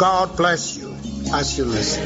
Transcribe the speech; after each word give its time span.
God 0.00 0.34
bless 0.34 0.78
you 0.78 0.96
as 1.34 1.58
you 1.58 1.66
listen. 1.66 2.02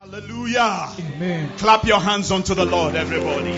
Hallelujah. 0.00 0.88
Amen. 0.98 1.50
Clap 1.58 1.84
your 1.84 2.00
hands 2.00 2.32
unto 2.32 2.54
the 2.54 2.64
Lord, 2.64 2.94
everybody. 2.94 3.52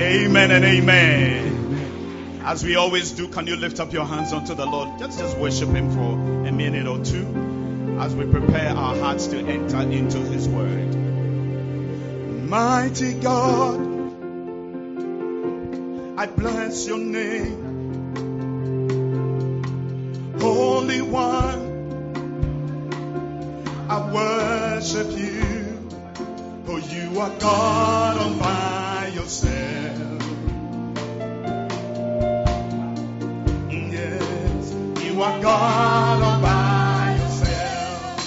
Amen 0.00 0.50
and 0.52 0.64
amen. 0.64 2.40
As 2.42 2.64
we 2.64 2.76
always 2.76 3.12
do, 3.12 3.28
can 3.28 3.46
you 3.46 3.56
lift 3.56 3.78
up 3.78 3.92
your 3.92 4.06
hands 4.06 4.32
unto 4.32 4.54
the 4.54 4.64
Lord? 4.64 4.98
Let's 5.02 5.18
just 5.18 5.36
worship 5.36 5.68
Him 5.68 5.90
for 5.90 6.12
a 6.48 6.50
minute 6.50 6.86
or 6.86 7.04
two 7.04 7.98
as 8.00 8.14
we 8.14 8.24
prepare 8.24 8.70
our 8.70 8.96
hearts 8.96 9.26
to 9.26 9.38
enter 9.38 9.82
into 9.82 10.16
His 10.16 10.48
Word. 10.48 10.94
Mighty 12.48 13.12
God, 13.20 13.89
I 16.20 16.26
bless 16.26 16.86
your 16.86 16.98
name. 16.98 17.56
Holy 20.38 21.00
One, 21.00 21.62
I 23.88 24.12
worship 24.12 25.10
you, 25.16 25.88
for 26.66 26.78
you 26.78 27.18
are 27.20 27.30
God 27.38 28.18
all 28.18 28.34
by 28.38 29.10
yourself. 29.14 30.22
Yes, 33.70 34.74
you 35.02 35.22
are 35.22 35.40
God 35.40 36.22
all 36.22 36.42
by 36.42 37.16
yourself. 37.18 38.20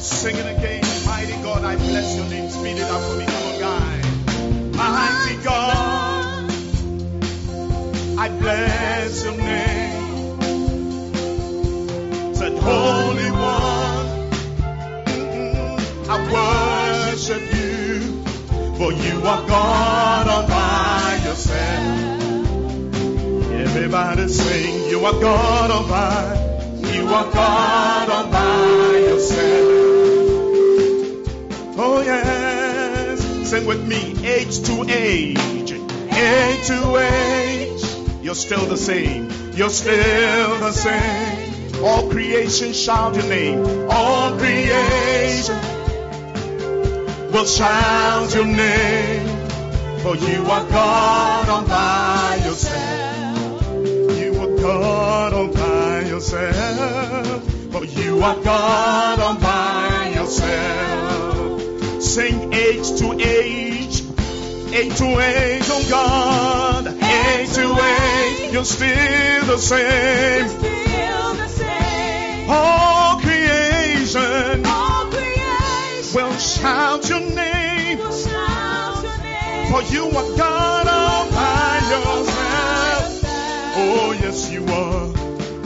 Sing 0.00 0.34
it 0.34 0.58
again, 0.58 0.82
mighty 1.06 1.40
God, 1.44 1.62
I 1.62 1.76
bless 1.76 2.16
your 2.16 2.26
name. 2.26 2.50
Speed 2.50 2.78
it 2.78 2.90
up 2.90 3.02
for 3.02 3.16
me, 3.18 3.25
I 8.26 8.28
bless 8.28 9.22
your 9.22 9.36
name. 9.36 10.42
Said, 12.34 12.58
Holy 12.58 13.30
One. 13.30 14.06
I 16.10 16.16
worship 16.34 17.42
you, 17.54 18.24
for 18.78 18.90
you 18.92 19.20
are 19.20 19.46
God 19.46 20.26
all 20.26 20.46
by 20.48 21.20
yourself. 21.24 22.00
Everybody 23.52 24.26
sing, 24.26 24.90
you 24.90 25.04
are 25.04 25.20
God 25.20 25.70
all 25.70 25.86
by, 25.88 26.34
you 26.94 27.06
are 27.06 27.30
God 27.32 28.10
all 28.10 28.26
by 28.32 29.04
yourself. 29.06 29.68
Oh 31.78 32.02
yes, 32.04 33.48
sing 33.48 33.66
with 33.66 33.86
me, 33.86 34.16
age 34.26 34.62
to 34.62 34.84
age, 34.88 35.38
age 35.70 36.66
to 36.66 36.96
age, 36.96 37.35
you're 38.26 38.34
still 38.34 38.66
the 38.66 38.76
same, 38.76 39.30
you're 39.54 39.70
still 39.70 40.58
the 40.58 40.72
same. 40.72 41.84
All 41.84 42.10
creation 42.10 42.72
shout 42.72 43.14
your 43.14 43.24
name, 43.26 43.64
all 43.88 44.36
creation 44.36 45.54
will 47.32 47.44
shout 47.44 48.34
your 48.34 48.46
name, 48.46 49.28
for 50.00 50.16
you 50.16 50.42
are 50.42 50.68
God 50.68 51.48
all 51.48 51.64
by 51.68 52.40
yourself. 52.44 53.62
You 54.18 54.40
are 54.40 54.56
God 54.60 55.32
all 55.32 55.46
by 55.46 56.00
yourself, 56.00 57.44
for 57.70 57.84
you 57.84 58.24
are 58.24 58.42
God 58.42 59.20
all 59.20 59.36
by 59.36 60.14
yourself. 60.16 62.02
Sing 62.02 62.52
age 62.52 62.98
to 62.98 63.12
age, 63.20 63.65
age 64.76 64.96
to 64.98 65.04
age, 65.04 65.62
oh 65.68 65.86
God, 65.88 66.86
age 66.86 67.52
to 67.54 67.66
age, 67.72 68.52
you're 68.52 68.64
still 68.64 69.46
the 69.46 69.56
same. 69.56 70.48
Still 70.48 71.34
the 71.34 71.48
same. 71.48 72.50
All 72.50 73.18
creation 73.20 74.62
will 76.14 76.36
shout 76.36 77.08
your 77.08 77.20
name. 77.20 77.98
will 77.98 78.12
shout 78.12 79.02
your 79.02 79.18
name. 79.18 79.72
For 79.72 79.82
you 79.94 80.04
are 80.08 80.36
God 80.36 80.86
all 80.86 81.30
by 81.30 81.78
yourself. 81.92 83.22
Oh, 83.78 84.18
yes, 84.20 84.50
you 84.52 84.62
are. 84.66 85.12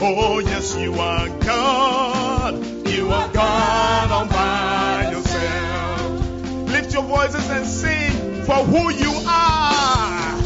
Oh, 0.03 0.39
yes, 0.39 0.77
you 0.77 0.93
are 0.93 1.27
God. 1.39 2.65
You 2.87 3.09
are 3.09 3.27
God 3.33 4.11
all 4.11 4.27
by 4.27 5.09
yourself. 5.11 6.69
Lift 6.69 6.93
your 6.93 7.03
voices 7.03 7.49
and 7.49 7.65
sing 7.65 8.10
for 8.51 8.65
who 8.65 8.91
you 8.91 9.13
are. 9.25 10.41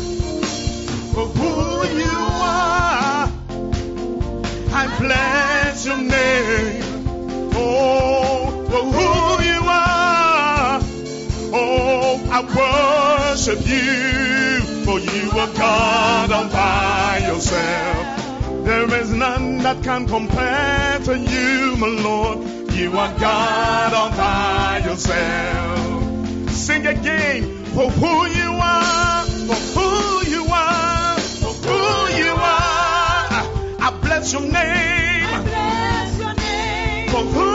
For 1.16 1.25
who 1.38 1.88
you 2.01 2.17
are. 2.53 3.31
I 4.81 4.83
bless 4.99 5.88
your 5.88 5.97
name. 5.97 6.83
Oh, 7.55 8.63
for 8.69 8.83
who 8.95 9.09
you 9.51 9.61
are. 9.63 10.79
Oh, 11.51 12.21
I 12.38 12.39
worship 12.59 13.61
you, 13.66 14.61
for 14.85 14.99
you 14.99 15.31
are 15.39 15.53
God 15.53 16.31
all 16.31 16.49
by 16.49 17.25
yourself. 17.27 18.66
There 18.66 18.93
is 19.01 19.09
none 19.13 19.57
that 19.63 19.83
can 19.83 20.07
compare 20.07 20.99
to 21.05 21.17
you, 21.17 21.75
my 21.77 21.87
Lord. 21.87 22.37
You 22.72 22.95
are 22.99 23.19
God 23.19 23.93
all 23.95 24.11
by 24.11 24.83
yourself. 24.85 26.51
Sing 26.51 26.85
again, 26.85 27.64
for 27.75 27.89
who 27.91 28.25
you 28.27 28.51
are, 28.53 29.25
for 29.47 29.55
who 29.75 30.29
you 30.29 30.45
are, 30.49 31.19
for 31.19 31.53
who 31.67 32.15
you 32.23 32.31
are. 32.31 33.27
I 33.87 33.97
bless 34.01 34.31
your 34.33 34.41
name, 34.41 35.43
Bless 35.43 36.19
your 36.19 36.33
name. 36.35 37.09
for 37.09 37.23
who 37.35 37.54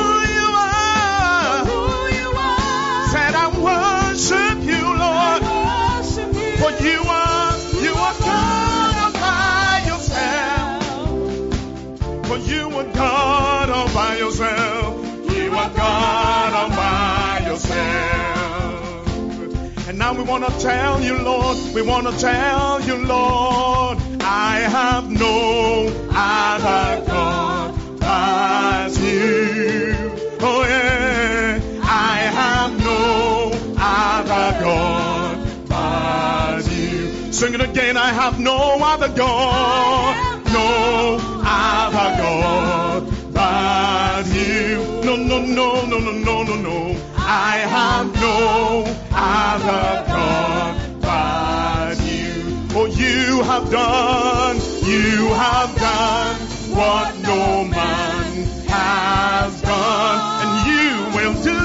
now 20.11 20.17
we 20.17 20.25
want 20.25 20.45
to 20.45 20.59
tell 20.59 21.01
you, 21.01 21.23
Lord, 21.23 21.57
we 21.73 21.83
want 21.83 22.09
to 22.09 22.19
tell 22.19 22.81
you, 22.81 22.97
Lord, 22.97 23.99
I 24.21 24.57
have 24.77 25.09
no 25.09 25.87
other 26.11 27.05
God 27.07 28.01
but 28.01 28.91
you. 29.01 29.95
Oh 30.41 30.65
yeah, 30.67 31.61
I 31.85 32.17
have 32.41 32.73
no 32.83 33.53
other 33.79 34.65
God 34.65 35.69
but 35.69 36.73
you. 36.73 37.33
Sing 37.33 37.55
it 37.55 37.61
again, 37.61 37.97
I 37.97 38.09
have 38.09 38.41
no 38.41 38.79
other 38.83 39.15
God, 39.15 40.45
no 40.53 41.19
other 41.45 42.11
God 42.23 43.33
but 43.33 44.27
you. 44.27 45.03
No, 45.05 45.15
no, 45.15 45.39
no, 45.39 45.87
no, 45.87 45.99
no, 46.01 46.11
no, 46.11 46.43
no, 46.43 46.57
no. 46.57 47.10
I 47.33 47.59
have 47.59 48.13
no 48.21 48.83
other 49.13 50.05
God 50.11 51.01
but 51.01 51.95
you. 52.05 52.67
Oh, 52.75 52.87
you 52.87 53.43
have 53.45 53.71
done, 53.71 54.57
you 54.83 55.29
have 55.35 55.73
done 55.77 56.37
what 56.75 57.17
no 57.21 57.65
man 57.67 58.33
has 58.67 59.63
done, 59.63 60.21
and 60.43 60.55
you 60.73 60.93
will 61.15 61.37
do, 61.45 61.63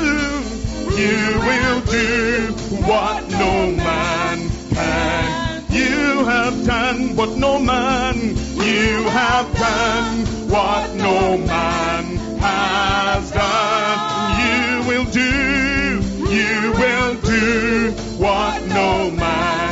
you 1.02 1.40
will 1.50 1.82
do 1.82 2.54
what 2.86 3.28
no 3.32 3.72
man 3.72 4.50
can. 4.70 5.64
You 5.72 6.26
have 6.26 6.64
done 6.64 7.16
what 7.16 7.36
no 7.40 7.58
man, 7.58 8.20
you 8.20 9.04
have 9.10 9.52
done 9.58 10.26
what 10.48 10.94
no 10.94 11.40
man 11.40 12.18
has 12.38 13.32
done. 13.32 13.65
You 18.36 18.42
will 18.42 18.60
do, 18.60 18.76
you 18.76 18.76
will 18.76 19.10
do 19.10 19.10
what 19.10 19.10
no 19.10 19.12
man 19.12 19.66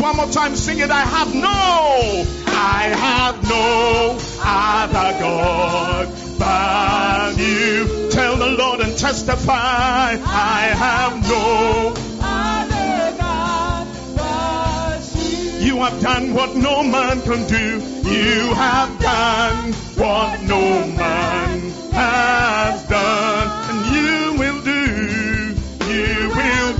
one 0.00 0.16
more 0.16 0.28
time. 0.28 0.56
Sing 0.56 0.78
it. 0.78 0.90
I 0.90 1.02
have 1.02 1.34
no, 1.34 2.24
I 2.46 2.82
have 3.06 3.42
no 3.48 4.18
other 4.40 5.18
God 5.20 6.08
but 6.38 7.38
you. 7.38 8.10
Tell 8.10 8.36
the 8.36 8.50
Lord 8.58 8.80
and 8.80 8.96
testify. 8.96 10.16
I 10.16 10.60
have 10.84 11.28
no. 11.28 11.94
Other 12.20 13.16
God 13.18 13.86
but 14.16 15.00
you. 15.16 15.66
You 15.66 15.76
have 15.82 16.00
done 16.00 16.34
what 16.34 16.54
no 16.56 16.82
man 16.82 17.22
can 17.22 17.46
do. 17.46 17.80
You 18.10 18.54
have 18.54 19.00
done 19.00 19.72
what 19.96 20.42
no 20.42 20.86
man 20.86 21.60
has 21.92 22.88
done. 22.88 23.63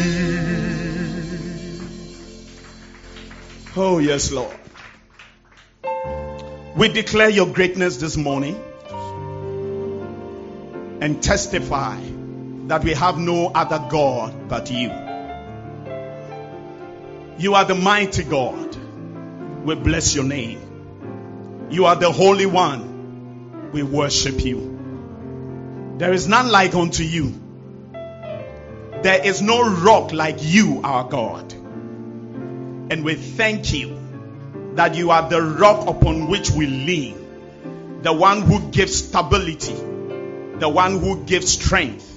Oh, 3.76 4.00
yes, 4.00 4.32
Lord. 4.32 4.56
We 6.76 6.90
declare 6.90 7.30
your 7.30 7.48
greatness 7.48 7.98
this 7.98 8.18
morning 8.18 8.56
and 11.02 11.22
testify 11.24 12.00
that 12.68 12.84
we 12.84 12.94
have 12.94 13.18
no 13.18 13.48
other 13.48 13.84
God 13.90 14.48
but 14.50 14.70
you. 14.70 14.92
You 17.40 17.56
are 17.56 17.66
the 17.66 17.76
mighty 17.76 18.24
God. 18.24 18.76
We 19.64 19.76
bless 19.76 20.16
your 20.16 20.24
name. 20.24 21.68
You 21.70 21.86
are 21.86 21.96
the 21.96 22.12
Holy 22.12 22.46
One. 22.46 23.72
We 23.72 23.84
worship 23.84 24.44
you. 24.44 24.77
There 25.98 26.14
is 26.14 26.28
none 26.28 26.50
like 26.50 26.76
unto 26.76 27.02
you. 27.02 27.34
There 29.02 29.26
is 29.26 29.42
no 29.42 29.68
rock 29.68 30.14
like 30.14 30.38
you, 30.40 30.82
our 30.84 31.10
God. 31.10 31.52
And 31.54 33.04
we 33.04 33.16
thank 33.16 33.74
you 33.74 33.98
that 34.76 34.94
you 34.94 35.10
are 35.10 35.28
the 35.28 35.42
rock 35.42 35.88
upon 35.88 36.28
which 36.28 36.52
we 36.52 36.68
lean, 36.68 38.02
the 38.04 38.14
one 38.14 38.42
who 38.44 38.70
gives 38.70 39.08
stability, 39.08 39.74
the 39.74 40.70
one 40.70 41.00
who 41.00 41.24
gives 41.26 41.54
strength, 41.54 42.08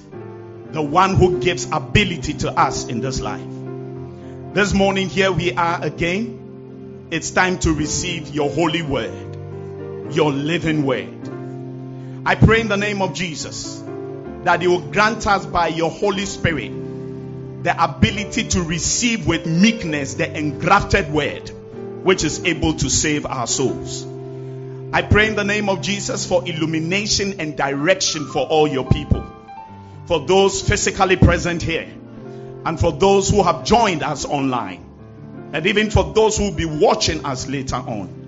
the 0.71 0.81
one 0.81 1.15
who 1.15 1.39
gives 1.39 1.65
ability 1.71 2.35
to 2.35 2.51
us 2.51 2.87
in 2.87 3.01
this 3.01 3.19
life. 3.19 3.47
This 4.53 4.73
morning, 4.73 5.09
here 5.09 5.31
we 5.31 5.53
are 5.53 5.83
again. 5.83 7.07
It's 7.09 7.31
time 7.31 7.57
to 7.59 7.73
receive 7.73 8.29
your 8.29 8.51
holy 8.51 8.83
word, 8.83 10.13
your 10.13 10.31
living 10.31 10.85
word. 10.85 11.20
I 12.23 12.35
pray 12.35 12.61
in 12.61 12.67
the 12.67 12.77
name 12.77 13.01
of 13.01 13.15
Jesus 13.15 13.81
that 14.43 14.61
you 14.61 14.69
will 14.69 14.91
grant 14.91 15.25
us 15.25 15.43
by 15.43 15.69
your 15.69 15.89
Holy 15.89 16.25
Spirit 16.27 16.71
the 17.63 17.83
ability 17.83 18.49
to 18.49 18.61
receive 18.61 19.25
with 19.25 19.47
meekness 19.47 20.13
the 20.15 20.37
engrafted 20.37 21.11
word 21.11 21.49
which 22.03 22.23
is 22.23 22.43
able 22.45 22.73
to 22.73 22.89
save 22.91 23.25
our 23.25 23.47
souls. 23.47 24.05
I 24.93 25.01
pray 25.01 25.29
in 25.29 25.35
the 25.35 25.43
name 25.43 25.67
of 25.67 25.81
Jesus 25.81 26.27
for 26.27 26.47
illumination 26.47 27.39
and 27.39 27.57
direction 27.57 28.27
for 28.27 28.45
all 28.45 28.67
your 28.67 28.87
people, 28.87 29.25
for 30.05 30.25
those 30.27 30.61
physically 30.61 31.15
present 31.15 31.63
here, 31.63 31.87
and 32.65 32.79
for 32.79 32.91
those 32.91 33.29
who 33.29 33.41
have 33.41 33.63
joined 33.63 34.03
us 34.03 34.25
online, 34.25 34.85
and 35.53 35.65
even 35.65 35.89
for 35.89 36.13
those 36.13 36.37
who 36.37 36.49
will 36.49 36.57
be 36.57 36.65
watching 36.65 37.25
us 37.25 37.47
later 37.47 37.77
on. 37.77 38.20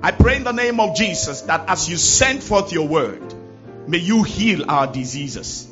I 0.00 0.12
pray 0.12 0.36
in 0.36 0.44
the 0.44 0.52
name 0.52 0.78
of 0.78 0.94
Jesus 0.94 1.42
that 1.42 1.68
as 1.68 1.88
you 1.88 1.96
send 1.96 2.42
forth 2.42 2.72
your 2.72 2.86
word, 2.86 3.34
may 3.88 3.98
you 3.98 4.22
heal 4.22 4.70
our 4.70 4.86
diseases, 4.86 5.68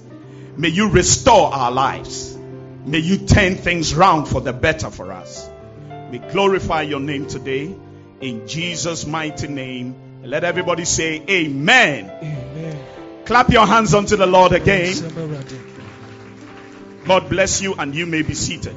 may 0.57 0.69
you 0.69 0.91
restore 0.91 1.53
our 1.53 1.71
lives, 1.71 2.37
may 2.85 2.99
you 2.99 3.19
turn 3.19 3.55
things 3.55 3.95
round 3.95 4.27
for 4.27 4.41
the 4.41 4.53
better 4.53 4.91
for 4.91 5.13
us. 5.13 5.49
We 6.11 6.19
glorify 6.19 6.83
your 6.83 7.01
name 7.01 7.27
today 7.27 7.75
in 8.21 8.49
Jesus' 8.49 9.07
mighty 9.07 9.49
name. 9.49 9.95
Let 10.25 10.43
everybody 10.43 10.85
say 10.85 11.23
amen. 11.29 12.11
Amen. 12.11 12.85
Clap 13.27 13.51
your 13.51 13.67
hands 13.67 13.95
unto 13.95 14.17
the 14.17 14.27
Lord 14.27 14.53
again. 14.53 14.95
God 17.05 17.29
bless 17.29 17.63
you 17.63 17.75
and 17.75 17.95
you 17.95 18.07
may 18.07 18.23
be 18.23 18.35
seated. 18.35 18.75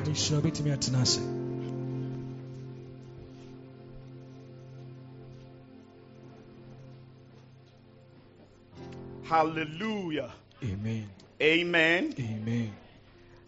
Hallelujah. 9.30 10.32
Amen. 10.64 11.08
Amen. 11.40 12.16
Amen. 12.20 12.74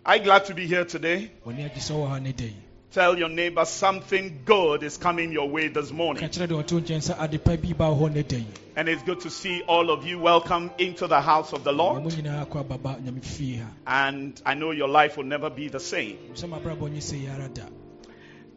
I'm 0.06 0.22
glad 0.22 0.46
to 0.46 0.54
be 0.54 0.68
here 0.68 0.86
today. 0.86 1.32
W'ani 1.44 1.68
agye 1.68 1.80
sɛ 1.80 1.96
wɔ 1.96 2.08
ha 2.08 2.20
ne 2.20 2.32
da 2.34 2.44
yi. 2.46 2.56
Tell 2.92 3.18
your 3.18 3.30
neighbor 3.30 3.66
something 3.66 4.42
good 4.46 4.84
is 4.84 4.98
coming 4.98 5.32
your 5.32 5.50
way 5.50 5.70
this 5.70 5.92
morning. 5.92 6.24
kyerɛ 6.30 6.48
deɛ 6.48 6.64
ɔte 6.64 6.72
wo 6.74 6.80
nkyɛn 6.82 7.02
sɛ 7.02 7.16
ade 7.20 7.44
pa 7.44 7.56
bi 7.56 7.74
ba 7.74 7.86
hɔ 7.86 8.14
ne 8.14 8.22
da 8.22 8.38
yi. 8.38 8.46
And 8.76 8.90
it's 8.90 9.02
good 9.02 9.22
to 9.22 9.32
see 9.32 9.64
all 9.64 9.90
of 9.90 10.06
you. 10.06 10.20
Welcome 10.20 10.70
into 10.78 11.08
the 11.08 11.20
house 11.20 11.52
of 11.52 11.64
the 11.64 11.72
Lord. 11.74 12.04
nyinaa 12.04 12.46
akɔ 12.46 12.60
ababa 12.60 13.00
nyame 13.02 13.24
fie 13.24 13.56
ha. 13.56 13.72
And 13.88 14.40
I 14.46 14.54
know 14.54 14.70
your 14.70 14.88
life 14.88 15.18
will 15.18 15.24
never 15.24 15.50
be 15.50 15.68
the 15.70 15.80
same. 15.80 16.20
Sɛ 16.36 16.48
mabrabɔ 16.48 16.92
nye 16.92 17.00
sɛ 17.00 17.22
yi 17.22 17.28
ara 17.28 17.50
da. 17.50 17.64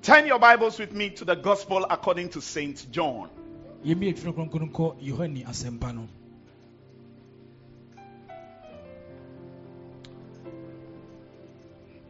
Turn 0.02 0.26
your 0.26 0.38
Bibles 0.38 0.78
with 0.78 0.92
me 0.92 1.08
to 1.08 1.24
the 1.24 1.36
Gospel 1.36 1.86
according 1.88 2.28
to 2.28 2.42
St. 2.42 2.92
John. 2.92 3.30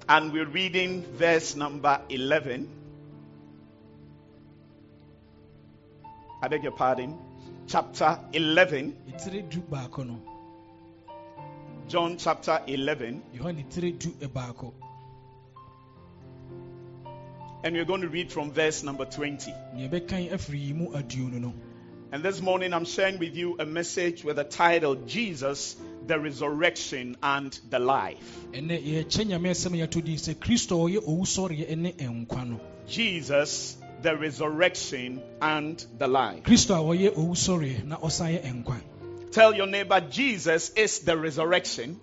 And 0.06 0.32
we're 0.32 0.44
reading 0.44 1.02
verse 1.02 1.56
number 1.56 1.98
11. 2.10 2.68
I 6.42 6.48
beg 6.48 6.62
your 6.62 6.72
pardon. 6.72 7.16
Chapter 7.66 8.18
11. 8.34 8.96
Etire 9.08 9.48
du 9.48 9.60
baako 9.60 10.06
no. 10.06 10.20
John 11.88 12.18
chapter 12.18 12.60
11. 12.66 13.22
Yohane 13.34 13.64
tire 13.70 13.92
du 13.92 14.10
baako. 14.28 14.74
And 17.62 17.74
we're 17.74 17.86
going 17.86 18.02
to 18.02 18.08
read 18.08 18.30
from 18.30 18.52
verse 18.52 18.82
number 18.82 19.06
20. 19.06 19.54
And 22.14 22.22
this 22.22 22.40
morning 22.40 22.72
I'm 22.72 22.84
sharing 22.84 23.18
with 23.18 23.34
you 23.34 23.56
a 23.58 23.66
message 23.66 24.22
with 24.22 24.36
the 24.36 24.44
title 24.44 24.94
Jesus, 24.94 25.74
the 26.06 26.16
Resurrection 26.16 27.16
and 27.20 27.58
the 27.70 27.80
Life. 27.80 28.36
Ɛnɛ 28.52 28.80
yɛkyɛ 28.86 29.26
nyame 29.26 29.50
asɛm 29.50 29.74
yɛato 29.74 30.04
din 30.04 30.14
sɛ 30.14 30.36
Kristo 30.36 30.86
a 30.86 30.88
ɔyɛ 30.88 31.04
owusɔreɛ 31.08 31.76
ne 31.76 31.92
nkwa 31.92 32.48
no. 32.50 32.60
Jesus, 32.86 33.76
the 34.02 34.16
Resurrection 34.16 35.20
and 35.42 35.84
the 35.98 36.06
Life. 36.06 36.44
Kristo 36.44 36.76
a 36.76 36.96
ɔyɛ 36.96 37.16
owusɔreɛ 37.16 37.84
na 37.84 37.96
ɔsan 37.96 38.40
yɛ 38.40 38.62
nkwa. 38.62 38.80
Tell 39.32 39.52
your 39.52 39.66
neighbor 39.66 40.00
Jesus 40.00 40.70
is 40.76 41.00
the 41.00 41.18
resurrection 41.18 41.96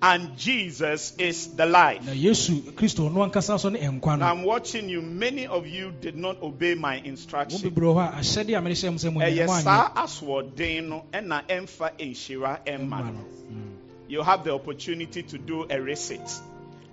ka 0.00 0.18
kyerɛ 0.18 0.30
ɔfoforɔ 0.30 0.30
sɛ 0.30 0.30
yesu 0.30 0.30
ne 0.30 0.30
owusɔreɛ 0.30 0.30
no 0.30 0.30
ankasa 0.30 0.32
and 0.32 0.36
Jesus 0.36 1.12
is 1.18 1.46
the 1.56 1.66
life. 1.66 2.02
na 2.06 2.12
yesu 2.12 2.62
kristo 2.72 3.12
no 3.12 3.20
ankasa 3.28 3.58
so 3.60 3.68
ne 3.68 3.78
nkwa 3.80 4.18
Now 4.18 4.32
I'm 4.32 4.42
watching 4.44 4.88
you. 4.88 5.02
Many 5.02 5.46
of 5.46 5.66
you 5.66 5.92
did 6.00 6.16
not 6.16 6.42
obey 6.42 6.74
my 6.74 7.00
mo 7.00 7.04
instruction. 7.04 7.70
bebree 7.70 7.86
wɔ 7.86 7.94
hɔ 7.94 8.08
a 8.08 8.20
ahyɛdeɛ 8.20 8.58
a 8.58 8.60
mede 8.62 8.74
hyɛ 8.76 8.88
m 8.88 8.96
sɛ 8.96 9.12
mo 9.12 9.20
Ɛyɛ 9.20 9.34
nyɛ 9.34 9.46
mo 9.46 9.52
anyɛ 9.52 9.62
saa 9.62 9.90
asoɔden 9.94 10.88
no 10.88 11.04
ɛna 11.12 11.42
ɛmfa 11.48 11.90
nhyira 11.98 12.58
ɛmma 12.66 12.80
mma 12.88 12.98
no. 13.04 13.12
no 13.12 13.24
Mm. 13.50 13.70
You 14.08 14.22
have 14.22 14.42
the 14.44 14.52
opportunity 14.54 15.22
to 15.22 15.38
do 15.38 15.66
a 15.70 15.80
receipt. 15.80 16.28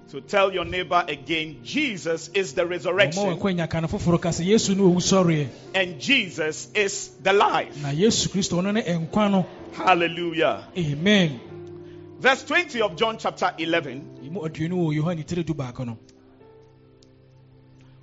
So 0.10 0.20
tell 0.22 0.54
your 0.54 0.64
neighbor 0.66 1.04
again, 1.08 1.58
Jesus 1.66 2.30
is 2.34 2.54
the 2.54 2.66
resurrection 2.66 3.24
wakwanya 3.24 3.70
ka 3.70 3.80
no 3.82 3.88
foforɔ 3.88 4.22
ka 4.22 4.30
sɛ 4.30 4.46
yesu 4.46 4.76
ne 4.76 4.82
owusɔreɛ 4.84 5.48
and 5.76 6.00
Jesus 6.00 6.68
is 6.76 7.10
the 7.24 7.34
life. 7.34 7.76
na 7.82 7.90
yesu 7.90 8.30
kristo 8.30 8.62
no 8.64 8.72
ne 8.72 8.82
nkwa 8.84 9.30
no 9.32 9.46
Hallelujah. 9.74 10.64
amen 10.78 11.40
Verse 12.20 12.44
20 12.44 12.82
of 12.82 12.96
John 12.96 13.18
chapter 13.18 13.54
11. 13.58 14.18
yi 14.24 14.30
mu 14.30 14.42
aduonu 14.42 14.76
wɔ 14.88 14.96
yohane 14.96 15.26
tire 15.26 15.44
du 15.44 15.54
baako 15.54 15.86
no 15.86 15.98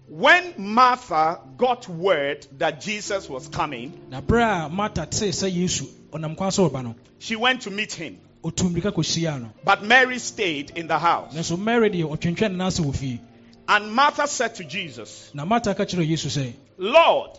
When 0.09 0.54
Martha 0.59 1.40
got 1.56 1.88
word 1.88 2.47
that 2.59 2.80
Jesus 2.80 3.28
was 3.28 3.49
coming, 3.49 3.99
na 4.11 4.21
berɛ 4.21 4.66
a 4.66 4.68
marta 4.68 5.06
tee 5.06 5.30
sɛ 5.30 5.50
yesu 5.52 5.87
ɔnam 6.12 6.37
kwan 6.37 6.52
so 6.52 6.64
reba 6.64 6.83
no 6.83 6.94
she 7.18 7.35
went 7.37 7.62
to 7.62 7.71
meet 7.71 7.92
him. 7.92 8.18
ɔtu 8.44 8.71
mmirika 8.71 8.92
kɔhyiaa 8.92 9.40
no 9.40 9.50
But 9.64 9.83
Mary 9.83 10.18
stayed 10.21 10.71
in 10.76 10.87
the 10.87 10.99
house. 10.99 11.35
nanso 11.35 11.59
mary 11.59 11.90
deɛ 11.90 12.04
ɔtwentwɛn 12.16 12.50
ne 12.52 12.56
nan 12.56 12.66
ase 12.68 12.80
wɔ 12.80 12.94
fie 12.94 13.21
And 13.66 13.92
Martha 13.94 14.28
said 14.28 14.54
to 14.56 14.64
Jesus, 14.64 15.30
na 15.35 15.44
marta 15.47 15.75
ka 15.75 15.85
kyerɛɛ 15.85 16.06
yesu 16.09 16.52
Lord, 16.78 17.30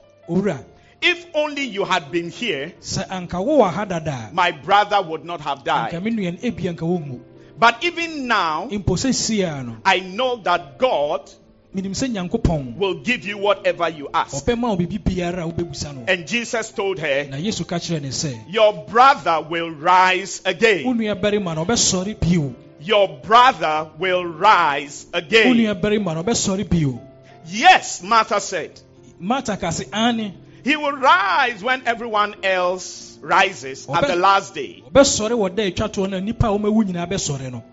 if 1.05 1.25
only 1.35 1.63
you 1.63 1.83
had 1.85 2.11
been 2.11 2.29
here, 2.29 2.73
sɛ 2.81 3.07
anka 3.07 3.37
wowɔ 3.39 3.71
ha 3.71 3.85
dada 3.85 4.29
my 4.33 4.51
brother 4.51 5.01
would 5.01 5.23
not 5.25 5.41
have 5.41 5.63
died. 5.63 5.93
anka 5.93 6.03
me 6.03 6.11
nua 6.11 6.31
no 6.33 6.37
ebia 6.49 6.73
anka 6.75 6.85
wonwu 6.85 7.19
But 7.57 7.83
even 7.85 8.27
now, 8.27 8.67
mpo 8.69 8.95
sɛ 8.97 9.13
sie 9.13 9.41
a 9.43 9.63
no 9.63 9.77
I 9.85 9.99
know 10.01 10.37
that 10.37 10.77
God 10.77 11.29
menim 11.75 11.91
sɛ 11.91 12.07
nyankopɔn 12.11 12.75
will 12.77 12.95
give 13.03 13.25
you 13.25 13.37
whatever 13.37 13.87
you 13.89 14.09
ask. 14.13 14.45
ɔbɛma 14.45 14.69
wo 14.69 14.77
biribi 14.77 14.99
biara 15.03 15.43
a 15.43 15.51
wobɛbusa 15.51 15.93
no 15.95 16.03
And 16.07 16.25
Jesus 16.27 16.71
told 16.71 16.99
her, 16.99 17.25
na 17.29 17.37
yesu 17.37 17.65
ka 17.67 17.75
kyerɛ 17.75 18.01
ne 18.01 18.09
sɛ 18.09 18.33
Your 18.49 18.73
brother 18.89 19.41
will 19.49 19.69
rise 19.71 20.41
again. 20.45 20.85
nuabarima 20.85 21.55
no 21.55 21.65
ɔbɛsɔre 21.65 22.19
bio 22.19 22.53
Your 22.81 23.07
brother 23.23 23.89
will 23.99 24.25
rise 24.25 25.05
again. 25.13 25.53
nuabarima 25.55 26.13
no 26.15 26.23
ɔbɛsɔre 26.23 26.69
bio 26.69 26.99
Yes, 27.47 28.01
Martha 28.01 28.39
said. 28.41 28.71
marta 29.19 29.55
ka 29.55 29.69
se 29.69 29.85
ane 29.93 30.33
He 30.65 30.75
will 30.75 30.93
rise 30.93 31.63
when 31.63 31.83
everyone 31.85 32.35
else 32.43 33.19
rises 33.21 33.87
at 33.87 34.07
the 34.07 34.15
last 34.15 34.55
day. 34.55 34.83
ɔbɛsɔre 34.91 35.37
wɔ 35.37 35.55
da 35.55 35.61
a 35.63 35.71
atwa 35.71 35.89
toɔ 35.93 36.09
no 36.09 36.17
a 36.17 36.21
nnipa 36.21 36.45
a 36.49 36.57
wɔmawu 36.57 36.83
nyinaa 36.85 37.07
bɛsɔre 37.07 37.51
no 37.51 37.63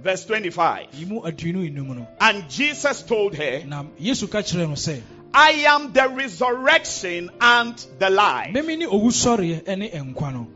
Verse 0.00 0.24
25. 0.26 0.86
yi 0.94 1.04
mu 1.06 1.20
aduonu 1.22 1.68
enum 1.68 1.96
no 1.96 2.06
And 2.20 2.48
Jesus 2.48 3.02
told 3.02 3.34
her, 3.34 3.64
na 3.66 3.82
yesu 4.00 4.30
ka 4.30 4.38
kyerɛ 4.42 4.68
no 4.68 4.74
sɛ 4.74 5.00
I 5.34 5.50
am 5.74 5.92
the 5.92 6.08
resurrection 6.08 7.30
and 7.40 7.76
the 7.98 8.10
life. 8.10 8.52
meme 8.52 8.78
ne 8.78 8.86
owu 8.86 9.08
sɔreɛ 9.10 9.76
ne 9.76 9.90
nkwa 9.90 10.32
no 10.32 10.46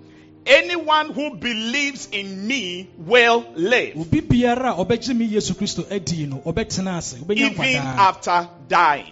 Anyone 0.47 1.11
who 1.13 1.35
believes 1.35 2.09
in 2.13 2.47
me 2.47 2.89
will 2.99 3.45
live, 3.57 3.97
obi 3.97 4.21
biara 4.21 4.79
a 4.79 4.85
ɔbɛgye 4.85 5.17
me 5.17 5.27
yesu 5.27 5.55
kristo 5.55 5.85
adi 5.93 6.27
no 6.27 6.37
ɔbɛtena 6.47 6.99
ase 6.99 7.15
ɔbɛnya 7.19 7.51
nkwa 7.55 7.67
even 7.67 7.83
after 7.83 8.49
dying. 8.69 9.07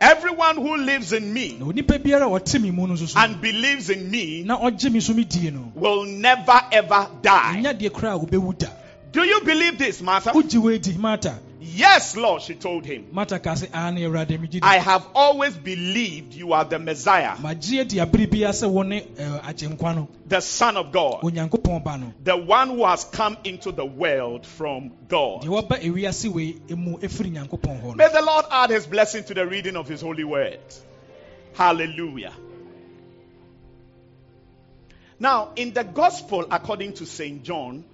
Mpo 0.00 0.06
sɛ 0.06 0.28
ɔwuo 0.28 0.38
akyiri 0.38 0.38
Everyone 0.38 0.56
who 0.56 0.76
lives 0.76 1.12
in 1.12 1.32
me 1.32 1.56
na 1.58 1.66
onipa 1.66 1.98
biara 1.98 2.26
a 2.26 2.28
ɔte 2.40 2.60
me 2.60 2.70
mu 2.70 2.86
no 2.86 2.94
nso 2.94 3.08
so 3.08 3.18
and 3.18 3.40
believes 3.40 3.90
in 3.90 4.10
me 4.10 4.42
na 4.42 4.58
ɔgye 4.58 4.92
me 4.92 5.00
so 5.00 5.12
me 5.14 5.24
die 5.24 5.50
no 5.50 5.72
will 5.74 6.04
never 6.04 6.60
ever 6.72 7.08
die. 7.22 7.56
ɛnya 7.56 7.74
deɛ 7.78 7.90
koraa 7.90 8.14
a 8.14 8.18
wobɛwu 8.26 8.58
da 8.58 8.68
Do 9.10 9.24
you 9.24 9.40
believe 9.40 9.78
this, 9.78 10.02
Martha? 10.02 10.32
Wogye 11.58 11.64
woadi 11.64 11.64
marta 11.64 11.64
Yes, 11.78 12.16
Lord, 12.16 12.42
she 12.42 12.54
told 12.54 12.84
him. 12.86 13.06
marta 13.12 13.38
ka 13.38 13.54
se 13.54 13.68
aa 13.72 13.90
ne 13.90 14.02
awurade 14.02 14.38
megye 14.38 14.50
di 14.50 14.60
I 14.62 14.78
have 14.78 15.06
always 15.14 15.54
believed 15.56 16.34
you 16.34 16.52
are 16.52 16.64
the 16.64 16.78
Messiah, 16.78 17.36
magye 17.36 17.80
adi 17.80 17.96
abere 17.96 18.26
biara 18.26 18.52
sɛ 18.52 18.70
wo 18.70 18.82
ne 18.82 19.06
eh, 19.18 19.52
the 20.26 20.40
Son 20.40 20.76
of 20.76 20.92
God, 20.92 21.22
onyankopɔn 21.22 21.84
ba 21.84 21.98
no 21.98 22.12
the 22.22 22.36
one 22.36 22.70
who 22.70 22.84
has 22.84 23.04
come 23.04 23.36
into 23.44 23.72
the 23.72 23.84
world 23.84 24.46
from 24.46 24.92
God. 25.08 25.42
deɛ 25.42 25.48
wɔba 25.68 25.80
ewiase 25.82 26.28
wei 26.32 26.56
mu 26.76 26.98
ɛfiri 26.98 27.32
nyankopɔn 27.32 27.82
hɔ 27.82 27.84
no 27.84 27.94
May 27.94 28.08
the 28.08 28.22
Lord 28.22 28.44
add 28.50 28.70
his 28.70 28.86
blessing 28.86 29.24
to 29.24 29.34
the 29.34 29.46
reading 29.46 29.76
of 29.76 29.88
his 29.88 30.00
holy 30.00 30.24
word. 30.24 30.60
Hallelujah. 31.54 32.32
Now, 35.20 35.50
in 35.56 35.72
the 35.72 35.82
gospel 35.82 36.46
according 36.48 36.92
to 36.94 37.06
St. 37.06 37.42
John, 37.42 37.84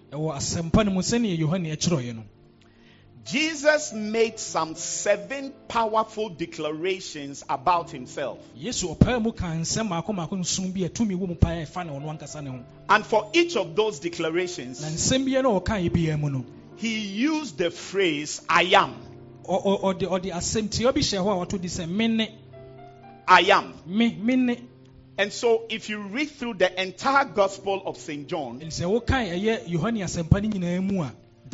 Jesus 3.24 3.92
made 3.94 4.38
some 4.38 4.74
seven 4.74 5.52
powerful 5.68 6.28
declarations 6.28 7.42
about 7.48 7.90
himself. 7.90 8.38
yesu 8.58 8.94
ɔpaa 8.96 9.22
mu 9.22 9.32
ka 9.32 9.46
nsɛm 9.46 9.88
maako 9.88 10.14
maako 10.14 10.38
nson 10.38 10.72
bi 10.74 10.82
a 10.84 10.88
tumi 10.90 11.16
wɔ 11.16 11.28
mu 11.28 11.34
paa 11.34 11.50
a 11.52 11.64
ɛfa 11.64 11.86
ne 11.86 11.92
ɔno 11.92 12.18
ankasa 12.18 12.42
ne 12.44 12.50
ho 12.50 12.60
And 12.88 13.04
for 13.06 13.30
each 13.32 13.56
of 13.56 13.74
those 13.74 13.98
declarations, 14.00 14.80
nsɛm 14.82 15.24
biara 15.26 15.42
na 15.44 15.58
ɔkaeɛ 15.60 15.90
biara 15.90 16.18
mu 16.20 16.28
no 16.30 16.44
he 16.76 16.98
used 16.98 17.56
the 17.56 17.70
phrase, 17.70 18.42
I 18.48 18.62
am. 18.64 18.94
ɔ- 19.44 19.64
ɔ- 19.64 19.80
ɔde 19.82 20.00
ɔde 20.08 20.30
asɛmtiɛ 20.32 20.92
bi 20.94 21.00
hyɛ 21.00 21.18
hɔ 21.24 21.42
a 21.42 21.46
wɔto 21.46 21.60
de 21.60 21.68
sɛ 21.68 21.88
me 21.88 22.08
ne 22.08 22.28
I 23.26 23.40
am. 23.42 23.72
me 23.86 24.14
me 24.14 24.36
ne 24.36 24.58
And 25.16 25.32
so, 25.32 25.62
if 25.70 25.88
you 25.88 26.00
read 26.00 26.28
through 26.28 26.54
the 26.54 26.82
entire 26.82 27.24
gospel 27.24 27.82
of 27.86 27.96
St. 27.96 28.26
John, 28.28 28.60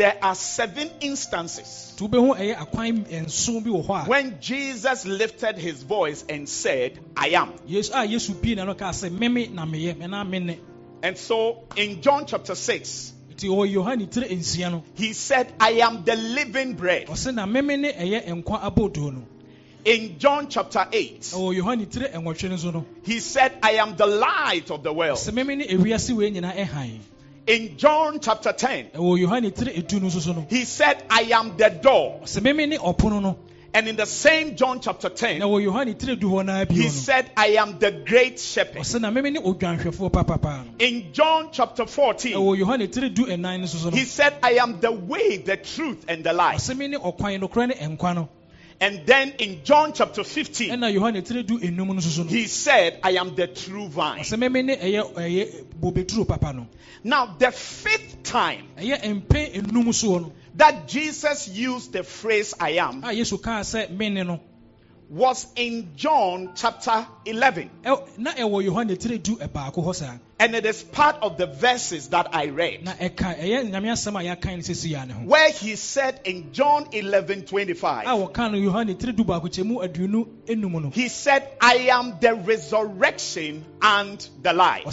ɛnti 0.00 0.08
sɛ 0.08 0.08
wokae 0.08 0.08
ɛyɛ 0.08 0.08
yohane 0.08 0.08
asɛmpa 0.08 0.08
no 0.08 0.08
nyinaa 0.08 0.08
mu 0.08 0.08
a 0.08 0.10
there 0.10 0.18
are 0.22 0.34
seven 0.34 0.90
instances 1.00 1.92
nti 1.96 2.08
wobɛhu 2.08 2.36
ɛyɛ 2.36 2.50
eh, 2.50 2.64
akwan 2.64 3.06
eh, 3.10 3.20
nson 3.22 3.62
bi 3.62 3.70
wɔ 3.70 3.86
hɔ 3.86 4.04
a 4.04 4.08
when 4.08 4.40
Jesus 4.40 5.04
lifted 5.04 5.58
his 5.58 5.82
voice 5.82 6.24
and 6.28 6.48
said, 6.48 6.98
I 7.16 7.28
am. 7.28 7.52
Ah, 7.52 7.62
yesu 7.68 7.90
a 7.92 8.06
yesu 8.08 8.34
pii 8.40 8.54
na 8.54 8.64
no 8.64 8.74
kaa 8.74 8.90
sɛ 8.90 9.10
meme 9.12 9.52
na 9.54 9.66
meyɛ 9.66 9.98
mena 9.98 10.24
me 10.24 10.38
ne 10.38 10.58
And 11.02 11.16
so, 11.16 11.64
in 11.76 12.02
John 12.02 12.26
chapter 12.26 12.54
6, 12.54 13.12
nti 13.34 13.48
ɔwɔ 13.48 13.72
yohane 13.72 14.10
tire 14.10 14.28
nsia 14.28 14.70
no 14.70 14.84
he 14.94 15.12
said, 15.12 15.52
I 15.60 15.72
am 15.80 16.04
the 16.04 16.16
living 16.16 16.74
bread. 16.74 17.06
ɔsɛ 17.06 17.34
na 17.34 17.46
meme 17.46 17.80
ne 17.80 17.92
ɛyɛ 17.92 18.42
nkwa 18.42 18.60
abɔdoo 18.62 19.12
no 19.12 19.22
In 19.84 20.18
John 20.18 20.48
chapter 20.48 20.86
8, 20.92 21.20
ɛwɔ 21.20 21.56
yohane 21.56 21.90
tire 21.90 22.08
nwɔtwe 22.08 22.50
no 22.50 22.56
so 22.56 22.70
no 22.70 22.84
he 23.04 23.20
said, 23.20 23.52
I 23.62 23.72
am 23.72 23.96
the 23.96 24.06
light 24.06 24.70
of 24.70 24.82
the 24.82 24.92
world. 24.92 25.18
Sɛ 27.46 27.62
meme 27.62 27.66
ne 27.66 27.68
ewiase 27.68 27.70
wei 27.70 27.70
nyinaa 27.70 27.70
ɛhan 27.70 27.70
In 27.70 27.76
John 27.76 28.20
chapter 28.20 28.52
10, 28.52 28.90
ɛwɔ 28.94 29.18
yohane 29.18 29.54
tire 29.54 29.72
edu 29.72 30.00
no 30.00 30.08
nso 30.08 30.20
so 30.20 30.32
no 30.32 30.46
he 30.48 30.64
said, 30.64 31.04
I 31.10 31.22
am 31.32 31.56
the 31.56 31.70
door. 31.70 32.20
sɛ 32.24 32.42
meme 32.42 32.68
ne 32.68 32.78
ɔpono 32.78 33.22
no 33.22 33.36
And 33.72 33.86
in 33.86 33.94
the 33.96 34.06
same 34.06 34.56
John 34.56 34.80
chapter 34.80 35.08
10, 35.08 35.38
na 35.38 35.46
wɔ 35.46 35.64
yohane 35.64 35.96
tire 35.96 36.16
du 36.16 36.28
hɔ 36.28 36.44
naa 36.44 36.64
bio 36.64 36.76
he 36.76 36.88
said, 36.88 37.30
I 37.36 37.48
am 37.58 37.78
the 37.78 37.92
great 37.92 38.40
shepherd. 38.40 38.84
In 40.80 41.12
John 41.12 41.48
chapter 41.52 41.86
14, 41.86 42.32
ɛwɔ 42.34 42.58
yohane 42.58 42.90
tire 42.92 43.08
du 43.08 43.26
ɛnan 43.26 43.60
no 43.60 43.66
so 43.66 43.78
so 43.78 43.90
no 43.90 43.96
he 43.96 44.04
said, 44.04 44.34
I 44.42 44.54
am 44.54 44.80
the 44.80 44.90
way, 44.90 45.36
the 45.36 45.56
truth, 45.56 46.04
and 46.08 46.24
the 46.24 46.32
life. 46.32 46.60
Ɔsɛ 48.80 48.88
me 48.88 48.88
ne 48.88 48.88
ɔkwan 48.88 48.88
nokorɛ 48.88 48.88
ne 48.88 48.88
nkwa 48.88 48.88
no 48.88 48.96
And 48.98 49.06
then 49.06 49.32
in 49.38 49.64
John 49.64 49.92
chapter 49.92 50.24
15, 50.24 50.70
ɛna 50.70 50.92
yohane 50.94 51.24
tire 51.26 51.42
du 51.42 51.58
enum 51.58 51.94
no 51.94 52.00
so 52.00 52.08
so 52.08 52.22
no. 52.22 52.28
he 52.28 52.46
said, 52.46 52.98
I 53.02 53.12
am 53.12 53.34
the 53.34 53.46
true 53.46 53.88
vine. 53.88 54.20
ɔsɛ 54.20 54.38
meme 54.38 54.66
ne 54.66 54.76
ɛyɛ 54.76 55.12
ɛyɛ 55.14 55.64
bobeturo 55.80 56.26
papa 56.26 56.52
no. 56.52 56.66
Now, 57.04 57.36
the 57.38 57.50
fifth 57.52 58.22
time 58.22 58.68
ɛyɛ 58.78 59.00
mpɛn 59.02 59.52
enum 59.54 59.88
soɔ 59.88 60.20
no. 60.22 60.32
that 60.54 60.88
Jesus 60.88 61.48
used 61.48 61.92
the 61.92 62.02
phrase 62.02 62.54
I 62.58 62.70
am 62.70 63.02
was 65.10 65.46
in 65.56 65.90
John 65.96 66.50
chapter 66.54 67.04
11. 67.26 67.68
Ɛ- 67.84 68.18
na 68.18 68.30
ɛwɔ 68.32 68.64
yohane 68.64 68.96
tire 68.98 69.18
du 69.18 69.36
ɛbaako 69.36 69.84
hɔ 69.84 69.94
saa 69.94 70.14
And 70.38 70.54
it 70.54 70.64
is 70.64 70.82
part 70.82 71.16
of 71.20 71.36
the 71.36 71.46
verses 71.46 72.08
that 72.10 72.28
I 72.34 72.46
read. 72.46 72.84
na 72.84 72.92
ɛka 72.94 73.36
ɛyɛ 73.38 73.70
nyame 73.70 73.90
asɛm 73.90 74.14
a 74.20 74.24
yɛakan 74.36 74.56
no 74.56 74.62
sɛsi 74.62 74.92
yɛ 74.92 75.06
ne 75.08 75.12
ho 75.14 75.20
Where 75.26 75.50
he 75.50 75.74
said 75.76 76.20
in 76.24 76.52
John 76.52 76.86
11 76.92 77.42
25, 77.46 78.06
a 78.06 78.10
wɔka 78.10 78.52
no 78.52 78.58
yohane 78.72 78.96
tire 78.98 79.12
du 79.12 79.24
baako 79.24 79.48
kyɛ 79.48 79.64
mu 79.66 79.78
aduonu 79.80 80.28
enum 80.46 80.80
no 80.82 80.90
he 80.90 81.08
said, 81.08 81.46
I 81.60 81.88
am 81.92 82.14
the 82.20 82.34
resurrection 82.34 83.64
and 83.82 84.28
the 84.42 84.52
life. 84.52 84.84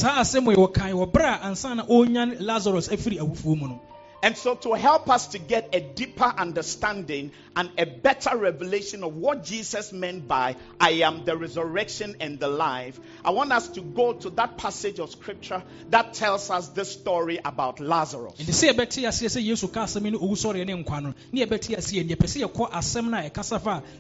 And 4.25 4.39
so, 4.39 4.55
to 4.55 4.73
help 4.73 5.11
us 5.11 5.27
to 5.29 5.39
get 5.39 5.75
a 5.75 5.81
deeper 5.81 6.25
understanding 6.25 7.33
and 7.55 7.71
a 7.77 7.85
better 7.85 8.35
revelation 8.39 9.05
of 9.05 9.15
what 9.17 9.45
Jesus 9.45 9.93
meant 9.93 10.27
by 10.27 10.57
I 10.81 10.93
am 11.09 11.27
the 11.27 11.37
resurrection 11.37 12.17
and 12.21 12.41
the 12.41 12.49
life, 12.49 12.99
I 13.23 13.33
want 13.33 13.53
us 13.53 13.69
to 13.69 13.83
go 13.83 14.15
to 14.15 14.31
that 14.31 14.57
passage 14.57 14.99
of 14.99 15.11
scripture 15.11 15.63
that 15.91 16.15
tells 16.15 16.49
us 16.49 16.69
this 16.69 16.91
story 16.91 17.39
about 17.45 17.81
Lazarus. 17.81 18.33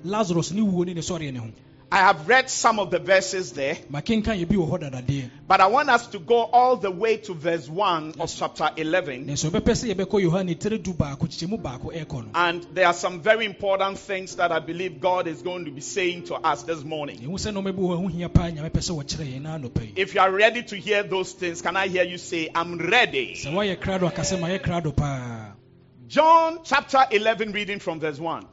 lazarus 0.05 0.53
ne 1.95 2.01
wuo 2.01 2.03
ne 2.03 2.03
ne 2.03 2.03
sɔreɛ 2.03 2.03
ne 2.03 2.03
ho 2.03 2.03
I 2.03 2.03
have 2.03 2.29
read 2.29 2.51
some 2.51 2.79
of 2.79 2.91
the 2.91 2.99
verses 2.99 3.53
there, 3.53 3.77
makenka 3.91 4.35
yɛbi 4.35 4.57
wɔ 4.57 4.69
hɔ 4.71 4.81
dadadeɛ 4.81 5.31
but 5.47 5.61
I 5.61 5.67
want 5.67 5.91
us 5.91 6.07
to 6.09 6.19
go 6.19 6.45
all 6.45 6.77
the 6.77 6.91
way 6.91 7.19
to 7.19 7.35
verse 7.35 7.69
1 7.69 8.15
of 8.19 8.35
chapter 8.35 8.71
11. 8.77 9.27
nanso 9.27 9.51
yɛbɛpɛ 9.51 9.73
sɛ 9.75 9.95
yɛbɛkɔ 9.95 10.23
yohane 10.25 10.59
tere 10.59 10.79
du 10.79 10.93
baako 10.93 11.27
kyekyɛmu 11.27 11.61
baako 11.63 11.93
ɛrekɔ 11.93 12.25
no 12.25 12.31
And 12.35 12.67
there 12.75 12.87
are 12.87 12.95
some 12.95 13.21
very 13.21 13.45
important 13.45 13.99
things 13.99 14.37
that 14.37 14.51
I 14.53 14.59
believe 14.59 15.01
God 15.01 15.27
is 15.29 15.43
going 15.43 15.65
to 15.67 15.71
be 15.71 15.81
saying 15.81 16.25
to 16.25 16.35
us 16.35 16.63
this 16.65 16.83
morning. 16.83 17.19
ɛhu 17.19 17.35
sɛ 17.35 17.53
nɔma 17.53 17.65
bi 17.77 17.83
wɔ 17.83 17.97
hɔ 17.97 18.03
ho 18.03 18.09
hia 18.09 18.29
paa 18.29 18.51
nyame 18.51 18.71
pɛ 18.71 18.81
sɛ 18.81 19.05
wɔkyerɛ 19.05 19.35
yɛn 19.35 19.43
na 19.43 19.59
anɔpa 19.59 19.83
yi 19.83 19.93
If 19.97 20.15
you 20.15 20.21
are 20.21 20.31
ready 20.33 20.63
to 20.63 20.77
hear 20.77 21.03
those 21.03 21.33
things, 21.33 21.63
can 21.63 21.77
I 21.77 21.89
hear 21.89 22.05
you 22.05 22.19
say, 22.19 22.51
I'm 22.55 22.79
ready? 22.79 23.35
sɛ 23.35 23.53
woayɛ 23.53 23.77
krado 23.77 24.07
aka 24.09 24.23
sɛ 24.23 24.39
mayɛ 24.41 24.63
krado 24.63 24.97
paa 24.97 25.53
John 26.07 26.61
chapter 26.65 27.07
11, 27.11 27.53
reading 27.53 27.79
from 27.79 27.99
verse 27.99 28.19
1. 28.21 28.45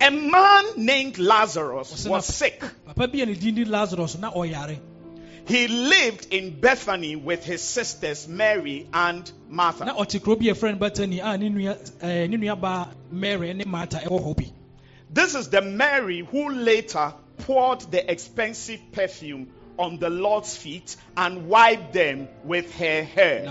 tere 0.00 0.10
du 0.10 0.30
baako 0.30 0.30
kyɛmu 0.30 0.30
baako 0.30 0.30
no 0.30 0.30
A 0.30 0.30
man 0.30 0.64
named 0.86 1.18
Lazarus 1.18 2.06
was 2.08 2.26
sick. 2.26 2.60
papa 2.86 3.08
bi 3.08 3.20
a 3.20 3.26
ne 3.26 3.64
lazarus 3.64 4.18
na 4.18 4.30
ɔyare 4.30 4.78
He 5.46 5.68
lived 5.68 6.32
in 6.32 6.58
Bethany 6.58 7.16
with 7.16 7.44
his 7.44 7.60
sisters 7.60 8.26
Mary 8.28 8.86
and 8.94 9.30
Martha. 9.48 9.84
ɔte 9.84 10.22
kuro 10.22 10.36
bi 10.36 10.46
yɛfrɛ 10.46 10.72
no 10.72 10.78
batani 10.88 11.20
a 11.22 11.36
ne 11.38 11.50
nua 11.50 11.76
ɛɛ, 12.00 12.28
ne 12.30 12.36
nuabaa 12.36 12.88
mary 13.10 13.52
ne 13.52 13.64
marta 13.64 13.98
ɛwɔ 13.98 14.52
This 15.12 15.34
is 15.34 15.48
the 15.48 15.60
Mary 15.62 16.20
who 16.30 16.48
later 16.50 17.12
poured 17.38 17.80
the 17.90 18.10
expensive 18.10 18.80
perfume 18.92 19.48
on 19.78 19.98
the 19.98 20.08
Lord's 20.08 20.56
feet 20.56 20.96
and 21.16 21.48
wiped 21.48 21.92
them 21.92 22.28
with 22.44 22.72
her 22.76 23.02
hair. 23.04 23.44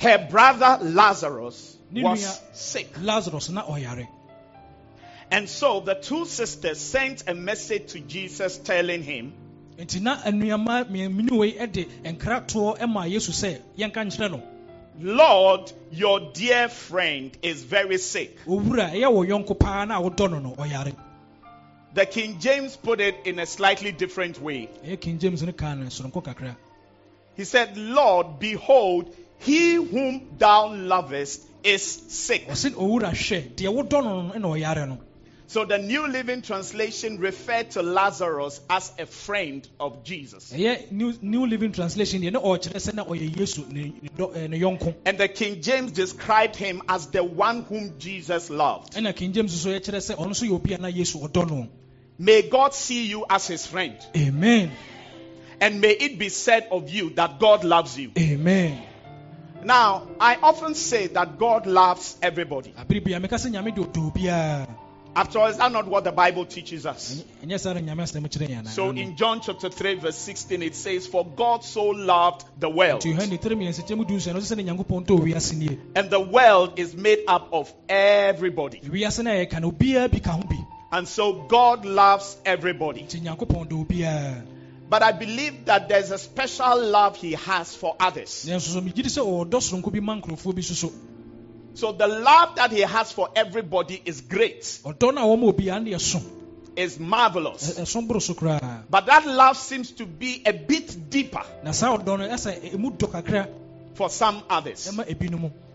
Her 0.00 0.18
brother 0.30 0.78
Lazarus 0.82 1.76
was 1.92 2.40
sick. 2.52 2.88
lazarus 3.00 3.50
na 3.50 3.62
oyare. 3.64 4.08
And 5.30 5.48
so 5.48 5.80
the 5.80 5.94
two 5.94 6.26
sisters 6.26 6.78
sent 6.78 7.24
a 7.28 7.34
message 7.34 7.92
to 7.92 8.00
Jesus 8.00 8.58
telling 8.58 9.02
him, 9.02 9.32
nti 9.78 10.00
na 10.00 10.16
nnuama 10.16 10.84
mmienu 10.84 11.38
wei 11.38 11.66
de 11.66 11.84
nkratoɔ 12.04 12.88
ma 12.88 13.04
yesu 13.04 13.32
sɛ 13.32 13.60
yɛnka 13.76 14.06
nkyerɛ 14.06 14.30
no 14.30 14.42
Lord, 15.00 15.72
your 15.90 16.20
dear 16.32 16.68
friend 16.68 17.36
is 17.42 17.64
very 17.64 17.98
sick. 17.98 18.38
owura 18.46 18.92
ɛyɛ 18.92 19.10
wɔ 19.10 19.26
yɔnko 19.28 19.58
paa 19.58 19.84
na 19.84 19.98
a 19.98 20.02
wodɔ 20.02 20.30
no 20.30 20.38
no 20.38 20.50
ɔyare 20.56 20.94
The 21.94 22.06
King 22.06 22.38
James 22.40 22.76
put 22.76 23.00
it 23.00 23.14
in 23.24 23.38
a 23.38 23.46
slightly 23.46 23.90
different 23.92 24.40
way. 24.40 24.68
ɛyɛ 24.84 25.00
king 25.00 25.18
james 25.18 25.42
no 25.42 25.52
kaa 25.52 25.74
no 25.74 25.86
soronko 25.86 26.22
kakra 26.22 26.56
He 27.36 27.44
said, 27.44 27.76
Lord, 27.76 28.38
behold, 28.38 29.12
he 29.38 29.74
whom 29.74 30.36
thou 30.38 30.74
lovest 30.74 31.42
is 31.62 31.82
sick. 31.82 32.46
ɔse 32.48 32.70
owura 32.72 33.10
hwɛ 33.10 33.54
deɛ 33.54 33.68
wodɔ 33.74 34.04
no 34.04 34.22
no 34.22 34.38
na 34.38 34.48
ɔyare 34.48 34.88
no 34.88 34.98
So 35.46 35.64
the 35.64 35.78
New 35.78 36.08
Living 36.08 36.42
Translation 36.42 37.18
referred 37.18 37.70
to 37.72 37.82
Lazarus 37.82 38.60
as 38.68 38.90
a 38.98 39.06
friend 39.06 39.68
of 39.78 40.02
Jesus. 40.02 40.52
new, 40.90 41.14
new 41.22 41.46
living 41.46 41.70
translation 41.70 42.22
deɛ 42.22 42.32
ne 42.32 42.38
ɔkyerɛ 42.40 42.76
sɛ 42.76 42.94
na 42.94 43.04
ɔyɛ 43.04 43.36
yesu 43.36 43.70
ne, 43.70 43.92
ne, 44.02 44.08
dɔ- 44.16 44.34
eh, 44.36 44.92
And 45.06 45.18
the 45.18 45.28
King 45.28 45.60
James 45.60 45.92
described 45.92 46.56
him 46.56 46.82
as 46.88 47.06
the 47.08 47.22
one 47.22 47.62
whom 47.64 47.98
Jesus 47.98 48.50
loved. 48.50 48.94
king 49.14 49.32
james 49.32 49.54
nso 49.54 49.78
yɛkyerɛ 49.78 50.00
sɛ 50.00 50.16
ɔno 50.16 50.30
nso 50.30 50.48
yɛ 50.48 50.52
obi 50.54 50.72
a 50.74 50.78
na 50.78 50.88
yesu 50.88 51.20
ɔdɔ 51.28 51.48
no 51.50 51.68
May 52.18 52.42
God 52.42 52.74
see 52.74 53.06
you 53.06 53.24
as 53.28 53.46
his 53.46 53.66
friend. 53.66 53.96
amen 54.16 54.72
And 55.60 55.80
may 55.80 55.90
it 55.92 56.18
be 56.18 56.30
said 56.30 56.66
of 56.72 56.88
you 56.90 57.10
that 57.10 57.38
God 57.38 57.64
loves 57.64 57.96
you. 57.98 58.10
amen 58.18 58.82
Now, 59.64 60.06
I 60.20 60.36
often 60.42 60.74
say 60.74 61.06
that 61.08 61.38
God 61.38 61.66
loves 61.66 62.16
everybody. 62.22 62.74
abere 62.76 63.02
bia 63.04 63.18
meka 63.20 63.36
sɛ 63.36 63.50
nyame 63.50 63.74
de 63.74 63.80
ɔdɔ 63.82 64.12
obiaa 64.12 64.68
After 65.16 65.38
all, 65.38 65.46
is 65.46 65.58
that 65.58 65.70
not 65.70 65.86
what 65.86 66.02
the 66.02 66.10
Bible 66.10 66.44
teaches 66.44 66.84
us? 66.86 67.22
ɛnyɛ 67.42 67.58
saa 67.60 67.72
na 67.72 67.80
nyame 67.80 68.02
asɛm 68.02 68.26
kyerɛ 68.28 68.48
yɛn 68.50 68.66
So 68.68 68.90
in 68.90 69.16
John 69.16 69.40
chapter 69.40 69.70
3, 69.70 69.94
verse 69.94 70.16
16, 70.16 70.60
it 70.62 70.74
says, 70.74 71.06
For 71.06 71.24
God 71.24 71.62
so 71.64 71.84
loved 71.86 72.44
the 72.58 72.68
world. 72.68 73.00
nti 73.02 73.14
yohane 73.16 73.38
tiri 73.40 73.54
mmiɛnsa 73.56 73.96
mu 73.96 74.04
du 74.04 74.14
nsia 74.14 74.34
no 74.34 74.40
ɔsɛ 74.40 74.54
sɛ 74.54 74.56
ne 74.56 74.64
nyankopɔn 74.64 75.06
dɔ 75.06 75.18
wiase 75.20 75.56
nie 75.56 75.78
And 75.94 76.10
the 76.10 76.20
world 76.20 76.78
is 76.78 76.94
made 76.94 77.20
up 77.28 77.48
of 77.52 77.72
everybody. 77.88 78.80
wiase 78.80 79.22
no 79.24 79.30
a 79.30 79.46
yɛka 79.46 79.60
no 79.62 79.70
obiaa 79.70 80.10
bi 80.10 80.18
ka 80.18 80.32
ho 80.32 80.42
bi 80.42 80.58
And 80.92 81.08
so 81.08 81.32
God 81.48 81.84
loves 81.86 82.36
everybody. 82.44 83.06
Nti 84.84 84.90
nyankopɔn 84.90 84.90
dɔ 84.90 84.90
obiaa 84.90 84.90
But 84.90 85.02
I 85.02 85.12
believe 85.12 85.64
that 85.66 85.88
there's 85.88 86.10
a 86.10 86.18
special 86.18 86.84
love 86.90 87.16
He 87.16 87.32
has 87.32 87.74
for 87.74 87.96
others. 87.98 88.30
so 88.30 88.80
megye 88.80 88.94
di 88.94 89.02
sɛ 89.08 89.22
ɔwɔ 89.24 89.48
dɔ 89.50 89.60
soronko 89.60 89.92
bi 89.92 90.00
ma 90.00 90.14
nkurɔfoɔ 90.20 90.54
bi 90.54 90.62
soso 90.62 90.92
So 91.74 91.90
the 91.92 92.06
love 92.06 92.54
that 92.56 92.70
He 92.70 92.80
has 92.82 93.10
for 93.12 93.28
everybody 93.34 94.00
is 94.04 94.20
great, 94.20 94.62
ɔdɔ 94.84 95.14
no 95.14 95.32
a 95.32 95.36
wɔma 95.36 95.52
obiaa 95.52 95.82
ne 95.82 95.92
ɛso 95.92 96.22
is 96.76 96.98
marvelous. 96.98 97.78
Ɛ- 97.78 97.82
ɛso 97.82 98.06
boro 98.06 98.18
so 98.20 98.34
koraa 98.34 98.82
But 98.90 99.06
that 99.06 99.26
love 99.26 99.56
seems 99.56 99.92
to 99.92 100.06
be 100.06 100.42
a 100.44 100.52
bit 100.52 101.08
deeper 101.10 101.42
na 101.62 101.70
saa 101.72 101.96
ɔdɔ 101.96 102.18
no 102.18 102.28
ɛsɛ 102.28 102.72
ɛmu 102.72 102.96
dɔ 102.98 103.10
kakra 103.10 103.48
for 103.94 104.10
some 104.10 104.42
others. 104.50 104.90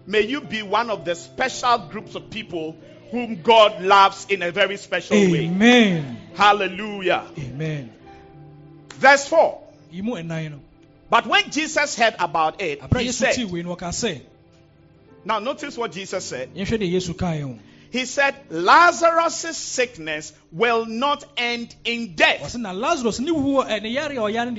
May 0.05 0.21
you 0.21 0.41
be 0.41 0.61
one 0.63 0.89
of 0.89 1.05
the 1.05 1.15
special 1.15 1.77
groups 1.89 2.15
of 2.15 2.29
people 2.31 2.75
whom 3.11 3.41
God 3.41 3.81
loves 3.81 4.25
in 4.29 4.41
a 4.41 4.51
very 4.51 4.77
special 4.77 5.17
way. 5.17 5.45
amen 5.45 6.17
Hallelujah. 6.35 7.23
amen 7.37 7.91
Verse 8.99 9.27
4. 9.27 9.61
yi 9.91 10.01
mu 10.01 10.13
ɛnan 10.15 10.51
no 10.51 10.59
But 11.09 11.25
when 11.25 11.49
Jesus 11.51 11.95
heard 11.97 12.15
about 12.19 12.61
it, 12.61 12.81
he 12.97 13.11
said, 13.11 13.35
wei 13.49 13.63
no 13.63 13.75
ɔka 13.75 14.21
Now 15.23 15.39
notice 15.39 15.77
what 15.77 15.91
Jesus 15.93 16.25
said. 16.25 16.53
yɛhwɛ 16.53 16.77
deɛ 16.79 16.91
yesu 16.91 17.13
kaeɛ 17.15 17.41
ho 17.43 17.59
He 17.91 18.05
said, 18.05 18.35
Lazarus' 18.51 19.57
sickness 19.57 20.33
will 20.51 20.85
not 20.85 21.23
end 21.37 21.73
in 21.85 22.13
death. 22.15 22.41
ɔsɛ 22.41 22.57
na 22.59 22.71
lazarus 22.71 23.19
ne 23.19 23.31
wuo 23.31 23.63
ɛ 23.65 23.81
ne 23.81 23.89
yare 23.89 24.11
a 24.11 24.15
ɔyare 24.15 24.51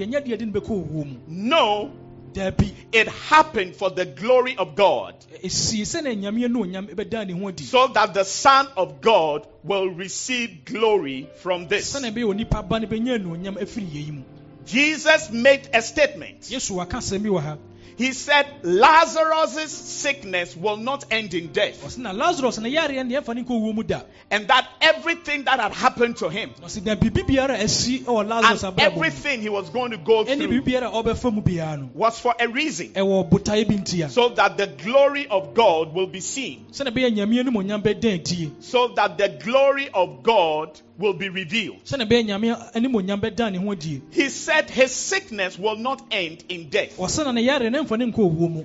no 1.28 1.90
deɛ 2.32 2.50
nyɛ 2.50 2.52
deɛ 2.52 2.64
de 2.64 2.70
no 2.70 2.70
bɛkɔ 2.70 2.70
owuo 2.70 2.70
mu 2.70 2.70
No, 2.70 2.70
daabi 2.70 2.72
it 2.92 3.08
happened 3.08 3.76
for 3.76 3.90
the 3.90 4.04
glory 4.06 4.56
of 4.56 4.74
God, 4.74 5.14
eh, 5.34 5.46
ɛsii 5.48 5.82
sɛne 5.82 6.20
nyame 6.20 6.50
no 6.50 6.60
onyam 6.64 6.86
bɛdaa 6.94 7.26
ne 7.26 7.32
ho 7.32 7.48
adi 7.48 7.64
so 7.64 7.86
that 7.88 8.14
the 8.14 8.24
Son 8.24 8.68
of 8.76 9.00
God 9.00 9.46
will 9.64 9.88
receive 9.88 10.64
glory 10.64 11.28
from 11.42 11.68
this. 11.68 11.92
sɛne 11.94 12.12
ɛbɛyɛ 12.12 12.24
onipa 12.24 12.68
ba 12.68 12.80
no 12.80 12.86
bɛnya 12.86 13.18
anuonyam 13.18 13.56
afiri 13.60 13.86
yɛyi 13.86 14.12
mu 14.12 14.22
Jesus 14.66 15.30
made 15.32 15.68
a 15.72 15.82
statement. 15.82 16.48
Yesu 17.80 17.80
waka 17.80 17.80
asɛm 17.80 17.80
bi 17.80 17.88
wɔ 17.88 17.88
ha 17.88 17.90
He 18.00 18.12
said, 18.12 18.46
Lazarus' 18.62 19.70
sickness 19.72 20.56
will 20.56 20.78
not 20.78 21.04
end 21.10 21.34
in 21.34 21.48
death, 21.52 21.82
ɔsɛ 21.84 21.98
na 21.98 22.12
lazarus 22.12 22.58
ne 22.58 22.70
yareɛ 22.70 23.06
no 23.06 23.20
deɛ 23.20 23.22
ɛmfa 23.22 23.34
ne 23.34 23.42
nkɔ 23.42 23.50
owuo 23.50 23.74
mu 23.74 23.82
da. 23.82 24.00
And 24.30 24.48
that 24.48 24.66
everything 24.80 25.44
that 25.44 25.60
had 25.60 25.72
happened 25.72 26.16
to 26.18 26.28
him 26.30 26.50
ɔsɛ 26.62 26.84
na 26.84 26.94
biribi 26.94 27.26
biara 27.26 27.58
a 27.60 27.64
asi 27.64 28.02
oh, 28.06 28.18
and 28.20 28.80
everything 28.80 29.42
he 29.42 29.48
was 29.48 29.68
going 29.70 29.90
to 29.90 29.98
go 29.98 30.24
through 30.24 30.36
biribi 30.36 30.64
biara 30.64 30.86
a 30.88 31.02
ɔbɛfa 31.02 31.32
mu 31.32 31.42
biara 31.42 31.78
no. 31.78 31.90
was 31.94 32.18
for 32.18 32.34
a 32.40 32.48
reason, 32.48 32.88
ɛwɔ 32.94 33.28
botaeɛ 33.28 33.68
bi 33.68 33.74
ntia 33.74 34.08
so 34.10 34.30
that 34.30 34.56
the 34.56 34.66
glory 34.66 35.26
of 35.26 35.52
God 35.54 35.92
will 35.94 36.06
be 36.06 36.20
seen, 36.20 36.66
sɛne 36.72 36.92
ɛbɛyɛ 36.92 37.14
nyame 37.16 37.44
no 37.44 37.60
onyam 37.60 37.82
bɛda 37.82 38.14
adie 38.14 38.50
so 38.60 38.88
that 38.88 39.18
the 39.18 39.28
glory 39.44 39.88
of 39.92 40.22
God 40.22 40.80
will 40.96 41.12
be 41.14 41.28
revealed. 41.28 41.84
sɛne 41.84 42.08
ɛbɛyɛ 42.08 42.26
nyame 42.28 42.70
anim 42.74 42.92
onyam 42.92 43.20
bɛda 43.20 43.52
ne 43.52 43.58
ho 43.58 43.72
adie 43.72 44.00
He 44.10 44.28
said 44.28 44.70
his 44.70 44.92
sickness 44.92 45.58
will 45.58 45.76
not 45.76 46.02
end 46.10 46.44
in 46.48 46.68
death. 46.70 46.96
Ɔsɛ 47.70 47.72
na 47.72 47.78
ne 47.78 47.78
yareɛ 47.78 47.78
no 47.78 47.84
ɛmfa 47.84 47.98
ne 47.98 48.04
nkɔ 48.12 48.18
owuo 48.18 48.50
mu. 48.50 48.64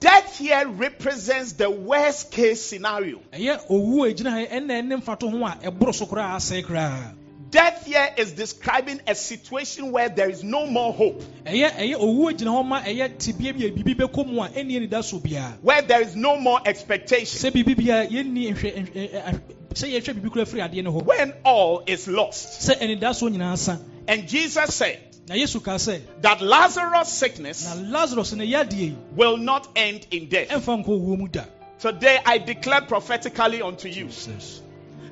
Death 0.00 0.38
here 0.38 0.66
represents 0.66 1.52
the 1.52 1.70
worst 1.70 2.30
case 2.30 2.62
scenario. 2.62 3.20
ɛyɛ 3.32 3.68
owuo 3.68 4.08
a 4.08 4.14
ɛgyina 4.14 4.30
ha 4.30 4.56
ɛnna 4.56 4.82
ɛne 4.82 5.02
mfato 5.02 5.30
ho 5.30 5.44
a 5.44 5.58
ɛboro 5.70 5.94
so 5.94 6.06
koraa 6.06 6.36
asɛe 6.36 6.64
koraa. 6.64 7.14
Death 7.50 7.84
here 7.84 8.08
is 8.16 8.30
describing 8.32 9.00
a 9.08 9.14
situation 9.14 9.90
where 9.90 10.08
there 10.08 10.30
is 10.30 10.44
no 10.44 10.66
more 10.66 10.92
hope, 10.92 11.20
ɛyɛ 11.44 11.70
ɛyɛ 11.72 11.94
owuo 11.96 12.32
gyina 12.32 12.50
hɔ 12.50 12.64
ma 12.66 12.80
ɛyɛ 12.80 13.18
tebea 13.18 13.52
bi 13.52 13.64
a 13.66 13.70
biribi 13.70 13.94
bɛkɔ 13.96 14.26
mu 14.26 14.40
a 14.40 14.48
ɛnni 14.48 14.76
anida 14.88 15.02
so 15.02 15.18
biara 15.18 15.58
where 15.60 15.82
there 15.82 16.00
is 16.00 16.14
no 16.14 16.36
more 16.38 16.60
expectation, 16.64 17.46
eh, 17.46 17.50
eh, 17.58 19.22
ah, 19.26 19.32
adeɛ 19.72 20.82
no 20.84 20.92
hɔ. 20.92 21.02
When 21.04 21.34
all 21.44 21.82
is 21.86 22.06
lost. 22.08 22.68
sɛ 22.70 22.78
anida 22.80 23.14
so 23.14 23.28
nyinaa 23.28 23.58
sa. 23.58 23.76
And 24.08 24.26
Jesus 24.28 24.74
said 24.74 25.09
na 25.30 25.36
yesu 25.36 25.60
kaa 25.62 25.76
sɛ 25.78 26.00
that 26.22 26.40
Lazarus' 26.40 27.08
sickness 27.12 27.76
lazarus 27.76 28.32
ne 28.32 28.44
yadeɛ 28.46 28.72
yi 28.80 28.96
will 29.14 29.36
not 29.36 29.68
end 29.76 30.04
in 30.10 30.28
death. 30.28 30.48
ɛmfa 30.48 30.84
nkɔ 30.84 30.88
owuo 30.88 31.18
mu 31.18 31.28
da. 31.28 31.44
Today 31.78 32.18
I 32.26 32.38
declare 32.38 32.80
prophetically 32.82 33.62
unto 33.62 33.88
you 33.88 34.08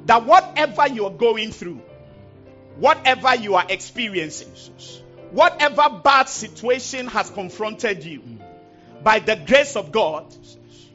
that 0.06 0.26
whatever 0.26 0.88
you 0.88 1.04
are 1.06 1.12
going 1.26 1.52
through, 1.52 1.80
whatever 2.78 3.36
you 3.36 3.54
are 3.54 3.64
experiencing, 3.68 4.50
whatever 5.30 5.88
bad 6.02 6.28
situation 6.28 7.06
has 7.06 7.30
confronted 7.30 8.04
you, 8.04 8.20
mm. 8.20 8.38
by 9.04 9.20
the 9.20 9.36
grace 9.36 9.76
of 9.76 9.92
God, 9.92 10.26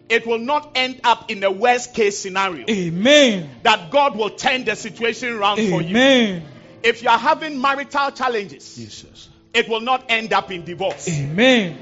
it 0.09 0.27
will 0.27 0.37
not 0.37 0.71
end 0.75 0.99
up 1.05 1.31
in 1.31 1.41
a 1.43 1.49
worst 1.49 1.93
case 1.95 2.19
scenario. 2.19 2.65
amen. 2.69 3.49
That 3.63 3.89
God 3.89 4.17
will 4.17 4.31
turn 4.31 4.65
the 4.65 4.75
situation 4.75 5.29
around 5.29 5.57
for 5.69 5.81
you. 5.81 6.41
Amen 6.83 6.89
If 6.95 7.01
you 7.03 7.09
are 7.09 7.17
having 7.17 7.59
marital 7.61 8.11
challenges, 8.11 8.75
jesus 8.75 9.29
it 9.53 9.69
will 9.69 9.81
not 9.81 10.05
end 10.09 10.33
up 10.33 10.51
in 10.51 10.65
divorce. 10.65 11.07
amen 11.09 11.77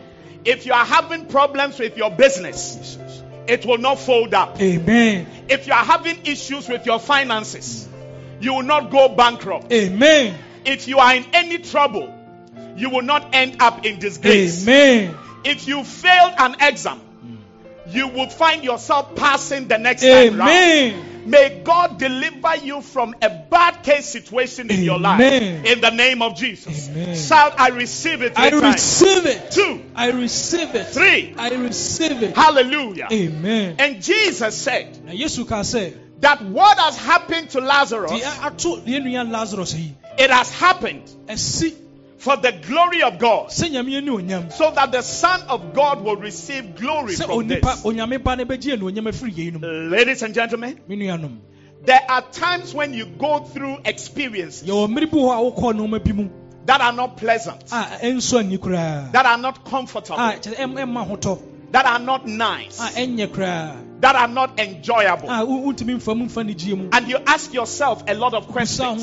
If 0.46 0.66
you 0.66 0.74
are 0.74 0.86
having 0.86 1.26
problems 1.28 1.80
with 1.80 1.98
your 1.98 2.12
business, 2.12 2.76
jesus 2.76 3.24
it 3.48 3.66
will 3.66 3.78
not 3.80 4.00
fold 4.00 4.34
up. 4.34 4.62
amen 4.62 5.28
If 5.50 5.68
you 5.68 5.74
are 5.74 5.84
having 5.86 6.26
issues 6.26 6.68
with 6.70 6.86
your 6.86 7.00
finances, 7.00 7.88
you 8.40 8.54
will 8.54 8.64
not 8.64 8.90
go 8.92 9.10
bankrupt. 9.10 9.72
amen 9.72 10.36
If 10.66 10.88
you 10.88 11.00
are 11.00 11.16
in 11.16 11.26
any 11.34 11.58
trouble, 11.58 12.14
you 12.78 12.90
will 12.90 13.02
not 13.04 13.34
end 13.34 13.58
up 13.62 13.86
in 13.86 14.00
disgrace. 14.00 14.64
amen 14.68 15.16
If 15.44 15.68
you 15.68 15.84
failed 15.84 16.34
an 16.38 16.56
exam, 16.62 17.00
you 17.88 18.08
will 18.08 18.30
find 18.30 18.64
yourself 18.64 19.16
passing 19.16 19.68
the 19.68 19.78
next 19.80 20.04
time 20.04 20.38
round. 20.38 20.50
Amen 21.22 21.32
May 21.32 21.62
God 21.64 21.98
deliver 21.98 22.56
you 22.58 22.82
from 22.82 23.16
a 23.22 23.30
bad 23.30 23.84
case 23.84 24.06
situation 24.06 24.70
in 24.72 24.84
your 24.84 25.00
life. 25.00 25.22
In 25.22 25.82
the 25.82 25.90
name 25.92 26.22
of 26.22 26.36
Jesus. 26.36 26.90
Amen. 26.90 27.16
Shout, 27.16 27.60
I 27.60 27.70
receive 27.70 28.22
it. 28.22 28.34
i 28.38 28.50
times. 28.50 28.64
receive 28.64 29.26
it 29.26 29.52
Two, 29.52 29.82
i 29.96 30.10
receive 30.12 30.76
it 30.76 30.86
three. 30.88 31.34
i 31.38 31.50
receive 31.50 32.24
it 32.24 32.36
Hallelujah. 32.36 33.08
amen 33.12 33.76
And 33.80 34.02
Jesus 34.02 34.56
said 34.58 35.04
na 35.06 35.12
yesu 35.12 35.48
kaa 35.48 35.62
sɛ 35.62 35.94
that 36.22 36.42
what 36.44 36.78
has 36.78 36.98
happened 36.98 37.50
to 37.52 37.62
Lazarus, 37.62 38.12
deɛ 38.12 38.46
ato 38.46 38.78
deɛ 38.78 39.02
nua 39.04 39.30
lazarus 39.30 39.74
yi 39.76 39.96
it 40.20 40.30
has 40.30 40.52
happened 40.52 41.04
ɛsi 41.28 41.74
for 42.22 42.38
the 42.38 42.52
glory 42.52 43.02
of 43.02 43.18
God, 43.18 43.50
sɛ 43.50 43.72
nyame 43.72 43.98
ani 43.98 44.10
onyam. 44.12 44.52
So 44.54 44.70
that 44.72 44.92
the 44.92 45.02
Son 45.02 45.42
of 45.50 45.74
God 45.74 46.04
will 46.04 46.18
receive 46.18 46.76
glory 46.76 47.16
from 47.16 47.48
this. 47.48 47.62
onyame 47.84 48.24
ba 48.24 48.36
no 48.36 48.46
bɛgye 48.46 48.78
anuonyam 48.78 49.08
afiri 49.10 49.34
yeinom 49.34 49.90
Ladies 49.90 50.22
and 50.22 50.34
gentlemen, 50.36 50.80
There 51.84 52.00
are 52.08 52.22
times 52.22 52.76
when 52.76 52.94
you 52.94 53.08
go 53.08 53.40
through 53.40 53.80
experiences 53.86 54.68
yɛwɔ 54.70 54.88
mmere 54.88 55.10
bi 55.10 55.18
wɔ 55.18 55.30
hɔ 55.30 55.34
a 55.34 55.52
wokɔɔ 55.62 55.74
nneɛma 55.74 56.04
bi 56.04 56.12
mu. 56.12 56.30
that 56.68 56.80
are 56.80 56.94
not 56.94 57.18
pleasant, 57.18 57.64
a 57.72 57.84
ɛnso 58.04 58.38
anni 58.40 58.60
koraa. 58.60 59.12
that 59.14 59.26
are 59.26 59.38
not 59.40 59.66
comfortable, 59.66 60.18
kyerɛ 60.20 60.56
ɛm- 60.58 60.76
ɛmma 60.76 61.10
hotɔ 61.10 61.40
that 61.72 61.88
are 61.88 61.98
not 62.00 62.28
nice, 62.28 62.78
that 62.78 64.16
are 64.16 64.28
not 64.28 64.60
enjoyable. 64.60 65.28
a 65.28 65.44
wo- 65.44 65.72
wontumi 65.74 65.96
mfa 65.98 66.16
mu 66.16 66.26
mfa 66.28 66.46
ne 66.46 66.54
gyie 66.54 66.78
mu. 66.78 66.90
And 66.92 67.08
you 67.10 67.18
ask 67.26 67.52
yourself 67.52 68.04
a 68.08 68.14
lot 68.14 68.36
of 68.36 68.48
questions. 68.48 69.02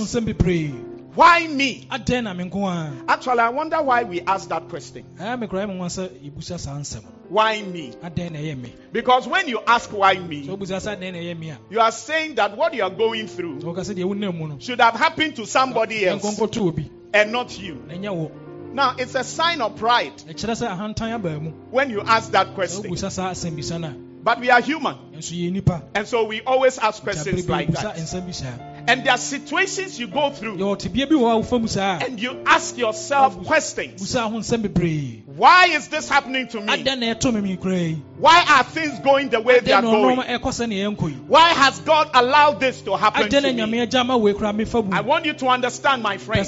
Why 1.18 1.48
me? 1.48 1.84
adɛn 1.90 2.22
na 2.22 2.32
me 2.32 2.44
nko 2.44 2.62
a 2.70 3.10
Actually, 3.10 3.40
I 3.40 3.48
wonder 3.48 3.82
why 3.82 4.04
we 4.04 4.20
ask 4.20 4.48
that 4.50 4.68
question. 4.68 5.04
ɛyɛ 5.18 5.40
me 5.40 5.46
koraa 5.48 5.66
ɛma 5.66 5.76
nwa 5.76 5.88
sɛ 5.88 6.08
yɛbusa 6.10 6.60
saa 6.60 7.00
Why 7.28 7.60
me? 7.60 7.90
adɛn 8.04 8.30
na 8.30 8.38
ɛyɛ 8.38 8.56
me 8.62 8.72
Because 8.92 9.26
when 9.26 9.48
you 9.48 9.60
ask 9.66 9.90
why 9.90 10.14
me, 10.14 10.46
wobusa 10.46 10.76
sɛ 10.78 10.96
adɛn 10.96 11.12
na 11.14 11.18
ɛyɛ 11.18 11.36
me 11.36 11.50
a 11.50 11.58
you 11.70 11.80
are 11.80 11.90
saying 11.90 12.36
that 12.36 12.56
what 12.56 12.72
you 12.72 12.84
are 12.84 12.90
going 12.90 13.26
through 13.26 13.58
sɛ 13.58 13.64
woka 13.64 13.80
sɛ 13.80 13.94
deɛ 13.96 14.04
wonam 14.04 14.38
mu 14.38 14.46
no 14.46 14.58
should 14.60 14.80
have 14.80 14.94
happened 14.94 15.34
to 15.34 15.44
somebody 15.44 16.06
else 16.06 16.22
and 17.12 17.32
not 17.32 17.58
you. 17.58 17.82
na 17.88 17.94
ɛnyɛ 17.94 18.14
wo 18.14 18.30
Now, 18.72 18.94
it's 18.96 19.16
a 19.16 19.24
sign 19.24 19.60
of 19.60 19.74
pride 19.74 20.16
ɛkyerɛ 20.18 20.54
sɛ 20.54 20.68
ahantan 20.70 21.14
aba 21.14 21.40
mu 21.40 21.50
when 21.72 21.90
you 21.90 22.00
ask 22.00 22.30
that 22.30 22.54
question. 22.54 22.84
wobusa 22.84 23.10
saa 23.10 23.32
asɛm 23.32 23.56
bisa 23.56 23.80
no 23.80 23.92
But 24.22 24.40
we 24.40 24.50
are 24.50 24.60
human, 24.60 24.94
a 25.14 25.16
ɛnso 25.16 25.32
yɛ 25.34 25.50
nipa 25.50 25.82
and 25.96 26.06
so 26.06 26.26
we 26.26 26.42
always 26.42 26.78
ask 26.78 27.02
questions 27.02 27.48
like 27.48 27.72
that. 27.72 27.96
Nsɛm 28.88 28.96
bi 28.96 28.96
saa 28.96 28.98
And 28.98 29.04
there 29.04 29.12
are 29.12 29.18
situations 29.18 29.98
you 29.98 30.06
go 30.08 30.30
through, 30.30 30.56
yɛwɔ 30.56 30.78
tebea 30.78 31.08
bi 31.08 31.14
wɔ 31.14 31.20
hɔ 31.20 31.36
a 31.36 31.42
wofa 31.42 31.60
mu 31.60 31.68
saa 31.68 31.98
and 32.04 32.20
you 32.20 32.36
ask 32.46 32.76
yourself 32.78 33.44
questions. 33.44 34.00
busa 34.02 34.30
ho 34.30 34.38
nsɛm 34.38 34.62
bebree 34.62 35.22
Why 35.26 35.66
is 35.66 35.88
this 35.88 36.08
happening 36.08 36.48
to 36.48 36.60
me? 36.60 36.66
adɛn 36.66 36.98
na 36.98 37.14
ɛtɔ 37.14 37.34
me 37.34 37.40
mi 37.40 37.56
koraa 37.56 37.88
yi 37.90 38.02
Why 38.18 38.44
are 38.48 38.64
things 38.64 38.98
going 39.00 39.28
the 39.28 39.40
way 39.40 39.60
they 39.60 39.72
are 39.72 39.82
adɛn 39.82 39.84
na 39.84 39.90
ɔnɔɔma 39.90 40.16
going? 40.26 40.40
ɛkɔ 40.40 40.50
sɛ 40.52 40.68
ne 40.68 40.76
yɛnkɔ 40.80 41.08
yi 41.10 41.16
Why 41.26 41.48
has 41.50 41.78
God 41.80 42.10
allowed 42.14 42.60
this 42.60 42.80
to 42.82 42.96
happen 42.96 43.28
to 43.28 43.40
me? 43.40 43.52
nyame 43.54 43.86
agya 43.86 44.06
ma 44.06 44.16
wei 44.16 44.32
koraa 44.32 44.56
mefa 44.56 44.84
mu 44.84 44.96
I 44.96 45.00
want 45.02 45.24
you 45.26 45.34
to 45.34 45.46
understand, 45.48 46.02
my 46.02 46.16
friend, 46.16 46.46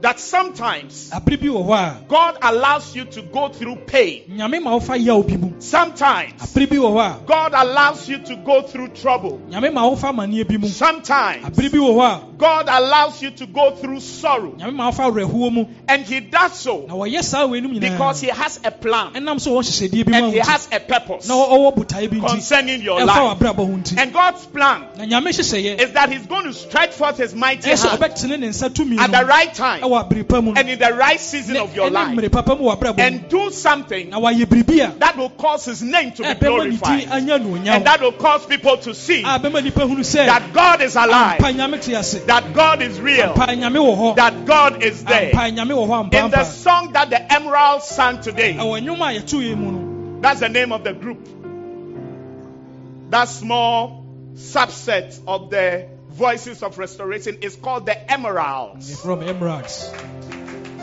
that 0.02 0.20
sometimes 0.20 1.10
abere 1.12 1.40
bi 1.40 1.46
wɔ 1.48 1.64
hɔ 1.66 1.74
a 1.74 2.04
God 2.08 2.38
allows 2.42 2.94
you 2.96 3.04
to 3.06 3.22
go 3.22 3.48
through 3.48 3.76
pain. 3.86 4.22
nyame 4.30 4.62
ma 4.62 4.78
wofa 4.78 4.96
yaw 5.02 5.22
bi 5.22 5.36
mu 5.36 5.52
Sometimes 5.60 6.32
abere 6.42 6.68
bi 6.70 6.76
wɔ 6.76 6.90
hɔ 6.92 7.22
a 7.22 7.26
God 7.26 7.52
allows 7.54 8.08
you 8.08 8.18
to 8.18 8.36
go 8.36 8.62
through 8.62 8.88
trouble. 8.88 9.40
nyame 9.50 9.72
ma 9.72 9.88
wofa 9.88 10.12
amanneɛ 10.12 10.48
bi 10.48 10.56
mu 10.56 10.68
Sometimes 10.68 11.44
abere 11.46 11.70
bi 11.72 11.78
wɔ 11.78 11.94
hɔ 11.94 12.38
God 12.38 12.68
allows 12.68 13.22
you 13.22 13.30
to 13.30 13.46
go 13.46 13.70
through 13.76 14.00
sorrow. 14.00 14.52
a 14.52 14.56
nyame 14.56 14.74
ma 14.74 14.90
wofa 14.90 15.10
awerɛhoɔ 15.10 15.52
mu 15.52 15.66
And 15.88 16.02
He 16.04 16.20
does 16.20 16.58
so 16.58 16.84
na 16.86 16.94
wɔyɛ 16.94 17.22
saa 17.22 17.46
wei 17.46 17.60
nom 17.60 17.78
because 17.78 18.20
He 18.20 18.28
has 18.28 18.60
a 18.64 18.70
plan 18.70 19.12
ɛnam 19.14 19.36
sɛ 19.36 19.48
wɔwɔ 19.48 19.62
hyehyɛdeɛ 19.62 20.04
bi 20.06 20.10
ma 20.10 20.16
and 20.26 20.32
He 20.34 20.38
has 20.40 20.68
a 20.72 20.80
purpose 20.80 21.28
na 21.28 21.34
ɔwɔ 21.34 21.76
botaeɛ 21.76 22.10
bi 22.10 22.16
nti 22.18 22.28
concerning 22.28 22.82
your 22.82 23.04
life. 23.04 23.38
w'abrabɔ 23.38 23.56
ho 23.56 23.66
nti 23.66 23.98
And 23.98 24.12
God's 24.12 24.44
plan 24.46 24.84
is 24.98 25.92
that 25.92 26.10
He's 26.12 26.26
going 26.26 26.44
to 26.44 26.52
stretch 26.52 26.92
forth 26.92 27.16
His 27.18 27.34
mighty 27.34 27.68
hand 27.68 27.80
ɔbɛtene 27.80 28.40
ne 28.40 28.48
nsa 28.48 28.64
at 29.00 29.10
the 29.10 29.24
right 29.26 29.54
time 29.54 29.82
ɛwɔ 29.94 30.08
abere 30.08 30.28
pa 30.28 30.40
mu 30.40 30.52
no. 30.52 30.60
And 30.60 30.68
in 30.68 30.78
the 30.78 30.92
right 30.94 31.20
season 31.20 31.56
of 31.56 31.74
your 31.74 31.90
life 31.90 32.16
mmere 32.16 32.30
papa 32.30 32.54
mu 32.54 32.64
wɔ 32.64 32.78
abrabɔ 32.78 32.96
mu 32.96 33.02
and 33.02 33.28
do 33.28 33.50
something 33.50 34.10
na 34.10 34.18
wayɛ 34.20 34.44
biribi 34.46 34.80
a 34.80 34.98
that 34.98 35.16
will 35.16 35.30
cause 35.30 35.64
His 35.64 35.82
name 35.82 36.12
to 36.12 36.22
be 36.22 36.34
glorified. 36.34 37.08
and 37.10 37.86
that 37.86 38.00
will 38.00 38.12
cause 38.12 38.46
people 38.46 38.76
to 38.78 38.94
see 38.94 39.22
a 39.22 39.38
bɛma 39.38 39.62
nnipa 39.62 39.88
hunu 39.88 40.00
sɛ 40.00 40.26
that 40.26 40.52
God 40.52 40.82
is 40.82 40.96
alive, 40.96 41.40
nyame 41.40 41.80
te 41.82 41.94
ase. 41.94 42.24
that 42.26 42.52
God 42.52 42.82
is 42.82 43.00
real, 43.00 43.32
ampa 43.34 43.46
nyame 43.56 43.76
wɔ 43.76 43.96
hɔ. 43.96 44.16
that 44.16 44.44
God 44.44 44.82
is 44.82 45.04
there. 45.04 45.30
ampa 45.32 45.50
nyame 45.54 45.70
wɔ 45.70 45.86
hɔ 45.88 46.10
ampa 46.10 46.24
In 46.24 46.30
the 46.30 46.44
song 46.44 46.92
that 46.92 47.10
the 47.10 47.32
Emerald 47.32 47.82
sang 47.82 48.20
today, 48.20 48.54
ɛwɔ 48.54 48.82
nnwom 48.82 49.00
a 49.00 49.20
yɛtoo 49.20 49.40
yɛ 49.42 49.56
mu 49.56 49.72
no. 49.72 50.20
that's 50.20 50.40
the 50.40 50.48
name 50.48 50.72
of 50.72 50.84
the 50.84 50.92
group. 50.92 51.28
That 53.10 53.28
small 53.28 54.04
subset 54.34 55.20
of 55.26 55.50
the 55.50 55.86
voices 56.14 56.62
of 56.62 56.78
restoration 56.78 57.38
is 57.42 57.56
called 57.56 57.86
the 57.86 57.96
Emeralds. 58.10 59.00
from 59.02 59.22
emeralds 59.22 59.90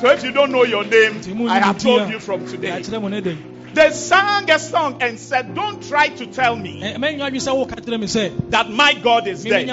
So 0.01 0.09
if 0.09 0.23
you 0.23 0.31
don't 0.31 0.51
know 0.51 0.63
your 0.63 0.83
name, 0.83 1.21
I 1.47 1.59
have 1.59 1.77
told 1.77 2.09
you 2.09 2.19
from 2.19 2.45
today. 2.47 2.69
yɛakyerɛ 2.81 3.01
mo 3.01 3.07
ne 3.07 3.21
dɛn 3.21 3.37
They 3.73 3.91
sang 3.91 4.49
a 4.51 4.59
song 4.59 5.01
and 5.01 5.17
said, 5.17 5.55
Don't 5.55 5.81
try 5.87 6.07
to 6.09 6.25
tell 6.27 6.55
me 6.55 6.81
Ɛ- 6.81 6.97
mɛnwa 6.97 7.29
adwe 7.31 7.39
sɛ 7.39 7.55
woka 7.55 7.75
kyerɛ 7.79 7.99
me 7.99 8.07
sɛ 8.07 8.49
that 8.49 8.69
my 8.69 8.93
God 8.93 9.27
is 9.27 9.43
dead. 9.43 9.67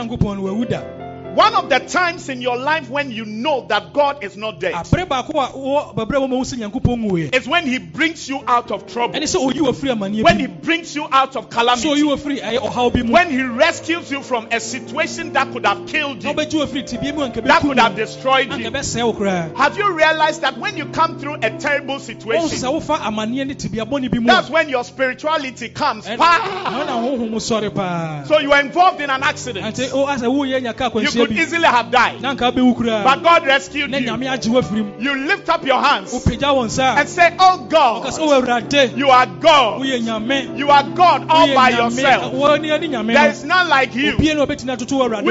Nyankopɔn 1.38 1.52
no 1.52 1.58
wawu 1.58 1.58
da 1.58 1.58
One 1.58 1.64
of 1.64 1.68
the 1.70 1.80
times 1.80 2.28
in 2.28 2.42
your 2.42 2.56
life 2.56 2.90
when 2.90 3.10
you 3.10 3.24
know 3.24 3.66
that 3.68 3.92
God 3.92 4.22
is 4.24 4.36
not 4.36 4.60
dead 4.60 4.74
abere 4.74 5.06
baako 5.06 5.30
a 5.40 5.48
wɔ 5.52 5.94
babrɛ 5.94 6.16
wɔ 6.18 6.28
ma 6.28 6.36
wo 6.36 6.42
sɛ 6.42 6.58
nyankopɔn 6.58 6.98
nwuiɛ 7.10 7.34
is 7.34 7.46
when 7.48 7.66
He 7.66 7.78
brings 7.78 8.28
you 8.28 8.40
out 8.46 8.70
of 8.70 8.86
trouble, 8.86 9.14
ɛne 9.18 9.24
sɛ 9.24 9.38
ɔyi 9.52 9.58
wɔ 9.60 9.74
firi 9.74 9.94
amanneɛ 9.96 10.22
when 10.22 10.38
He 10.38 10.46
brings 10.46 10.94
you 10.94 11.06
out 11.10 11.36
of 11.36 11.48
calamity, 11.50 12.02
wɔ 12.02 12.16
firi 12.18 12.40
ɛyɛ 12.40 12.58
ɔhaw 12.58 12.92
bi 12.92 13.02
mu 13.02 13.12
when 13.12 13.30
He 13.30 13.42
rescues 13.42 14.10
you 14.10 14.22
from 14.22 14.48
a 14.50 14.60
situation 14.60 15.32
that 15.32 15.52
could 15.52 15.66
have 15.66 15.86
killed 15.86 16.22
you, 16.22 16.30
wobɛgye 16.32 16.54
wɔ 16.54 16.66
firi 16.66 16.86
tibia 16.86 17.12
mu 17.14 17.22
anka 17.22 17.44
that 17.44 17.62
could 17.62 17.78
have 17.78 17.94
destroyed 17.96 18.52
you. 18.58 18.70
bɛsɛe 18.70 19.04
wo 19.04 19.12
koraa 19.12 19.54
Have 19.56 19.76
you 19.76 19.92
realized 19.96 20.42
that 20.42 20.58
when 20.58 20.76
you 20.76 20.86
come 20.86 21.18
through 21.18 21.34
a 21.42 21.50
terrible 21.58 21.98
situation, 22.00 22.48
sɛ 22.58 22.72
wofa 22.80 22.96
amanneɛ 22.98 23.46
ne 23.46 23.54
tibia 23.54 23.84
bɔne 23.86 24.10
bi 24.10 24.18
mu 24.18 24.24
a 24.30 24.34
that's 24.34 24.50
when 24.50 24.68
your 24.68 24.84
spirituality 24.84 25.68
comes. 25.68 26.06
ɛn- 26.06 26.18
Pah! 26.18 26.38
ɛhɔ 26.38 26.86
na 26.86 26.96
honhom 26.98 27.34
sɔre 27.36 27.74
paa 27.74 28.24
So 28.26 28.38
you 28.40 28.52
are 28.52 28.60
involved 28.60 29.00
in 29.00 29.10
an 29.10 29.22
accident. 29.22 29.64
ante 29.66 29.90
o- 29.92 30.06
asɛ 30.06 30.22
woyɛ 30.26 30.62
nya 30.62 30.76
ka 30.76 30.84
You 30.86 30.90
akwanhyia 31.08 31.27
could 31.28 31.38
easily 31.38 31.64
have 31.64 31.90
died, 31.90 32.20
na 32.20 32.34
anka 32.34 32.52
wobɛwu 32.52 33.04
but 33.04 33.22
God 33.22 33.46
rescued 33.46 33.90
you. 33.92 34.00
nyame 34.00 34.26
agye 34.28 34.50
wo 34.50 34.60
afiri 34.60 34.84
mu 34.84 34.92
You 34.98 35.14
lift 35.26 35.48
up 35.48 35.64
your 35.64 35.80
hands 35.80 36.12
wopagya 36.12 36.54
wo 36.54 36.64
nsa 36.64 36.96
a 36.96 37.00
and 37.00 37.08
say, 37.08 37.34
Oh 37.38 37.66
God, 37.68 38.04
sɛ 38.04 38.18
wowɔ 38.18 38.42
awurade 38.42 38.96
you 38.96 39.08
are 39.10 39.26
God. 39.26 39.84
You 39.84 40.70
are 40.70 40.82
God 40.90 41.26
all 41.28 41.54
by 41.54 41.70
yourself. 41.70 42.32
wɔne 42.32 42.72
ane 42.72 42.90
nyame. 42.90 43.14
There 43.14 43.30
is 43.30 43.44
none 43.44 43.68
like 43.68 43.94
you. 43.94 44.14
obie 44.14 44.34
na 44.34 44.46
wɔbɛtumi 44.46 44.76
atoto 44.76 44.98
wɔ 44.98 45.08
awurade 45.08 45.24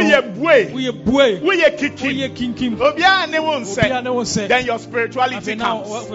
We 0.74 0.88
are 0.88 0.92
bue. 0.92 1.40
We 1.44 1.66
are 1.66 1.72
kiki. 1.72 2.08
woyɛ 2.08 2.36
kinkim. 2.36 2.78
Obiara 2.78 3.30
ne 3.30 3.40
wo 3.40 3.60
obia 3.60 3.62
nsɛ. 3.62 4.04
ne 4.04 4.10
wo 4.10 4.22
sɛ 4.22 4.48
Then 4.48 4.66
your 4.66 4.80
spirituality 4.80 5.56
comes. 5.56 6.08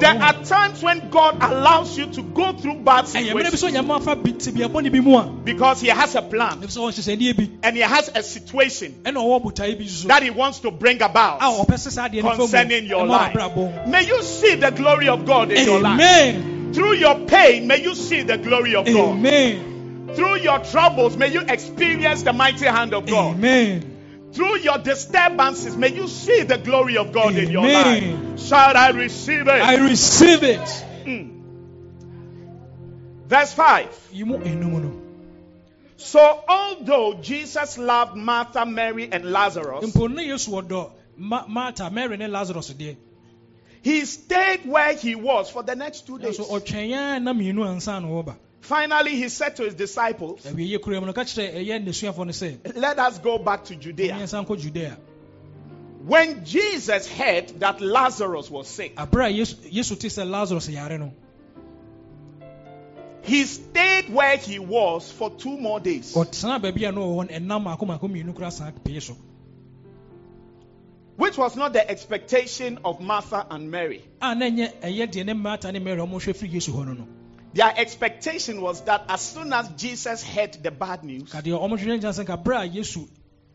There 0.00 0.22
are 0.22 0.44
times 0.44 0.82
when 0.82 1.10
God 1.10 1.36
allows 1.40 1.96
you 1.96 2.06
to 2.06 2.22
go 2.22 2.52
through 2.52 2.80
bad 2.80 3.04
ɛyɛ 3.06 3.32
mmerɛ 3.32 3.34
bi 3.34 3.50
situations. 3.50 3.62
sɛ 3.62 3.82
onyame 3.82 3.96
afa 3.96 4.16
bi 4.16 4.30
tibia 4.32 4.68
bɔne 4.68 4.92
bi 4.92 5.00
mu 5.00 5.18
a 5.18 5.24
because 5.24 5.80
He 5.80 5.88
has 5.88 6.14
a 6.14 6.22
plan. 6.22 6.60
Ɛfi 6.60 6.76
sɛ 6.76 6.92
ɔhyehyɛdeɛ 6.92 7.36
bi. 7.36 7.50
And 7.62 7.76
He 7.76 7.82
has 7.82 8.10
a 8.14 8.22
situation 8.22 8.83
ɛna 8.90 9.16
ɔwɔ 9.16 9.42
botaeɛ 9.42 9.78
bi 9.78 9.86
so 9.86 10.08
that 10.08 10.22
He 10.22 10.30
wants 10.30 10.60
to 10.60 10.70
bring 10.70 11.00
about 11.02 11.40
ɔpɛ 11.40 11.74
sɛ 11.74 11.90
saa 11.90 12.08
deɛ 12.08 12.22
no 12.22 12.30
fa 12.30 12.36
mu 12.36 12.36
concerning 12.38 12.86
your 12.86 13.06
life. 13.06 13.34
May 13.86 14.02
you 14.06 14.22
see 14.22 14.54
the 14.54 14.70
glory 14.70 15.08
of 15.08 15.24
God 15.24 15.52
in 15.52 15.64
your 15.64 15.80
life. 15.80 16.44
Through 16.74 16.94
your 16.94 17.20
pain, 17.26 17.66
may 17.68 17.82
you 17.82 17.94
see 17.94 18.22
the 18.22 18.36
glory 18.36 18.74
of 18.74 18.86
God. 18.86 20.16
Through 20.16 20.36
your 20.38 20.58
troubles, 20.60 21.16
may 21.16 21.32
you 21.32 21.40
experience 21.40 22.22
the 22.22 22.32
mighty 22.32 22.66
hand 22.66 22.94
of 22.94 23.06
God. 23.06 23.36
amen 23.36 23.94
Through 24.32 24.58
your 24.58 24.78
disturbances, 24.78 25.76
may 25.76 25.92
you 25.94 26.08
see 26.08 26.42
the 26.42 26.58
glory 26.58 26.96
of 26.96 27.12
God 27.12 27.36
in 27.36 27.50
your 27.50 27.68
life. 27.68 28.40
Shall 28.40 28.76
I 28.76 28.90
receive 28.90 29.46
it? 29.46 29.62
i 29.62 29.76
receive 29.76 30.42
it 30.42 30.84
Mm. 31.04 31.30
Verse 33.28 33.52
5. 33.52 34.08
So, 36.04 36.44
although 36.46 37.14
Jesus 37.14 37.78
loved 37.78 38.14
Martha, 38.14 38.66
Mary, 38.66 39.08
and 39.10 39.32
Lazarus, 39.32 39.84
mpo 39.90 40.12
ne 40.14 40.26
yesu 40.28 40.50
wɔdɔ 40.50 40.90
Ma- 41.16 41.46
mary 41.90 42.16
ne 42.18 42.26
lazarus 42.26 42.74
he 43.82 44.04
stayed 44.04 44.66
where 44.66 44.94
he 44.94 45.14
was 45.14 45.48
for 45.48 45.62
the 45.62 45.74
next 45.74 46.06
two 46.06 46.18
days. 46.18 46.38
nso 46.38 46.46
ɔtwɛn 46.50 47.16
a 47.16 47.20
na 47.20 47.32
mmienu 47.32 47.64
ansa 47.64 48.00
na 48.02 48.08
wɔba 48.08 48.36
Finally, 48.60 49.16
he 49.16 49.28
said 49.28 49.56
to 49.56 49.62
his 49.64 49.74
disciples, 49.74 50.42
awie 50.44 50.78
kura 50.82 51.00
mu 51.00 51.06
no 51.06 51.12
ka 51.14 51.22
kyerɛ 51.22 51.54
ɛyɛ 51.54 51.84
n'asuafoɔ 51.86 52.26
no 52.26 52.32
sɛ 52.32 52.76
Let 52.76 52.98
us 52.98 53.18
go 53.18 53.38
back 53.38 53.64
to 53.64 53.74
Judea. 53.74 54.26
judea 54.58 54.96
When 56.04 56.44
Jesus 56.44 57.06
heard 57.06 57.48
that 57.60 57.80
Lazarus 57.80 58.50
was 58.50 58.68
sick, 58.68 58.94
he 63.24 63.44
stayed 63.44 64.12
where 64.12 64.36
he 64.36 64.58
was 64.58 65.10
for 65.10 65.30
two 65.30 65.56
more 65.56 65.80
days. 65.80 66.14
ɔtena 66.14 66.60
baabi 66.60 66.88
a 66.88 66.92
na 66.92 67.00
ɔwɔ 67.00 67.30
no 67.30 67.38
ɛnam 67.38 67.64
maako 67.64 67.86
maako 67.86 68.08
mmienu 68.10 68.34
kora 68.34 68.50
san 68.50 68.72
pee 68.72 69.00
so. 69.00 69.16
Which 71.16 71.38
was 71.38 71.54
not 71.56 71.72
the 71.72 71.88
expectation 71.88 72.80
of 72.84 73.00
Martha 73.00 73.46
and 73.50 73.70
Mary. 73.70 74.04
a 74.20 74.34
na 74.34 74.46
ɛnyɛ 74.46 74.80
ɛyɛ 74.80 75.12
deɛ 75.12 75.26
ne 75.26 75.32
marta 75.32 75.72
ne 75.72 75.78
mary 75.78 76.00
ɔmohwɛ 76.00 76.34
firi 76.36 76.52
yesu 76.52 76.70
hɔ 76.72 76.86
no 76.86 76.92
no. 76.92 77.06
Their 77.54 77.72
expectation 77.76 78.60
was 78.60 78.80
that 78.82 79.04
as 79.08 79.20
soon 79.20 79.52
as 79.52 79.68
Jesus 79.76 80.22
heard 80.24 80.54
the 80.62 80.70
bad 80.70 81.04
news, 81.04 81.30
ka 81.30 81.40
deɛ 81.40 81.58
ɔmohwehwɛ 81.58 82.00
nkyɛn 82.00 82.12
sɛ 82.12 82.24
nka 82.26 82.42
berɛ 82.44 82.62
a 82.62 82.68
yesu 82.68 83.08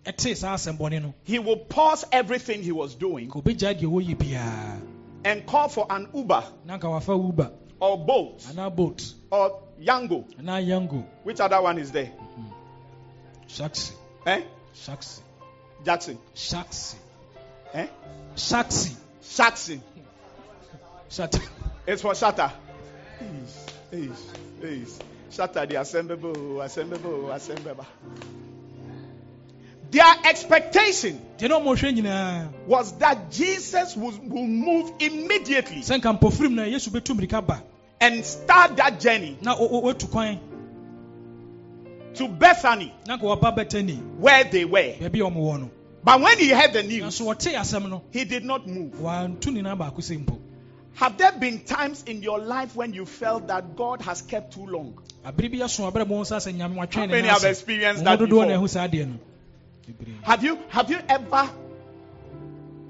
ɛtee 0.06 0.36
saa 0.36 0.56
asɛm 0.56 0.78
bɔne 0.78 1.02
no 1.02 1.14
he 1.24 1.38
would 1.38 1.70
pause 1.70 2.06
everything 2.12 2.64
he 2.64 2.72
was 2.72 2.96
doing 2.96 3.30
ka 3.30 3.40
obɛgyaa 3.40 3.80
deɛ 3.80 3.86
wɔyɛ 3.86 4.18
biara 4.18 4.82
and 5.26 5.46
call 5.46 5.68
for 5.68 5.86
an 5.90 6.08
Uber 6.14 6.44
na 7.80 7.88
nka 7.88 7.96
wafa 7.96 7.96
uber 7.96 7.96
or 7.96 7.98
Bolt 7.98 8.46
anaa 8.50 8.70
Bolt 8.76 9.13
or 9.32 9.62
Yango. 9.82 10.26
anaa 10.39 10.60
yango 10.60 11.04
Which 11.24 11.39
other 11.39 11.62
one 11.62 11.78
is 11.82 11.92
there? 11.92 12.12
shaxi 13.48 13.94
Eh? 14.26 14.42
shaxi 14.76 15.22
Jackson. 15.86 16.18
shaxi 16.36 16.96
Eh? 17.74 17.88
shaxi 18.36 18.96
Jackson. 19.38 19.82
shata 21.10 21.39
It's 21.88 22.02
for 22.04 22.13
Shatter. 22.13 22.52
Yes, 23.20 23.65
yes, 23.92 24.34
yes. 24.62 25.00
Shatter 25.32 25.65
the 25.65 25.76
assemblable, 25.82 26.62
assemblable, 26.62 27.32
assemblable. 27.32 27.86
Their 29.92 30.06
expectation 30.26 31.20
deɛ 31.39 31.50
na 31.50 31.60
ɔmɔhwɛ 31.60 31.94
nyinaa 31.96 32.48
was 32.68 32.92
that 33.00 33.32
Jesus 33.32 33.96
would, 33.98 34.20
will 34.30 34.46
move 34.46 34.92
immediately 35.00 35.82
sɛ 38.00 38.08
nka 38.08 38.08
mpɔfirim 38.08 38.08
na 38.08 38.08
yesu 38.08 38.08
bɛtu 38.08 38.08
mmirika 38.08 38.08
ba 38.08 38.08
and 38.16 38.26
start 38.26 38.78
that 38.78 39.00
journey 39.00 39.38
na 39.42 39.56
o- 39.56 39.68
o- 39.68 39.82
watu 39.82 40.40
to 42.16 42.28
Bethany 42.28 42.94
na 43.08 43.18
nka 43.18 43.24
wɔba 43.24 43.56
bɛtani 43.58 44.18
where 44.20 44.44
they 44.46 44.66
were. 44.66 44.96
baabi 45.00 45.20
a 45.20 45.30
ɔmowɔ 45.32 45.60
no 45.62 45.72
But 46.02 46.22
when 46.22 46.38
he 46.40 46.48
heard 46.50 46.72
the 46.74 46.82
news, 46.84 47.04
nanso 47.04 47.26
wɔtee 47.28 47.54
asɛm 47.56 47.90
no 47.90 48.02
he 48.12 48.24
did 48.26 48.44
not 48.46 48.66
move. 48.68 48.94
wantu 48.94 49.52
ne 49.54 49.62
nan 49.62 49.78
baako 49.78 49.98
sɛ 49.98 50.24
mpo 50.26 50.38
Have 50.96 51.18
there 51.18 51.32
been 51.32 51.60
times 51.64 52.04
in 52.08 52.22
your 52.24 52.40
life 52.40 52.76
when 52.76 52.94
you 52.94 53.06
felt 53.06 53.48
that 53.48 53.76
God 53.78 54.02
has 54.02 54.22
kept 54.22 54.54
too 54.54 54.66
long? 54.66 54.98
abere 55.26 55.50
bi 55.52 55.58
aso 55.60 55.90
abrɛ 55.92 56.08
mo 56.08 56.22
nsa 56.22 56.38
sɛ 56.38 56.54
nyame 56.58 56.94
How 56.94 57.06
many 57.06 57.28
have 57.28 57.44
experienced 57.44 58.04
that 58.04 58.20
before? 58.20 58.46
ɛho 58.46 58.68
saa 58.70 58.88
adeɛ 58.88 59.08
no 59.08 59.16
Bebree. 59.88 60.22
Have 60.24 60.44
you 60.44 60.58
have 60.70 60.90
you 60.90 61.00
ever 61.08 61.50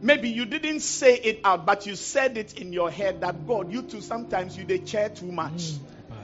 maybe 0.02 0.30
you 0.30 0.46
didn't 0.46 0.82
say 0.82 1.16
it 1.16 1.40
out, 1.44 1.66
but 1.66 1.86
you 1.86 1.96
said 1.96 2.38
it 2.38 2.60
in 2.60 2.74
your 2.74 2.90
head 2.90 3.22
that 3.22 3.48
God, 3.48 3.72
you 3.72 3.82
too 3.82 4.02
sometimes 4.02 4.58
you 4.58 4.66
they 4.66 4.80
chair 4.80 5.10
too 5.10 5.32
much. 5.32 5.74
Paa. 6.10 6.16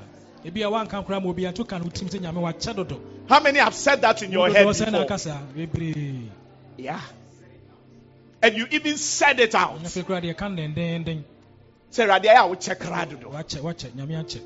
ebi 0.46 0.64
a 0.64 0.70
wanka 0.70 1.04
koraa 1.06 1.22
ma 1.22 1.30
obi 1.30 1.46
anto 1.46 1.64
ka 1.64 1.78
no 1.78 1.86
wotim 1.86 2.10
sɛ 2.10 2.20
nyame 2.20 2.42
wakyɛ 2.42 2.76
dodo 2.76 3.00
How 3.28 3.40
many 3.40 3.60
have 3.60 3.74
said 3.74 4.02
that 4.02 4.22
in 4.22 4.32
your 4.32 4.50
head 4.50 4.66
Dodoɔ 4.66 4.74
sɛ 4.74 4.86
na 4.92 4.92
before? 4.92 5.06
aka 5.06 5.18
saa 5.20 5.40
bebree 5.56 6.30
Yeah. 6.78 7.00
And 8.42 8.58
you 8.58 8.68
even 8.70 8.98
said 8.98 9.40
it 9.40 9.56
out. 9.56 9.86
Say 9.88 10.02
I 10.04 10.22
will 12.46 12.56
check 12.56 12.80
radodo." 12.80 13.32
wakyɛ 13.32 13.62
wakyɛ 13.62 13.90
nyame 13.92 14.24
akyɛ 14.24 14.42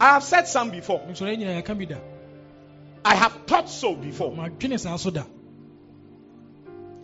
I 0.00 0.12
have 0.14 0.22
said 0.22 0.46
some 0.46 0.70
before. 0.70 1.00
mesɔre 1.00 1.36
nyina 1.36 1.62
yɛka 1.62 1.76
bi 1.78 1.84
da 1.86 1.96
I 3.04 3.14
have 3.14 3.32
thought 3.46 3.70
so 3.70 3.94
before. 3.94 4.32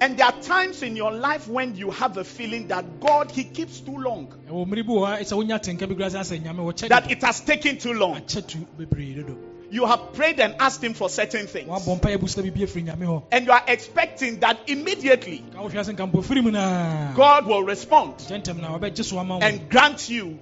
And 0.01 0.19
there 0.19 0.27
are 0.27 0.41
times 0.43 0.83
in 0.83 0.97
your 0.97 1.13
life 1.13 1.49
when 1.49 1.77
you 1.77 1.91
have 1.91 2.17
a 2.17 2.25
feeling 2.25 2.69
that 2.69 3.01
God 3.01 3.31
He 3.31 3.45
keeps 3.45 3.81
too 3.81 3.97
long. 3.97 4.27
ɛwɔ 4.51 4.67
mmere 4.67 4.87
bi 4.87 4.93
wɔ 4.93 5.07
ha 5.07 5.17
sɛ 5.19 5.33
wonya 5.39 5.59
tenka 5.63 5.89
bi 5.89 5.95
koraa 5.95 6.11
sɛ 6.11 6.21
asɛ 6.21 6.43
nyame 6.43 6.59
wɔkyɛ 6.61 6.89
That 6.89 7.11
it 7.11 7.23
has 7.23 7.41
taken 7.41 7.79
too 7.79 7.95
long. 7.95 8.17
akyɛ 8.21 8.47
tu 8.47 8.59
bebree 8.79 9.15
dodo 9.17 9.37
You 9.71 9.87
have 9.87 10.13
prayed 10.13 10.39
and 10.41 10.55
asked 10.61 10.83
Him 10.85 10.95
for 10.95 11.09
certain 11.09 11.47
things. 11.47 11.69
wabɔ 11.69 12.01
mpa 12.01 12.17
yɛbu 12.17 12.25
sɛ 12.25 12.43
biribi 12.43 12.65
afiri 12.67 12.85
nyame 12.87 13.07
hɔ 13.07 13.23
And 13.33 13.47
you 13.47 13.53
are 13.53 13.63
expecting 13.69 14.41
that 14.41 14.59
immediately 14.69 15.45
ka 15.55 15.61
wohwɛ 15.61 15.73
sɛ 15.85 15.97
nka 15.97 16.11
mpɔfiri 16.13 16.43
mu 16.43 16.51
naa 16.51 17.15
God 17.15 17.47
will 17.47 17.63
respond 17.63 18.17
gyɛntɛm 18.19 18.61
na 18.61 18.77
wabɛgye 18.79 19.05
so 19.05 19.19
ama 19.19 19.39
wo 19.39 19.41
and 19.43 19.69
grant 19.71 20.09
you 20.11 20.39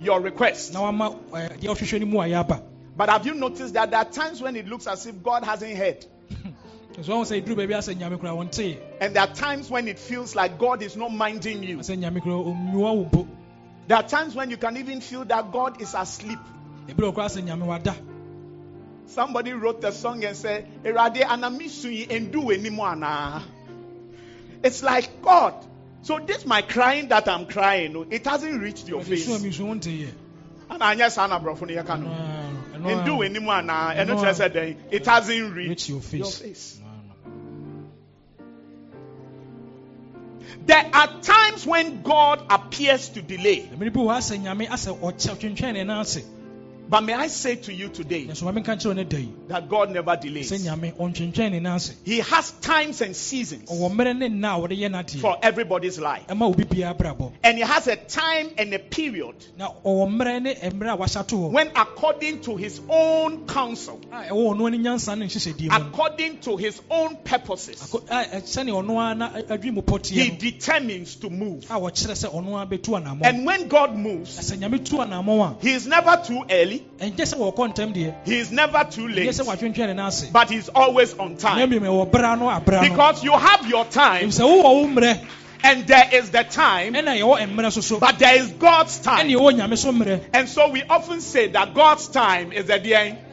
your 0.00 0.20
request. 0.20 0.72
eh, 0.74 0.78
deɛ 0.78 1.58
wohwehwɛ 1.60 2.00
no 2.00 2.06
mu 2.06 2.20
a 2.20 2.24
yɛaba 2.26 2.62
But 2.96 3.10
have 3.10 3.26
you 3.26 3.34
noticed 3.34 3.74
that 3.74 3.90
there 3.90 3.98
are 4.00 4.06
times 4.06 4.40
when 4.40 4.56
it 4.56 4.66
looks 4.66 4.86
as 4.86 5.04
if 5.06 5.22
God 5.22 5.44
hasn't 5.44 5.76
heard? 5.76 6.06
And 6.98 7.04
there 9.14 9.22
are 9.22 9.34
times 9.34 9.68
when 9.68 9.86
it 9.86 9.98
feels 9.98 10.34
like 10.34 10.58
God 10.58 10.82
is 10.82 10.96
not 10.96 11.12
minding 11.12 11.62
you. 11.62 11.78
sɛ 11.78 11.98
nyame 11.98 12.22
koraa 12.22 12.42
ɔnnwua 12.46 12.96
wo 12.96 13.04
mpo 13.04 13.28
There 13.86 13.98
are 13.98 14.02
times 14.02 14.34
when 14.34 14.50
you 14.50 14.56
can 14.56 14.78
even 14.78 15.02
feel 15.02 15.24
that 15.26 15.52
God 15.52 15.82
is 15.82 15.94
asleep. 15.94 16.38
ɛberɛ 16.88 17.12
wɔ 17.12 17.14
koraa 17.14 17.28
sɛ 17.28 17.42
nyame 17.46 17.66
wada 17.66 17.94
Somebody 19.08 19.52
wrote 19.52 19.84
a 19.84 19.92
song 19.92 20.24
and 20.24 20.34
said, 20.34 20.66
Erade 20.84 21.22
anamisui 21.22 22.08
endu 22.08 22.44
enimu 22.46 22.80
ana." 22.80 23.42
It's 24.64 24.82
like 24.82 25.20
God. 25.20 25.54
So 26.00 26.18
this 26.18 26.46
my 26.46 26.62
crying 26.62 27.08
that 27.08 27.28
I'm 27.28 27.44
crying, 27.46 28.06
it 28.10 28.26
hasn't 28.26 28.60
reached 28.62 28.88
your 28.88 29.02
face. 29.02 29.28
mesu 29.28 29.70
a 29.70 29.74
mesu 29.74 30.08
And 30.70 30.82
I 30.82 30.94
just 30.94 31.18
ana 31.18 31.38
brofo 31.40 31.66
ne 31.66 31.74
yaka 31.74 31.98
no. 31.98 32.08
Endu 32.72 33.18
enimu 33.18 33.50
ana. 33.50 33.92
Eno 33.94 34.16
kyerɛ 34.16 34.32
sɛ 34.32 34.48
dɛn, 34.50 34.76
It 34.90 35.04
hasn't 35.04 35.54
reached 35.54 35.68
reach 35.68 35.88
your 35.90 36.00
your 36.14 36.30
face 36.30 36.80
There 40.66 40.84
are 40.92 41.08
times 41.22 41.64
when 41.64 42.02
God 42.02 42.42
appears 42.50 43.08
to 43.10 43.22
delay. 43.22 43.68
But 46.88 47.00
may 47.02 47.14
I 47.14 47.26
say 47.26 47.56
to 47.56 47.72
you 47.74 47.88
today 47.88 48.26
nanso 48.26 48.44
ma 48.44 48.52
menka 48.52 48.76
kyerɛ 48.76 48.86
wo 48.86 48.92
ne 48.92 49.04
da 49.04 49.18
that 49.48 49.68
God 49.68 49.90
never 49.90 50.14
delays. 50.16 50.50
sɛ 50.52 50.58
nyame 50.60 50.94
ɔntwentwɛn 50.96 51.50
ne 51.50 51.58
nan 51.60 51.76
ase. 51.76 51.94
He 52.04 52.18
has 52.20 52.52
times 52.60 53.00
and 53.00 53.16
seasons 53.16 53.68
ɔwɔ 53.68 53.90
mmerɛ 53.92 54.16
ne 54.18 54.28
nna 54.28 54.56
a 54.56 54.60
wɔde 54.68 54.78
yɛ 54.78 54.90
n'adeɛ 54.92 55.20
for 55.20 55.36
everybody's 55.42 55.98
life. 55.98 56.26
ɛma 56.28 56.42
obi 56.48 56.64
biara 56.64 56.96
brabɔ. 56.96 57.32
And 57.42 57.58
he 57.58 57.64
has 57.64 57.88
a 57.88 57.96
time 57.96 58.50
and 58.56 58.72
a 58.72 58.78
period 58.78 59.34
na 59.58 59.68
ɔwɔ 59.84 60.08
mmerɛ 60.16 60.42
ne 60.42 60.54
mmerɛ 60.54 60.94
a 60.94 60.96
wahyɛ 60.96 61.26
to 61.26 61.34
hɔ. 61.34 61.50
when, 61.50 61.68
according 61.74 62.40
to 62.42 62.56
his 62.56 62.80
own 62.88 63.46
counsel, 63.46 64.00
a 64.12 64.16
ɛwɔ 64.30 64.54
ɔno 64.54 64.66
ani 64.68 64.78
nyansa 64.78 65.18
ne 65.18 65.26
nhyehyɛdeɛ 65.26 65.62
mu. 65.62 65.68
no 65.68 65.86
according 65.88 66.38
to 66.38 66.56
his 66.56 66.80
own 66.88 67.16
purposes, 67.24 67.82
Ako- 67.82 68.04
a- 68.08 68.24
ɛ- 68.26 68.42
sɛnea 68.44 68.84
ɔno 68.84 68.96
ara 69.04 69.14
na 69.16 69.30
adwene 69.30 69.74
mu 69.74 69.82
he 70.04 70.30
determines 70.30 71.16
to 71.16 71.30
move. 71.30 71.64
a 71.68 71.74
wɔkyerɛ 71.80 72.14
sɛ 72.14 72.32
ɔno 72.32 72.56
ara 72.56 72.66
bɛtu 72.66 73.02
anammɔ 73.02 73.24
And 73.26 73.44
when 73.44 73.66
God 73.66 73.96
moves, 73.96 74.38
sɛ 74.38 74.58
nyame 74.58 74.84
tu 74.88 74.96
anammɔ 74.98 75.60
he 75.60 75.72
is 75.72 75.86
never 75.88 76.22
too 76.24 76.44
early, 76.48 76.75
a 77.00 77.10
ɛnkyɛ 77.10 77.34
sɛ 77.34 77.36
wɔkɔ 77.54 77.74
ntɛm 77.74 78.14
he 78.24 78.38
is 78.38 78.50
never 78.50 78.86
too 78.90 79.08
late, 79.08 79.28
sɛ 79.28 79.44
watwentwɛn 79.46 79.94
ne 79.96 80.30
but 80.32 80.50
he's 80.50 80.68
always 80.68 81.14
on 81.14 81.36
time. 81.36 81.70
mmom 81.70 81.80
ɛwɔ 81.80 82.10
berɛ 82.10 82.38
no 82.38 82.46
aberɛ 82.46 82.82
no. 82.82 82.88
Because 82.90 83.22
you 83.24 83.32
have 83.32 83.68
your 83.68 83.84
time, 83.84 84.28
ɛfiri 84.28 84.40
sɛ 84.40 84.44
wowɔ 84.44 84.62
wo 84.62 84.86
mmerɛ 84.86 85.26
and 85.62 85.86
there 85.86 86.08
is 86.12 86.30
the 86.30 86.44
time, 86.44 86.94
ɛna 86.94 87.18
yɛwɔ 87.18 87.54
mmerɛ 87.54 87.72
so 87.72 87.80
so. 87.80 87.98
But 87.98 88.18
there 88.18 88.36
is 88.36 88.48
God's 88.52 88.98
time. 88.98 89.28
yɛwɔ 89.28 89.54
nyame 89.58 89.76
so 89.76 89.92
mmerɛ 89.92 90.20
And 90.32 90.48
so 90.48 90.70
we 90.70 90.82
often 90.84 91.20
say 91.20 91.48
that 91.48 91.74
God's 91.74 92.08
time 92.08 92.52
is 92.52 92.66
the 92.66 92.78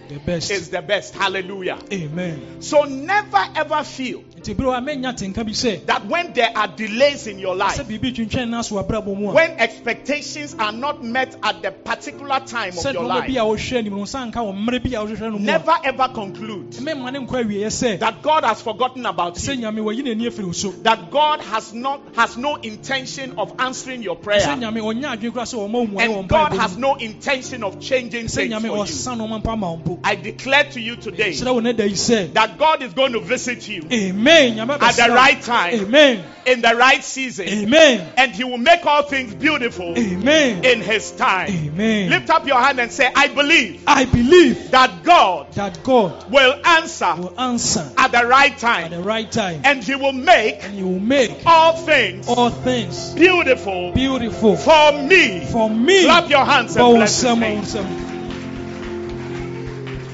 the 0.09 0.19
best. 0.19 0.51
is 0.51 0.69
the 0.69 0.81
best. 0.81 1.13
Hallelujah. 1.15 1.77
amen. 1.91 2.61
So 2.61 2.83
never 2.83 3.45
ever 3.55 3.83
feel 3.83 4.23
nti 4.43 4.55
berɛ 4.55 4.77
a 4.77 4.81
mɛnya 4.81 5.15
tenka 5.15 5.43
bi 5.45 5.51
sɛ 5.51 5.85
that 5.85 6.05
when 6.07 6.33
there 6.33 6.51
are 6.55 6.67
delays 6.67 7.27
in 7.27 7.39
your 7.39 7.55
life, 7.55 7.77
biribi 7.87 8.13
twentwɛn 8.13 8.49
no 8.49 8.61
so 8.61 8.75
wabrabɔ 8.75 9.17
mu 9.17 9.29
a 9.29 9.33
when 9.33 9.51
expectations 9.51 10.55
are 10.59 10.73
not 10.73 11.01
met 11.03 11.35
at 11.43 11.61
the 11.61 11.71
particular 11.71 12.41
time 12.45 12.77
of 12.77 12.93
your 12.93 13.03
life, 13.03 13.27
bi 13.27 13.39
a 13.39 13.45
wohwɛ 13.45 13.77
anim 13.77 13.95
no 13.95 14.05
sa 14.05 14.25
nka 14.25 14.35
wɔ 14.35 14.53
mmerɛ 14.53 14.83
bi 14.83 14.89
a 14.99 15.05
wohwehwɛ 15.05 15.21
no 15.21 15.31
mu 15.31 15.37
a 15.37 15.39
never 15.39 15.75
ever 15.85 16.07
conclude 16.09 16.71
mɛma 16.71 17.13
ne 17.13 17.19
nkɔ 17.19 17.43
awieɛ 17.43 17.67
sɛ 17.67 17.99
that 17.99 18.21
God 18.21 18.43
has 18.43 18.61
forgotten 18.61 19.05
about 19.05 19.41
you. 19.41 19.53
nyame 19.53 19.81
wayi 19.81 20.03
n'ani 20.03 20.27
afiri 20.27 20.45
wo 20.45 20.51
so. 20.51 20.71
That 20.83 21.09
God 21.09 21.39
has 21.41 21.73
not 21.73 22.01
has 22.15 22.35
no 22.35 22.55
intention 22.55 23.35
of 23.37 23.53
answering 23.59 24.03
your 24.03 24.17
prayer, 24.17 24.41
nyame 24.41 24.81
ɔnya 24.81 25.15
adwene 25.17 25.31
koraa 25.31 25.47
sɛ 25.47 25.55
ɔma 25.55 25.71
wo 25.71 25.87
mmuaeɛ 25.87 26.07
wɔ 26.07 26.19
and 26.19 26.29
God 26.29 26.53
has 26.53 26.77
no 26.77 26.95
intention 26.95 27.63
of 27.63 27.79
changing 27.79 28.27
things 28.27 28.61
for 28.61 28.65
you. 28.65 28.71
ɔsa 28.71 29.15
nɔɔma 29.17 29.41
mpa 29.41 29.57
ma 29.57 29.71
wo 29.71 29.77
mpo. 29.77 29.99
I 30.03 30.15
declare 30.15 30.65
to 30.65 30.81
you 30.81 30.97
today 30.97 31.31
kyerɛ 31.31 31.53
wo 31.53 31.59
ne 31.61 31.71
da 31.71 31.85
yi 31.85 31.93
sɛ 31.93 32.33
that 32.33 32.57
God 32.57 32.83
is 32.83 32.93
going 32.93 33.13
to 33.13 33.21
visit 33.21 33.67
you. 33.69 33.83
Amen 33.91 34.32
nyame 34.55 34.81
at 34.81 34.95
the 34.95 35.13
right 35.13 35.41
time, 35.41 35.73
amen. 35.75 36.25
In 36.45 36.61
the 36.61 36.75
right 36.75 37.01
season, 37.03 37.47
amen. 37.47 38.13
And 38.17 38.31
He 38.33 38.43
will 38.43 38.57
make 38.57 38.85
all 38.85 39.03
things 39.03 39.33
beautiful 39.33 39.97
amen. 39.97 40.65
in 40.65 40.81
His 40.81 41.11
time. 41.11 41.49
amen. 41.49 42.09
Lift 42.09 42.29
up 42.29 42.45
your 42.45 42.59
hand 42.59 42.79
and 42.79 42.91
say, 42.91 43.09
I 43.15 43.27
believe 43.29 43.83
i 43.87 44.05
believe 44.05 44.71
that 44.71 45.03
God 45.03 45.51
that 45.53 45.83
god 45.83 46.29
will 46.31 46.55
answer 46.65 47.13
will 47.17 47.39
answer 47.39 47.89
at 47.97 48.11
the 48.11 48.25
right 48.27 48.51
at 48.53 48.59
time 48.59 48.91
the 48.91 49.01
right 49.01 49.31
time. 49.31 49.61
And 49.63 49.83
He 49.83 49.95
will 49.95 50.11
make 50.11 50.63
and 50.63 50.73
he 50.73 50.83
will 50.83 50.99
make 50.99 51.31
all 51.45 51.73
things 51.77 52.27
all 52.27 52.49
things 52.49 53.13
beautiful 53.13 53.93
beautiful 53.93 54.57
for 54.57 54.91
me. 54.93 55.45
for 55.45 55.69
me. 55.69 56.03
Clap 56.03 56.29
your 56.29 56.45
hands 56.45 56.75
and 56.75 56.95
bless 56.95 57.21
His 57.21 57.31
nsam, 57.31 57.33
wo 57.35 57.39
name. 57.39 57.61
nsam. 57.63 58.09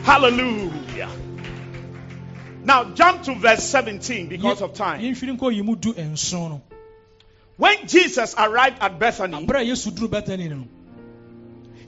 Hallelujah. 0.03 0.68
Now 2.69 2.83
jump 2.83 3.23
to 3.23 3.33
verse 3.33 3.63
17 3.63 4.27
because 4.29 4.61
of 4.61 4.75
time. 4.75 5.01
yɛmfiri 5.01 5.35
nkɔ 5.35 5.55
yi 5.55 5.61
mu 5.63 5.75
du 5.75 5.91
nson 5.93 6.49
no 6.51 6.61
When 7.57 7.87
Jesus 7.87 8.35
arrived 8.37 8.77
at 8.79 8.99
Bethany, 8.99 9.43
berɛ 9.47 9.61
a 9.61 9.65
yesu 9.65 9.89
duru 9.91 10.07
bɛtani 10.07 10.49
no 10.51 10.67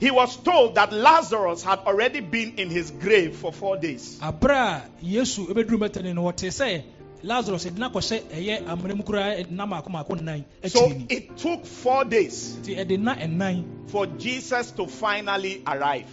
he 0.00 0.10
was 0.10 0.36
told 0.38 0.74
that 0.74 0.92
Lazarus 0.92 1.62
had 1.62 1.78
already 1.86 2.18
been 2.18 2.54
in 2.58 2.68
his 2.68 2.90
grave 2.90 3.36
for 3.36 3.52
four 3.52 3.76
days. 3.76 4.18
aberɛ 4.20 4.50
a 4.50 4.82
yesu 5.04 5.46
bɛduru 5.54 5.78
bɛtani 5.78 6.12
no 6.16 6.24
wɔte 6.24 6.48
sɛ 6.50 6.82
lazarus 7.22 7.64
ɛde 7.64 7.78
no 7.78 7.88
akɔhyɛ 7.88 8.20
ɛyɛ 8.34 8.66
amena 8.66 8.96
mu 8.96 9.04
koraa 9.04 9.46
nna 9.48 9.64
maako 9.68 9.88
maako 9.88 10.20
nnan 10.20 10.44
So 10.66 10.90
it 11.08 11.36
took 11.36 11.64
four 11.64 12.04
days 12.06 12.56
nti 12.60 12.76
ɛde 12.76 12.98
nna 12.98 13.14
ɛnan 13.22 13.64
for 13.86 14.06
Jesus 14.08 14.72
to 14.72 14.88
finally 14.88 15.62
arrive. 15.64 16.06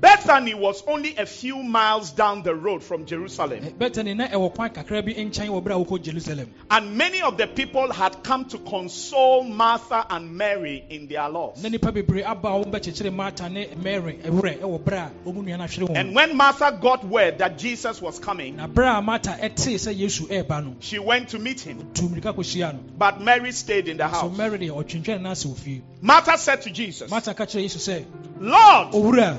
Bethany 0.00 0.54
was 0.54 0.82
only 0.86 1.14
a 1.16 1.26
few 1.26 1.62
miles 1.62 2.10
down 2.10 2.42
the 2.42 2.54
road 2.54 2.82
from 2.82 3.04
Jerusalem, 3.04 3.64
eh, 3.64 3.70
bɛtani 3.70 4.16
na 4.16 4.28
ɛwɔ 4.28 4.54
kwan 4.54 4.70
kakra 4.70 5.04
bi 5.04 5.12
nkyɛn 5.12 5.48
wɔ 5.50 5.62
berɛ 5.62 5.74
a 5.82 5.84
wɔkɔ 5.84 6.02
jerusalem. 6.02 6.50
And 6.70 6.96
many 6.96 7.20
of 7.20 7.36
the 7.36 7.46
people 7.46 7.92
had 7.92 8.22
come 8.22 8.46
to 8.46 8.58
console 8.58 9.42
Martha 9.44 10.06
and 10.08 10.34
Mary 10.34 10.84
in 10.88 11.06
their 11.06 11.28
loss. 11.28 11.62
na 11.62 11.68
nnipa 11.68 11.92
bebree 11.92 12.24
aba 12.24 12.48
a 12.48 12.64
wɔbɛkyekyere 12.64 13.12
marta 13.12 13.50
ne 13.50 13.68
mary 13.76 14.18
eh, 14.24 14.30
ɛwerɛ 14.30 14.58
ɛwɔ 14.60 14.80
berɛ 14.80 14.96
a 14.98 15.10
ɔmu 15.28 15.44
nua 15.44 15.58
no 15.58 15.64
ahwere 15.64 15.96
And 15.96 16.14
when 16.14 16.34
Martha 16.34 16.78
got 16.80 17.04
word 17.04 17.36
that 17.38 17.58
Jesus 17.58 18.00
was 18.00 18.18
coming, 18.18 18.56
na 18.56 18.68
berɛ 18.68 18.98
a 18.98 19.02
marta 19.02 19.30
ɛtee 19.38 19.74
eh, 19.74 19.76
sɛ 19.76 19.94
yesu 19.98 20.28
ɛreba 20.28 20.64
no 20.64 20.76
she 20.80 20.98
went 20.98 21.28
to 21.30 21.38
meet 21.38 21.60
him, 21.60 21.90
tu 21.92 22.04
mmirika 22.08 22.34
kɔhyia 22.34 22.72
no. 22.72 22.80
But 22.96 23.20
Mary 23.20 23.52
stayed 23.52 23.86
in 23.88 23.98
the 23.98 24.08
house. 24.08 24.22
so 24.22 24.30
mary 24.30 24.58
deɛ 24.60 24.70
ɔtwentwɛn 24.70 25.20
no 25.20 25.30
ase 25.32 25.44
wɔ 25.44 25.56
fie. 25.58 25.82
Martha 26.00 26.38
said 26.38 26.62
to 26.62 26.70
Jesus, 26.70 27.10
marta 27.10 27.34
ka 27.34 27.44
kyerɛ 27.44 27.64
yesu 27.64 27.78
sɛ 27.78 28.04
Lord, 28.40 28.92
owura 28.94 29.38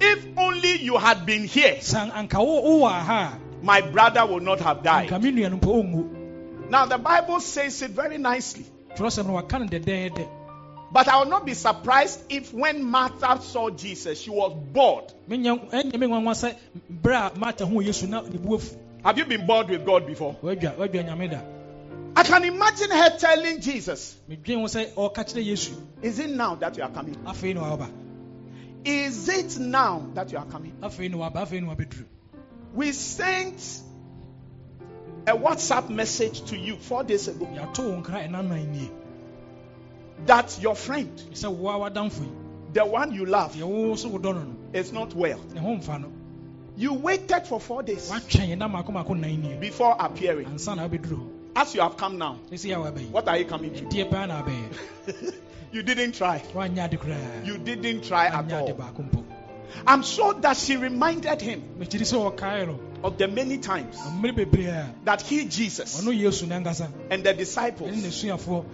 If 0.00 0.26
only 0.38 0.76
you 0.82 0.96
had 0.96 1.26
been 1.26 1.44
here, 1.44 1.80
san 1.80 2.10
anka 2.10 2.38
wo 2.44 2.86
ha 2.86 3.38
my 3.62 3.80
brother 3.80 4.24
would 4.24 4.42
not 4.42 4.60
have 4.60 4.82
died. 4.82 5.08
anka 5.10 5.22
me 5.22 5.32
nua 5.32 5.50
no 5.50 5.58
mpo 5.58 5.82
ɔnwu 5.82 6.70
Now, 6.70 6.84
the 6.84 6.98
Bible 6.98 7.40
says 7.40 7.80
it 7.82 7.92
very 7.92 8.18
nicely. 8.18 8.66
twerɛsɛm 8.94 9.26
no 9.26 9.32
waka 9.34 9.58
no 9.58 9.66
dɛdɛɛdɛ 9.66 10.28
But 10.90 11.06
I 11.08 11.18
will 11.18 11.26
not 11.30 11.44
be 11.44 11.52
surprised 11.54 12.20
if 12.30 12.52
when 12.54 12.82
Martha 12.82 13.40
saw 13.42 13.68
Jesus, 13.68 14.20
she 14.20 14.30
was 14.30 14.54
bored. 14.72 15.12
Menya- 15.28 15.70
ɛnyɛ 15.70 15.98
me 15.98 16.06
eh, 16.06 16.10
nwanwa 16.10 16.34
sɛ 16.34 16.54
berɛ 17.02 17.34
a 17.34 17.38
mata 17.38 17.66
ho 17.66 17.80
yesu 17.80 18.08
na 18.08 18.20
ne 18.22 18.38
bu 18.38 18.56
afu 18.56 18.76
Have 19.04 19.18
you 19.18 19.24
been 19.24 19.46
bored 19.46 19.68
with 19.68 19.84
God 19.84 20.06
before? 20.06 20.36
wadwa 20.42 20.76
wadwa 20.76 21.04
nyame 21.04 21.30
da 21.30 21.40
I 22.16 22.22
can 22.24 22.42
imagine 22.44 22.90
her 22.90 23.16
telling 23.18 23.60
Jesus, 23.60 24.16
medwen 24.28 24.60
ho 24.60 24.64
sɛ 24.64 24.86
ɔka 24.92 24.96
oh, 24.96 25.10
kyerɛ 25.10 25.44
yesu 25.46 25.72
Is 26.02 26.18
it 26.18 26.30
now 26.30 26.54
that 26.56 26.76
you 26.76 26.82
are 26.82 26.90
coming? 26.90 27.16
Afei 28.88 29.00
ne 29.00 29.06
waba 29.08 29.08
Is 29.08 29.28
it 29.28 29.58
now 29.58 30.06
that 30.14 30.32
you 30.32 30.38
are 30.38 30.46
coming? 30.46 30.72
afei 30.80 31.10
ne 31.10 31.16
waba 31.16 31.42
afei 31.46 31.60
ne 31.62 31.68
wabɛduru 31.74 32.04
We 32.74 32.92
sent 32.92 33.82
a 35.26 35.32
WhatsApp 35.36 35.88
message 35.90 36.42
to 36.46 36.56
you 36.56 36.76
four 36.76 37.04
days 37.04 37.28
ago 37.28 37.46
yɛato 37.46 37.78
wo 37.84 38.02
nkra 38.02 38.28
ɛna 38.28 38.46
nan 38.46 38.72
nie 38.72 38.90
that 40.26 40.58
your 40.60 40.74
friend, 40.74 41.16
sɛ 41.32 41.52
wo 41.54 41.68
a 41.70 41.90
wadamfo 41.90 42.22
yi 42.22 42.30
the 42.72 42.84
one 42.84 43.12
you 43.14 43.24
love, 43.24 43.54
deɛ 43.54 43.64
wo 43.66 43.94
so 43.96 44.10
wodɔ 44.10 44.22
no 44.34 44.42
no. 44.44 44.56
is 44.72 44.92
not 44.92 45.14
well. 45.14 45.40
ne 45.54 45.60
ho 45.60 45.76
mfa 45.76 46.10
You 46.76 46.94
waited 46.94 47.46
for 47.46 47.60
four 47.60 47.82
days 47.82 48.10
woatwɛn 48.10 48.58
na 48.58 48.68
maako 48.68 48.88
maako 48.92 49.18
nan 49.18 49.40
nie 49.42 49.54
before 49.56 49.96
appearing. 49.98 50.46
ansa 50.46 50.76
na 50.76 50.88
wabɛduru 50.88 51.16
hɔ 51.18 51.28
As 51.56 51.74
you 51.74 51.80
have 51.80 51.96
come 51.96 52.18
now, 52.18 52.38
ɛsɛ 52.50 52.70
yɛ 52.76 52.92
wabɛyi 52.92 53.10
what 53.10 53.28
are 53.28 53.36
you 53.38 53.44
coming 53.44 53.74
to? 53.74 55.32
ɛdeɛ 55.72 55.74
paa 55.74 55.74
na 55.74 55.74
abɛyɛ 55.74 55.74
you 55.74 55.82
didn't 55.82 56.12
try. 56.14 56.42
woanyɛ 56.54 56.84
ade 56.84 56.98
koraa 56.98 57.46
You 57.46 57.58
didn't 57.58 58.02
try 58.04 58.26
at 58.26 58.52
all. 58.52 58.80
I'm 59.86 60.02
sure 60.02 60.34
that 60.34 60.56
she 60.56 60.76
reminded 60.76 61.40
him 61.40 61.62
mekyiri 63.02 63.02
sɛ 63.02 63.02
ɔkae 63.02 63.02
no 63.02 63.08
of 63.08 63.18
the 63.18 63.28
many 63.28 63.58
times 63.58 63.96
mmere 63.96 64.32
bebree 64.34 64.66
a 64.66 64.94
that 65.04 65.22
he, 65.22 65.44
Jesus, 65.44 66.00
ɔno 66.00 66.12
yesu 66.12 66.46
nankasa 66.46 66.88
and 67.10 67.24
the 67.24 67.32
disciples 67.34 67.90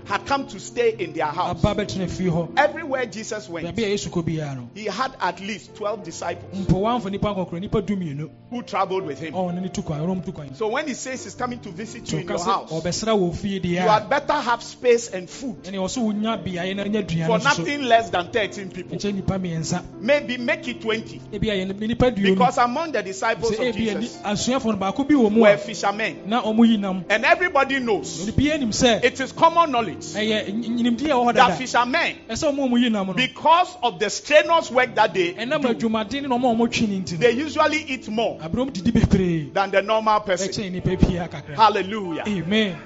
had 0.06 0.26
come 0.26 0.46
to 0.46 0.58
stay 0.60 0.94
in 0.98 1.12
their 1.12 1.26
house. 1.26 1.62
aba 1.64 1.74
bɛtena 1.84 2.08
fie 2.10 2.24
hɔ 2.30 2.48
Everywhere 2.56 3.06
Jesus 3.06 3.48
went, 3.48 3.66
baabi 3.66 3.84
a 3.84 3.88
yesu 3.96 4.08
kɔ 4.10 4.22
biara 4.24 4.56
no 4.56 4.68
he 4.74 4.84
had 4.86 5.12
at 5.20 5.40
least 5.40 5.74
12 5.76 6.04
disciples 6.04 6.66
mpo 6.66 6.80
wamfa 6.80 7.10
nipa 7.10 7.28
nkɔkorɔ 7.34 7.60
nipa 7.60 7.82
dumienu 7.82 8.30
who 8.50 8.62
traveled 8.62 9.04
with 9.06 9.18
him. 9.18 9.34
ɔne 9.34 9.60
ne 9.60 9.68
tu 9.68 9.82
kwan 9.82 10.00
ɔnom 10.00 10.24
tu 10.24 10.32
kwan 10.32 10.54
So 10.54 10.68
when 10.68 10.86
he 10.86 10.94
says 10.94 11.24
he's 11.24 11.34
coming 11.34 11.60
to 11.60 11.70
visit 11.70 12.10
you 12.12 12.18
in 12.18 12.28
your 12.28 12.38
house, 12.42 12.70
ɔbɛsra 12.70 13.14
wɔ 13.18 13.34
fie 13.34 13.58
you 13.64 13.78
had 13.78 14.08
better 14.08 14.32
have 14.34 14.62
space 14.62 15.08
and 15.08 15.28
food 15.28 15.62
ɛne 15.64 15.74
ɔso 15.74 16.02
wonya 16.02 16.42
beaeɛ 16.42 16.76
na 16.76 16.84
nya 16.84 17.00
for 17.02 17.38
aduane 17.38 17.40
nso 17.40 17.54
so 17.54 17.62
nothing 17.62 17.82
less 17.82 18.10
than 18.10 18.28
13 18.30 18.70
people. 18.70 18.96
nkyɛ 18.96 19.14
nipa 19.14 19.38
mmiɛnsa 19.38 19.82
Maybe 20.00 20.36
make 20.38 20.66
it 20.68 20.80
20. 20.80 21.20
ebi 21.32 21.50
a 21.50 21.64
yɛ 21.64 21.78
nipa 21.88 22.10
duonu 22.10 22.34
Because 22.34 22.58
among 22.58 22.92
the 22.92 23.02
disciples 23.02 23.58
of 23.58 23.74
Jesus 23.74 24.13
asuafoɔ 24.22 24.66
no 24.72 24.76
baako 24.76 25.04
bi 25.08 25.14
wɔ 25.14 25.32
were 25.38 25.56
fishermen. 25.56 26.22
na 26.26 26.42
ɔmo 26.42 26.66
yi 26.68 26.76
nam 26.76 27.04
And 27.08 27.24
everybody 27.24 27.78
knows, 27.80 28.26
onipa 28.26 28.52
anim 28.52 28.70
sɛ 28.70 29.04
it 29.04 29.20
is 29.20 29.32
common 29.32 29.70
knowledge 29.70 30.04
ɛyɛ 30.14 30.46
nyinimdeɛ 30.52 31.06
a 31.06 31.14
ɛwɔ 31.14 31.24
hɔ 31.30 31.34
that 31.34 31.58
fishermen, 31.58 32.16
ɛsɛ 32.28 32.52
ɔmo 32.52 32.64
a 32.64 32.68
ɔmo 32.68 32.80
yi 32.80 32.88
nam 32.90 33.06
no 33.08 33.12
because 33.14 33.76
of 33.82 33.98
the 33.98 34.10
strenuous 34.10 34.70
work 34.70 34.94
that 34.94 35.14
they 35.14 35.32
do, 35.32 35.40
adwumaden 35.40 36.22
na 36.28 36.36
ɔmo 36.36 36.52
a 36.52 36.56
ɔmo 36.56 36.70
twi 36.72 36.86
ne 36.86 37.00
nti 37.00 37.12
no 37.12 37.18
they 37.18 37.32
usually 37.32 37.78
eat 37.88 38.08
more 38.08 38.38
abirom 38.40 38.72
didi 38.72 38.90
bebree 38.92 39.52
than 39.52 39.70
the 39.70 39.82
normal 39.82 40.20
person. 40.20 40.48
ɛkyɛn 40.48 40.72
nipa 40.72 40.96
pia 40.96 41.28
kakra 41.28 41.54
Hallelujah. 41.56 42.24
amen 42.26 42.76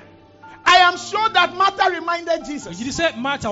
I 0.70 0.76
am 0.80 0.98
sure 0.98 1.28
that 1.30 1.54
Martha 1.56 1.90
reminded 1.90 2.44
Jesus 2.44 2.76
gyidi 2.78 2.90
sɛ 2.92 3.16
marta 3.16 3.48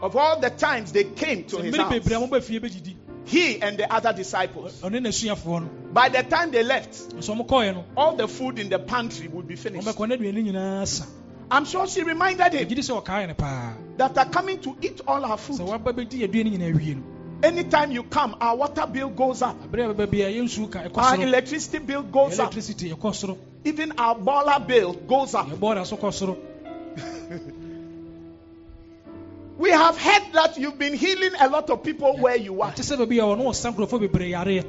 of 0.00 0.16
all 0.16 0.38
the 0.40 0.50
times 0.50 0.92
they 0.92 1.04
came 1.04 1.44
to 1.44 1.58
his 1.58 1.74
mmere 1.74 2.00
bebree 2.00 2.14
a 2.16 2.60
house. 2.60 3.07
Ɔmo 3.28 3.28
ba 3.28 3.28
fie 3.28 3.28
bɛgyidi 3.28 3.30
He 3.58 3.62
and 3.62 3.78
the 3.78 3.92
other 3.92 4.12
disciples. 4.12 4.80
ɔne 4.82 5.00
n'asuafoɔ 5.00 5.62
no. 5.62 5.68
By 5.92 6.08
the 6.08 6.22
time 6.22 6.50
they 6.50 6.62
left, 6.62 7.14
nso 7.16 7.34
ɔmo 7.34 7.46
kɔɔɛ 7.46 7.74
no 7.74 7.84
all 7.96 8.16
the 8.16 8.28
food 8.28 8.58
in 8.58 8.68
the 8.68 8.78
pantry 8.78 9.28
would 9.28 9.46
be 9.46 9.56
finished. 9.56 9.86
ɔmɛkɔ 9.86 10.08
n'aduane 10.18 10.44
nyinaa 10.44 10.86
sa. 10.86 11.04
I'm 11.50 11.64
sure 11.64 11.86
she 11.86 12.02
reminded 12.02 12.52
him 12.52 12.68
gyidi 12.68 12.80
sɛ 12.80 13.02
ɔkae 13.02 13.28
no 13.28 13.34
paa. 13.34 13.72
that 13.96 14.16
are 14.18 14.26
coming 14.26 14.58
to 14.60 14.76
eat 14.82 15.00
all 15.06 15.24
our 15.24 15.38
food. 15.38 15.60
waba 15.60 15.92
bɛdi 15.92 16.28
aduane 16.28 16.58
nyinaa 16.58 16.76
wie 16.76 16.94
no. 16.94 17.02
Anytime 17.40 17.92
you 17.92 18.02
come, 18.02 18.34
our 18.40 18.56
water 18.56 18.84
bill 18.86 19.10
goes 19.10 19.42
up, 19.42 19.62
abere 19.62 19.90
a 19.90 19.94
bɛba 19.94 20.10
bia 20.10 20.28
yɛn 20.28 20.44
nsuo 20.44 20.70
ka 20.70 20.80
ɛkɔ 20.80 20.98
our 20.98 21.22
electricity 21.22 21.78
bill 21.78 22.02
goes 22.02 22.38
up, 22.40 22.52
even 23.64 23.92
our 23.92 24.16
boiler 24.16 24.58
bill 24.66 24.92
goes 24.94 25.34
up. 25.34 25.48
We 29.58 29.70
have 29.70 29.98
heard 29.98 30.32
that 30.34 30.56
you've 30.56 30.78
been 30.78 30.94
healing 30.94 31.32
a 31.40 31.48
lot 31.48 31.68
of 31.68 31.82
people 31.82 32.16
where 32.16 32.36
you 32.36 32.62
are. 32.62 32.70
te 32.72 32.82
sɛ 32.82 32.96
baabi 32.96 33.18
a 33.18 33.22
ɔno 33.22 33.48
ɔsa 33.48 33.74
nkurɔfoɔ 33.74 34.00
bebree 34.08 34.30
yareɛ 34.30 34.64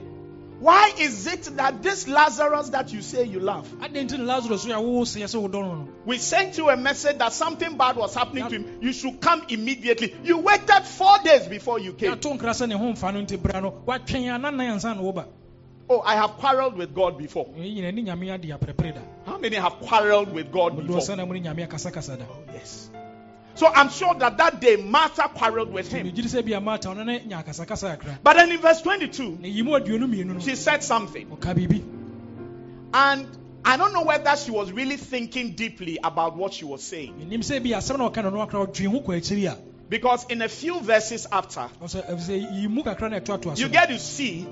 Why 0.60 0.92
is 1.00 1.26
it 1.28 1.44
that 1.58 1.82
this 1.84 2.08
Lazarus 2.08 2.70
that 2.72 2.92
you 2.92 3.02
say 3.02 3.24
you 3.24 3.40
love, 3.40 3.68
adɛn 3.82 4.08
nti 4.10 4.18
ne 4.18 4.24
lazarus 4.26 4.64
so 4.64 4.72
a 4.72 4.82
wowo 4.82 5.04
sɛ 5.04 5.24
sɛ 5.24 5.40
wodɔ 5.48 5.54
no 5.62 5.76
no 5.76 5.88
we 6.06 6.18
sent 6.18 6.58
you 6.58 6.70
a 6.70 6.76
message 6.76 7.20
that 7.20 7.34
something 7.34 7.78
bad 7.78 7.98
was 7.98 8.16
happening 8.16 8.50
to 8.50 8.56
him. 8.56 8.80
You 8.82 8.92
should 8.92 9.22
come 9.22 9.44
immediately. 9.50 10.16
You 10.24 10.40
waited 10.40 10.84
four 10.86 11.20
days 11.20 11.46
before 11.46 11.80
you 11.80 11.94
came. 11.94 12.20
Oh, 15.92 16.02
I 16.02 16.16
have 16.16 16.32
quarreled 16.38 16.78
with 16.78 16.94
God 16.96 17.18
before. 17.18 17.46
ɛyi 17.46 17.76
nyina 17.76 17.94
ne 17.94 18.02
nyame 18.04 18.34
ade 18.34 18.50
aprɛprɛ 18.50 18.96
da 18.96 19.02
How 19.28 19.38
many 19.38 19.56
have 19.56 19.74
quarreled 19.82 20.34
with 20.34 20.52
God 20.52 20.76
before? 20.76 20.98
sɛ 20.98 21.16
na 21.16 21.26
mu 21.26 21.36
ne 21.36 21.42
nyame 21.42 21.68
akasakasa 21.68 22.18
da 22.18 22.26
oh, 22.26 22.44
Yes. 22.54 22.90
So 23.60 23.68
I'm 23.68 23.90
sure 23.90 24.14
that 24.16 24.38
that 24.38 24.62
day 24.62 24.78
Martha 24.78 25.24
quarreled 25.24 25.74
with 25.74 25.92
him. 25.92 26.08
megyiri 26.10 26.30
sɛ 26.30 26.46
bia 26.46 26.62
mata 26.62 26.88
ɔno 26.88 27.06
ne 27.06 27.20
nya 27.20 27.44
akasakasa 27.44 27.98
kakra 27.98 28.18
But 28.24 28.38
then 28.38 28.54
in 28.54 28.60
verse 28.60 28.82
22, 28.82 29.38
na 29.42 29.50
yi 29.50 29.64
mu 29.64 29.72
aduonu 29.72 30.08
mmienu 30.08 30.36
no 30.36 30.40
she 30.40 30.56
said 30.56 30.82
something. 30.82 31.28
And 32.94 33.28
I 33.66 33.76
don't 33.76 33.92
know 33.92 34.04
whether 34.04 34.38
she 34.38 34.52
was 34.52 34.72
really 34.72 34.96
thinking 34.96 35.56
deeply 35.56 36.00
about 36.02 36.38
what 36.38 36.54
she 36.54 36.64
was 36.64 36.82
saying. 36.82 37.20
Menim 39.90 40.02
sɛ 40.02 40.28
bi 40.28 40.36
asɛm 40.36 40.38
na 40.38 40.40
ɔka 40.40 40.40
no 40.40 40.40
no 40.40 40.40
akra 40.40 40.40
ɔdwe 40.40 40.40
ho 40.40 40.40
kɔ 40.40 40.40
akyiri 40.40 40.40
a 40.40 40.40
Because 40.40 40.40
in 40.40 40.42
a 40.42 40.48
few 40.50 40.80
verses 40.82 41.28
after, 41.32 41.68
ɔsɛ 41.82 42.10
ɛfisɛ 42.12 42.62
yi 42.62 42.68
mu 42.68 42.84
kakra 42.84 43.10
na 43.10 43.20
ɛtoatoa 43.20 43.56
so 43.58 43.62
you 43.64 43.70
get 43.70 43.90
to 43.90 43.98
see 44.00 44.46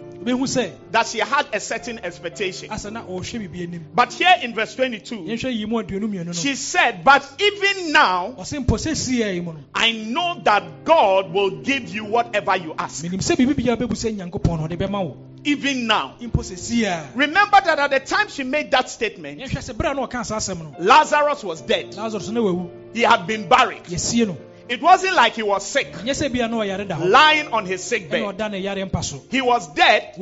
that 0.91 1.07
she 1.07 1.19
had 1.19 1.45
a 1.53 1.59
certain 1.59 1.99
expectation. 1.99 2.69
asɛ 2.69 2.91
na 2.91 3.03
ɔhwɛ 3.03 3.47
biribi 3.47 3.63
anim 3.63 3.85
But 3.93 4.13
here 4.13 4.33
in 4.41 4.53
verse 4.55 4.75
22, 4.75 5.15
yɛnhwɛ 5.15 5.53
yi 5.55 5.65
mu 5.65 5.77
aduonu 5.83 6.07
mmienu 6.09 6.25
no 6.25 6.33
she 6.33 6.55
said, 6.55 7.03
But 7.03 7.23
even 7.39 7.91
now, 7.91 8.33
ɔse 8.37 8.65
mpo 8.65 8.77
sɛ 8.77 8.91
siɛ 8.91 9.33
yi 9.35 9.41
mu 9.41 9.53
no 9.53 9.59
I 9.75 9.91
know 9.91 10.41
that 10.43 10.83
God 10.85 11.31
will 11.31 11.61
give 11.61 11.89
you 11.93 12.05
whatever 12.05 12.55
you 12.57 12.73
ask. 12.77 13.03
menim 13.05 13.19
sɛ 13.21 13.35
biribi 13.37 13.53
biara 13.63 13.77
bɛbu 13.77 13.93
sɛ 13.93 14.15
nyankopɔn 14.17 14.59
no 14.59 14.67
ɔde 14.67 14.77
bɛma 14.77 15.03
wo 15.05 15.17
Even 15.43 15.85
now. 15.87 16.15
mpo 16.19 16.41
sɛ 16.43 16.57
siɛ 16.57 17.15
Remember 17.15 17.61
that 17.63 17.79
at 17.79 17.91
the 17.91 17.99
time 17.99 18.27
she 18.27 18.43
made 18.43 18.71
that 18.71 18.89
statement, 18.89 19.39
yɛhwɛ 19.39 19.59
sɛ 19.61 19.73
berɛ 19.75 19.91
a 19.91 19.93
na 19.93 20.07
ɔka 20.07 20.25
saa 20.25 20.37
asɛm 20.37 20.75
Lazarus 20.79 21.43
was 21.43 21.61
dead. 21.61 21.95
lazarus 21.95 22.29
na 22.29 22.41
wawu 22.41 22.69
He 22.93 23.01
had 23.03 23.27
been 23.27 23.47
buried. 23.47 23.83
It 24.69 24.81
wasn't 24.81 25.15
like 25.15 25.35
he 25.35 25.43
was 25.43 25.65
sick, 25.65 25.91
nyɛ 25.93 26.11
sɛ 26.11 26.31
bia 26.31 26.47
na 26.47 26.57
ɔyare 26.57 26.87
da 26.87 26.95
hɔ 26.95 27.09
lying 27.09 27.47
on 27.53 27.65
his 27.65 27.83
sick 27.83 28.09
bed. 28.09 28.21
ɔda 28.21 28.51
ne 28.51 28.59
yare 28.59 28.85
mpa 28.85 29.03
so. 29.03 29.21
He 29.29 29.41
was 29.41 29.67
dead, 29.73 30.13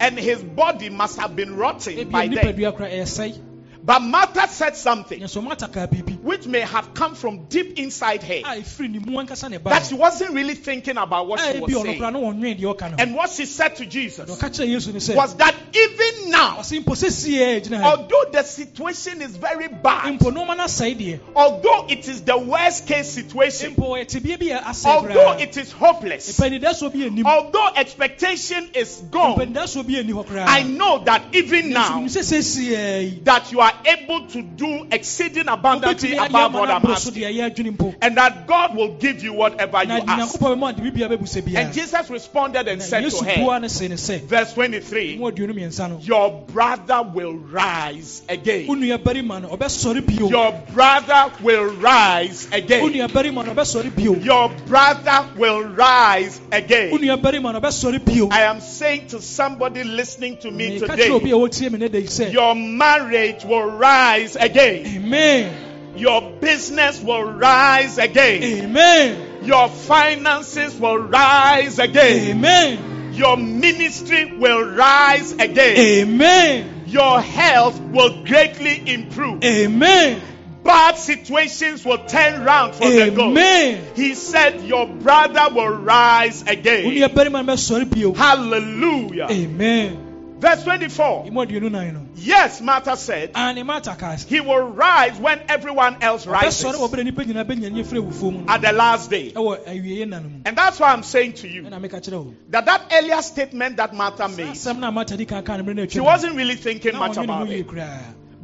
and 0.00 0.18
his 0.18 0.42
body 0.42 0.90
must 0.90 1.18
have 1.18 1.34
been 1.34 1.56
rotting 1.56 2.10
by 2.10 2.28
then. 2.28 3.42
Nipadua 3.86 3.86
kora 3.86 3.86
ɛsɛe 3.86 3.86
But 3.86 4.00
Martha 4.00 4.48
said 4.48 4.76
something 4.76 5.20
nyɛ 5.20 5.28
so 5.28 5.40
mata 5.42 5.68
kaa 5.68 5.86
biribi. 5.86 6.20
which 6.22 6.46
may 6.46 6.60
have 6.60 6.94
come 6.94 7.14
from 7.14 7.46
deep 7.48 7.78
inside 7.78 8.22
her. 8.22 8.34
A 8.34 8.60
ɛfiri 8.60 8.90
ne 8.90 8.98
mu 8.98 9.18
ankasa 9.18 9.50
ne 9.50 9.58
that 9.58 9.86
she 9.86 9.94
wasn't 9.94 10.32
really 10.32 10.54
thinking 10.54 10.96
about 10.96 11.26
what 11.26 11.40
she 11.40 11.58
was 11.60 11.72
saying. 11.72 11.98
kora 11.98 12.10
na 12.10 12.18
wɔnwene 12.18 12.58
deɛ 12.60 12.74
ɔka 12.74 12.82
no 12.82 12.88
ho. 12.88 12.94
And 12.98 13.14
what 13.14 13.30
she 13.30 13.46
said 13.46 13.76
to 13.76 13.86
Jesus 13.86 14.28
Na 14.28 14.34
ɔka 14.34 14.50
kyerɛ 14.50 14.68
yesu 14.68 14.92
no 14.92 14.98
sɛ 14.98 15.14
was 15.16 15.34
that 15.36 15.54
even 15.72 16.30
now, 16.30 16.56
ɔse 16.58 16.82
mpo 16.84 16.94
sɛ 16.94 17.08
siɛ 17.08 17.62
gyina 17.64 17.80
ha. 17.80 17.90
although 17.90 18.30
the 18.32 18.42
situation 18.42 19.22
is 19.22 19.36
very 19.36 19.68
bad, 19.68 20.18
mpo 20.18 20.32
nneɛma 20.32 20.56
no 20.56 20.64
asɛe 20.64 20.96
deɛ 20.98 21.20
although 21.34 21.86
it 21.88 22.08
is 22.08 22.22
the 22.22 22.36
worst 22.36 22.86
case 22.86 23.10
situation, 23.10 23.74
mpo 23.74 23.90
ɛyɛ 23.90 24.06
tebea 24.06 24.38
bi 24.38 24.46
a 24.46 24.60
asɛe 24.60 24.86
although 24.86 25.32
it 25.38 25.56
is 25.56 25.70
hopeless, 25.72 26.40
although 26.40 27.68
expectation 27.76 28.68
is 28.74 29.02
gone, 29.10 29.38
mpanidasoɔ 29.38 29.86
bi 29.86 29.98
ani 29.98 30.12
hɔ 30.12 30.26
koraa. 30.26 30.44
I 30.46 30.62
know 30.62 31.02
that 31.04 31.22
even 31.32 31.70
now 31.70 31.86
now 32.00 32.00
sɛ 32.06 32.20
sɛ 32.20 32.38
siɛ 32.38 33.02
yi. 33.02 33.20
that 33.24 33.52
you 33.52 33.60
are 33.60 33.72
able 33.84 34.26
to 34.28 34.42
do 34.42 34.86
exceeding 34.90 35.48
abundantly 35.48 36.16
above 36.16 36.54
what 36.54 36.70
I'm 36.70 36.84
asking, 36.86 37.14
deɛ 37.22 37.32
ɛyɛ 37.32 37.54
adwene 37.54 37.76
mpo 37.76 37.94
and 38.00 38.16
that 38.16 38.46
God 38.46 38.76
will 38.76 38.94
give 38.96 39.22
you 39.22 39.32
whatever 39.32 39.82
you 39.84 39.92
ask. 39.92 40.06
nyankopɔn 40.38 40.56
bɛma 40.58 40.70
ade 40.70 40.78
biribiara 40.82 41.16
bɛbu 41.16 41.22
sɛ 41.26 41.56
And 41.56 41.72
Jesus 41.74 42.10
responded 42.10 42.68
and 42.68 42.82
said 42.82 43.08
to 43.10 43.24
her, 43.24 43.36
bua 43.36 43.60
no 43.60 43.68
se 43.68 43.88
ne 43.88 43.94
sɛ 43.96 44.20
verse 44.22 44.52
23, 44.54 45.16
mu 45.18 45.30
aduonu 45.30 45.52
mmiɛnsa 45.54 45.88
no 45.90 45.98
Your 46.02 46.44
brother 46.46 47.02
will 47.02 47.34
rise 47.34 48.22
again. 48.28 48.66
nua 48.66 48.98
barima 49.02 49.40
no 49.40 49.48
ɔbɛsɔre 49.48 50.06
bio 50.06 50.28
Your 50.28 50.52
brother 50.72 51.32
will 51.42 51.64
rise 51.76 52.48
again. 52.52 52.84
nua 52.92 53.08
barima 53.08 53.44
no 53.44 53.54
ɔbɛsɔre 53.54 53.94
bio 53.94 54.14
Your 54.14 54.50
brother 54.66 55.26
will 55.36 55.62
rise 55.64 56.40
again. 56.52 56.90
nua 56.92 57.16
barima 57.20 57.52
no 57.52 57.60
ɔbɛsɔre 57.60 58.04
bio 58.04 58.28
I 58.30 58.42
am 58.42 58.60
saying 58.60 59.08
to 59.08 59.20
somebody 59.20 59.84
listening 59.84 60.36
to 60.38 60.50
me 60.50 60.80
meka 60.80 60.86
kyerɛ 60.96 61.10
obi 61.10 61.30
today, 61.30 61.30
a 61.30 61.36
wɔtie 61.36 61.72
me 61.72 61.78
ne 61.78 61.88
da 61.88 61.98
yi 61.98 62.06
sɛ 62.06 62.32
your 62.32 62.54
marriage 62.54 63.44
will 63.44 63.65
rise 63.70 64.36
again. 64.36 64.86
amen 64.86 65.96
Your 65.96 66.20
business 66.40 67.00
will 67.00 67.24
rise 67.24 67.98
again. 67.98 68.42
amen 68.42 69.44
Your 69.44 69.68
finances 69.68 70.74
will 70.76 70.98
rise 70.98 71.78
again. 71.78 72.36
amen 72.36 72.92
your 73.12 73.38
ministry 73.38 74.36
will 74.36 74.62
rise 74.74 75.32
again. 75.32 75.76
amen 75.78 76.82
Your 76.86 77.20
health 77.20 77.80
will 77.80 78.24
greatly 78.24 78.92
improve. 78.92 79.42
amen 79.44 80.20
Bad 80.62 80.96
situations 80.98 81.84
will 81.84 82.04
turn 82.06 82.44
round 82.44 82.74
for 82.74 82.90
the 82.90 83.10
good. 83.10 83.20
amen 83.20 83.82
He 83.94 84.14
said, 84.14 84.62
Your 84.64 84.86
brother 84.86 85.54
will 85.54 85.68
rise 85.68 86.42
again. 86.42 86.84
nua 86.84 87.08
barima 87.08 87.42
no 87.44 87.52
bɛsɔre 87.54 87.88
bio 87.88 88.12
Hallelujah. 88.12 89.28
amen 89.30 90.05
Verse 90.38 90.62
24. 90.64 91.24
emu 91.26 91.40
aduonu 91.40 91.70
nan 91.70 91.94
no 91.94 92.00
Yes, 92.16 92.60
Martha 92.60 92.96
said, 92.96 93.30
ane 93.34 93.64
mata 93.64 93.94
kaa 93.98 94.16
He 94.16 94.40
will 94.40 94.62
rise 94.68 95.18
when 95.18 95.40
everyone 95.48 95.96
else 96.02 96.26
rises 96.26 96.62
ɔbɛsɔre 96.64 96.76
wɔ 96.76 96.90
berɛ 96.90 97.04
nipa 97.04 97.24
nyinaa 97.24 97.44
bɛnya 97.44 97.72
ne 97.72 97.82
firi 97.82 98.02
awufuo 98.02 98.32
mu 98.32 98.44
no 98.44 98.52
at 98.52 98.60
the 98.60 98.72
last 98.72 99.08
day. 99.10 99.30
ɛwɔ 99.32 99.64
awieɛ 99.66 100.04
nna 100.06 100.22
no 100.22 100.28
mu 100.28 100.40
And 100.44 100.56
that's 100.56 100.78
why 100.78 100.92
I'm 100.92 101.02
saying 101.02 101.34
to 101.34 101.48
you 101.48 101.62
ɛna 101.62 101.80
meka 101.80 102.00
kyerɛ 102.02 102.24
wo 102.24 102.34
that 102.50 102.66
that 102.66 102.82
earlier 102.92 103.22
statement 103.22 103.76
that 103.78 103.94
Martha 103.94 104.28
made, 104.28 104.48
asɛm 104.48 104.78
no 104.78 104.88
a 104.88 104.92
mata 104.92 105.16
di 105.16 105.24
kan 105.24 105.42
kaa 105.42 105.56
no 105.56 105.64
mmerɛ 105.64 105.74
no 105.76 105.86
she 105.86 106.00
wasn't 106.00 106.34
really 106.36 106.56
thinking 106.56 106.96
much 106.96 107.16
about 107.16 107.48
it. 107.48 107.66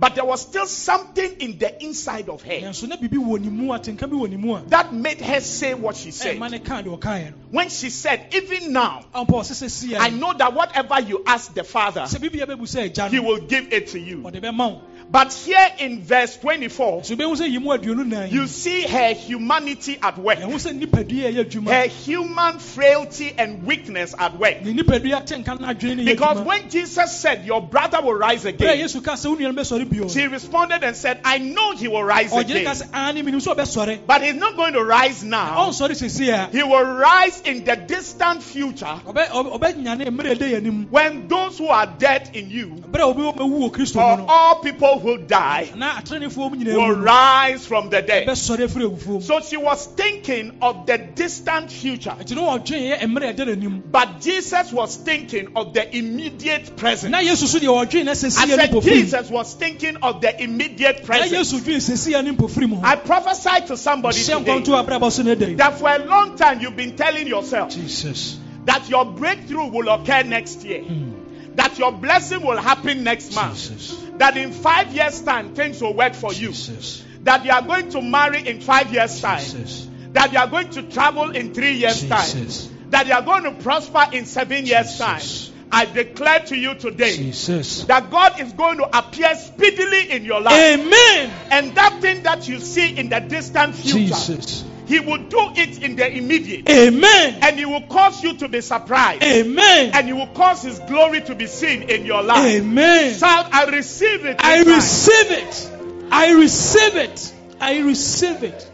But 0.03 0.17
there 0.17 0.25
was 0.25 0.41
still 0.41 0.67
something 0.67 1.37
in 1.39 1.59
the 1.59 1.81
inside 1.81 2.29
of 2.29 2.43
her 2.43 2.55
nanso 2.55 2.89
na 2.89 2.97
biribi 2.97 3.19
wɔ 3.19 3.41
ne 3.41 3.51
mu 3.51 3.69
atenka 3.73 4.11
bi 4.11 4.17
wɔ 4.17 4.29
ne 4.31 4.37
mu 4.37 4.57
a 4.57 4.63
that 4.63 4.93
made 4.93 5.21
her 5.21 5.41
say 5.41 5.75
what 5.75 5.95
she 5.95 6.11
said. 6.11 6.37
ɛma 6.39 6.51
ne 6.51 6.59
kaa 6.59 6.83
deɛ 6.83 6.99
ɔkaeɛ 6.99 7.27
no 7.31 7.37
When 7.53 7.69
she 7.69 7.89
said, 7.89 8.27
Even 8.33 8.73
now, 8.73 9.05
ɔmpa 9.15 9.29
ɔsɛ 9.29 9.63
sɛ 9.63 9.71
si 9.71 9.97
I 9.97 10.11
know 10.11 10.33
that 10.33 10.55
whatever 10.55 10.99
you 11.01 11.23
ask 11.25 11.55
the 11.55 11.63
Father, 11.63 12.01
sɛ 12.01 12.19
biribi 12.19 12.45
bɛbu 12.45 12.63
sɛ 12.63 12.91
agya 12.91 13.11
He 13.11 13.21
will 13.21 13.43
give 13.43 13.73
it 13.73 13.87
to 13.91 14.01
you. 14.01 14.23
Ɔde 15.13 15.19
bɛma 15.19 15.19
wo 15.19 15.23
But 15.23 15.33
here 15.35 15.69
in 15.79 16.03
verse 16.03 16.37
24, 16.39 17.05
so 17.05 17.15
wobɛhu 17.15 17.37
sɛ 17.37 17.51
yi 17.51 17.59
mu 17.59 17.71
aduonu 17.71 18.07
nan 18.07 18.31
you 18.31 18.47
see 18.47 18.83
her 18.87 19.13
humanity 19.15 19.99
at 20.03 20.19
work, 20.19 20.39
ɛho 20.39 20.55
sɛ 20.55 20.79
nipadua 20.81 21.27
a 21.29 21.33
ɛyɛ 21.33 21.45
adwuma. 21.45 21.69
Her 21.71 21.89
human 21.89 22.59
frailty 22.59 23.33
and 23.37 23.65
weakness 23.67 24.15
at 24.19 24.39
work. 24.39 24.63
ne 24.65 24.73
nipadua 24.73 25.23
atenka 25.23 25.61
no 25.61 25.67
adwene 25.69 25.97
ne 25.97 26.03
yɛ 26.05 26.07
Because 26.07 26.39
when 26.47 26.69
Jesus 26.71 27.13
said, 27.17 27.45
Your 27.45 27.61
brother 27.63 28.01
will 28.03 28.15
rise 28.15 28.45
again, 28.45 28.79
yesu 28.79 29.03
ka 29.05 29.13
sɛ 29.13 29.27
wo 29.31 29.37
nua 29.37 29.55
no 29.55 29.63
bɛsɔre 29.63 29.89
bio. 29.91 30.09
she 30.09 30.27
responded 30.27 30.83
and 30.83 30.97
said, 30.97 31.21
I 31.25 31.39
know 31.39 31.75
he 31.77 31.89
will 31.89 32.03
rise 32.05 32.33
again. 32.33 32.65
sɛ 32.65 32.89
ane 32.95 33.25
menim 33.25 33.41
sɛ 33.41 33.55
ɔbɛsɔre. 33.57 34.01
But 34.07 34.23
he's 34.23 34.35
not 34.35 34.57
going 34.57 34.73
to 34.75 34.83
rise 34.85 35.23
now. 35.23 35.69
ɔnsɔre 35.69 35.91
sɛsie 35.91 36.33
a 36.33 36.49
He 36.51 36.63
will 36.63 36.85
rise 36.85 37.41
in 37.43 37.65
the 37.65 37.77
distant 37.77 38.43
future 38.43 38.87
ɔbɛ- 39.07 39.29
ɔbɛ- 39.29 39.59
ɔbɛnyane 39.61 40.07
mmerɛ 40.09 40.37
ɛda 40.37 40.51
yɛ 40.51 40.57
anim. 40.57 40.87
when 40.91 41.29
those 41.29 41.59
who 41.59 41.69
are 41.69 41.87
dead 41.87 42.31
in 42.35 42.51
you, 42.51 42.67
berɛ 42.91 43.01
a 43.01 43.05
obi 43.05 43.21
bɛwu 43.23 43.69
wɔ 43.69 43.73
kristo 43.73 43.97
mu 43.97 44.25
or 44.25 44.27
all 44.31 44.55
people 44.57 44.99
who 45.03 45.19
die, 45.19 45.71
na 45.77 45.97
atrenefoɔ 46.01 46.53
mu 46.57 46.75
will 46.77 46.97
rise 46.97 47.67
from 47.67 47.91
the 47.91 48.01
dead. 48.03 48.27
bɛsɔre 48.29 48.67
afiri 48.69 48.89
awufuo 48.89 49.15
mu 49.15 49.21
So 49.21 49.41
she 49.41 49.57
was 49.57 49.87
thinking 49.87 50.59
of 50.63 50.87
the 50.87 50.99
distant 50.99 51.71
future. 51.71 52.11
ɛnti 52.19 52.35
no 52.37 52.43
wɔdwen 52.43 52.93
yɛ 52.93 52.99
mmerɛ 53.01 53.35
ɛda 53.37 53.47
n'anim 53.49 53.83
But 53.91 54.21
Jesus 54.21 54.73
was 54.73 54.97
thinking 54.97 55.49
of 55.57 55.75
the 55.75 55.97
immediate 55.97 56.77
present. 56.77 57.11
na 57.13 57.19
yesu 57.19 57.47
so 57.47 57.59
deɛ 57.59 57.69
wɔdwen 57.87 58.05
na 58.05 58.11
I 58.13 58.15
said 58.15 58.83
Jesus 58.83 59.29
was 59.31 59.55
thinking 59.55 59.97
of 60.03 60.21
the 60.21 60.43
immediate 60.43 61.05
present. 61.05 61.33
yesu 61.33 61.59
dwen 61.61 61.77
sɛsie 61.79 62.23
ne 62.25 62.31
mpofiri 62.33 62.69
mu 62.69 62.79
I 62.83 62.97
prophesied 62.97 63.67
to 63.69 63.77
somebody 63.77 64.19
today 64.23 64.35
nkɔnto 64.45 64.85
abrabɔ 64.87 65.11
so 65.13 65.23
no 65.23 65.35
ɛda 65.35 65.49
yi 65.49 65.55
that 65.57 65.79
for 65.79 65.91
a 65.91 65.99
long 66.05 66.37
time 66.37 66.61
you've 66.61 66.77
been 66.77 66.97
telling 66.97 67.27
yourself 67.27 67.71
jesus 67.75 68.39
that 68.65 68.89
your 68.89 69.05
breakthrough 69.05 69.67
will 69.67 69.89
occur 69.89 70.23
next 70.23 70.65
year, 70.65 70.83
Mm. 70.83 71.15
That 71.57 71.79
your 71.79 71.93
blessing 71.93 72.43
will 72.43 72.57
happen 72.57 73.05
next 73.05 73.35
month, 73.35 73.55
jesus. 73.57 74.03
That 74.19 74.37
in 74.37 74.53
five 74.53 74.93
years' 74.95 75.21
time 75.23 75.55
things 75.55 75.81
will 75.81 75.95
work 75.95 76.15
for 76.15 76.33
you, 76.33 76.53
that 77.23 77.45
you 77.45 77.51
are 77.51 77.63
going 77.63 77.91
to 77.91 78.03
marry 78.03 78.47
in 78.47 78.61
five 78.61 78.93
years' 78.93 79.21
time, 79.21 79.41
jesus. 79.41 79.89
That 80.13 80.33
you 80.33 80.39
are 80.39 80.47
going 80.49 80.69
to 80.71 80.83
travel 80.83 81.31
in 81.31 81.55
three 81.55 81.75
years' 81.75 82.07
time, 82.09 82.47
that 82.91 83.07
you 83.07 83.13
are 83.15 83.23
going 83.23 83.45
to 83.45 83.53
prosper 83.53 84.05
in 84.13 84.27
seven 84.27 84.67
years' 84.67 84.99
time. 84.99 85.23
I 85.75 85.87
declare 85.87 86.41
to 86.41 86.57
you 86.57 86.75
today 86.75 87.17
jesus. 87.17 87.85
that 87.85 88.11
God 88.11 88.39
is 88.39 88.53
going 88.53 88.77
to 88.77 88.99
appear 88.99 89.35
speedily 89.37 90.11
in 90.11 90.23
your 90.23 90.43
life. 90.43 90.53
amen. 90.79 91.33
And 91.51 91.75
that 91.77 91.99
thing 92.03 92.25
that 92.25 92.47
you 92.47 92.61
see 92.61 92.95
in 92.95 93.09
the 93.09 93.21
distant 93.21 93.75
future, 93.75 94.15
jesus 94.15 94.65
He 94.93 95.01
will 95.01 95.19
do 95.19 95.39
it 95.57 95.83
in 95.83 95.97
the 95.97 96.15
immediate. 96.15 96.69
amen 96.69 97.39
And 97.43 97.59
He 97.59 97.65
will 97.65 97.81
cause 97.87 98.23
you 98.23 98.37
to 98.39 98.49
be 98.49 98.61
surprised. 98.61 99.23
amen 99.23 99.93
And 99.95 100.07
He 100.07 100.13
will 100.13 100.27
cause 100.29 100.63
His 100.63 100.79
glory 100.81 101.23
to 101.23 101.35
be 101.35 101.47
seen 101.47 101.85
in 101.85 102.05
your 102.05 102.23
life. 102.23 102.45
amen 102.63 103.15
Shout, 103.19 103.53
I 103.55 103.65
receive 103.67 104.27
it. 104.27 104.37
i 104.41 104.63
time." 104.63 104.75
receive 104.75 105.31
it 105.31 105.71
i 106.11 106.33
receive 106.33 106.97
it 106.97 107.35
i 107.59 107.79
receive 107.81 108.43
it 108.43 108.71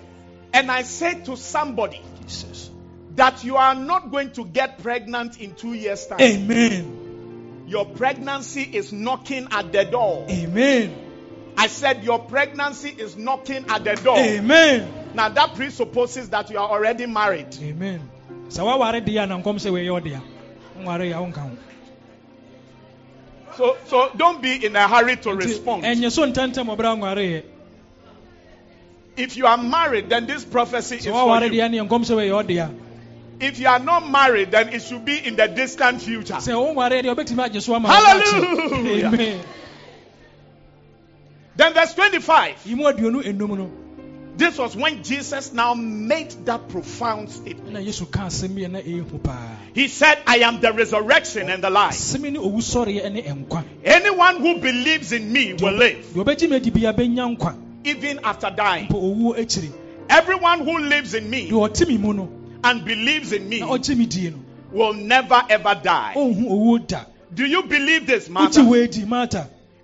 And 0.52 0.70
I 0.72 0.82
said 0.82 1.24
to 1.26 1.36
somebody 1.36 2.00
jesus 2.22 2.70
that 3.14 3.44
you 3.44 3.56
are 3.56 3.74
not 3.76 4.10
going 4.10 4.30
to 4.32 4.44
get 4.44 4.82
pregnant 4.82 5.40
in 5.40 5.54
two 5.54 5.74
years' 5.74 6.06
time. 6.06 6.20
amen 6.20 7.64
Your 7.68 7.84
pregnancy 7.86 8.62
is 8.62 8.92
knocking 8.92 9.46
at 9.52 9.70
the 9.72 9.84
door. 9.84 10.26
amen 10.28 11.04
I 11.56 11.66
said 11.66 12.02
your 12.04 12.20
pregnancy 12.20 12.88
is 12.96 13.16
knocking 13.16 13.64
at 13.68 13.84
the 13.84 13.94
door. 13.96 14.16
amen 14.18 15.07
Now 15.14 15.28
that 15.30 15.54
presupposes 15.54 16.28
that 16.30 16.50
you 16.50 16.58
are 16.58 16.68
already 16.68 17.06
married. 17.06 17.56
amen 17.62 18.00
sɛ 18.48 18.60
woaware 18.64 19.04
deɛ 19.04 19.22
a 19.24 19.26
na 19.26 19.38
nkɔm 19.38 19.56
sɛ 19.58 19.70
wɔyɛ 19.72 20.00
ɔdea 20.02 20.20
nware 20.80 21.10
yɛ 21.12 21.14
wonka 21.32 21.38
ho 21.40 21.50
So 23.56 23.76
so 23.86 24.10
don't 24.16 24.40
be 24.40 24.64
in 24.64 24.76
a 24.76 24.86
hurry 24.86 25.16
to 25.16 25.34
respond. 25.34 25.82
ɛnyɛ 25.84 26.10
so 26.12 26.24
ntɛntɛm 26.26 26.66
ɔbrɛ 26.76 26.98
nwareɛ 26.98 27.42
If 29.16 29.36
you 29.36 29.46
are 29.46 29.56
married, 29.58 30.08
then 30.10 30.26
this 30.26 30.44
prophecy 30.44 30.96
is 30.98 31.06
for 31.06 31.10
you. 31.42 31.50
deɛ 31.50 31.70
ne 31.70 31.78
nkɔm 31.78 32.04
sɛ 32.04 32.14
wɔyɛ 32.16 32.44
ɔdea 32.46 32.70
If 33.40 33.58
you 33.60 33.68
are 33.68 33.78
not 33.78 34.08
married, 34.10 34.50
then 34.50 34.68
it 34.72 34.82
should 34.82 35.04
be 35.04 35.16
in 35.24 35.36
the 35.36 35.46
distant 35.48 36.00
future. 36.02 36.34
sɛ 36.34 36.52
wonware 36.54 37.02
deɛ 37.02 37.14
wobɛtumi 37.16 37.48
agye 37.50 37.60
so 37.62 37.74
ama 37.74 37.88
Hallelujah. 37.88 39.06
amen 39.08 39.40
Then 41.56 41.74
verse 41.74 41.92
25. 41.94 42.54
This 44.38 44.56
was 44.56 44.76
when 44.76 45.02
Jesus 45.02 45.52
now 45.52 45.74
made 45.74 46.30
that 46.46 46.68
profound 46.68 47.28
statement. 47.28 47.76
ɛna 47.76 47.84
yesu 47.84 48.08
ka 48.08 48.26
asɛm 48.26 48.54
bi 48.54 48.62
a 48.62 48.68
na 48.68 48.78
ɛyɛ 48.80 49.10
hu 49.10 49.18
paa 49.18 49.56
He 49.74 49.88
said, 49.88 50.18
I 50.28 50.36
am 50.38 50.60
the 50.60 50.72
resurrection 50.72 51.50
and 51.50 51.62
the 51.62 51.70
life. 51.70 51.92
asɛm 51.94 52.30
ne 52.32 52.38
owu 52.38 52.58
sɔreɛ 52.58 53.12
ne 53.12 53.22
nkwa 53.22 53.64
Anyone 53.84 54.36
who 54.36 54.58
believes 54.60 55.10
in 55.10 55.32
me 55.32 55.54
will 55.54 55.72
live 55.72 56.06
deɛ 56.14 56.24
ɔbɛgye 56.24 56.50
me 56.50 56.56
adi 56.56 56.70
bia 56.70 56.92
bɛnya 56.94 57.36
nkwa 57.36 57.56
even 57.84 58.20
after 58.22 58.50
dying. 58.50 58.86
mpo 58.86 58.94
owuo 59.02 59.34
akyiri 59.36 59.72
Everyone 60.08 60.60
who 60.60 60.78
lives 60.78 61.14
in 61.14 61.28
me 61.28 61.50
deɛ 61.50 61.68
ɔte 61.70 61.88
me 61.88 61.98
mu 61.98 62.28
and 62.62 62.84
believes 62.84 63.32
in 63.32 63.48
me 63.48 63.58
na 63.58 63.66
ɔgye 63.66 63.96
me 63.96 64.06
die 64.06 64.30
no 64.30 64.38
will 64.70 64.94
never 64.94 65.42
ever 65.50 65.74
die. 65.82 66.12
ɔnhu 66.14 66.48
owuo 66.48 66.86
da 66.86 67.00
Do 67.34 67.44
you 67.44 67.64
believe 67.64 68.06
this, 68.06 68.28
Martha? 68.30 68.60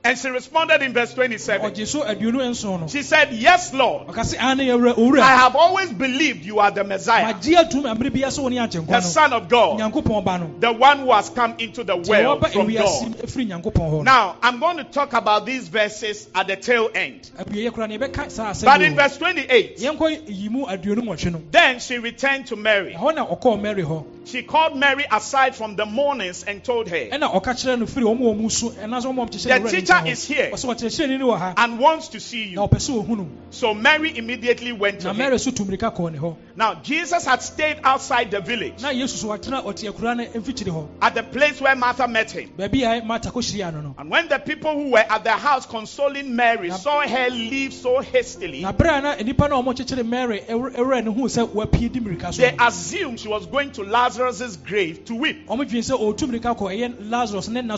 And 0.06 0.18
she 0.18 0.28
responded 0.28 0.82
in 0.82 0.92
verse 0.92 1.14
27. 1.14 1.70
ɔgye 1.72 1.86
so 1.86 2.02
aduonu 2.04 2.40
nson 2.50 2.80
no 2.82 2.86
She 2.88 3.02
said, 3.02 3.32
Yes, 3.32 3.72
Lord. 3.72 4.06
ɔka 4.08 4.22
se 4.26 4.36
ane 4.36 4.58
yɛwura 4.60 5.18
I 5.18 5.34
have 5.36 5.56
always 5.56 5.90
believed 5.94 6.44
you 6.44 6.58
are 6.58 6.70
the 6.70 6.84
Messiah, 6.84 7.32
magye 7.32 7.56
atom 7.56 7.84
mmerɛ 7.84 8.12
bia 8.12 8.26
sɛ 8.26 8.42
wo 8.42 8.48
ne 8.50 8.56
agyenkwa 8.58 8.86
the 8.88 9.00
Son 9.00 9.32
of 9.32 9.48
God, 9.48 9.80
nyankopɔn 9.80 10.22
ba 10.22 10.38
no 10.38 10.50
the 10.60 10.70
one 10.72 10.98
who 10.98 11.10
has 11.12 11.30
come 11.30 11.54
into 11.58 11.84
the 11.84 11.96
world 11.96 12.40
from 12.52 12.70
God. 12.70 13.14
ɛfiri 13.16 13.48
nyankopɔn 13.48 13.72
hɔ 13.74 13.90
no 13.92 14.02
Now, 14.02 14.36
I'm 14.42 14.60
going 14.60 14.76
to 14.76 14.84
talk 14.84 15.14
about 15.14 15.46
these 15.46 15.68
verses 15.68 16.28
at 16.34 16.48
the 16.48 16.56
tail 16.56 16.90
end. 16.94 17.30
awieyɛ 17.38 17.70
koraa 17.70 17.88
ne 17.88 17.96
yɛbɛka 17.98 18.30
saa 18.30 18.52
But 18.62 18.82
in 18.82 18.94
verse 18.96 19.16
28, 19.16 19.78
yɛnkɔ 19.78 20.24
yi 20.28 20.48
mu 20.50 20.66
aduonu 20.66 20.98
nwɔtwe 21.00 21.32
no 21.32 21.40
then 21.50 21.78
she 21.80 21.96
returned 21.98 22.48
to 22.48 22.56
Mary. 22.56 22.92
ɛhɔ 22.92 23.14
na 23.14 23.24
ɔkɔɔ 23.26 23.58
mary 23.62 23.82
hɔ 23.82 24.04
She 24.26 24.42
called 24.42 24.74
Mary 24.76 25.04
aside 25.10 25.54
from 25.54 25.76
the 25.76 25.84
mourners 25.86 26.44
and 26.44 26.62
told 26.64 26.88
her, 26.88 26.96
ɛna 26.96 27.32
ɔka 27.32 27.54
kyerɛ 27.54 27.78
no 27.78 27.86
firi 27.86 28.04
ɔmo 28.04 28.20
wɔ 28.20 28.36
mu 28.38 28.50
so 28.50 28.68
ɛna 28.70 29.00
sɛ 29.00 29.06
ɔmo 29.06 29.26
ɔmo 29.26 29.30
kyekyɛ 29.30 29.62
The 29.64 29.72
ne 29.72 29.80
teacher 30.02 30.12
is 30.12 30.24
here. 30.26 30.50
ɔsɛ 30.52 30.74
ɔkyerɛkyerɛni 30.74 31.18
ne 31.18 31.24
wɔ 31.24 31.38
ha 31.38 31.54
and 31.56 31.78
wants 31.78 32.08
to 32.08 32.20
see 32.20 32.44
you. 32.44 32.58
ɔpɛ 32.58 32.76
sɛ 32.76 33.04
ohunu 33.06 33.28
So 33.50 33.72
Mary 33.74 34.16
immediately 34.16 34.72
went 34.72 35.00
to 35.00 35.10
him. 35.10 35.16
mary 35.18 35.38
so 35.38 35.50
tu 35.50 35.64
mirika 35.64 35.94
kɔɔ 35.94 36.36
Now, 36.56 36.74
Jesus 36.74 37.24
had 37.24 37.42
stayed 37.42 37.78
outside 37.84 38.30
the 38.30 38.40
village 38.40 38.80
na 38.82 38.88
yesu 38.90 39.16
so 39.16 39.28
watena 39.28 39.64
ɔte 39.64 39.90
akura 39.92 40.16
no 40.16 40.24
mfikyiri 40.26 40.88
at 41.02 41.14
the 41.14 41.22
place 41.22 41.60
where 41.60 41.74
Martha 41.76 42.06
met 42.08 42.30
him. 42.30 42.50
baabi 42.58 42.82
a 42.84 43.04
marta 43.04 43.30
kɔhyiria 43.30 43.72
no 43.72 43.80
no 43.80 43.94
And 43.98 44.10
when 44.10 44.28
the 44.28 44.38
people 44.38 44.72
who 44.74 44.90
were 44.90 45.04
at 45.08 45.24
the 45.24 45.32
house 45.32 45.66
consoling 45.66 46.34
Mary 46.34 46.70
saw 46.70 47.06
her 47.06 47.30
leave 47.30 47.72
so 47.72 48.00
hastily, 48.00 48.60
na 48.60 48.72
bere 48.72 48.98
a 48.98 49.00
na 49.00 49.14
nnipa 49.16 49.48
no 49.48 49.60
a 49.60 49.62
ɔmo 49.62 49.74
kyekyere 49.74 50.06
mary 50.06 50.40
ɛwur- 50.48 50.74
ɛwura 50.74 51.04
ne 51.04 51.10
ho 51.12 51.22
sɛ 51.22 51.48
wapie 51.48 51.90
di 51.92 52.00
mirika 52.00 52.32
so 52.32 52.42
they 52.42 52.54
assumed 52.60 53.20
she 53.20 53.28
was 53.28 53.46
going 53.46 53.70
to 53.72 53.82
Lazarus' 53.82 54.56
grave 54.56 55.04
to 55.04 55.14
weep. 55.14 55.46
ɔmo 55.48 55.64
dwen 55.68 55.82
sɛ 55.82 55.98
ɔretu 55.98 56.30
mirika 56.30 56.56
kɔ 56.56 56.74
ɛyɛ 56.76 57.10
lazarus 57.10 57.48
ne 57.48 57.60
nna 57.62 57.74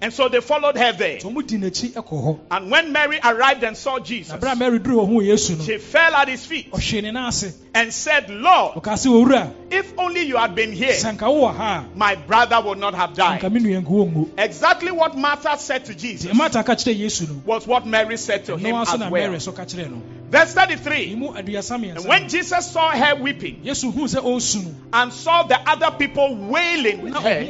And 0.00 0.12
so 0.12 0.28
they 0.28 0.40
followed 0.40 0.76
her 0.76 0.92
there. 0.92 1.18
Nti 1.42 1.42
ɔmo 1.42 1.46
di 1.46 1.58
n'akyi 1.58 1.92
ɛkɔ 1.92 2.24
hɔ 2.24 2.38
And 2.50 2.70
when 2.70 2.92
Mary 2.92 3.18
arrived 3.22 3.62
and 3.64 3.76
saw 3.76 3.98
Jesus, 3.98 4.38
bere 4.38 4.52
a 4.52 4.56
mary 4.56 4.78
duru 4.78 4.96
wɔ 4.96 5.06
ho 5.06 5.12
wɔ 5.12 5.26
yesu 5.26 5.58
no 5.58 5.64
she 5.64 5.78
fell 5.78 6.14
at 6.14 6.28
his 6.28 6.44
feet 6.46 6.70
ɔhwee 6.70 7.02
ne 7.02 7.10
nan 7.10 7.28
ase 7.28 7.54
and 7.74 7.92
said, 7.92 8.30
Lord, 8.30 8.76
ɔkaa 8.76 8.94
sɛ 8.94 9.08
owura 9.08 9.52
if 9.70 9.92
only 9.98 10.22
you 10.22 10.36
had 10.36 10.54
been 10.54 10.72
here, 10.72 10.92
sɛ 10.92 11.16
nka 11.16 11.26
wowɔ 11.26 11.56
ha 11.56 11.84
my 11.94 12.14
brother 12.14 12.60
would 12.60 12.78
not 12.78 12.94
have 12.94 13.14
died. 13.14 13.40
nka 13.40 13.52
me 13.52 13.60
nua 13.60 13.82
nka 13.82 13.90
wɔngu 13.90 14.28
Exactly 14.38 14.92
what 14.92 15.16
Martha 15.16 15.58
said 15.58 15.84
to 15.86 15.94
Jesus 15.94 16.30
nti 16.30 16.36
marta 16.36 16.62
ka 16.62 16.74
kyerɛ 16.74 16.98
yesu 16.98 17.28
no 17.28 17.42
was 17.44 17.66
what 17.66 17.86
Mary 17.86 18.16
said 18.16 18.44
to 18.46 18.56
him 18.56 18.76
as 18.76 18.98
well. 18.98 19.10
mary 19.10 19.40
so 19.40 19.52
ka 19.52 19.64
kyerɛ 19.64 19.90
no 19.90 20.02
Verse 20.32 20.54
33. 20.54 21.12
And 21.12 22.06
when 22.08 22.28
Jesus 22.30 22.70
saw 22.70 22.88
her 22.90 23.16
weeping 23.16 23.60
yesu 23.64 23.92
huu 23.92 24.06
sɛ 24.06 24.22
ɔresu 24.22 24.74
and 24.94 25.12
saw 25.12 25.42
the 25.42 25.60
other 25.68 25.90
people 25.90 26.34
wailing 26.34 27.02
with 27.02 27.12
her, 27.12 27.48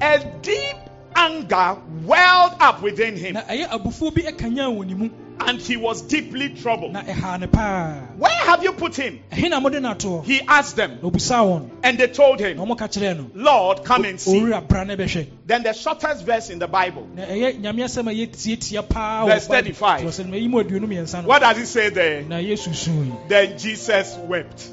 a 0.00 0.18
deep 0.42 0.76
anger 1.16 1.76
welled 2.04 2.52
up 2.60 2.82
within 2.82 3.16
him, 3.16 3.34
na 3.34 3.42
ɛyɛ 3.42 3.68
abufuo 3.68 4.14
bi 4.14 4.22
ɛkanyaa 4.22 4.68
wɔ 4.76 4.86
ne 4.86 4.94
mu 4.94 5.10
and 5.46 5.60
he 5.60 5.76
was 5.76 6.00
deeply 6.02 6.48
troubled. 6.50 6.92
na 6.92 7.02
ɛhaa 7.02 7.40
ne 7.40 7.46
paa 7.48 7.94
Where 8.16 8.30
have 8.46 8.62
you 8.62 8.72
put 8.72 8.94
him? 8.94 9.18
ɛhe 9.32 9.50
na 9.50 9.58
mode 9.60 9.82
no 9.82 9.92
atoɔ 9.94 10.24
He 10.24 10.40
asked 10.46 10.76
them, 10.76 10.98
na 11.02 11.08
obisaa 11.10 11.42
wɔn 11.44 11.70
and 11.82 11.98
they 11.98 12.06
told 12.06 12.38
him, 12.40 12.56
ɔmo 12.58 12.78
ka 12.78 12.86
kyerɛɛ 12.86 13.16
no 13.16 13.30
Lord, 13.34 13.84
come 13.84 14.04
and 14.04 14.20
see. 14.20 14.40
owura 14.40 14.66
bra 14.66 14.84
na 14.84 14.94
bɛhwɛ 14.94 15.26
Then 15.46 15.62
the 15.64 15.72
shortest 15.72 16.24
verse 16.24 16.50
in 16.50 16.58
the 16.60 16.68
Bible. 16.68 17.06
na 17.14 17.24
ɛyɛ 17.26 17.60
nyame 17.60 17.82
asɛm 17.84 18.10
a 18.10 18.14
yɛtietia 18.26 18.88
paa 18.88 19.26
Verse 19.26 19.46
35. 19.48 20.02
sɛ 20.02 20.24
no 20.26 20.30
mayi 20.32 20.48
mu 20.48 20.62
aduonu 20.62 20.86
mmiɛnsa 20.86 21.22
no 21.22 21.28
What 21.28 21.40
does 21.40 21.58
it 21.58 21.66
say 21.66 21.88
there? 21.90 22.22
na 22.22 22.36
yesu 22.36 22.72
sui 22.74 23.12
Then 23.28 23.58
Jesus 23.58 24.16
wept. 24.28 24.68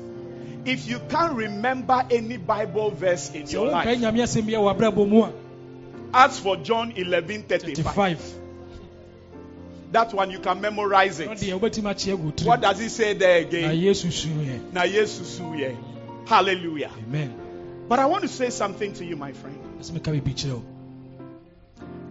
If 0.64 0.88
you 0.88 1.00
can't 1.10 1.34
remember 1.34 2.04
any 2.12 2.38
Bible 2.38 2.92
verse 2.92 3.32
in 3.34 3.48
your 3.48 3.68
life, 3.68 3.88
nyame 6.12 6.18
asɛm 6.18 6.18
bi 6.18 6.18
a 6.18 6.18
wɔ 6.18 6.18
abrabɔ 6.18 6.18
mu 6.18 6.18
a 6.18 6.18
ask 6.18 6.42
for 6.44 6.58
John 6.58 6.92
11 6.96 7.44
35. 7.44 7.84
35 7.86 8.38
That 9.92 10.14
one 10.14 10.32
you 10.32 10.40
can 10.40 10.62
memorize 10.62 11.20
it. 11.20 11.30
deɛ 11.30 11.60
wobɛtumi 11.60 11.90
akye 11.92 12.14
agu 12.18 12.32
tiri 12.32 12.46
What 12.48 12.62
does 12.62 12.80
he 12.80 12.88
say 12.90 13.14
there 13.14 13.42
na 13.42 13.48
again? 13.48 13.72
yesu 13.78 14.08
suiɛ 14.08 14.72
Now, 14.74 14.86
Jesus. 14.86 15.40
Hallelujah. 16.26 16.92
amen 17.08 17.34
But 17.90 18.00
I 18.00 18.06
want 18.06 18.22
to 18.22 18.30
say 18.30 18.50
something 18.52 18.94
to 18.94 19.06
you, 19.06 19.16
my 19.18 19.34
friend. 19.34 19.58
ɛsɛ 19.80 19.92
meka 20.00 20.12
biribi 20.22 20.62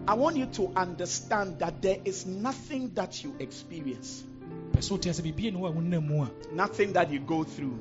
I 0.07 0.13
want 0.15 0.35
you 0.35 0.45
to 0.47 0.71
understand 0.75 1.59
that 1.59 1.81
there 1.81 1.97
is 2.03 2.25
nothing 2.25 2.91
that 2.95 3.23
you 3.23 3.35
experience, 3.39 4.23
pɛ 4.73 4.79
sɛ 4.79 4.91
wotia 4.99 5.11
sɛ 5.13 5.21
biribie 5.33 5.51
ne 5.53 5.59
hɔ 5.59 5.69
a 5.69 5.71
wonam 5.73 6.07
mu 6.07 6.23
a 6.23 6.29
nothing 6.53 6.93
that 6.93 7.11
you 7.11 7.19
go 7.19 7.43
through 7.43 7.77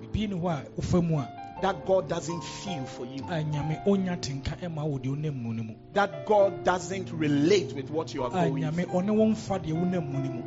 biribie 1.61 1.69
ne 1.69 1.69
hɔ 1.69 1.69
a 1.69 1.69
wofa 1.69 1.69
mu 1.69 1.69
a 1.69 1.73
that 1.73 1.87
God 1.87 2.09
doesn't 2.09 2.43
feel 2.45 2.85
for 2.85 3.07
you, 3.07 3.23
a 3.25 3.43
nyame 3.45 3.85
ɔnya 3.87 4.21
tenka 4.21 4.57
ɛma 4.61 4.85
wo 4.85 4.99
deɛ 4.99 5.17
wonam 5.17 5.35
mu 5.43 5.53
no 5.55 5.63
mu 5.63 5.75
that 5.95 6.27
God 6.27 6.65
doesn't 6.65 7.13
relate 7.13 7.73
with 7.75 7.91
what 7.91 8.15
you 8.15 8.23
are 8.25 8.31
going 8.31 8.63
through. 8.73 8.85
ɔne 8.87 9.11
wo 9.17 9.27
mfa 9.27 9.59
deɛ 9.65 9.73
wonam 9.73 10.07
mu 10.13 10.19
no 10.19 10.31
mu 10.33 10.43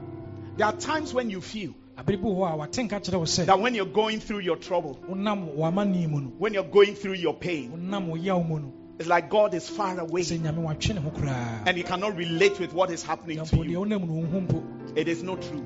There 0.56 0.68
are 0.68 0.74
times 0.74 1.14
when 1.14 1.30
you 1.32 1.42
feel 1.42 1.74
abere 1.98 2.18
bi 2.22 2.28
wɔ 2.28 2.36
hɔ 2.38 2.54
a 2.54 2.68
watenka 2.68 3.00
kyerɛ 3.02 3.18
wo 3.20 3.26
sɛ 3.26 3.46
that 3.46 3.60
when 3.60 3.76
you're 3.76 3.86
going 3.86 4.20
through 4.20 4.40
your 4.40 4.58
trouble, 4.58 5.00
wonam 5.10 5.56
w'amanne 5.56 6.10
mu 6.10 6.22
no 6.22 6.28
when 6.38 6.54
you're 6.54 6.64
going 6.64 6.96
through 6.96 7.14
your 7.16 7.34
pain, 7.36 7.72
wonam 7.72 8.08
wo 8.08 8.16
yaw 8.16 8.42
mu 8.42 8.60
no 8.60 8.74
it's 9.00 9.10
like 9.10 9.30
God 9.30 9.56
is 9.56 9.68
far 9.68 10.00
away 10.00 10.22
sɛ 10.22 10.40
nyame 10.40 10.64
watwe 10.64 10.96
ne 10.96 11.02
ho 11.02 11.10
koraa 11.10 11.68
and 11.68 11.78
He 11.78 11.84
cannot 11.84 12.16
relate 12.16 12.60
with 12.60 12.74
what 12.74 12.92
is 12.92 13.04
happening 13.04 13.44
to 13.44 13.56
you. 13.64 13.80
wonam 13.80 14.08
no 14.08 14.14
wo 14.14 14.64
It 14.96 15.08
is 15.08 15.24
not 15.24 15.42
true. 15.42 15.66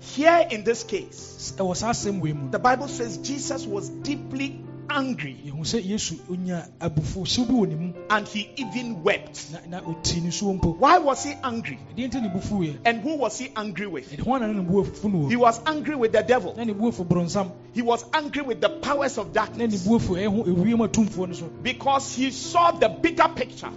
Here 0.00 0.46
in 0.50 0.64
this 0.64 0.84
case, 0.84 1.52
ɛwɔ 1.56 1.70
eh, 1.70 1.74
saa 1.74 1.90
asɛm 1.90 2.20
wei 2.20 2.32
mu 2.32 2.50
the 2.50 2.58
Bible 2.58 2.88
says 2.88 3.18
Jesus 3.18 3.66
was 3.66 3.88
deeply 3.88 4.60
angry 4.90 5.36
yɛhu 5.44 5.60
sɛ 5.60 5.84
yesu 5.84 6.18
onya 6.30 6.66
abufuhyew 6.80 7.46
bi 7.46 7.52
wɔ 7.54 7.68
ne 7.68 7.74
mu 7.74 7.92
and 8.08 8.26
he 8.28 8.50
even 8.56 9.02
wept. 9.02 9.50
na 9.52 9.58
na 9.68 9.80
ɔtii 9.84 10.22
ne 10.22 10.30
suo 10.30 10.54
mpo 10.54 10.76
Why 10.78 10.98
was 10.98 11.24
he 11.24 11.32
angry? 11.44 11.78
ɛdeɛ 11.94 12.08
nti 12.10 12.22
ne 12.22 12.28
bu 12.28 12.38
fuiɛ 12.38 12.78
And 12.84 13.02
who 13.02 13.16
was 13.16 13.38
he 13.38 13.50
angry 13.54 13.86
with? 13.86 14.10
ɛde 14.10 14.20
ho 14.20 14.32
ana 14.34 14.46
ne 14.48 14.54
ne 14.54 14.60
bu 14.62 14.82
afu 14.84 15.12
no 15.12 15.28
He 15.28 15.36
was 15.36 15.60
angry 15.66 15.94
with 15.96 16.12
the 16.12 16.22
devil. 16.22 16.54
na 16.56 16.64
ne 16.64 16.72
bu 16.72 16.90
afu 16.90 17.04
borɔnsam 17.06 17.50
He 17.74 17.82
was 17.82 18.04
angry 18.14 18.42
with 18.42 18.60
the 18.60 18.68
powers 18.70 19.18
of 19.18 19.32
darkness 19.32 19.86
bu 19.86 19.98
afu 19.98 20.16
ɛho 20.16 20.46
ewiem 20.46 20.88
atumfoɔ 20.88 21.28
no 21.28 21.34
so 21.34 21.46
because 21.62 22.14
he 22.14 22.30
saw 22.30 22.70
the 22.70 22.88
bigger 22.88 23.28
picture. 23.34 23.70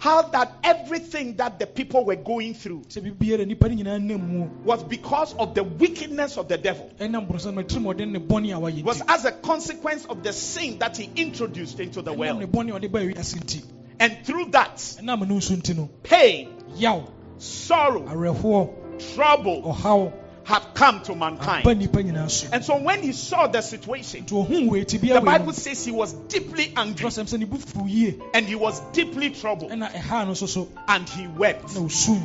Sɛ 0.00 0.02
ɔhu 0.02 0.02
mfoni 0.02 0.02
kɛseɛ 0.02 0.02
bi 0.02 0.06
How 0.06 0.22
that 0.22 0.52
everything 0.62 1.36
that 1.36 1.58
the 1.58 1.66
people 1.66 2.04
were 2.04 2.16
going 2.16 2.54
through 2.54 2.82
sɛ 2.88 3.02
biribiara 3.02 3.46
nipa 3.46 3.68
no 3.68 3.74
nyinaa 3.76 4.02
nam 4.02 4.20
mu. 4.38 4.48
was 4.64 4.82
because 4.84 5.34
of 5.34 5.54
the 5.54 5.64
wickedness 5.64 6.36
of 6.36 6.48
the 6.48 6.58
devil. 6.58 6.90
ɛnam 6.98 7.28
borɔnsam 7.28 7.54
no 7.54 7.62
atirimɔden 7.62 8.10
ne 8.12 8.18
bɔne 8.18 8.56
a 8.56 8.60
wayɛ 8.60 8.84
Was 8.84 9.02
as 9.08 9.24
a 9.24 9.32
consequence 9.32 10.04
of 10.06 10.22
the 10.22 10.32
sin 10.32 10.78
that 10.78 10.96
he 10.96 11.10
introduced 11.16 11.80
into 11.80 12.02
the 12.02 12.12
world. 12.12 12.40
bɔne 12.40 12.74
a 12.74 12.80
ɔde 12.80 12.90
ba 12.92 12.98
wiase 13.00 13.36
nti 13.38 13.62
And 13.98 14.24
through 14.24 14.46
that, 14.50 14.76
ɛnam 14.76 15.26
no 15.26 15.36
nso 15.36 15.56
nti 15.56 15.76
no. 15.76 15.88
pain, 16.02 16.50
sorrow, 17.38 18.04
trouble 19.14 19.62
ɔhaw 19.62 20.12
had 20.46 20.62
come 20.74 21.02
to 21.02 21.14
mankind. 21.16 21.66
nipa 21.78 22.02
nyinaa 22.02 22.30
so. 22.30 22.48
And 22.52 22.64
so 22.64 22.76
when 22.76 23.02
he 23.02 23.10
saw 23.12 23.48
the 23.48 23.60
situation, 23.60 24.24
nti 24.24 24.46
ɔhu 24.46 24.68
wei 24.70 24.84
ti 24.84 24.98
the 24.98 25.20
Bible 25.20 25.52
says 25.52 25.84
he 25.84 25.90
was 25.90 26.12
deeply 26.12 26.72
angry. 26.76 27.06
Sɛm 27.06 27.24
sɛ 27.24 27.38
ne 27.40 27.46
bu 27.46 27.56
fuw 27.56 27.88
yie. 27.88 28.22
And 28.32 28.46
he 28.46 28.54
was 28.54 28.80
deeply 28.92 29.30
troubled. 29.30 29.72
Ɛna 29.72 29.90
ɛha 29.90 30.24
no 30.24 30.32
nso 30.32 30.46
so. 30.48 30.68
And 30.86 31.08
he 31.08 31.26
wept. 31.26 31.76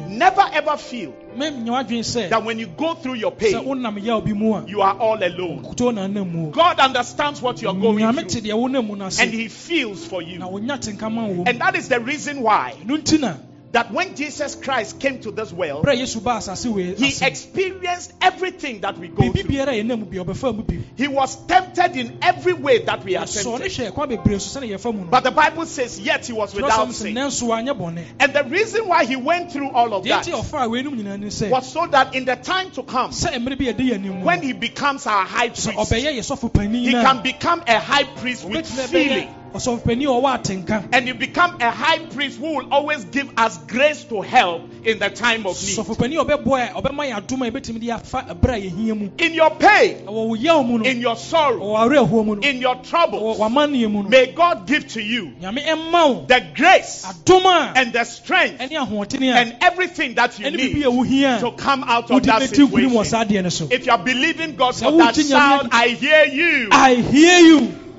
Never 0.08 0.46
ever 0.54 0.78
feel 0.78 1.16
mɛnya 1.36 1.72
wadwene 1.72 2.04
sɛ 2.04 2.30
that 2.30 2.44
when 2.44 2.60
you 2.60 2.68
go 2.68 2.94
through 2.94 3.16
your 3.16 3.32
pain, 3.32 3.56
wonam 3.56 4.02
yaw 4.04 4.22
bi 4.22 4.34
mu 4.34 4.54
a 4.54 4.66
you 4.68 4.82
are 4.82 4.96
all 4.96 5.24
alone. 5.24 5.64
kutoo 5.64 5.92
na 5.92 6.04
anam 6.04 6.32
mu 6.32 6.48
o. 6.50 6.52
God 6.52 6.80
understands 6.80 7.42
what 7.42 7.60
you 7.62 7.70
are 7.70 7.74
going 7.74 8.00
through. 8.14 8.42
deɛ 8.42 8.54
wonam 8.54 8.86
mu 8.86 8.96
no 8.96 9.08
ase. 9.08 9.20
And 9.20 9.34
he 9.34 9.48
feels 9.48 10.06
for 10.06 10.22
you. 10.22 10.40
ɔnya 10.40 10.80
tenka 10.80 11.12
ma 11.12 11.28
wɔ 11.28 11.48
And 11.48 11.60
that 11.60 11.76
is 11.76 11.90
the 11.90 12.00
reason 12.00 12.42
why 12.42 12.76
ɛno 12.86 13.02
nti 13.02 13.20
na 13.20 13.36
that 13.72 13.92
when 13.92 14.16
Jesus 14.16 14.56
Christ 14.56 15.00
came 15.00 15.20
to 15.22 15.32
this 15.32 15.52
world, 15.52 15.86
berɛ 15.86 15.94
a 15.94 15.98
yesu 16.04 16.24
baa 16.24 16.38
asase 16.40 16.68
wei 16.74 16.94
he 16.96 17.26
experienced 17.26 18.12
everything 18.22 18.82
that 18.82 18.98
we 18.98 19.08
go 19.08 19.32
through. 19.32 19.44
biara 19.44 19.70
a 19.70 19.82
yɛnam 19.84 20.00
mu 20.00 20.06
bi 20.06 20.18
ɔbɛfa 20.18 20.56
mu 20.56 20.64
bi 20.64 20.80
He 20.96 21.08
was 21.08 21.36
tempted 21.46 21.96
in 21.96 22.18
every 22.22 22.54
way 22.54 22.80
that 22.80 23.04
we 23.04 23.16
are 23.16 23.26
tempted. 23.26 23.72
hwɛ 23.72 23.94
kwan 23.94 24.10
bebree 24.10 24.40
so 24.40 24.60
sɛne 24.60 24.70
yɛfa 24.70 24.94
mu 24.94 25.02
no 25.06 25.08
But 25.08 25.24
the 25.24 25.32
Bible 25.32 25.66
says, 25.66 26.00
yet 26.00 26.26
he 26.26 26.34
was 26.34 26.54
without 26.54 26.92
sin. 26.94 27.16
nanso 27.16 27.48
wanyɛ 27.48 27.78
bɔne 27.78 28.04
And 28.20 28.34
the 28.34 28.44
reason 28.44 28.88
why 28.88 29.06
he 29.06 29.16
went 29.16 29.52
through 29.52 29.70
all 29.72 29.94
of 29.94 30.04
that 30.06 30.26
nti 30.26 30.32
ɔfaa 30.34 30.68
weinom 30.70 30.96
nyinaa 31.00 31.20
ne 31.20 31.28
sɛ 31.28 31.50
was 31.50 31.72
so 31.72 31.88
that 31.88 32.14
in 32.16 32.26
the 32.26 32.36
time 32.36 32.72
to 32.72 32.84
come, 32.84 33.12
sɛ 33.12 33.34
mmerɛ 33.36 33.58
bi 33.58 33.66
yɛde 33.66 33.90
yɛ 33.90 33.94
anim 33.96 34.20
mu 34.20 34.26
when 34.26 34.42
he 34.42 34.54
becomes 34.54 35.08
our 35.08 35.26
high 35.26 35.50
priest, 35.50 35.70
ɔbɛyɛ 35.70 36.16
yɛ 36.18 36.20
sɔfo 36.20 36.54
panin 36.54 36.84
he 36.84 36.92
can 36.92 37.22
become 37.22 37.64
a 37.68 37.80
high 37.80 38.04
priest 38.04 38.44
with 38.44 38.68
feeling. 38.90 39.34
Bɛyɛ 39.54 39.60
ɔsɔfo 39.60 39.84
panin 39.84 40.08
a 40.08 40.12
ɔwɔ 40.12 40.90
And 40.94 41.08
you 41.08 41.14
become 41.14 41.58
a 41.60 41.72
high 41.72 42.00
priest 42.00 42.40
who 42.40 42.56
will 42.56 42.68
always 42.74 43.06
give 43.06 43.30
us 43.38 43.58
grace 43.68 44.04
to 44.06 44.22
help 44.22 44.64
in 44.84 45.00
the 45.00 45.10
time 45.10 45.46
of 45.46 45.62
need. 45.62 45.78
sɔfo 45.78 45.98
panin 45.98 46.20
a 46.20 46.26
ɔbɛboa 46.26 46.72
a 46.76 46.82
ɔbɛma 46.82 47.10
yɛ 47.10 47.16
adom 47.28 47.48
a 47.48 47.52
yɛbɛtumi 47.52 47.80
de 47.80 47.92
afa 47.92 48.36
berɛ 48.42 48.56
a 48.56 48.70
yɛhia 48.70 48.98
mu 48.98 49.10
In 49.18 49.34
your 49.34 49.52
pain, 49.52 49.98
ɛwɔ 50.06 50.28
wo 50.28 50.34
yaw 50.36 50.64
mu 50.64 50.80
no 50.80 50.86
in 50.86 51.00
your 51.00 51.16
sorrow, 51.16 51.60
ɔwɔ 51.60 51.90
awerɛhoɔ 52.10 52.26
mu 52.26 52.36
no 52.36 52.42
in 52.42 52.58
your 52.58 52.76
trouble, 52.76 53.36
w'amanneɛ 53.38 53.92
mu 53.92 54.04
no 54.04 54.10
may 54.10 54.28
God 54.28 54.68
give 54.68 54.88
to 54.90 55.02
you 55.02 55.34
nyame 55.42 55.64
ɛma 55.66 55.92
wo 56.16 56.26
the 56.28 56.44
grace 56.56 57.06
and 57.06 57.94
the 57.94 58.04
strength 58.04 58.60
ɛne 58.60 58.72
ahoɔden 58.72 59.22
a 59.34 59.38
and 59.38 59.58
everything 59.62 60.16
that 60.16 60.38
you 60.40 60.50
need 60.52 60.82
to 60.84 61.52
come 61.58 61.84
out 61.84 62.10
of 62.12 62.24
that 62.24 62.42
bɛti 62.42 62.68
nkunim 62.68 62.92
wɔ 62.92 63.04
situation. 63.04 63.06
saa 63.06 63.24
deɛ 63.26 63.44
no 63.44 63.50
so. 63.50 63.68
If 63.72 63.86
you 63.86 63.92
are 63.92 63.98
believing 63.98 64.56
God 64.56 64.76
for 64.76 64.92
that 64.98 65.16
sound, 65.16 65.70
I 65.72 65.90
hear 65.90 66.26
you. 66.26 66.70
I 66.72 66.96
hear 66.96 67.40
you 67.40 67.91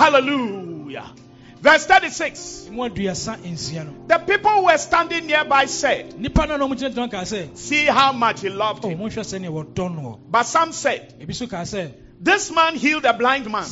Hallelujah. 0.00 1.12
Verse 1.60 1.84
36. 1.84 2.70
mu 2.72 2.84
aduasa 2.88 3.36
nsia 3.36 3.84
no 3.84 3.92
The 4.08 4.18
people 4.18 4.50
who 4.50 4.64
were 4.64 4.78
standing 4.78 5.26
nearby 5.26 5.66
said, 5.66 6.14
nnipa 6.14 6.48
no 6.48 6.54
a 6.54 6.58
na 6.58 6.66
ɔmogyinagyina 6.66 7.10
kaa 7.10 7.24
sɛ 7.24 7.54
See 7.54 7.84
how 7.84 8.12
much 8.12 8.40
he 8.40 8.48
loved 8.48 8.82
oh 8.86 8.88
him. 8.88 8.98
monhwɛ 8.98 9.20
sɛneɛ 9.20 9.50
wɔdɔ 9.52 9.94
no 9.94 10.18
But 10.30 10.44
some 10.44 10.72
said, 10.72 11.20
ebi 11.20 11.34
so 11.34 11.46
kaa 11.46 11.64
sɛ 11.64 11.92
This 12.18 12.50
man 12.50 12.76
healed 12.76 13.04
a 13.04 13.12
blind 13.12 13.50
man. 13.50 13.64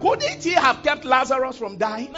Couldn't 0.00 0.44
he 0.44 0.50
have 0.52 0.82
kept 0.82 1.04
Lazarus 1.04 1.58
from 1.58 1.78
dying? 1.78 2.14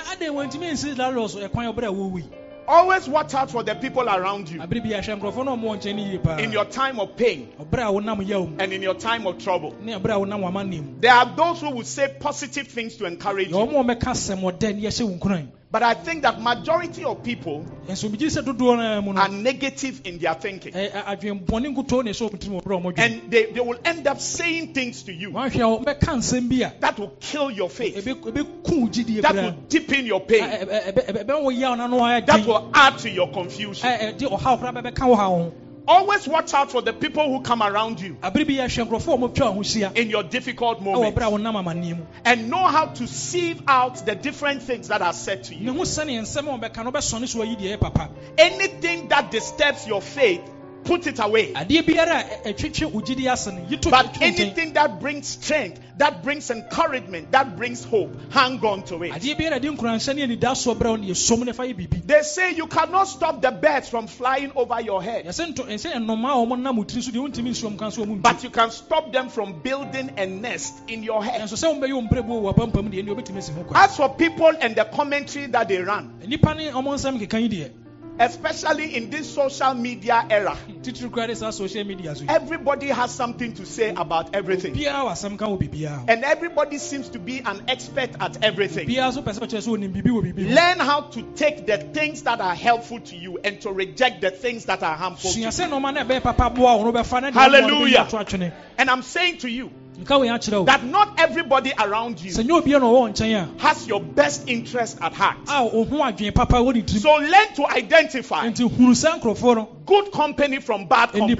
Na 2.60 2.60
adɛn 2.60 2.60
wɔntumi 2.60 2.60
nsi 2.60 2.60
laros 2.60 2.60
ɛkwan 2.60 2.60
ɔberɛ 2.60 2.60
a 2.60 2.60
wɔwui 2.60 2.68
Always 2.68 3.08
watch 3.08 3.34
out 3.34 3.50
for 3.50 3.62
the 3.62 3.74
people 3.74 4.08
around 4.08 4.50
you 4.50 4.60
abere 4.60 4.80
bi 4.82 4.88
ahwɛ 4.90 5.18
nkurɔfoɔ 5.20 5.44
no 5.44 5.56
ɔmɔ 5.56 5.76
nkyɛn 5.78 5.96
no 5.96 6.02
yie 6.04 6.18
paa 6.18 6.36
in 6.38 6.52
your 6.52 6.64
time 6.64 7.00
of 7.00 7.16
pain 7.16 7.48
ɔberɛ 7.60 7.82
a 7.82 7.92
wonam 7.92 8.26
yaw 8.26 8.46
mu 8.46 8.56
and 8.58 8.72
in 8.72 8.82
your 8.82 8.94
time 8.94 9.26
of 9.26 9.38
trouble. 9.38 9.74
ne 9.80 9.92
ɔberɛ 9.94 10.14
a 10.14 10.18
wonam 10.26 10.40
w'amanneɛ 10.40 10.82
mu 10.84 11.00
There 11.00 11.12
are 11.12 11.26
those 11.36 11.60
who 11.60 11.70
will 11.70 11.84
say 11.84 12.08
positive 12.18 12.66
things 12.68 12.96
to 12.96 13.04
encourage 13.06 13.50
you. 13.50 13.56
Ɔma 15.72 15.78
ɔmɛka 15.78 15.78
asɛm 15.78 15.78
ɔdɛ 15.78 15.78
ne 15.78 15.78
yɛhyɛ 15.78 15.78
wo 15.78 15.78
nkuran 15.78 15.78
But 15.78 15.82
I 15.82 15.94
think 15.94 16.22
that 16.22 16.40
majority 16.42 17.04
of 17.04 17.22
people 17.22 17.64
ɛnso 17.88 18.08
megye 18.10 18.28
sɛ 18.28 18.42
dodoɔ 18.44 18.76
no 18.76 19.02
mu 19.02 19.12
no 19.12 19.20
are 19.20 19.28
negative 19.28 20.00
in 20.04 20.18
their 20.18 20.34
thinking. 20.34 20.72
ɛ- 20.72 20.90
ɛ- 20.90 21.04
adwenbɔne 21.04 21.74
nkutoo 21.74 22.04
ne 22.04 22.10
ɛsɛ 22.10 22.30
ɔmtirim 22.30 22.62
ɔberɛ 22.62 22.76
a 22.76 22.80
ɔmɔdwen 22.82 22.98
And 22.98 23.30
they, 23.30 23.44
they 23.52 23.60
will 23.60 23.78
end 23.84 24.06
up 24.06 24.20
saying 24.20 24.72
things 24.74 25.02
to 25.04 25.12
you 25.12 25.30
wahwɛ 25.30 25.54
a 25.54 25.84
ɔmɛka 25.84 26.16
nsɛm 26.16 26.48
bi 26.48 26.66
a 26.66 26.72
that 26.80 26.98
will 26.98 27.12
kill 27.20 27.50
your 27.50 27.70
faith, 27.70 28.04
ɛbɛku 28.04 28.80
wo 28.80 28.88
gyidie 28.88 29.22
that 29.22 29.34
will 29.34 29.54
deepen 29.68 30.06
your 30.06 30.20
pain, 30.20 30.42
ɛbɛwɔ 30.42 31.58
yaw 31.58 31.74
no 31.76 31.84
ano 31.84 31.98
ayɛ 32.00 32.26
that 32.26 32.46
will 32.46 32.70
add 32.74 32.98
to 32.98 33.10
your 33.10 33.28
confusion. 33.30 33.86
Ɛde 35.90 35.96
ɔhaw 35.96 35.96
koraa 35.96 35.96
bɛbɛka 35.96 35.96
wo 35.96 35.96
ha 35.96 35.98
ho 35.98 36.00
Always 36.00 36.28
watch 36.28 36.54
out 36.54 36.70
for 36.70 36.82
the 36.82 36.92
people 36.92 37.28
who 37.28 37.40
come 37.40 37.62
around 37.62 38.00
you 38.00 38.16
abere 38.22 38.46
bi 38.46 38.54
yɛhwɛ 38.54 38.86
nkurɔfoɔ 38.88 39.14
a 39.14 39.28
wɔtwa 39.28 39.46
wo 39.46 39.52
ho 39.52 39.60
hyia 39.60 39.96
in 39.96 40.10
your 40.10 40.22
difficult 40.22 40.80
ɛwɔ 40.80 41.14
berɛ 41.14 41.26
a 41.26 41.30
moments. 41.30 41.50
wɔnam 41.50 41.64
amanneɛ 41.64 41.96
mu. 41.98 42.04
And 42.24 42.50
know 42.50 42.66
how 42.66 42.86
to 42.86 43.06
sieve 43.06 43.62
out 43.66 44.04
the 44.06 44.14
different 44.14 44.62
things 44.62 44.88
that 44.88 45.02
are 45.02 45.12
said 45.12 45.44
to 45.44 45.54
you. 45.54 45.72
ho 45.72 45.80
sɛneɛ 45.80 46.20
nsɛm 46.22 46.48
a 46.48 46.58
wɔbɛka 46.58 46.84
no 46.84 46.92
wobɛsɔne 46.92 47.28
so 47.28 47.40
ayi 47.40 47.56
deɛ 47.56 47.76
ɛyɛ 47.76 47.80
papa. 47.80 48.10
Anything 48.38 49.08
that 49.08 49.30
disturbs 49.30 49.86
your 49.86 50.00
faith, 50.02 50.42
put 50.84 51.06
it 51.06 51.18
away. 51.18 51.52
adeɛ 51.54 51.82
biara 51.82 52.20
a 52.20 52.48
ɛ- 52.48 52.54
ɛtwetwe 52.54 52.92
wo 52.92 53.00
gyidi 53.00 53.30
ase 53.30 53.48
no 53.52 53.66
yi 53.68 53.76
to 53.76 53.90
But 53.90 54.20
anything 54.22 54.72
that 54.74 55.00
brings 55.00 55.26
strength, 55.28 55.80
that 55.98 56.22
brings 56.22 56.50
encouragement, 56.50 57.32
that 57.32 57.56
brings 57.56 57.84
hope, 57.84 58.14
hang 58.30 58.64
on 58.64 58.82
to 58.84 59.02
it. 59.02 59.12
adeɛ 59.12 59.36
biara 59.38 59.56
a 59.56 59.60
de 59.60 59.68
nkuranhyɛ 59.68 60.14
ne 60.16 60.26
anidasoɔ 60.36 60.76
brɛ 60.76 60.88
wo 60.90 60.96
ne 60.96 61.08
yɛsom 61.08 61.44
ne 61.44 61.52
fa 61.52 61.62
yɛ 61.64 61.74
biribi 61.76 62.06
They 62.06 62.22
say 62.22 62.52
you 62.54 62.66
cannot 62.66 63.04
stop 63.04 63.40
the 63.42 63.50
birds 63.50 63.88
from 63.88 64.06
flying 64.06 64.52
over 64.56 64.80
your 64.80 65.02
head, 65.02 65.26
yɛsɛ 65.26 65.54
nto 65.54 65.64
ɛsɛ 65.66 65.92
nnomaa 65.94 66.42
a 66.42 66.46
wɔn 66.46 66.60
nam 66.62 66.76
wo 66.76 66.84
tiri 66.84 67.02
so 67.02 67.10
deɛ 67.10 67.28
wontumi 67.30 67.50
nsuom 67.50 67.78
ka 67.78 67.88
so 67.90 68.04
wɔn 68.04 68.22
but 68.22 68.42
you 68.42 68.50
can 68.50 68.70
stop 68.70 69.12
them 69.12 69.28
from 69.28 69.60
building 69.62 70.10
a 70.16 70.26
nest 70.26 70.74
in 70.88 71.02
your 71.02 71.22
head. 71.22 71.40
ɛnso 71.42 71.54
sɛ 71.56 71.78
wɔmbɛyɛ 71.80 71.92
wo 71.94 72.02
mprɛbu 72.02 72.42
wɔ 72.42 72.56
pampam 72.56 72.90
deɛ 72.90 73.04
ne 73.04 73.14
wobɛtumi 73.14 73.36
asi 73.38 73.52
ho 73.52 73.62
kwan 73.64 73.84
As 73.84 73.96
for 73.96 74.08
people 74.14 74.52
and 74.60 74.74
the 74.76 74.84
commentary 74.84 75.46
that 75.46 75.68
they 75.68 75.78
run, 75.78 76.10
nnipa 78.20 78.42
ne 78.42 78.50
ɔmo 78.50 78.52
nsɛm 78.52 78.60
keka 78.60 78.78
yi 78.78 78.90
deɛ 78.90 78.90
especially 78.90 78.96
in 78.96 79.10
this 79.10 79.32
social 79.34 79.74
media 79.74 80.26
era, 80.30 80.56
titiri 80.82 81.10
koraa 81.10 81.26
de 81.26 81.34
saa 81.36 81.50
social 81.50 81.84
media 81.84 82.14
so 82.14 82.22
yi 82.22 82.28
everybody 82.28 82.86
has 82.88 83.10
something 83.10 83.52
to 83.52 83.64
say 83.66 83.90
about 83.90 84.34
everything. 84.34 84.74
biara 84.74 85.04
wɔ 85.04 85.12
asɛm 85.12 85.38
ka 85.38 85.46
wɔ 85.46 85.58
biribiara 85.58 85.98
ho 85.98 86.04
And 86.08 86.24
everybody 86.24 86.78
seems 86.78 87.08
to 87.10 87.18
be 87.18 87.38
an 87.40 87.62
expert 87.68 88.10
at 88.20 88.42
everything. 88.44 88.88
biara 88.88 89.12
so 89.12 89.22
pɛ 89.22 89.32
sɛ 89.34 89.40
ɔkyerɛ 89.40 89.62
sɛ 89.66 89.78
ɔnim 89.78 89.92
biribi 89.94 90.10
wɔ 90.10 90.22
biribi 90.34 90.48
ho 90.48 90.54
Learn 90.54 90.78
how 90.80 91.00
to 91.02 91.22
take 91.34 91.66
the 91.66 91.78
things 91.78 92.22
that 92.22 92.40
are 92.40 92.54
helpful 92.54 93.00
to 93.00 93.16
you 93.16 93.38
and 93.44 93.60
to 93.62 93.72
reject 93.72 94.20
the 94.20 94.30
things 94.30 94.66
that 94.66 94.82
are 94.82 94.96
harmful 94.96 95.30
to 95.32 95.40
you. 95.40 95.48
sɛ 95.48 95.68
nɔɔma 95.68 95.94
no 95.94 96.04
ɛbɛyɛ 96.04 96.22
papa 96.22 96.50
boa 96.50 96.76
wo 96.76 96.84
no 96.84 96.92
wobɛfa 96.92 97.22
na 97.22 97.30
deɛ 97.30 97.34
Hallelujah. 97.34 98.52
And 98.78 98.90
I'm 98.90 99.02
saying 99.02 99.38
to 99.38 99.48
you 99.50 99.70
nka 100.00 100.20
wei 100.20 100.28
akyerɛ 100.28 100.58
wo 100.60 100.64
that 100.64 100.84
not 100.84 101.08
everybody 101.18 101.72
around 101.78 102.20
you 102.20 102.32
nyɛ 102.32 102.62
obia 102.62 102.80
na 102.80 102.86
ɔwɔ 102.86 103.00
wo 103.00 103.08
nkyɛn 103.08 103.58
has 103.58 103.86
your 103.86 104.00
best 104.00 104.48
interest 104.48 104.98
at 105.00 105.12
heart. 105.12 105.36
a 105.48 105.52
a 105.52 105.64
wo 105.64 105.84
ho 105.84 105.96
adwene 105.98 106.34
papa 106.34 106.56
wɔ 106.56 106.74
ne 106.74 106.82
tirim 106.82 107.00
So 107.00 107.14
learn 107.16 107.54
to 107.56 107.66
identify 107.66 108.48
nti 108.48 108.68
hunu 108.68 108.94
saa 108.96 109.18
nkurɔfoɔ 109.18 109.68
good 109.86 110.12
company 110.12 110.60
from 110.60 110.86
bad 110.86 111.10
company. 111.10 111.36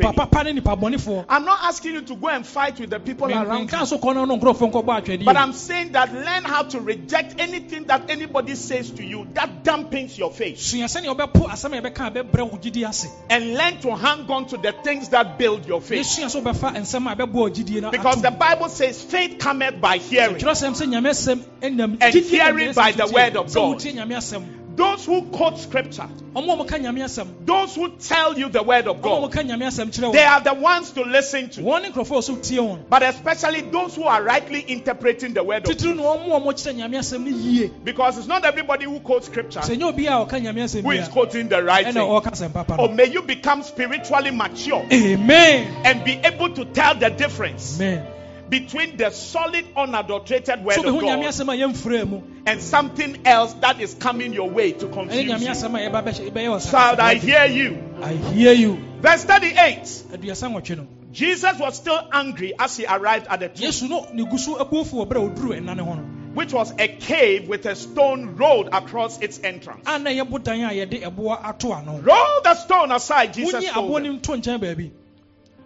I'm 1.28 1.44
not 1.44 1.58
asking 1.62 1.94
you 1.94 2.02
to 2.02 2.16
go 2.16 2.28
and 2.28 2.44
fight 2.44 2.80
with 2.80 2.90
the 2.90 2.98
people 2.98 3.28
around 3.30 3.70
you. 3.70 3.86
so 3.86 3.98
kɔ 3.98 4.14
no 4.14 4.24
no 4.24 4.36
nkurɔfoɔ 4.38 4.72
nkɔbɔ 4.72 5.24
But 5.24 5.36
I'm 5.36 5.52
saying 5.52 5.92
that 5.92 6.12
learn 6.12 6.44
how 6.44 6.62
to 6.64 6.80
reject 6.80 7.40
anything 7.40 7.84
that 7.84 8.10
anybody 8.10 8.54
says 8.56 8.90
to 8.92 9.04
you 9.04 9.26
that 9.34 9.62
dampens 9.64 10.18
your 10.18 10.30
faith. 10.32 10.58
sua 10.60 10.84
sɛnea 10.86 11.14
wobɛpo 11.16 11.48
asɛm 11.48 11.78
a 11.78 11.82
yɛbɛka 11.82 12.06
a 12.06 12.10
ɛbɛbrɛ 12.10 12.50
wo 12.50 12.58
gyidi 12.58 12.88
ase 12.88 13.06
And 13.28 13.54
learn 13.54 13.76
to 13.78 13.94
hang 13.96 14.28
on 14.30 14.46
to 14.46 14.56
the 14.56 14.72
things 14.72 15.08
that 15.10 15.38
build 15.38 15.66
your 15.66 15.80
faith. 15.80 16.06
yɛsua 16.06 16.26
sɛ 16.26 16.42
wobɛfa 16.42 16.74
nsɛm 16.76 17.10
a 17.12 17.16
ɛbɛboa 17.16 17.32
wo 17.32 17.48
gyidie 17.50 17.80
no 17.82 17.90
Because 17.90 18.20
the 18.22 18.28
ato 18.30 18.49
Bible 18.54 18.68
says 18.68 19.00
faith 19.02 19.38
cometh 19.38 19.80
by 19.80 19.98
hearing. 19.98 20.36
twerɛsɛm 20.36 20.74
sɛ 20.74 20.86
nyame 20.88 21.10
asɛm 21.10 21.42
ɛnam 21.62 21.98
And 22.00 22.14
hearing 22.14 22.72
by 22.72 22.90
the 22.92 23.06
word 23.06 23.36
of 23.36 23.52
God. 23.54 23.78
wotie 23.78 23.94
nyame 23.94 24.16
asɛm 24.16 24.44
Those 24.76 25.04
who 25.04 25.22
quote 25.30 25.58
scripture, 25.58 26.08
ɔmo 26.34 26.54
a 26.60 26.64
wɔka 26.64 26.80
nyame 26.80 27.00
asɛm 27.04 27.28
those 27.44 27.74
who 27.76 27.90
tell 27.98 28.36
you 28.38 28.48
the 28.48 28.62
word 28.62 28.88
of 28.88 29.02
God, 29.02 29.30
wɔka 29.30 29.46
nyame 29.46 29.62
asɛm 29.66 29.90
kyerɛ 29.94 30.12
they 30.12 30.24
are 30.24 30.40
the 30.40 30.54
ones 30.54 30.90
to 30.92 31.02
listen 31.02 31.48
to. 31.50 31.60
wɔn 31.60 31.82
ne 31.82 31.90
nkurɔfoɔ 31.90 32.18
a 32.18 32.22
so 32.22 32.36
tie 32.36 32.56
wɔn 32.56 32.78
But 32.88 33.02
especially 33.04 33.60
those 33.60 33.94
who 33.94 34.04
are 34.04 34.20
rightly 34.22 34.60
interpreting 34.60 35.34
the 35.34 35.44
word 35.44 35.68
of 35.68 35.76
God. 35.78 35.96
ɔmo 35.96 36.36
a 36.36 36.40
wɔkyerɛ 36.40 36.74
nyame 36.76 36.98
asɛm 36.98 37.20
no 37.24 37.30
yie 37.36 37.70
Because 37.84 38.18
it's 38.18 38.26
not 38.26 38.44
everybody 38.44 38.84
who 38.86 38.98
quotes 39.00 39.26
scripture 39.26 39.60
sɛ 39.60 39.76
nyɛ 39.78 39.82
obi 39.84 40.06
a 40.06 40.12
ɔka 40.12 40.40
nyame 40.42 40.62
asɛm 40.64 40.82
who 40.82 40.90
is 40.90 41.06
quoting 41.08 41.48
the 41.48 41.62
right 41.62 41.84
thing. 41.86 41.94
ɔka 41.96 42.32
asɛm 42.32 42.52
papa 42.52 42.76
Or 42.80 42.88
may 42.88 43.04
you 43.06 43.22
become 43.22 43.62
spiritually 43.62 44.30
mature 44.32 44.84
amen 44.92 45.82
and 45.84 46.04
be 46.04 46.12
able 46.24 46.50
to 46.54 46.64
tell 46.64 46.94
the 46.96 47.10
difference 47.10 47.78
amen 47.80 48.06
between 48.50 48.96
the 48.96 49.10
solid, 49.10 49.64
unadulterated 49.76 50.64
word 50.64 50.78
of 50.78 50.84
God 50.84 51.20
asɛm 51.20 51.54
a 51.54 51.56
yɛmfrɛ 51.56 52.08
mu 52.08 52.20
and 52.46 52.60
something 52.60 53.18
else 53.24 53.52
that 53.54 53.80
is 53.80 53.94
coming 53.94 54.32
your 54.32 54.50
way 54.50 54.72
to 54.72 54.88
confuse 54.88 55.24
you. 55.24 55.48
asɛm 55.48 55.74
a 55.76 55.90
yɛba 55.90 56.04
bɛhyɛ- 56.04 56.30
bɛyɛ 56.32 56.48
wɔ 56.58 56.70
Child, 56.70 57.00
I 57.00 57.14
hear 57.14 57.46
you. 57.46 57.78
I 58.02 58.12
hear 58.12 58.52
you 58.52 58.78
Verse 59.00 59.24
38. 59.24 59.82
aduasa 60.12 60.50
nwɔtwe 60.52 60.76
no 60.76 60.86
Jesus 61.12 61.58
was 61.58 61.76
still 61.76 62.00
angry 62.12 62.52
as 62.58 62.76
he 62.76 62.86
arrived 62.86 63.26
at 63.28 63.40
the 63.40 63.48
tomb, 63.48 63.66
yesu 63.68 63.88
no 63.88 64.06
ne 64.12 64.24
gu 64.24 64.38
so 64.38 64.56
abuofo 64.56 64.94
wɔ 64.94 65.08
berɛ 65.08 65.26
a 65.26 65.30
ɔduruu 65.30 65.60
ɛna 65.60 65.76
ne 65.76 65.82
ho 65.82 65.94
no 65.94 66.02
which 66.34 66.52
was 66.52 66.72
a 66.78 66.86
cave 66.86 67.48
with 67.48 67.66
a 67.66 67.74
stone 67.74 68.36
rolled 68.36 68.68
across 68.72 69.18
its 69.20 69.40
entrance. 69.42 69.82
a 69.86 69.98
na 69.98 70.10
ɛyɛ 70.10 70.20
a 70.22 70.86
yɛde 70.86 71.02
ɛboɔ 71.02 71.44
ato 71.44 71.72
ano 71.72 72.00
Roll 72.00 72.40
the 72.44 72.54
stone 72.54 72.92
aside, 72.92 73.34
Jesus 73.34 73.64
told 73.72 74.04
them. 74.04 74.20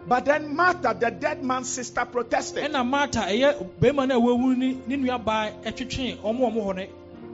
But 0.07 0.25
then 0.25 0.55
Martha, 0.55 0.95
the 0.99 1.09
dead 1.09 1.43
man's 1.43 1.69
sister, 1.69 2.05
protested. 2.05 2.63
ɛna 2.71 2.85
marta 2.87 3.19
ɛyɛ 3.21 3.79
barima 3.79 4.07
no 4.07 4.17
a 4.17 4.19
wawu 4.21 4.55
ne 4.55 4.77
ne 4.85 4.97
nuabaa 4.97 5.51
ɛtwetwe 5.63 6.17
ɔmo 6.21 6.41
ɔmo 6.51 6.63
hɔ 6.65 6.75
no 6.75 6.85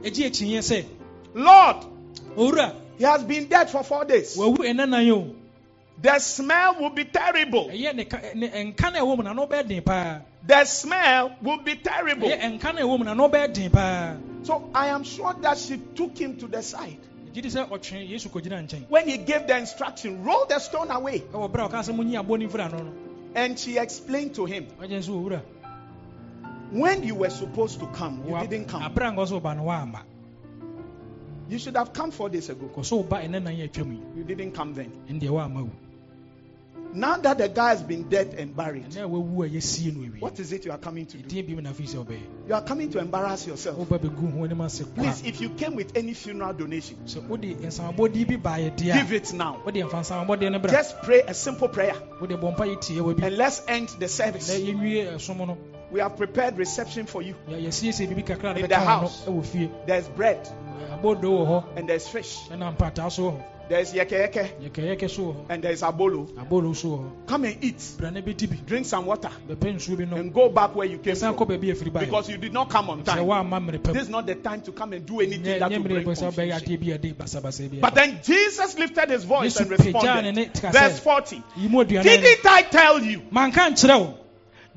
ɛgye 0.10 0.28
akyinyɛ 0.30 0.60
sɛ 0.60 0.86
Lord, 1.34 1.78
owura 2.38 2.74
he 2.98 3.04
has 3.04 3.24
been 3.24 3.46
dead 3.48 3.70
for 3.70 3.84
four 3.84 4.06
days. 4.06 4.38
wawu 4.38 4.58
ɛna 4.58 4.88
nan 4.88 5.10
o 5.12 5.36
The 6.02 6.18
smell 6.20 6.78
will 6.80 6.90
be 6.92 7.04
terrible. 7.06 7.66
ɛyɛ 7.70 7.94
ne 7.96 8.06
ka 8.06 8.20
ne 8.34 8.48
nka 8.50 8.94
na 8.94 9.00
ɛwɔ 9.00 9.18
mu 9.18 9.24
na 9.24 9.34
na 9.34 9.46
den 9.64 9.82
paa 9.84 10.22
The 10.48 10.64
smell 10.66 11.36
will 11.42 11.58
be 11.58 11.76
terrible. 11.76 12.30
ɛyɛ 12.30 12.58
nka 12.58 12.74
na 12.76 12.82
ɛwɔ 12.82 12.98
mu 13.00 13.04
na 13.04 13.14
na 13.14 13.28
den 13.48 13.70
paa 13.70 14.16
So 14.44 14.70
I 14.74 14.88
am 14.88 15.04
sure 15.04 15.34
that 15.42 15.58
she 15.58 15.78
took 15.94 16.18
him 16.18 16.38
to 16.38 16.48
the 16.48 16.64
side. 16.64 16.98
Gye 17.34 17.42
di 17.42 17.50
sɛ 17.50 17.68
ɔtwe 17.70 18.10
yesu 18.10 18.30
kɔgyina 18.30 18.62
nkyɛn 18.68 18.90
When 18.90 19.08
he 19.08 19.18
gave 19.18 19.48
the 19.48 19.58
instruction, 19.58 20.24
roll 20.24 20.46
the 20.48 20.60
stone 20.60 20.92
away. 20.92 21.20
ɛwɔ 21.20 21.52
berɛ 21.52 21.66
a 21.66 21.70
ɔka 21.70 21.80
sɛ 21.90 21.96
monyi 21.96 22.14
aboɔ 22.24 22.40
no 22.40 22.48
mfiri 22.48 22.66
ano 22.66 22.84
no 22.84 22.92
And 23.36 23.58
she 23.58 23.78
explained 23.78 24.36
to 24.36 24.46
him, 24.46 24.68
ɔgye 24.80 25.00
nso 25.00 25.10
owura 25.24 25.42
when 26.72 27.04
you 27.04 27.16
were 27.16 27.30
supposed 27.30 27.80
to 27.82 27.88
come, 27.88 28.24
you 28.28 28.48
didn't 28.48 28.68
come. 28.70 28.82
aberɛ 28.82 29.10
a 29.10 29.16
nkɔ 29.16 29.28
so 29.28 29.40
woba 29.40 29.56
no 29.56 29.64
woamba 29.64 30.02
You 31.50 31.60
should 31.60 31.76
have 31.76 31.92
come 31.92 32.12
four 32.12 32.30
days 32.30 32.50
ago. 32.50 32.70
kɔ 32.74 32.86
so 32.86 33.04
woba 33.04 33.22
ɛnɛ 33.24 33.42
nan 33.44 33.56
yɛ 33.56 33.70
atwam 33.70 33.92
yi 33.94 34.00
You 34.18 34.24
didn't 34.24 34.52
come 34.54 34.74
then. 34.74 34.92
Ɛndeɛ 36.94 36.94
woama 36.94 36.96
wo 36.96 37.00
Now 37.00 37.18
that 37.18 37.38
the 37.38 37.50
guy 37.50 37.70
has 37.70 37.82
been 37.84 38.04
dead 38.10 38.36
and 38.38 38.56
buried, 38.56 38.86
ɛnɛ 38.90 39.04
a 39.04 39.08
wawu 39.08 39.46
a 39.46 39.50
yɛsie 39.50 39.96
no 39.96 40.02
awie 40.08 40.22
what 40.22 40.40
is 40.40 40.52
it 40.52 40.66
you 40.66 40.72
are 40.72 40.78
coming 40.78 41.06
to 41.06 41.18
do? 41.18 41.24
ɛdeɛ 41.42 41.48
bi 41.48 41.54
mu 41.56 41.62
na 41.62 41.72
afei 41.72 41.88
sɛ 41.88 42.06
wobɛyɛ 42.06 42.20
You 42.48 42.54
are 42.56 42.62
coming 42.62 42.90
to 42.92 43.00
embarrass 43.00 43.48
yourself. 43.48 43.78
woba 43.78 44.00
bɛgu 44.00 44.34
ho 44.38 44.44
anim 44.44 44.62
ase 44.62 44.84
kwa 44.84 45.04
Please, 45.04 45.24
if 45.26 45.42
you 45.42 45.50
came 45.50 45.76
with 45.76 45.96
any 45.98 46.14
funeral 46.14 46.54
donation, 46.54 46.98
sɛ 47.06 47.28
wode 47.28 47.42
nsamabɔdeɛ 47.44 48.28
bi 48.28 48.36
baayɛ 48.50 48.76
deɛ 48.78 48.94
give 48.94 49.14
it 49.14 49.34
now. 49.34 49.62
wode 49.66 49.76
mfa 49.76 50.02
nsamabɔdeɛ 50.02 50.52
no 50.52 50.60
bra 50.60 50.72
Just 50.72 51.02
pray 51.04 51.22
a 51.22 51.34
simple 51.34 51.68
prayer 51.70 51.96
wode 52.20 52.30
bɔ 52.32 52.56
mpa 52.56 52.66
yɛ 52.68 52.82
tie 52.82 52.96
wɔ 52.96 53.16
bi 53.20 53.28
and 53.28 53.38
let's 53.38 53.62
end 53.68 53.90
the 54.00 54.08
service. 54.08 54.50
no 54.50 55.58
We 55.92 56.00
have 56.00 56.16
prepared 56.16 56.58
reception 56.58 57.06
for 57.06 57.22
you. 57.22 57.36
yɛ- 57.50 57.66
yɛsiesie 57.68 58.08
biribi 58.08 58.26
kakra 58.26 58.56
In 58.56 58.62
the 58.62 58.68
bɛka 58.68 58.78
ho 58.78 58.84
no 58.86 58.86
house. 58.86 59.26
There's 59.88 60.08
bread 60.10 60.48
wɔ 61.04 61.22
hɔ 61.22 61.64
and 61.78 61.88
there's 61.90 62.08
fish. 62.08 62.38
Ɛna 63.72 63.86
mpataa 63.86 63.86
so 63.86 63.92
wɔ 63.92 63.92
hɔ 63.92 63.92
There's 63.92 63.94
yeke 63.94 64.12
yeke 64.12 64.52
yɛkɛyɛkɛ 64.62 65.10
so 65.10 65.22
wɔ 65.22 65.36
hɔ 65.36 65.46
and 65.50 65.64
there's 65.64 65.82
abolo. 65.82 66.28
wɔ 66.28 66.62
hɔ 66.62 67.28
Come 67.28 67.46
and 67.46 67.64
eat. 67.64 67.84
bra 67.98 68.10
na 68.12 68.20
bɛdi 68.22 68.50
bi 68.50 68.56
Drink 68.66 68.86
some 68.86 69.06
water 69.06 69.30
bɛpɛ 69.50 69.76
nsuo 69.76 69.98
bi 69.98 70.06
no 70.06 70.18
and 70.18 70.34
go 70.34 70.50
back 70.50 70.76
where 70.76 70.88
you 70.88 70.98
came 70.98 71.16
from. 71.16 71.36
Because 71.36 72.30
you 72.30 72.38
did 72.38 72.54
not 72.54 72.70
come 72.70 72.90
on 72.90 73.04
time. 73.04 73.20
woamma 73.26 73.60
mmere 73.60 73.82
pam 73.84 73.94
This 73.94 74.04
is 74.04 74.10
not 74.10 74.26
the 74.26 74.36
time 74.36 74.62
to 74.62 74.72
come 74.72 74.94
and 74.94 75.06
do 75.06 75.20
anything 75.22 75.60
that 75.60 75.70
will 75.72 75.80
bring 75.84 76.06
pɛ 76.06 76.16
sɛ 76.16 76.32
wobɛyɛ 76.32 76.52
confusion. 76.60 76.78
adeɛ 76.78 76.80
bi 76.80 76.92
a 76.94 76.98
de 76.98 77.14
bi 77.14 77.80
But 77.82 77.96
then 77.96 78.20
Jesus 78.24 78.78
lifted 78.78 79.10
his 79.10 79.24
voice 79.24 79.56
and 79.60 79.70
pagyaa 79.72 80.22
ne 80.24 80.32
ne 80.32 80.46
responded. 80.50 80.72
Verse 80.80 81.00
40. 81.00 81.44
yi 81.58 81.68
mu 81.68 81.84
Didn't 81.86 82.46
I 82.46 82.62
tell 82.64 83.00
you? 83.02 83.22
manka 83.32 83.60
nkyerɛ 83.62 84.00
wo 84.00 84.18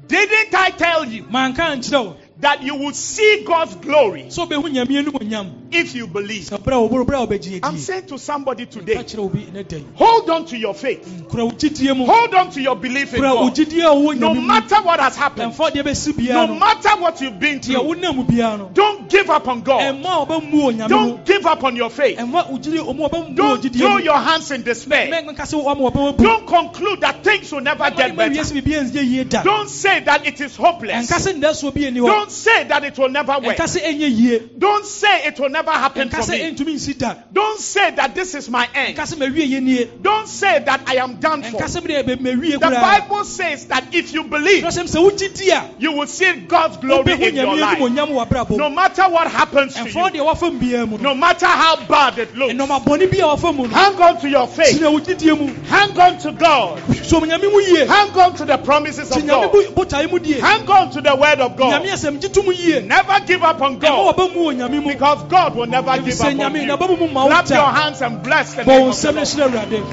Didn't 0.06 0.54
I 0.54 0.70
tell 0.70 1.04
you 1.04 1.24
manka 1.30 1.62
nkyerɛ 1.62 2.04
wo 2.04 2.16
that 2.40 2.62
you 2.62 2.74
will 2.74 2.92
see 2.92 3.44
God's 3.46 3.76
glory 3.76 4.24
sɛ 4.28 4.48
wobɛhu 4.48 4.64
nyame 4.72 4.98
anim 4.98 5.12
onyam 5.12 5.50
if 5.70 5.94
you 5.94 6.06
believe? 6.06 6.42
sɛ 6.44 6.58
berɛ 6.58 6.84
a 6.84 6.88
wɔboro 6.88 7.06
berɛ 7.06 7.22
a 7.22 7.26
wobɛgye 7.26 7.60
I'm 7.62 7.78
saying 7.78 8.06
to 8.06 8.18
somebody 8.18 8.66
today, 8.66 8.94
kyerɛ 8.96 9.18
wo 9.18 9.28
bi 9.28 9.46
ne 9.52 9.62
da 9.62 9.76
yi 9.76 9.84
hold 9.94 10.28
on 10.30 10.44
to 10.46 10.56
your 10.56 10.74
faith. 10.74 11.24
kura 11.28 11.44
wo 11.44 11.52
gyidie 11.52 11.96
mu 11.96 12.06
Hold 12.06 12.34
on 12.34 12.50
to 12.50 12.60
your 12.60 12.76
belief 12.76 13.14
in 13.14 13.20
God. 13.20 13.54
gyidie 13.54 13.82
a 13.82 13.94
wowɔ 13.94 14.18
No 14.18 14.34
matter 14.34 14.76
what 14.82 14.98
has 15.00 15.16
happened, 15.16 15.52
ɛmfa 15.52 15.70
deɛ 15.70 15.82
bɛsi 15.84 16.12
biara 16.12 16.48
no 16.48 16.54
matter 16.56 16.88
what 17.00 17.20
you've 17.20 17.38
been 17.38 17.60
through, 17.60 17.76
wonam 17.76 18.26
biara 18.26 18.58
no 18.58 18.70
don't 18.74 19.08
give 19.08 19.30
up 19.30 19.46
on 19.46 19.60
God. 19.62 19.80
ɛmma 19.80 20.04
a 20.04 20.26
wɔbɛmu 20.26 20.52
wɔ 20.52 20.74
nyame 20.76 20.80
mu 20.80 20.88
Don't 20.88 21.24
give 21.24 21.46
up 21.46 21.62
on 21.62 21.76
your 21.76 21.90
faith. 21.90 22.18
ɛmma 22.18 22.50
wo 22.50 22.58
gyidie 22.58 22.78
ɔmu 22.80 23.08
wɔbɛmu 23.08 23.28
wɔ 23.30 23.34
Don't 23.36 23.62
throw 23.76 23.96
your 23.98 24.18
hands 24.18 24.50
in 24.50 24.62
despair. 24.62 25.06
mɛnka 25.10 25.36
sɛ 25.46 25.62
wɔama 25.64 25.92
wɔbɛwɔ 25.92 26.16
bu 26.16 26.24
Don't 26.24 26.46
conclude 26.48 27.00
that 27.02 27.22
things 27.22 27.52
will 27.52 27.60
never 27.60 27.88
get 27.90 28.16
better. 28.16 28.34
wiase 28.34 28.52
biribi 28.60 28.90
ɛnyɛ 28.90 29.04
yie 29.08 29.24
da 29.24 29.42
Don't 29.44 29.68
say 29.70 30.00
that 30.00 30.26
it 30.26 30.40
is 30.40 30.56
hopeless. 30.56 31.08
ɛnka 31.10 31.18
sɛ 31.32 31.36
nda 31.36 31.50
soɔ 31.50 31.72
bi 31.72 31.80
ɛni 31.82 31.98
hɔ 32.00 32.06
Don't 32.06 32.23
Don't 32.24 32.30
say 32.32 32.64
that 32.64 32.82
it 32.84 32.96
will 32.98 33.10
never 33.10 33.32
work. 33.38 33.54
ɛnka 33.56 33.66
sɛ 33.68 33.82
ɛnyɛ 33.84 34.08
yie 34.18 34.42
Don't 34.58 34.86
say 34.86 35.26
it 35.26 35.38
will 35.38 35.50
never 35.50 35.70
happen 35.70 36.08
for 36.08 36.30
me. 36.30 36.38
ɛntumi 36.40 36.74
nsi 36.76 36.96
da 36.98 37.14
Don't 37.30 37.60
say 37.60 37.90
that 37.90 38.14
this 38.14 38.34
is 38.34 38.48
my 38.48 38.66
end. 38.74 38.96
ɛnka 38.96 39.02
sɛ 39.04 39.18
mawie 39.18 39.46
yɛ 39.46 39.62
nie 39.62 39.84
Don't 40.00 40.26
say 40.26 40.58
that 40.60 40.80
I 40.86 40.96
am 40.96 41.16
done 41.16 41.42
for. 41.42 41.60
ɛnka 41.60 41.64
sɛ 41.68 41.86
mede 41.86 42.06
bɛ- 42.06 42.20
mawie 42.22 42.52
The 42.58 42.70
Bible 42.70 43.24
says 43.24 43.66
that 43.66 43.84
if 43.92 44.14
you 44.14 44.24
believe, 44.24 44.64
sɛm 44.64 44.88
sɛ 44.88 45.04
wogye 45.10 45.34
di 45.36 45.50
a 45.50 45.68
you 45.78 45.92
will 45.92 46.06
see 46.06 46.32
God's 46.48 46.78
glory 46.78 47.12
in 47.12 47.34
your 47.36 47.56
life. 47.56 47.78
animonyam 47.78 48.08
wɔ 48.14 48.26
abrabɔ 48.26 48.56
No 48.56 48.70
matter 48.70 49.02
what 49.02 49.26
happens 49.30 49.74
to 49.74 49.80
you, 49.84 49.90
deɛ 49.94 50.24
wafa 50.24 50.46
mbiaa 50.50 50.88
mu 50.88 50.96
no 50.96 51.14
matter 51.14 51.46
how 51.46 51.76
bad 51.76 52.18
it 52.18 52.34
looks, 52.34 52.54
ɛnɔma 52.54 52.82
bɔne 52.86 53.10
bi 53.10 53.18
a 53.18 53.26
wafa 53.26 53.52
mu 53.52 53.68
no 53.68 53.74
hang 53.74 54.00
on 54.00 54.18
to 54.18 54.28
your 54.30 54.46
faith. 54.48 54.80
kyerɛ 54.80 54.90
wo 54.92 54.98
gyidie 55.00 55.38
mu 55.38 55.52
Hang 55.68 55.98
on 56.00 56.16
to 56.18 56.32
God. 56.32 56.80
som 57.04 57.22
nyame 57.22 57.42
mu 57.52 57.60
yie 57.60 57.86
Hang 57.86 58.16
on 58.18 58.34
to 58.36 58.44
the 58.46 58.56
promises 58.56 59.10
of 59.10 59.26
God. 59.26 59.52
bo- 59.52 59.62
botae 59.84 60.10
mu 60.10 60.18
die 60.18 60.40
Hang 60.40 60.66
on 60.70 60.90
to 60.90 61.00
the 61.02 61.14
word 61.14 61.40
of 61.40 61.56
God. 61.56 61.82
Asɛm 62.14 62.20
gye 62.20 62.28
to 62.28 62.42
mu 62.42 62.52
yie 62.52 62.80
Never 62.86 63.20
give 63.26 63.42
up 63.42 63.60
on 63.60 63.78
God 63.78 64.16
wɔba 64.16 64.34
mu 64.34 64.40
wɔ 64.44 64.56
nyame 64.56 64.82
mu 64.82 64.92
because 64.92 65.24
God 65.24 65.54
will 65.56 65.66
never 65.66 65.96
give 65.98 66.20
up 66.20 66.26
on 66.26 66.54
you. 66.54 66.66
naba 66.66 66.88
mu 66.88 67.08
ma 67.08 67.24
wo 67.24 67.28
Clap 67.30 67.48
your 67.50 67.58
hands 67.66 68.02
and 68.02 68.22
bless 68.22 68.54
the 68.54 68.64
name 68.64 68.88
of 68.88 69.00
the 69.00 69.12
Lord. 69.12 69.84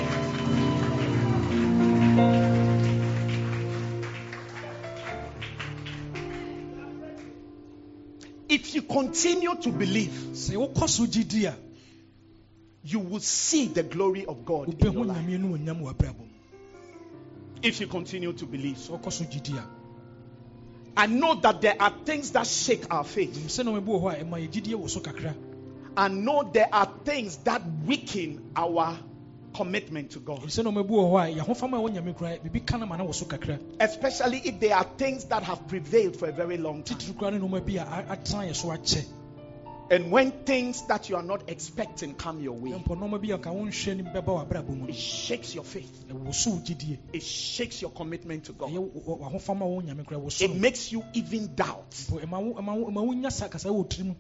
If 8.49 8.76
you 8.76 8.82
continue 8.82 9.55
to 9.55 9.69
believe, 9.72 10.11
so 10.34 10.67
gyidi 11.07 11.45
a 11.45 11.55
you 12.84 12.99
will 12.99 13.19
see 13.19 13.67
the 13.67 13.84
glory 13.84 14.26
of 14.26 14.43
God 14.43 14.69
in 14.84 14.91
your 14.93 15.05
life. 15.05 15.17
nyame 15.26 15.39
no 15.39 15.57
onyam 15.57 15.82
wɔ 15.82 15.93
abrabɔ 15.95 16.17
mu 16.17 16.26
If 17.63 17.80
you 17.80 17.88
continue 17.88 18.34
to 18.34 18.45
believe. 18.45 18.78
I 20.95 21.07
know 21.07 21.35
that 21.35 21.61
there 21.61 21.75
are 21.79 21.93
things 22.05 22.31
that 22.31 22.47
shake 22.47 22.85
our 22.93 23.03
faith. 23.03 23.33
sɛ 23.47 23.65
na 23.65 23.71
ɔmabi 23.71 23.85
wɔ 23.85 24.01
hɔ 24.01 24.21
a 24.21 24.23
ɛma 24.25 24.47
yɛgyidie 24.49 24.73
wɔ 24.75 24.89
so 24.89 24.99
kakra 24.99 25.35
I 25.95 26.07
know 26.07 26.43
there 26.51 26.69
are 26.71 26.89
things 27.05 27.37
that 27.37 27.61
weaken 27.85 28.51
our 28.55 28.97
commitment 29.55 30.11
to 30.11 30.19
God. 30.19 30.41
sɛ 30.43 30.63
na 30.63 30.71
ɔmabi 30.71 30.89
wɔ 30.89 31.11
hɔ 31.11 31.31
a 31.31 31.43
yɛhofam 31.43 31.73
a 31.73 31.77
ɛwɔ 31.77 31.89
nyame 31.95 32.17
koraa 32.17 32.39
biribi 32.43 32.65
ka 32.65 32.77
no 32.77 32.85
ma 32.85 32.97
na 32.97 33.05
wɔ 33.05 33.15
so 33.15 33.25
kakra 33.25 33.59
Especially 33.79 34.41
if 34.43 34.59
there 34.59 34.75
are 34.75 34.85
things 34.97 35.25
that 35.25 35.43
have 35.43 35.67
prevailed 35.67 36.17
for 36.17 36.27
a 36.27 36.31
very 36.31 36.57
long 36.57 36.83
time. 36.83 36.97
And 39.91 40.09
when 40.09 40.31
things 40.45 40.83
that 40.87 41.09
you 41.09 41.17
are 41.17 41.21
not 41.23 41.49
expecting 41.49 42.13
come 42.15 42.39
your 42.39 42.53
way, 42.53 42.69
mpo 42.71 42.95
nɔɔma 42.97 43.21
bi 43.21 43.33
a 43.33 43.37
ka 43.37 43.49
wonhwɛ 43.49 43.97
no 43.97 44.03
bɛba 44.09 44.23
wɔ 44.25 44.47
abrabɔ 44.47 44.69
mu 44.69 44.75
no 44.85 44.87
it 44.87 44.95
shakes 44.95 45.53
your 45.53 45.65
faith. 45.65 46.05
ɛwɔ 46.09 46.33
so 46.33 46.51
wo 46.51 46.57
gyidie 46.59 46.97
It 47.11 47.21
shakes 47.21 47.81
your 47.81 47.91
commitment 47.91 48.45
to 48.45 48.53
God. 48.53 48.71
wo- 48.71 48.89
wo- 48.93 49.17
w'ahofam 49.17 49.59
a 49.59 49.65
wɔ 49.65 49.83
nyame 49.83 50.05
koraa 50.05 50.21
wɔ 50.23 50.31
so 50.31 50.45
It 50.45 50.55
makes 50.55 50.93
you 50.93 51.03
even 51.13 51.53
doubt 51.55 51.93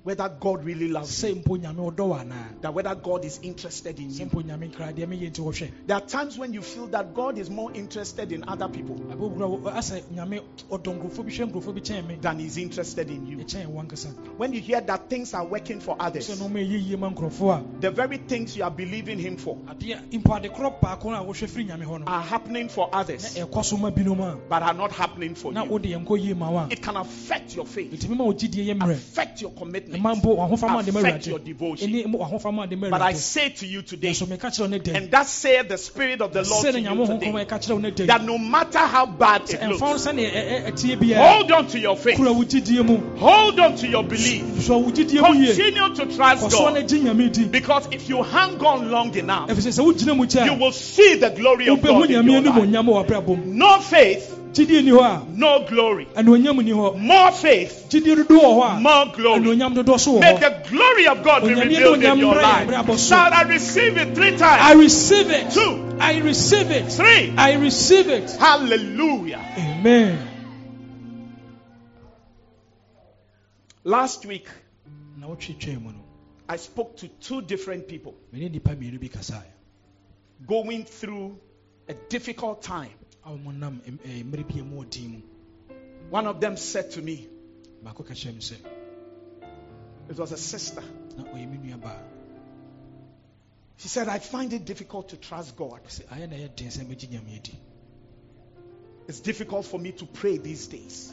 whether 0.03 0.27
God 0.41 0.65
really 0.65 0.89
loves 0.89 1.23
you, 1.23 1.35
sɛ 1.35 1.41
mpo 1.45 1.57
nyame 1.57 1.77
ɔdɔ 1.95 1.95
wɔ 1.95 2.19
anaa 2.25 2.61
that 2.61 2.73
whether 2.73 2.93
God 2.95 3.23
is 3.23 3.39
interested 3.41 3.97
in 3.97 4.09
you. 4.11 4.25
mpo 4.25 4.43
nyame 4.43 4.73
koraa 4.75 4.93
deɛ 4.93 5.07
meyɛ 5.07 5.31
nti 5.31 5.39
wɔhwɛ 5.39 5.71
There 5.87 5.95
are 5.95 6.01
times 6.05 6.37
when 6.37 6.51
you 6.51 6.61
feel 6.61 6.87
that 6.87 7.13
God 7.13 7.37
is 7.37 7.49
more 7.49 7.71
interested 7.73 8.33
in 8.33 8.43
other 8.45 8.67
people 8.67 8.97
abɛwura 8.97 9.73
asɛ 9.73 10.01
nyame 10.13 10.41
ɔdɔ 10.69 10.99
nkurɔfoɔ 10.99 11.23
bi 11.25 11.31
hwɛ 11.31 11.49
nkurɔfoɔ 11.49 11.73
bi 11.75 11.79
kyɛn 11.79 12.07
me 12.07 12.15
than 12.19 12.39
He's 12.39 12.57
interested 12.57 13.09
in 13.09 13.25
you. 13.25 13.37
ɛkyɛn 13.37 13.67
ɛwɔ 13.67 13.87
ankasa 13.87 14.13
When 14.37 14.51
you 14.51 14.59
hear 14.59 14.81
that 14.81 15.09
things 15.09 15.33
are 15.33 15.45
working 15.45 15.60
for 15.81 15.95
others, 15.99 16.27
sɛ 16.29 16.35
nɔɔma 16.35 16.59
ɛyɛ 16.59 16.89
yie 16.89 16.95
ma 16.97 17.09
nkurɔfoɔ 17.09 17.81
the 17.81 17.91
very 17.91 18.17
things 18.17 18.57
you 18.57 18.63
are 18.63 18.71
believing 18.71 19.17
Him 19.19 19.37
for 19.37 19.57
a 19.69 19.75
adeɛ 19.75 20.09
mpo 20.11 20.35
ade 20.37 20.51
korɔ 20.51 20.79
baako 20.81 21.05
no 21.05 21.15
a 21.15 21.23
wohwɛ 21.23 21.47
firi 21.49 21.67
nyame 21.67 21.85
hɔ 21.85 21.99
no 21.99 22.05
are 22.07 22.21
happening 22.21 22.67
for 22.69 22.89
others 22.93 23.35
ɛkɔ 23.35 23.63
so 23.65 23.77
ma 23.77 23.89
binom 23.91 24.19
a 24.21 24.35
but 24.49 24.63
are 24.63 24.73
not 24.73 24.91
happening 24.91 25.35
for 25.35 25.53
you. 25.53 25.63
wode 25.63 25.83
yɛnkɔ 25.83 26.19
yie 26.23 26.33
ma 26.35 26.49
wo 26.49 26.57
a 26.59 26.67
It 26.71 26.81
can 26.81 26.97
affect 26.97 27.55
your 27.55 27.65
faith, 27.65 27.91
ɛtumi 27.91 28.17
ma 28.17 28.23
wo 28.25 28.33
gyidie 28.33 28.65
yɛ 28.67 28.77
mmerɛ. 28.77 28.91
Affect 28.93 29.41
your 29.41 29.51
commitment, 29.51 30.01
ɛma 30.03 30.21
mpo 30.21 30.37
wahofam 30.37 30.79
ade 30.81 30.93
ma 30.93 30.99
affect 30.99 31.27
your 31.27 31.39
devotion. 31.39 31.89
ɛne 31.89 32.05
wahofam 32.15 32.63
ade 32.63 32.77
ma 32.79 32.89
But 32.89 33.01
I 33.01 33.13
say 33.13 33.49
to 33.49 33.67
you 33.67 33.81
today, 33.81 34.11
ɛso 34.11 34.27
meka 34.27 34.47
kyerɛ 34.47 34.59
wo 34.61 34.67
ne 34.67 34.79
dɛn? 34.79 34.95
and 34.95 35.11
that 35.11 35.27
saith 35.27 35.67
the 35.69 35.77
Spirit 35.77 36.21
of 36.21 36.33
the 36.33 36.43
Lord 36.43 36.65
today, 36.65 36.81
ɛka 36.83 37.45
kyerɛ 37.47 37.71
wo 37.73 37.77
ne 37.79 37.91
dɛn? 37.91 38.07
that 38.07 38.23
no 38.23 38.37
matter 38.37 38.79
how 38.79 39.05
bad 39.05 39.49
it 39.49 39.61
looks, 39.63 40.05
hold 40.05 41.51
on 41.51 41.67
to 41.67 41.79
your 41.79 41.95
faith, 41.97 42.17
kura 42.17 42.33
wo 42.33 42.43
gyidie 42.43 42.85
mu. 42.85 42.97
Hold 43.17 43.59
on 43.59 43.75
to 43.77 43.87
your 43.87 44.03
belief, 44.03 44.43
so 45.47 45.53
wo 45.53 45.61
gyidie 45.61 45.73
mu 45.73 45.81
yie 45.81 45.91
continue 45.91 45.95
to 45.95 46.15
trust 46.15 46.51
God. 46.51 46.87
gye 46.87 46.99
nyame 46.99 47.31
di 47.33 47.45
Because 47.45 47.87
if 47.91 48.09
you 48.09 48.23
hang 48.23 48.59
on 48.63 48.91
long 48.91 49.15
enough, 49.15 49.49
ɛfisɛ 49.49 49.71
sɛ 49.71 49.83
wogyina 49.85 50.15
mu 50.15 50.25
you 50.45 50.53
will 50.59 50.71
see 50.71 51.15
the 51.15 51.29
glory 51.29 51.67
of 51.69 51.81
God 51.81 52.09
in 52.09 52.25
your 52.25 52.41
life. 52.41 52.55
onyam 52.55 52.85
wɔ 52.85 53.05
abrabɔ 53.05 53.27
mu 53.45 53.53
No 53.53 53.79
faith, 53.79 54.37
gyidie 54.53 54.83
ni 54.83 54.91
hɔ 54.91 55.01
a 55.01 55.25
no 55.37 55.65
glory. 55.67 56.07
anuonyam 56.15 56.63
ni 56.63 56.71
hɔ 56.71 56.97
More 56.99 57.31
faith, 57.31 57.85
gyidie 57.89 58.15
dodoɔ 58.15 58.27
wɔ 58.27 58.53
hɔ 58.61 58.77
a 58.77 58.79
more 58.79 59.05
glory. 59.15 59.39
anuonyam 59.41 59.75
dodoɔ 59.75 59.99
so 59.99 60.11
wɔ 60.13 60.19
May 60.21 60.37
the 60.39 60.55
glory 60.69 61.07
of 61.07 61.23
God 61.23 61.43
be 61.43 61.53
revealed 61.53 62.03
in 62.03 62.17
your 62.19 62.35
life. 62.35 62.67
mmra 62.67 62.83
yɛ 62.85 62.97
so. 62.99 63.15
Shall 63.15 63.33
I 63.33 63.41
receive 63.43 63.97
it 63.97 64.15
three 64.15 64.31
times? 64.37 64.61
I 64.61 64.73
receive 64.73 65.29
it 65.31 65.51
Two, 65.51 65.97
I 65.99 66.19
receive 66.19 66.71
it 66.71 66.91
three. 66.91 67.33
I 67.37 67.53
receive 67.55 68.09
it 68.09 68.29
Hallelujah. 68.31 69.39
amen 69.57 70.27
Last 73.83 74.25
week, 74.27 74.47
I 76.49 76.57
spoke 76.57 76.97
to 76.97 77.07
two 77.07 77.41
different 77.41 77.87
people 77.87 78.15
mene 78.31 78.49
nnipa 78.49 78.75
mmienu 78.75 78.99
bi 78.99 79.07
kasaeɛ 79.07 79.43
going 80.47 80.83
through 80.85 81.39
a 81.87 81.93
difficult 82.09 82.61
time. 82.63 82.91
a 83.23 83.29
wɔn 83.29 83.59
nam 83.59 83.81
em- 83.85 83.99
eh, 84.03 84.23
mmerɛ 84.23 84.47
bi 84.47 84.59
a 84.59 84.63
mu 84.63 84.83
ɔdin 84.83 85.09
mu 85.09 85.21
One 86.09 86.27
of 86.27 86.41
them 86.41 86.57
said 86.57 86.91
to 86.91 87.01
me, 87.01 87.27
baako 87.83 88.05
ka 88.05 88.13
kyerɛ 88.13 88.33
me 88.33 88.41
sɛ 88.41 88.57
it 90.09 90.17
was 90.17 90.31
a 90.31 90.37
sister. 90.37 90.83
na 91.17 91.23
ɔyɛ 91.23 91.49
me 91.51 91.57
nua 91.69 91.81
baa 91.81 91.97
She 93.77 93.87
said, 93.87 94.07
I 94.09 94.19
find 94.19 94.53
it 94.53 94.63
difficult 94.65 95.09
to 95.09 95.17
trust 95.17 95.55
God. 95.55 95.83
sɛ 95.85 96.03
ayɛ 96.07 96.29
na 96.29 96.35
ɛyɛ 96.35 96.55
den 96.55 96.67
sɛ 96.69 96.85
mɛgye 96.85 97.09
nyame 97.09 97.35
adi 97.39 97.57
It's 99.07 99.19
difficult 99.19 99.65
for 99.65 99.79
me 99.79 99.91
to 99.93 100.05
pray 100.05 100.37
these 100.37 100.67
days. 100.67 101.11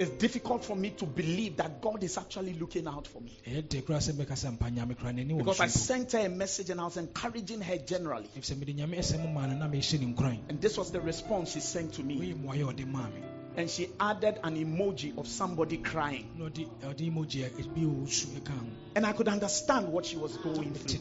It's 0.00 0.12
difficult 0.12 0.64
for 0.64 0.74
me 0.74 0.88
to 0.96 1.04
believe 1.04 1.58
that 1.58 1.82
God 1.82 2.02
is 2.02 2.16
actually 2.16 2.54
looking 2.54 2.86
out 2.86 3.06
for 3.06 3.20
me. 3.20 3.36
Eh, 3.46 3.50
ɛyɛ 3.50 3.68
den 3.68 3.82
koraa 3.82 3.98
sɛ 4.00 4.12
mɛka 4.14 4.32
sɛ 4.32 4.56
mpa 4.56 4.70
nyame 4.74 4.96
koraa 4.96 5.12
n'ani 5.12 5.32
wɔ 5.34 5.38
Because 5.40 5.60
I 5.60 5.66
sent 5.66 6.12
her 6.12 6.20
a 6.20 6.28
message 6.30 6.70
and 6.70 6.80
I 6.80 6.84
was 6.84 6.96
encouraging 6.96 7.60
her 7.60 7.76
generally. 7.76 8.30
ɛfisɛ 8.34 8.58
mede 8.58 8.76
nyame 8.78 8.96
ɛsɛm 8.96 9.30
maa 9.34 9.44
no 9.46 9.58
na 9.58 9.68
mehyɛ 9.68 10.00
ne 10.00 10.14
nkuran 10.14 10.38
And 10.48 10.58
this 10.58 10.78
was 10.78 10.90
the 10.90 11.02
response 11.02 11.52
she 11.52 11.60
sent 11.60 11.92
to 11.94 12.02
me. 12.02 12.18
woyɛ 12.18 12.34
mmoayɛ 12.42 12.70
a 12.70 12.72
ɔde 12.72 12.86
maa 12.86 13.08
me 13.10 13.20
And 13.56 13.68
she 13.68 13.88
added 14.00 14.38
an 14.42 14.56
emoji 14.56 15.18
of 15.18 15.28
somebody 15.28 15.76
crying. 15.76 16.30
na 16.38 16.46
ɔde 16.46 16.66
eh, 16.82 16.86
ɔde 16.86 17.12
emoji 17.12 17.44
a 17.44 17.50
ebi 17.50 17.82
eh, 17.82 17.84
a 17.84 18.06
ɔsu 18.06 18.26
ɛka 18.40 18.58
ho 18.58 18.66
And 18.96 19.04
I 19.04 19.12
could 19.12 19.28
understand 19.28 19.92
what 19.92 20.06
she 20.06 20.16
was 20.16 20.34
going 20.38 20.72
through. 20.72 20.98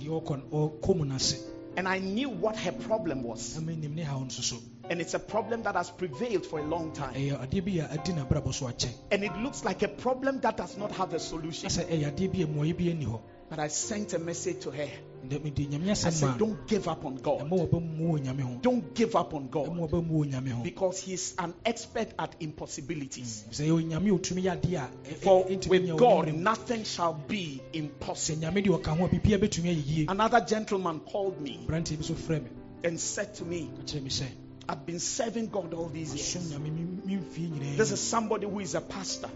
Deɛ 1.84 1.86
ɔkɔ 1.86 1.86
ɔkɔ 1.86 1.86
mu 1.86 1.86
n'ase 1.86 1.86
And 1.86 1.88
I 1.88 2.00
knew 2.00 2.30
what 2.30 2.58
her 2.58 2.72
problem 2.72 3.24
was. 3.24 3.58
menim 3.60 3.96
ne 3.96 4.04
haw 4.04 4.20
nso 4.20 4.42
so 4.42 4.58
And 4.90 5.00
it's 5.02 5.14
a 5.14 5.20
problem 5.20 5.64
that 5.64 5.76
has 5.76 5.90
prevailed 5.92 6.46
for 6.46 6.60
a 6.60 6.64
long 6.64 6.92
time. 6.94 7.14
ɛyɛ 7.14 7.40
adeɛ 7.48 7.66
bi 7.66 7.72
a 7.84 7.94
adi 7.94 8.14
n'abrabɔ 8.14 8.54
so 8.54 8.66
akyɛ 8.68 8.90
And 9.12 9.24
it 9.24 9.36
looks 9.38 9.64
like 9.64 9.82
a 9.84 9.88
problem 9.88 10.40
that 10.42 10.58
does 10.58 10.78
not 10.78 10.92
have 10.94 11.14
a 11.14 11.20
solution. 11.20 11.70
sɛ 11.70 11.86
ɛyɛ 11.86 12.12
adeɛ 12.14 12.34
bi 12.34 12.40
a 12.44 12.48
mmuayɛ 12.48 12.78
bi 12.78 12.92
ani 12.92 13.06
hɔ 13.06 13.20
But 13.50 13.60
I 13.60 13.68
sent 13.68 14.14
a 14.14 14.20
message 14.20 14.60
to 14.62 14.72
her. 14.72 14.90
Nde- 15.30 15.44
mede 15.44 15.68
nyame 15.70 15.90
I 15.92 15.94
said, 15.94 16.38
Don't 16.40 16.66
give 16.68 16.88
up 16.88 17.06
on 17.06 17.16
God. 17.18 17.50
wɔbɛ 17.50 17.98
mu 17.98 18.14
wɔ 18.18 18.20
nyame 18.26 18.42
ho 18.42 18.60
Don't 18.62 18.96
give 18.96 19.16
up 19.16 19.34
on 19.34 19.48
God. 19.50 19.68
wɔbɛ 19.68 20.06
mu 20.08 20.26
wɔ 20.26 20.64
Because 20.64 21.00
He's 21.00 21.36
an 21.38 21.54
expert 21.66 22.10
at 22.18 22.36
impossibilities. 22.40 23.46
sɛ 23.52 23.68
ɛyɛ 23.70 23.84
nyame 23.90 24.10
a 24.10 24.18
ɔtumi 24.18 24.44
yɛ 24.44 24.60
adeɛ 24.60 24.78
a 24.78 24.90
ɛ- 24.90 24.90
ɛ- 25.14 25.16
For 25.24 25.44
with 25.70 25.98
God, 25.98 26.26
ne 26.26 26.32
mmerɛ 26.32 26.36
mu. 26.36 26.40
nothing 26.42 26.84
shall 26.84 27.14
be 27.14 27.62
impossible. 27.74 28.42
nyame 28.42 28.66
deɛ 28.66 28.82
ɔka 28.82 28.98
ho 28.98 29.06
a 29.06 29.10
biribia 29.10 29.38
bɛtumi 29.38 29.76
ayɛ 29.76 29.84
yie 29.88 30.06
Another 30.10 30.42
gentleman 30.42 31.00
called 31.02 31.40
me 31.40 31.60
aberanteɛ 31.68 31.98
bi 31.98 32.04
so 32.04 32.14
frɛ 32.16 32.44
me 32.44 32.50
and 32.84 33.00
said 33.00 33.36
to 33.36 33.46
me, 33.46 33.70
ka 33.78 33.84
kyerɛ 33.84 34.04
me 34.04 34.10
sɛ 34.10 34.26
I've 34.68 34.86
been 34.86 35.00
serving 35.00 35.48
God 35.48 35.74
all 35.74 35.90
these 35.90 36.14
years. 36.16 36.52
nyame 36.52 36.72
me- 36.74 37.16
memfie 37.18 37.50
nyinaa 37.52 37.78
This 37.78 37.92
is 37.92 38.00
somebody 38.00 38.48
who 38.48 38.60
is 38.60 38.74
a 38.76 38.82
pastor. 38.82 39.30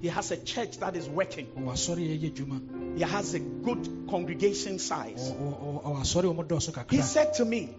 Bi 0.00 0.08
a 0.08 0.12
ɔyɛ 0.12 0.12
sɔfoɔ 0.12 0.12
He 0.12 0.16
has 0.16 0.30
a 0.30 0.36
church 0.36 0.78
that 0.78 0.96
is 0.96 1.08
working. 1.08 1.46
ɔwɔ 1.46 1.72
asɔre 1.72 1.98
a 1.98 2.18
ɛyɛ 2.18 2.32
adwuma 2.32 2.96
He 2.96 3.02
has 3.04 3.34
a 3.34 3.38
good 3.40 4.06
congregation 4.08 4.78
size. 4.78 5.32
Ɔmɔdɔɔso 5.32 6.90
He 6.90 7.02
said 7.02 7.34
to 7.34 7.44
me, 7.44 7.76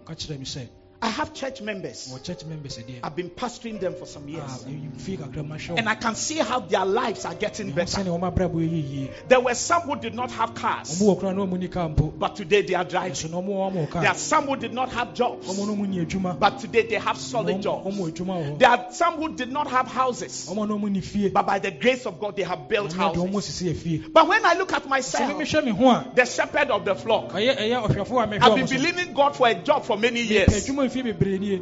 ka 1.02 1.08
kyerɛ 1.08 1.08
me 1.08 1.08
sɛ 1.08 1.08
I 1.08 1.08
have 1.08 1.34
church 1.34 1.60
members. 1.62 2.18
church 2.22 2.44
members 2.44 2.78
I've 3.02 3.16
been 3.16 3.30
pastoring 3.30 3.80
them 3.80 3.94
for 3.94 4.06
some 4.06 4.28
years. 4.28 4.44
Ah, 4.46 4.58
mfie 4.68 5.78
And 5.78 5.88
I 5.88 5.94
can 5.94 6.14
see 6.14 6.38
how 6.38 6.60
their 6.60 6.84
lives 6.84 7.24
are 7.24 7.34
getting 7.34 7.72
better. 7.72 8.02
sɛne 8.02 8.06
ɔma 8.18 8.32
abrabɔ 8.32 8.54
ɛyɛ 8.54 8.90
yie 8.90 9.10
There 9.28 9.40
were 9.40 9.54
some 9.54 9.82
who 9.82 9.96
did 9.96 10.14
not 10.14 10.30
have 10.32 10.54
cars, 10.54 11.00
ɔmo 11.00 11.16
wɔ 11.16 11.20
kora 11.20 11.32
na 11.34 11.42
ɔmo 11.44 11.58
ni 11.58 11.68
kaa 11.68 11.88
mpo 11.88 12.16
but 12.18 12.36
today 12.36 12.62
they 12.62 12.74
are 12.74 12.84
driving. 12.84 13.30
na 13.30 13.38
ɔmo 13.38 13.48
wɔ 13.48 13.72
ɔmo 13.72 13.92
There 14.00 14.08
are 14.10 14.14
some 14.14 14.46
who 14.46 14.56
did 14.56 14.72
not 14.72 14.90
have 14.90 15.14
jobs, 15.14 15.46
ɔmo 15.48 15.66
no 15.66 15.74
ɔmo 15.74 15.88
ni 15.88 16.04
adwuma 16.04 16.38
but 16.38 16.58
today 16.60 16.86
they 16.86 16.96
have 16.96 17.16
solid 17.18 17.60
jobs. 17.62 17.86
ɔmo 17.86 18.10
adwuma 18.10 18.36
wɔ 18.38 18.52
hɔ 18.52 18.58
There 18.58 18.68
are 18.70 18.86
some 18.92 19.14
who 19.16 19.34
did 19.34 19.50
not 19.50 19.66
have 19.68 19.88
houses, 19.88 20.46
ɔmo 20.50 20.68
na 20.68 20.74
ɔmo 20.74 20.90
ni 20.90 21.00
fie 21.00 21.28
but 21.28 21.46
by 21.46 21.58
the 21.58 21.70
grace 21.70 22.06
of 22.06 22.20
God 22.20 22.36
they 22.36 22.42
have 22.44 22.68
built 22.68 22.92
Nyame 22.92 23.14
de 23.14 23.18
ɔmo 23.20 23.32
houses. 23.34 23.60
sisi 23.60 23.72
yɛ 23.72 23.76
fie 23.76 23.98
But 24.12 24.28
when 24.28 24.44
I 24.46 24.54
look 24.54 24.72
at 24.72 24.88
myself, 24.88 25.32
mehwɛ 25.32 25.64
me 25.64 25.70
ho 25.72 26.04
the 26.14 26.24
shepherd 26.24 26.70
of 26.70 26.84
the 26.84 26.94
flock, 26.94 27.30
ɔyɛ 27.32 27.56
ɛyɛ 27.58 27.88
ɔhwɛfo 27.88 28.22
a 28.22 28.26
mehwɛ 28.28 28.42
I've 28.42 28.54
been 28.54 28.66
believing 28.66 29.14
God 29.14 29.36
for 29.36 29.48
a 29.48 29.54
job 29.54 29.84
for 29.84 29.98
many 29.98 30.20
years. 30.22 30.52
Mfie 30.92 31.02
bebree 31.02 31.38
nie. 31.38 31.60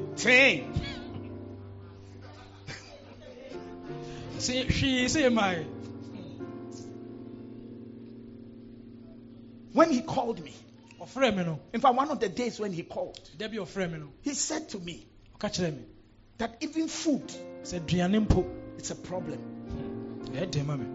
Sɛ 4.38 4.64
hwee 4.66 5.06
sɛ 5.06 5.20
yɛmae 5.28 5.66
When 9.72 9.92
he 9.92 10.00
called 10.02 10.42
me, 10.42 10.52
ɔfrɛ 11.00 11.36
me 11.36 11.44
no. 11.44 11.60
In 11.72 11.80
fact, 11.80 11.94
one 11.94 12.10
of 12.10 12.18
the 12.18 12.28
days 12.28 12.58
when 12.58 12.72
he 12.72 12.82
called, 12.82 13.20
da 13.38 13.46
bi 13.46 13.54
ɔfrɛ 13.56 13.92
me 13.92 13.98
no. 13.98 14.08
he 14.22 14.34
said 14.34 14.68
to 14.70 14.78
me 14.80 15.06
ɔka 15.38 15.50
kyerɛ 15.54 15.76
me. 15.76 15.84
that 16.38 16.56
even 16.60 16.88
food 16.88 17.26
sɛ 17.62 17.80
aduane 17.80 18.26
mpo. 18.26 18.44
is 18.78 18.90
a 18.90 18.96
problem. 18.96 19.38
Hmm. 19.38 20.34
ɛyɛ 20.34 20.50
den 20.50 20.66
ma 20.66 20.76
me. 20.76 20.86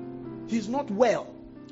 He's 0.47 0.67
not 0.67 0.91
well. 0.91 1.27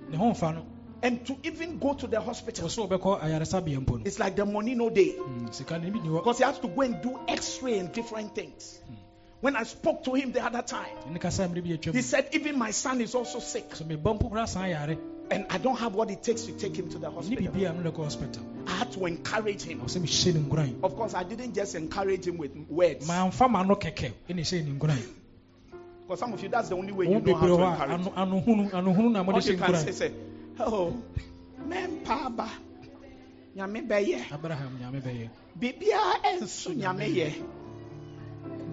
ne 0.09 0.17
ho 0.17 0.31
mfa 0.31 0.55
no 0.55 0.72
And 1.03 1.25
to 1.27 1.35
even 1.43 1.79
go 1.79 1.93
to 1.95 2.07
the 2.07 2.21
hospital, 2.21 2.69
wɔ 2.69 2.71
so 2.71 2.87
wɔbɛkɔ 2.87 3.19
ayaresabea 3.21 3.77
mpo 3.85 3.97
no 3.99 4.01
it's 4.05 4.19
like 4.19 4.37
the 4.37 4.45
money 4.45 4.73
no 4.73 4.89
day. 4.89 5.13
Mm, 5.19 5.53
sika 5.53 5.77
no 5.77 5.89
bi 5.91 5.99
ni 5.99 6.07
hɔ 6.07 6.19
Because 6.19 6.37
he 6.37 6.43
has 6.45 6.57
to 6.59 6.67
go 6.69 6.81
and 6.81 7.01
do 7.01 7.19
x-ray 7.27 7.77
and 7.79 7.91
different 7.91 8.33
things. 8.33 8.79
When 9.41 9.57
I 9.57 9.63
spoke 9.63 10.05
to 10.05 10.13
him 10.13 10.31
the 10.31 10.41
other 10.41 10.61
time, 10.61 10.95
ne 11.11 11.19
kasa 11.19 11.45
mmere 11.49 11.61
bi 11.61 11.71
atwam 11.75 11.93
he 11.95 12.01
said, 12.01 12.29
even 12.31 12.57
my 12.57 12.71
son 12.71 13.01
is 13.01 13.15
also 13.15 13.39
sick. 13.39 13.75
so 13.75 13.83
mebɔ 13.83 14.17
mpo 14.17 14.31
koraa 14.31 14.97
And 15.29 15.45
I 15.49 15.57
don't 15.57 15.75
have 15.77 15.93
what 15.93 16.09
it 16.09 16.23
takes 16.23 16.43
to 16.43 16.53
take 16.53 16.73
him 16.77 16.89
to 16.91 16.97
the 16.99 17.11
hospital. 17.11 17.47
biribi 17.51 17.69
a 17.69 17.73
mede 17.73 17.93
kɔ 17.93 18.03
hospital 18.05 18.41
I 18.65 18.71
had 18.71 18.91
to 18.93 19.05
encourage 19.05 19.63
him. 19.63 19.81
ɔwɔ 19.81 19.89
sɛ 19.89 19.99
mehyɛ 20.01 20.67
ne 20.69 20.75
Of 20.83 20.95
course, 20.95 21.13
I 21.15 21.23
didn't 21.23 21.53
just 21.53 21.75
encourage 21.75 22.25
him 22.25 22.37
with 22.37 22.55
words. 22.69 23.05
mamfa 23.05 23.51
ma 23.51 23.63
no 23.63 23.75
kɛkɛ 23.75 24.13
ɛne 24.29 24.39
hyɛ 24.39 24.63
ne 24.65 24.79
nkuran 24.79 25.01
Because 26.03 26.19
some 26.19 26.31
of 26.31 26.41
you, 26.41 26.47
that's 26.47 26.69
the 26.69 26.77
only 26.77 26.93
way 26.93 27.09
you 27.09 27.19
know 27.19 27.35
how 27.35 27.45
to 27.47 27.53
encourage. 27.53 27.91
ano- 27.91 28.41
anohunu 28.41 28.71
anohunu 28.71 29.11
na 29.11 29.23
mode 29.23 29.35
All 29.35 29.41
you 29.41 29.57
can 29.57 29.75
say, 29.75 29.91
say, 29.91 30.11
oh, 30.59 30.93
mempa 31.67 32.25
aba, 32.27 32.49
nyame 33.55 33.81
bɛyɛ, 33.87 34.31
abraham 34.31 34.79
nyame 34.79 35.01
bɛyɛ. 35.01 35.29
Biribiara 35.59 36.21
ɛnso 36.23 36.75
nyame 36.75 37.05
yɛ, 37.07 37.31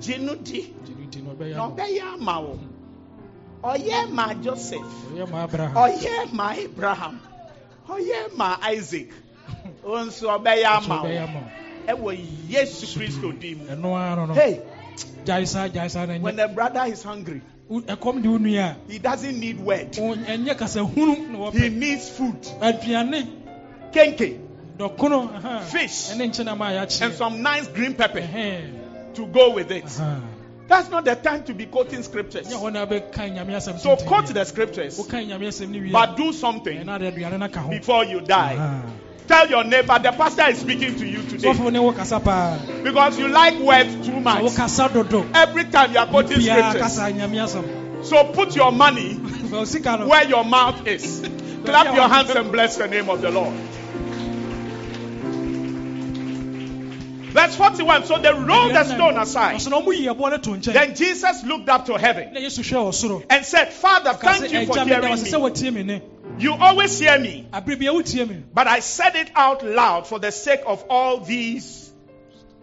gye 0.00 0.18
no 0.18 0.34
di, 0.34 0.74
no 0.86 1.06
nti 1.06 1.22
na 1.22 1.30
ɔbɛyɛ 1.34 1.54
na 1.56 1.62
ama 1.64 1.68
wo. 1.68 1.74
ɔbɛyɛ 1.76 2.02
ama 2.14 2.40
wo. 2.40 2.54
Hmm. 2.54 2.80
Ɔyɛ 3.62 4.10
ma 4.10 4.34
Joseph, 4.34 4.80
ɔyɛ 5.12 5.30
ma 5.30 5.42
abraham. 5.44 5.74
Ɔyɛ 5.76 6.32
ma 6.32 6.52
Abraham, 6.52 7.20
ɔyɛ 7.88 8.36
ma 8.36 8.56
Isaac, 8.62 9.08
ɔnso 9.84 10.28
ɔbɛyɛ 10.38 10.80
nso 10.80 10.84
ama 10.84 11.02
ɔbɛyɛ 11.02 11.20
wo. 11.20 11.28
ama 11.28 11.40
wo. 11.40 11.50
Ɛwɔ 12.12 12.26
Yesu 12.48 12.86
Kristo 12.98 13.32
din 13.38 13.58
mu. 13.58 13.64
ɛno 13.66 13.96
ara 13.96 14.16
no 14.16 14.26
no. 14.26 14.34
Hey, 14.34 14.60
gyae 15.24 15.46
saa 15.46 15.68
gyae 15.68 15.90
saa 15.90 16.06
when 16.06 16.36
the 16.36 16.48
brother 16.48 16.84
is 16.86 17.02
hungry, 17.02 17.42
wo- 17.70 17.80
ɛkɔm 17.82 18.22
de 18.22 18.28
wo 18.28 18.38
nua 18.38 18.76
he 18.88 18.98
doesn't 18.98 19.38
need 19.38 19.58
word. 19.60 19.96
a 19.96 20.00
wo- 20.02 20.14
ɛnyɛ 20.16 20.58
kasa 20.58 20.80
hunu 20.80 21.30
na 21.30 21.50
He 21.52 21.68
needs 21.68 22.08
food. 22.10 22.40
Kenke. 23.92 24.38
Fish. 24.78 26.10
ɛne 26.10 26.30
nkyɛn 26.30 26.56
ma 26.58 26.66
and 26.68 27.14
some 27.14 27.42
nice 27.42 27.68
green 27.68 27.94
pepper 27.94 28.20
to 29.14 29.26
go 29.26 29.50
with 29.50 29.70
it. 29.70 29.84
That's 30.68 30.88
not 30.88 31.04
the 31.04 31.16
time 31.16 31.42
to 31.44 31.54
be 31.54 31.66
quoting 31.66 32.02
scriptures. 32.02 32.46
nyɛ 32.48 32.60
hɔ 32.62 32.72
na 32.72 32.86
bɛka 32.86 33.12
nyame 33.36 33.56
asɛm 33.56 33.78
So 33.78 33.96
quote 33.96 34.26
the 34.28 34.44
scriptures, 34.44 34.98
woka 34.98 35.16
nyame 35.26 35.48
asɛm 35.48 35.68
no 35.70 35.80
wie 35.80 35.90
but 35.90 36.16
do 36.16 36.32
something 36.32 36.78
ɛna 36.84 36.98
de 36.98 37.10
aduane 37.12 37.38
no 37.38 37.48
ka 37.48 37.60
ho 37.60 37.70
before 37.70 38.04
you 38.04 38.20
die. 38.20 38.82
Tell 39.30 39.48
your 39.48 39.62
neighbor 39.62 39.96
the 39.96 40.10
pastor 40.10 40.48
is 40.48 40.58
speaking 40.58 40.96
to 40.96 41.06
you 41.06 41.22
today. 41.22 41.52
Sɔfo 41.52 41.70
ne 41.72 41.78
wo 41.78 41.92
kasa 41.92 42.18
paa 42.18 42.58
because 42.82 43.16
you 43.16 43.28
like 43.28 43.60
words 43.60 44.04
too 44.04 44.18
much. 44.18 44.42
wo 44.42 44.50
kasa 44.50 44.88
dodo. 44.92 45.24
Every 45.32 45.66
time 45.66 45.92
you 45.92 45.98
are 45.98 46.08
quoting 46.08 46.40
scriptures, 46.40 46.82
kasa 46.82 47.12
nyame 47.12 47.38
asɛm 47.38 48.04
so 48.04 48.24
put 48.32 48.56
your 48.56 48.72
money 48.72 49.14
Fa 49.14 49.58
wo 49.58 49.64
sika 49.64 49.98
no 49.98 50.08
where 50.08 50.24
your 50.26 50.44
mouth 50.44 50.84
is. 50.84 51.20
Clap 51.64 51.94
your 51.94 52.08
hands 52.08 52.30
and 52.30 52.50
bless 52.50 52.76
the 52.76 52.88
name 52.88 53.08
of 53.08 53.20
the 53.20 53.30
Lord. 53.30 53.54
Verse 57.30 57.54
41 57.54 58.06
So 58.06 58.18
they 58.18 58.32
rolled 58.32 58.72
the 58.72 58.82
stone 58.82 59.16
aside. 59.16 59.54
ɔso 59.60 59.70
na 59.70 59.80
ɔmo 59.80 59.96
yi 59.96 60.06
ɛboɔ 60.06 60.30
no 60.30 60.38
to 60.38 60.50
nkyɛn 60.50 60.72
Then 60.72 60.96
Jesus 60.96 61.44
looked 61.44 61.68
up 61.68 61.86
to 61.86 61.96
heaven 61.96 62.34
na 62.34 62.40
yesu 62.40 62.64
hwɛ 62.66 62.82
wɔ 62.82 62.92
soro 62.92 63.24
and 63.30 63.46
said, 63.46 63.72
Father, 63.72 64.12
thank 64.14 64.50
you 64.50 64.66
for 64.66 64.72
"Agya, 64.74 64.86
meda 64.86 65.16
hearing 65.16 65.86
me. 65.86 66.02
Wɔtie 66.36 66.38
me 66.38 66.38
ne 66.38 66.42
You 66.42 66.54
always 66.54 66.98
hear 66.98 67.18
me, 67.18 67.48
abere 67.52 67.78
bia 67.78 67.92
wotie 67.92 68.28
me. 68.28 68.44
But 68.52 68.66
I 68.66 68.80
said 68.80 69.16
it 69.16 69.30
out 69.34 69.64
loud 69.64 70.06
for 70.06 70.18
the 70.18 70.30
sake 70.30 70.62
of 70.66 70.84
all 70.88 71.20
these 71.20 71.90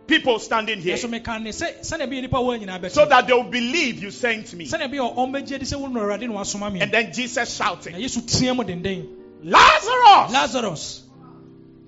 people 0.08 0.40
standing 0.40 0.80
here, 0.80 0.96
ɛso 0.96 1.10
meka 1.10 1.42
ne 1.42 1.52
sɛ 1.52 1.82
sɛnea 1.82 2.08
ɛbɛyɛ 2.08 2.22
nipa 2.22 2.38
wɔ 2.38 2.60
nyinaa 2.66 2.90
so 2.90 3.06
that 3.06 3.28
they 3.28 3.34
will 3.34 3.44
believe 3.44 4.02
you 4.02 4.12
sent 4.12 4.54
me. 4.54 4.66
sɛnea 4.66 4.90
ɛbɛyɛ 4.90 5.16
ɔmbɛgye 5.16 5.60
de 5.60 5.66
sɛ 5.66 5.80
wo 5.80 5.88
no 5.88 6.00
awurade 6.02 6.72
me 6.72 6.82
And 6.82 6.92
then 6.92 7.14
Jesus 7.14 7.56
shouted, 7.58 7.94
yesu 7.96 8.22
teɛ 8.22 8.56
mu 8.56 8.64
denden. 8.64 9.08
Lazarus, 9.44 10.32
lazarus. 10.34 11.04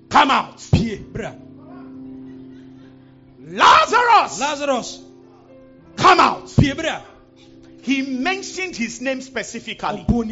Come 0.10 0.32
out. 0.32 0.62
Lazarus, 3.42 4.40
lazarus. 4.40 5.02
Come 5.96 6.20
out. 6.20 6.50
He 7.90 8.04
mentioned 8.04 8.76
his 8.76 9.02
name 9.02 9.20
specifically. 9.20 10.06
Because 10.08 10.28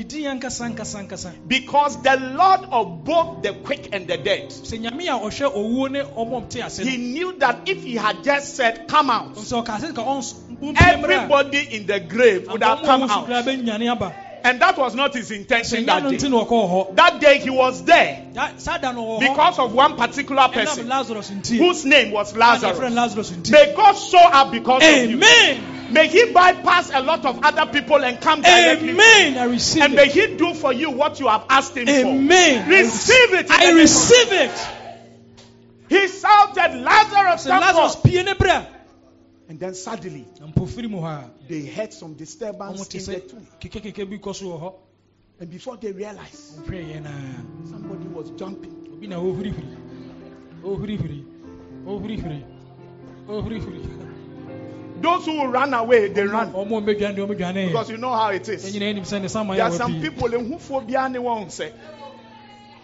the 2.04 2.18
Lord 2.38 2.60
of 2.72 3.04
both 3.04 3.42
the 3.42 3.54
quick 3.64 3.90
and 3.94 4.08
the 4.08 4.18
dead, 4.18 4.50
sɛ 4.50 4.80
nyame 4.80 5.08
a 5.08 5.18
ɔhwɛ 5.18 5.56
owuo 5.56 5.90
ne 5.90 6.04
ɔmɔ 6.04 6.50
te 6.52 6.62
ase. 6.62 6.78
He 6.78 6.98
knew 6.98 7.34
that 7.40 7.68
if 7.68 7.84
he 7.84 7.96
had 7.96 8.24
just 8.24 8.56
said, 8.56 8.88
Come 8.88 9.10
out, 9.10 9.34
sɛ 9.34 9.66
ɔka 9.66 9.80
sɛ 9.80 9.92
nka 9.92 10.06
ɔns 10.06 10.36
wompie 10.62 10.76
mmra 10.76 11.10
everybody 11.10 11.68
in 11.76 11.88
the 11.88 12.00
grave 12.00 12.48
would 12.52 12.62
have 12.62 12.84
come 12.84 13.02
out. 13.04 13.28
Koraa 14.48 14.54
bɛnyane 14.54 14.54
aba 14.54 14.54
And 14.54 14.62
that 14.62 14.78
was 14.78 14.96
not 14.96 15.14
his 15.14 15.32
intention 15.32 15.86
that 15.86 16.04
day. 16.04 16.18
nti 16.18 16.30
na 16.30 16.44
ɔkɔɔ 16.46 16.70
hɔ 16.70 16.96
That 16.96 17.20
day 17.20 17.40
he 17.40 17.50
was 17.50 17.84
there 17.84 18.24
Da- 18.34 18.50
saa 18.58 18.78
da 18.78 18.92
no 18.92 19.04
wɔ 19.04 19.18
hɔ 19.18 19.20
because 19.20 19.60
of 19.60 19.74
one 19.74 19.96
particular 19.96 20.48
person 20.50 20.90
whose 21.58 21.86
name 21.86 22.12
was 22.12 22.36
Lazarus. 22.36 23.50
May 23.52 23.74
God 23.76 23.94
show 23.94 24.20
up 24.20 24.52
because 24.52 24.84
of 24.84 25.10
you. 25.10 25.18
amen 25.18 25.74
May 25.90 26.08
he 26.10 26.26
bypass 26.34 26.92
a 26.94 27.00
lot 27.02 27.26
of 27.26 27.40
other 27.46 27.66
people 27.72 28.04
and 28.04 28.20
come 28.20 28.42
directly. 28.42 28.90
amen 28.90 29.38
i 29.38 29.44
receive 29.46 29.84
And 29.84 29.96
may 29.96 30.10
he 30.10 30.36
do 30.36 30.54
for 30.54 30.74
you 30.74 30.92
what 30.92 31.20
you 31.20 31.28
have 31.28 31.46
asked 31.50 31.76
him 31.78 31.88
amen 31.88 32.64
for. 32.66 32.70
Receive 32.72 33.34
it. 33.34 33.50
i 33.52 33.72
receive 33.72 34.32
it 34.34 34.52
He 35.90 36.08
shouted, 36.10 36.82
Lazarus, 36.82 37.46
lazarus 37.46 37.96
forth. 37.96 38.04
pie 38.04 38.22
ne 38.24 38.34
bra 38.34 38.66
And 39.50 39.60
then 39.60 39.74
suddenly 39.74 40.26
na 40.40 40.48
mpofiri 40.48 40.90
mu 40.90 41.02
they 41.48 41.66
heard 41.66 41.94
some 41.94 42.14
disturbance 42.16 42.94
in 42.94 43.06
the 43.06 43.20
tomb. 43.22 44.74
And 45.40 45.50
before 45.52 45.78
they 45.78 45.92
realized, 45.92 46.58
ɔhwɛ 46.66 46.94
yɛ 46.94 47.04
naa 47.04 47.70
somebody 47.70 48.08
was 48.08 48.32
jumping. 48.32 48.74
Those 55.00 55.26
who 55.26 55.48
ran 55.48 55.74
away, 55.76 56.08
they 56.08 56.24
ran. 56.24 56.52
ɔmo 56.54 56.82
mbɛdwane 56.82 57.16
deɛ 57.16 57.28
ɔmo 57.28 57.38
dwane 57.38 57.68
Because 57.68 57.90
you 57.92 57.98
know 57.98 58.14
how 58.14 58.30
it 58.30 58.50
is. 58.50 58.66
ɛnyina 58.66 58.82
anim 58.82 59.04
sɛ 59.04 59.22
ne 59.22 59.28
sama 59.28 59.56
There 59.56 59.64
are 59.66 59.72
some 59.72 60.02
people 60.02 60.34
in 60.34 60.52
who 60.52 60.58
phobia 60.58 61.08
ne 61.08 61.20
won't 61.20 61.52
say. 61.52 61.72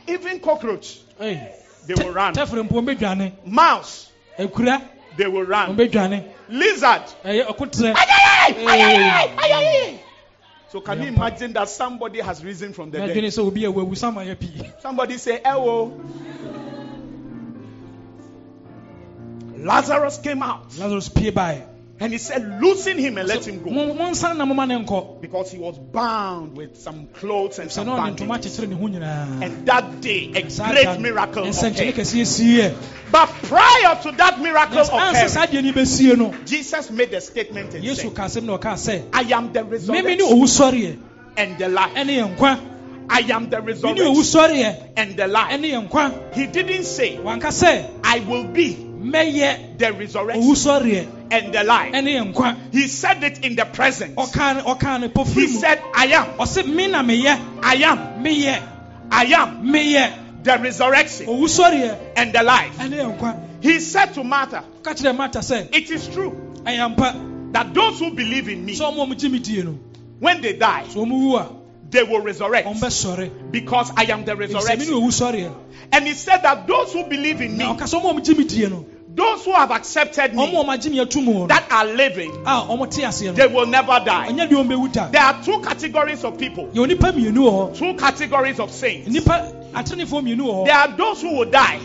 Even 0.08 0.40
cockroach, 0.40 1.00
they 1.18 1.94
will 1.98 2.14
run. 2.14 2.36
tɛfere 2.36 2.70
mpo 2.70 2.84
ɔmbɛdwane 2.84 3.48
Mouse, 3.48 4.12
they 5.18 5.28
will 5.28 5.44
run. 5.44 5.76
Ɔmbɛdwane 6.50 6.60
Lizard. 6.60 7.04
So 10.72 10.82
can 10.82 11.02
you 11.04 11.10
imagine 11.10 11.54
that 11.54 11.70
somebody 11.70 12.20
has 12.20 12.44
risen 12.44 12.74
from 12.74 12.90
the 12.92 12.98
dead? 12.98 13.16
dwene 13.16 13.28
sɛ 13.28 13.40
obi 13.46 13.66
a 13.66 13.72
wawu 13.72 13.96
sama 13.96 14.22
yɛ 14.22 14.40
pii 14.40 14.72
Somebody 14.82 15.18
say, 15.18 15.40
"Hello." 15.46 15.94
Lazarus 19.56 20.18
came 20.18 20.44
out 20.44 20.78
lazarus 20.78 21.10
pie 21.10 21.32
baeɛ 21.32 21.73
and 22.04 22.12
he 22.12 22.18
said, 22.18 22.62
Loosen 22.62 22.98
him 22.98 23.18
and 23.18 23.30
let 23.30 23.48
him 23.48 23.64
go. 23.64 23.70
Mo- 23.70 23.94
monsan 23.94 24.36
na 24.36 24.46
moma 24.46 24.68
ne 24.68 24.76
nkɔ 24.76 25.22
Because 25.22 25.52
he 25.52 25.58
was 25.58 25.78
bound 25.80 26.58
with 26.58 26.78
some 26.78 27.08
clothes 27.08 27.60
and 27.60 27.72
some 27.72 27.88
bandages. 27.88 28.60
kyekyere 28.60 28.68
ne 28.68 28.76
ho 28.76 28.88
nyinaa 28.90 29.42
And 29.42 29.66
that 29.66 30.02
day, 30.02 30.32
a 30.36 30.42
great 30.42 31.00
miracle 31.00 31.46
occurred. 31.48 32.76
But 33.10 33.28
prior 33.44 34.02
to 34.04 34.12
that 34.18 34.40
miracle 34.42 34.80
occurring, 34.80 35.30
deɛ 35.32 35.64
ni 35.64 35.72
bɛsie 35.72 36.18
no 36.18 36.34
Jesus 36.46 36.92
made 36.92 37.14
a 37.14 37.22
statement 37.22 37.74
and 37.74 37.86
said, 37.98 38.14
ka 38.14 38.24
asɛm 38.26 38.44
na 38.44 38.58
ɔkaa 38.58 38.76
sɛ 38.76 39.04
I 39.14 39.22
am 39.34 39.54
the 39.54 39.64
resurrection 39.64 41.04
and 41.38 41.58
the 41.58 41.70
life. 41.70 41.94
ɛne 41.96 42.10
yɛ 42.10 42.36
nkwa 42.36 42.70
I 43.10 43.20
am 43.20 43.50
the 43.50 43.62
resurrection 43.62 44.76
and 44.98 45.16
the 45.16 45.28
life. 45.28 45.52
ɛne 45.52 45.72
yɛ 45.72 45.90
nkwa 45.90 46.34
He 46.34 46.48
didn't 46.48 46.84
say, 46.84 47.18
I 48.04 48.20
will 48.20 48.46
be 48.46 48.74
the 48.74 49.94
resurrection 49.98 51.23
and 51.34 51.54
the 51.54 51.64
life. 51.64 51.94
ɛne 51.94 52.08
yɛ 52.08 52.34
nkwa 52.34 52.58
He 52.72 52.88
said 52.88 53.24
it 53.24 53.44
in 53.44 53.56
the 53.56 53.66
present. 53.66 54.16
ɔkaa 54.16 54.56
ne 54.58 54.62
ɔkaa 54.62 55.00
ne 55.02 55.32
He 55.32 55.48
said, 55.48 55.82
I 55.94 56.06
am, 56.08 56.38
ɔse 56.38 56.66
me 56.66 56.88
na 56.88 57.02
meyɛ 57.02 57.60
I 57.64 57.76
am, 57.76 58.26
I 59.12 59.26
am. 59.26 60.44
The 60.44 60.60
resurrection. 60.60 61.30
And 61.30 62.34
the 62.34 62.44
life. 62.44 62.78
ɛne 62.78 62.92
yɛ 62.92 63.18
nkwa 63.18 63.64
He 63.64 63.80
said 63.80 64.14
to 64.14 64.24
Martha, 64.24 64.64
ka 64.84 64.94
kyerɛ 64.94 65.18
mata 65.18 65.40
sɛ 65.40 65.74
It 65.74 65.90
is 65.90 66.08
true 66.08 66.40
that 66.64 67.74
those 67.74 68.00
who 68.00 68.12
believe 68.14 68.50
in 68.50 68.66
me, 68.66 68.76
sɛ 68.76 68.94
ɔmo 68.94 69.04
a 69.04 69.06
ɔmo 69.08 69.18
gye 69.20 69.30
me 69.30 69.40
die 69.40 69.62
no 69.64 69.80
when 70.20 70.42
they 70.42 70.54
die, 70.54 70.86
sɛ 70.88 70.96
ɔmo 70.96 71.12
wu 71.12 71.36
a 71.38 71.50
they 71.90 72.04
will 72.04 72.22
resurrect. 72.22 72.68
Because 73.52 73.92
I 73.96 74.06
am 74.06 74.26
the 74.26 74.32
ɛfisɛ 74.36 74.80
me 74.80 74.86
ne 74.86 75.08
resurrection. 75.12 75.56
And 75.92 76.08
he 76.08 76.14
said 76.14 76.38
that 76.38 76.66
those 76.66 76.92
who 76.92 77.08
believe 77.08 77.40
in 77.40 77.56
me, 77.56 77.66
ɔka 79.16 79.22
sɛ 79.22 79.22
ɔmo 79.22 79.22
a 79.22 79.22
ɔmo 79.22 79.22
gye 79.22 79.22
me 79.22 79.22
die 79.22 79.22
no 79.22 79.36
those 79.36 79.46
who 79.46 79.52
have 79.54 79.72
accepted 79.72 80.36
me, 80.36 80.44
a 80.44 80.48
ɔmo 80.48 80.66
agye 80.78 80.92
me 80.92 81.00
atum 81.00 81.26
hɔ 81.26 81.34
no 81.40 81.48
that 81.48 81.72
are 81.72 81.86
living, 81.86 82.44
ah, 82.46 82.64
a 82.64 82.68
ɔmo 82.78 82.90
te 82.90 83.02
aseɛ 83.02 83.36
they 83.36 83.48
will 83.48 83.66
never 83.66 84.02
die. 84.06 84.28
ɛnyɛ 84.30 84.50
deɛ 84.50 84.68
ɔmbɛwu 84.68 84.92
da 84.94 85.08
There 85.10 85.22
are 85.22 85.44
two 85.44 85.62
categories 85.62 86.24
of 86.24 86.38
people, 86.38 86.68
yɛwɔ 86.74 86.88
nipa 86.88 87.12
mmienu 87.12 87.38
wɔ 87.38 87.52
hɔ 87.72 87.78
two 87.78 87.94
categories 87.96 88.60
of 88.60 88.72
saints. 88.72 89.08
Nipa 89.74 89.96
atenefoɔ 89.96 90.22
mmienu 90.24 90.42
wɔ 90.42 90.66
There 90.66 90.76
are 90.76 90.88
those 90.98 91.22
who 91.22 91.36
will 91.38 91.46
die, 91.50 91.80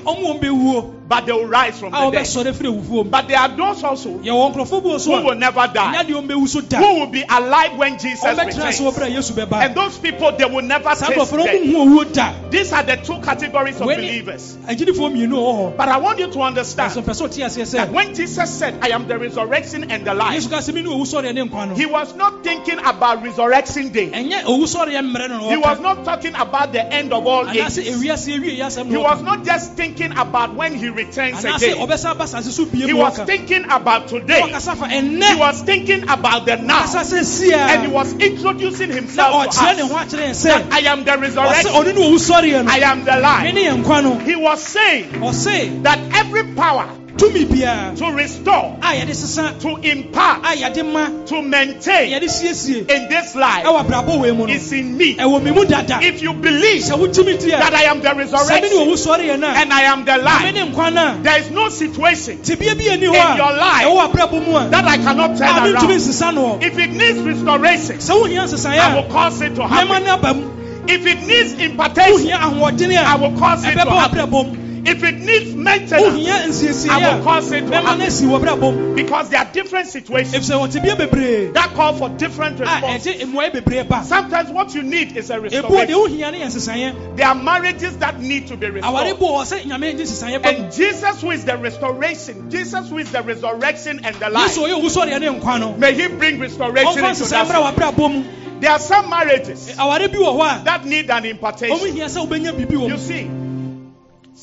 but 1.08 1.24
they 1.24 1.32
will 1.32 1.46
rise 1.46 1.78
from 1.80 1.92
the 1.92 2.10
dead. 2.10 2.24
ɔbɛsɔre 2.26 2.52
firi 2.54 2.68
awufuo 2.68 3.04
mu 3.04 3.04
But 3.04 3.28
there 3.28 3.38
are 3.38 3.48
those 3.48 3.82
also 3.82 4.10
yɛwɔ 4.10 4.52
nkurɔfoɔ 4.54 4.82
bi 4.82 4.88
wɔ 4.90 5.00
so 5.00 5.16
who 5.18 5.26
will 5.26 5.34
never 5.34 5.66
die, 5.72 6.04
deɛ 6.04 6.26
ɔmbɛwu 6.26 6.48
so 6.48 6.60
da 6.60 6.78
who 6.78 7.00
will 7.00 7.06
be 7.06 7.22
alive 7.28 7.76
when 7.78 7.98
Jesus 7.98 8.24
ɔmbɛtena 8.24 8.66
ase 8.66 8.80
wɔ 8.80 8.90
returns. 8.90 8.96
berɛ 8.98 9.06
a 9.06 9.10
yesu 9.10 9.32
bɛba 9.32 9.64
And 9.64 9.74
those 9.74 9.98
people, 9.98 10.32
they 10.32 10.44
will 10.44 10.62
never 10.62 10.88
taste 10.90 11.00
death. 11.08 11.16
ɔmo 11.32 11.64
hu 11.64 11.86
owuo 12.04 12.12
da 12.12 12.32
These 12.50 12.72
are 12.72 12.82
the 12.82 12.96
two 12.96 13.18
categories 13.20 13.80
of 13.80 13.86
believers. 13.86 14.56
agyidifoɔ 14.66 15.12
mmienu 15.14 15.32
wɔ 15.32 15.54
hɔ 15.72 15.76
But 15.76 15.88
I 15.88 15.96
want 15.96 16.18
you 16.18 16.26
to 16.30 16.42
understand 16.42 16.92
mpɛ 16.92 17.04
sɛ 17.04 17.28
ɔte 17.28 17.44
aseɛ 17.44 17.70
that 17.72 17.92
when 17.92 18.14
Jesus 18.14 18.50
said, 18.50 18.74
I 18.82 18.88
am 18.88 19.06
the 19.08 19.18
resurrection 19.18 19.90
and 19.90 20.04
the 20.06 20.12
life, 20.14 20.34
yesu 20.42 20.50
ka 20.50 20.58
sɛ 20.58 20.74
me 20.74 20.82
ne 20.82 20.90
owu 20.90 21.02
sɔreɛ 21.06 21.34
ne 21.34 21.40
nkwa 21.48 21.68
no 21.70 21.74
he 21.74 21.86
was 21.86 22.14
not 22.16 22.44
thinking 22.44 22.78
about 22.84 23.22
resurrection 23.22 23.88
day. 23.90 24.08
ɛnyɛ 24.10 24.44
owu 24.44 24.64
sɔreɛ 24.64 25.00
mmerɛ 25.10 25.28
no 25.30 25.48
He 25.48 25.56
was 25.56 25.80
not 25.80 26.04
talking 26.04 26.34
about 26.34 26.72
the 26.72 26.84
end 26.92 27.12
of 27.14 27.26
all 27.26 27.48
ages. 27.48 27.77
Ewiase 27.82 28.28
ewie 28.38 28.58
asɛm 28.58 28.88
He 28.90 28.96
was 28.96 29.22
not 29.22 29.44
just 29.44 29.74
thinking 29.74 30.12
about 30.16 30.54
when 30.54 30.74
he 30.74 30.88
returns 30.88 31.44
again. 31.44 31.76
ɔbɛsa 31.78 32.10
aba 32.10 32.24
asase 32.24 32.50
so 32.50 32.64
bie 32.66 32.86
He 32.86 32.92
was 32.92 33.18
thinking 33.18 33.64
about 33.70 34.08
today. 34.08 34.42
He 34.42 35.34
was 35.38 35.62
thinking 35.62 36.08
about 36.08 36.46
the 36.46 36.56
now. 36.56 36.82
ɔkasa 36.82 37.02
sɛ 37.04 37.24
sia 37.24 37.58
And 37.58 37.86
he 37.86 37.88
was 37.92 38.12
introducing 38.14 38.90
himself 38.90 39.52
to 39.52 39.60
ɔkyerɛ 39.60 39.76
ne 39.76 39.82
ho 39.88 39.96
us. 39.96 40.42
That 40.42 40.72
I 40.72 40.80
am 40.80 41.04
the 41.04 41.18
resurrection. 41.18 41.72
ɔno 41.72 41.94
ne 41.94 42.00
owu 42.00 42.18
sɔreɛ 42.18 42.64
no 42.64 42.70
I 42.72 42.78
am 42.78 43.04
the 43.04 43.16
life. 43.16 43.54
ne 43.54 43.64
yɛn 43.64 43.82
nkwa 43.84 44.02
no 44.02 44.18
He 44.18 44.36
was 44.36 44.62
saying 44.62 45.82
that 45.82 45.98
every 46.14 46.44
power 46.54 46.88
tumi 47.18 47.44
biara 47.44 47.96
to 47.96 48.12
restore, 48.12 48.78
a 48.80 48.94
yɛde 48.94 49.14
sesa. 49.14 49.58
to 49.60 49.76
impart, 49.82 50.38
a 50.44 50.56
yɛde 50.56 50.92
ma. 50.92 51.24
to 51.26 51.42
maintain 51.42 52.12
yɛde 52.12 52.28
siesie. 52.30 52.88
in 52.88 53.08
this 53.08 53.34
life 53.34 53.64
ɛwɔ 53.66 53.84
abrabɔ 53.84 54.20
wei 54.20 54.32
mu 54.32 54.46
no. 54.46 54.52
is 54.52 54.72
in 54.72 54.96
me. 54.96 55.16
ɛwɔ 55.16 55.42
me 55.42 55.50
mu 55.50 55.64
dada. 55.64 55.98
If 56.00 56.22
you 56.22 56.32
believe 56.32 56.82
sɛ 56.82 56.96
wotumi 56.96 57.40
di 57.40 57.50
a. 57.50 57.58
that 57.58 57.74
I 57.74 57.82
am 57.84 58.00
the 58.00 58.08
sɛ 58.08 58.16
me 58.16 58.24
ne 58.24 58.30
resurrection 58.30 58.78
owu 58.78 58.94
sɔreɛ 58.94 59.38
no 59.40 59.48
a 59.48 59.50
and 59.50 59.72
I 59.72 59.82
am 59.82 60.04
the 60.04 60.16
life, 60.18 60.54
ne 60.54 60.70
nkwa 60.70 60.94
no 60.94 61.06
a 61.08 61.18
there 61.22 61.40
is 61.40 61.50
no 61.50 61.68
situation 61.68 62.38
tibia 62.42 62.74
bi 62.76 62.84
ani 62.92 63.06
hɔ 63.06 63.30
In 63.30 63.36
your 63.36 63.52
life 63.52 63.86
ɛwɔ 63.86 64.12
abrabɔ 64.12 64.46
mu 64.46 64.56
a 64.56 64.68
that 64.68 64.84
I 64.84 64.96
cannot 64.98 65.36
turn 65.36 65.48
around. 65.48 65.88
nsesa 65.88 66.32
no. 66.34 66.58
Hɔ 66.58 66.62
If 66.62 66.78
it 66.78 66.90
needs 66.90 67.18
restoration, 67.18 67.96
sɛ 67.96 68.14
nsesaeɛ 68.14 68.78
I 68.78 68.94
will 68.94 69.10
cause 69.10 69.40
it 69.42 69.56
to 69.56 69.66
happen. 69.66 70.04
no 70.04 70.14
aba 70.14 70.34
mu. 70.34 70.50
If 70.86 71.04
it 71.04 71.20
needs 71.26 71.52
impartation, 71.54 72.32
I 72.32 73.16
will 73.16 73.36
cause 73.36 73.64
it 73.64 73.74
to 73.74 73.78
happen. 73.90 74.18
abrabɔ 74.18 74.46
mu 74.52 74.67
If 74.88 75.04
it 75.04 75.16
needs 75.18 75.54
maintenance, 75.54 76.88
I 76.88 77.16
will 77.16 77.22
cause 77.22 77.52
it 77.52 77.66
to 77.66 77.74
happen. 77.80 78.00
asi 78.00 78.24
wɔ 78.24 78.40
abrabɔ 78.40 78.74
mu 78.74 78.94
Because 78.94 79.28
there 79.28 79.40
are 79.40 79.52
different 79.52 79.88
situations 79.88 80.34
ɛfisɛ 80.48 80.58
wɔte 80.58 80.82
bia 80.82 80.96
bebree 80.96 81.52
that 81.52 81.74
call 81.74 81.94
for 81.94 82.08
different 82.08 82.58
responses. 82.58 83.14
ɛgye 83.16 83.26
mmuaeɛ 83.26 83.52
bebree 83.52 83.88
ba 83.88 84.02
Sometimes 84.04 84.50
what 84.50 84.74
you 84.74 84.82
need 84.82 85.16
is 85.16 85.30
a 85.30 85.38
restoration. 85.40 85.94
wohia 85.94 86.32
ne 86.32 86.40
yɛ 86.40 86.46
nsesaeɛ 86.46 87.16
There 87.16 87.26
are 87.26 87.34
marriages 87.34 87.96
that 87.98 88.18
need 88.20 88.46
to 88.48 88.56
be 88.56 88.70
restored. 88.70 89.18
bu 89.18 89.24
wɔ 89.26 89.42
hɔ 89.44 89.44
sɛ 89.44 89.62
nyame 89.64 89.96
gye 89.96 90.04
nsesaeɛ 90.04 90.42
ba 90.42 90.52
mu 90.52 90.58
And 90.64 90.72
Jesus, 90.72 91.20
who 91.20 91.30
is 91.32 91.44
the 91.44 91.56
restoration, 91.58 92.50
Jesus, 92.50 92.88
who 92.88 92.98
is 92.98 93.10
the 93.12 93.22
resurrection 93.22 94.00
and 94.04 94.16
the 94.16 94.30
life, 94.30 94.50
yesu 94.56 94.66
ɔyɛ 94.68 94.80
owu 94.82 94.88
sɔreɛ 94.88 95.20
ne 95.20 95.26
nkwa 95.38 95.60
no 95.60 95.72
may 95.76 95.92
He 95.92 96.08
bring 96.08 96.38
restoration 96.40 97.04
into 97.04 97.24
that. 97.24 98.24
There 98.60 98.70
are 98.72 98.78
some 98.80 99.08
marriages 99.10 99.74
aware 99.78 100.08
bi 100.08 100.14
wɔ 100.16 100.40
hɔ 100.40 100.64
that 100.64 100.84
need 100.84 101.10
an 101.10 101.24
impartation. 101.26 101.76
hia 101.94 102.06
sɛ 102.06 102.26
wobɛnya 102.26 102.52
biribi 102.58 102.88
You 102.88 102.96
see, 102.98 103.30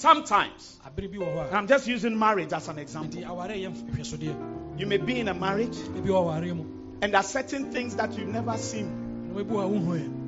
sometimes, 0.06 0.80
abere 0.86 1.08
bi 1.12 1.18
wɔ 1.18 1.26
hɔ 1.26 1.46
and 1.48 1.54
a 1.54 1.58
I'm 1.58 1.68
just 1.68 1.88
using 1.88 2.18
marriage 2.18 2.54
as 2.54 2.68
an 2.68 2.78
example. 2.78 3.20
nti 3.20 3.28
aware 3.28 3.50
yɛ 3.50 3.72
nhwɛsodeɛ 3.74 4.80
You 4.80 4.86
may 4.88 4.98
be 4.98 5.20
in 5.20 5.28
a 5.30 5.34
marriage, 5.34 5.76
ebi 5.98 6.10
wɔ 6.10 6.20
aware 6.20 6.54
mu 6.54 6.64
and 7.02 7.12
there 7.14 7.20
are 7.20 7.24
certain 7.24 7.72
things 7.72 7.96
that 7.96 8.16
you've 8.18 8.28
never 8.28 8.56
seen. 8.58 8.88
na 9.34 9.42
wɔbi 9.42 9.50
wɔ 9.50 9.64
a 9.64 9.68
wohu 9.68 10.00
ɛ 10.00 10.22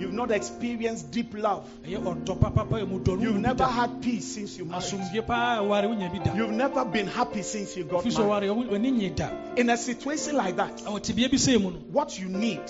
You've 0.00 0.14
not 0.14 0.30
experienced 0.32 1.10
deep 1.12 1.34
love. 1.34 1.68
You've 1.86 3.36
never 3.40 3.64
had 3.64 4.02
peace 4.02 4.34
since 4.34 4.56
you 4.58 4.64
married. 4.64 4.82
asomdwie 4.82 5.24
paa 5.26 5.58
aware 5.58 5.82
wonya 5.84 6.10
bi 6.10 6.18
da 6.24 6.34
You've 6.34 6.50
never 6.50 6.84
been 6.84 7.06
happy 7.06 7.42
since 7.42 7.76
you 7.76 7.84
got 7.84 8.04
married. 8.04 8.18
aware 8.18 8.40
w'ani 8.50 8.90
nye 8.90 9.10
da 9.14 9.28
In 9.56 9.70
a 9.70 9.76
situation 9.76 10.34
like 10.34 10.56
that, 10.56 10.78
ɛwɔ 10.78 10.98
tebea 11.00 11.30
bi 11.30 11.36
sɛ 11.36 11.62
mu 11.62 11.70
no 11.70 11.78
what 11.92 12.18
you 12.18 12.28
need, 12.28 12.60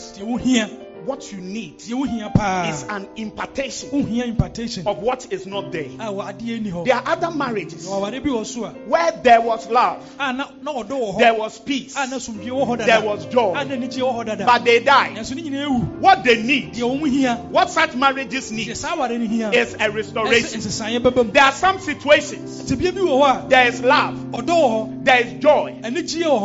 what 1.04 1.32
you 1.32 1.40
need 1.40 1.76
is 1.76 2.82
an 2.84 3.08
impartation 3.16 3.90
impartation. 3.92 4.86
of 4.86 4.98
what 4.98 5.32
is 5.32 5.46
not 5.46 5.72
there. 5.72 5.84
a 5.84 6.10
wɔ 6.12 6.32
adeɛ 6.32 6.62
ni 6.62 6.70
hɔ. 6.70 6.84
There 6.84 6.94
are 6.94 7.02
other 7.06 7.30
marriages 7.30 7.88
na 7.88 7.96
aware 7.96 8.20
bi 8.20 8.28
wɔ 8.28 8.46
so 8.46 8.64
a. 8.64 8.70
where 8.70 9.12
there 9.22 9.40
was 9.40 9.68
love, 9.68 10.02
a 10.18 10.32
na 10.32 10.48
na 10.62 10.72
ɔdɔ 10.72 10.88
wɔ 10.90 11.18
there 11.18 11.34
was 11.34 11.58
peace, 11.58 11.94
a 11.96 12.06
na 12.06 12.16
somdwie 12.16 12.50
wɔ 12.50 12.66
hɔ 12.66 12.86
there 12.86 13.00
was 13.00 13.26
joy, 13.26 13.52
na 13.52 13.64
anigye 13.64 14.00
wɔ 14.00 14.14
hɔ 14.14 14.26
dada. 14.26 14.44
but 14.44 14.64
they 14.64 14.80
died. 14.80 15.16
nanso 15.16 15.34
ne 15.34 15.42
nyinaa 15.42 15.66
ewu. 15.66 15.98
What 16.00 16.24
they 16.24 16.42
need, 16.42 16.74
deɛ 16.74 17.00
wɔn 17.00 17.08
hia. 17.10 17.36
what 17.50 17.70
such 17.70 17.94
marriages 17.94 18.52
need, 18.52 18.76
saa 18.76 18.94
aware 18.94 19.18
no 19.18 19.26
hia 19.26 19.50
is 19.50 19.74
a 19.78 19.90
restoration. 19.90 20.60
nsesaeɛ 20.60 21.00
bɛba 21.00 21.26
mu 21.26 21.32
There 21.32 21.42
are 21.44 21.52
some 21.52 21.78
situations, 21.78 22.70
tebea 22.70 22.92
bi 22.94 23.00
wɔ 23.00 23.22
hɔ 23.22 23.48
there 23.48 23.68
is 23.68 23.80
love, 23.82 24.18
a 24.34 24.38
ɔdɔ 24.38 24.46
wɔ 24.46 24.70
hɔ 24.70 25.04
there 25.04 25.20
is 25.26 25.32
joy, 25.42 25.78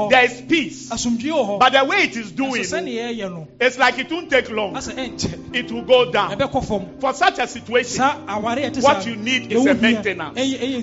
there 0.10 0.26
is 0.26 0.42
peace, 0.42 0.90
asomdwie 0.90 1.32
wɔ 1.32 1.48
hɔ. 1.48 1.60
but 1.60 1.74
the 1.74 1.86
way 1.86 2.04
it 2.04 2.16
is 2.18 2.32
doing, 2.32 2.64
sɛnea 2.64 3.16
ɛyɛ 3.16 3.32
no 3.32 3.48
it's 3.60 3.78
like 3.78 4.00
it 4.00 4.12
won't 4.12 4.30
take 4.30 4.47
long. 4.50 4.74
asɛ 4.76 4.94
ɛnkyɛ 4.96 5.56
It 5.56 5.72
will 5.72 5.84
go 5.84 6.12
down. 6.12 6.38
For 7.00 7.14
such 7.14 7.40
a 7.40 7.48
situation, 7.48 7.98
saa 7.98 8.18
aware 8.28 8.58
yɛte 8.58 8.82
what 8.84 9.06
you 9.06 9.16
need 9.16 9.52
is 9.52 9.66
a 9.66 9.74
maintenance. 9.74 10.38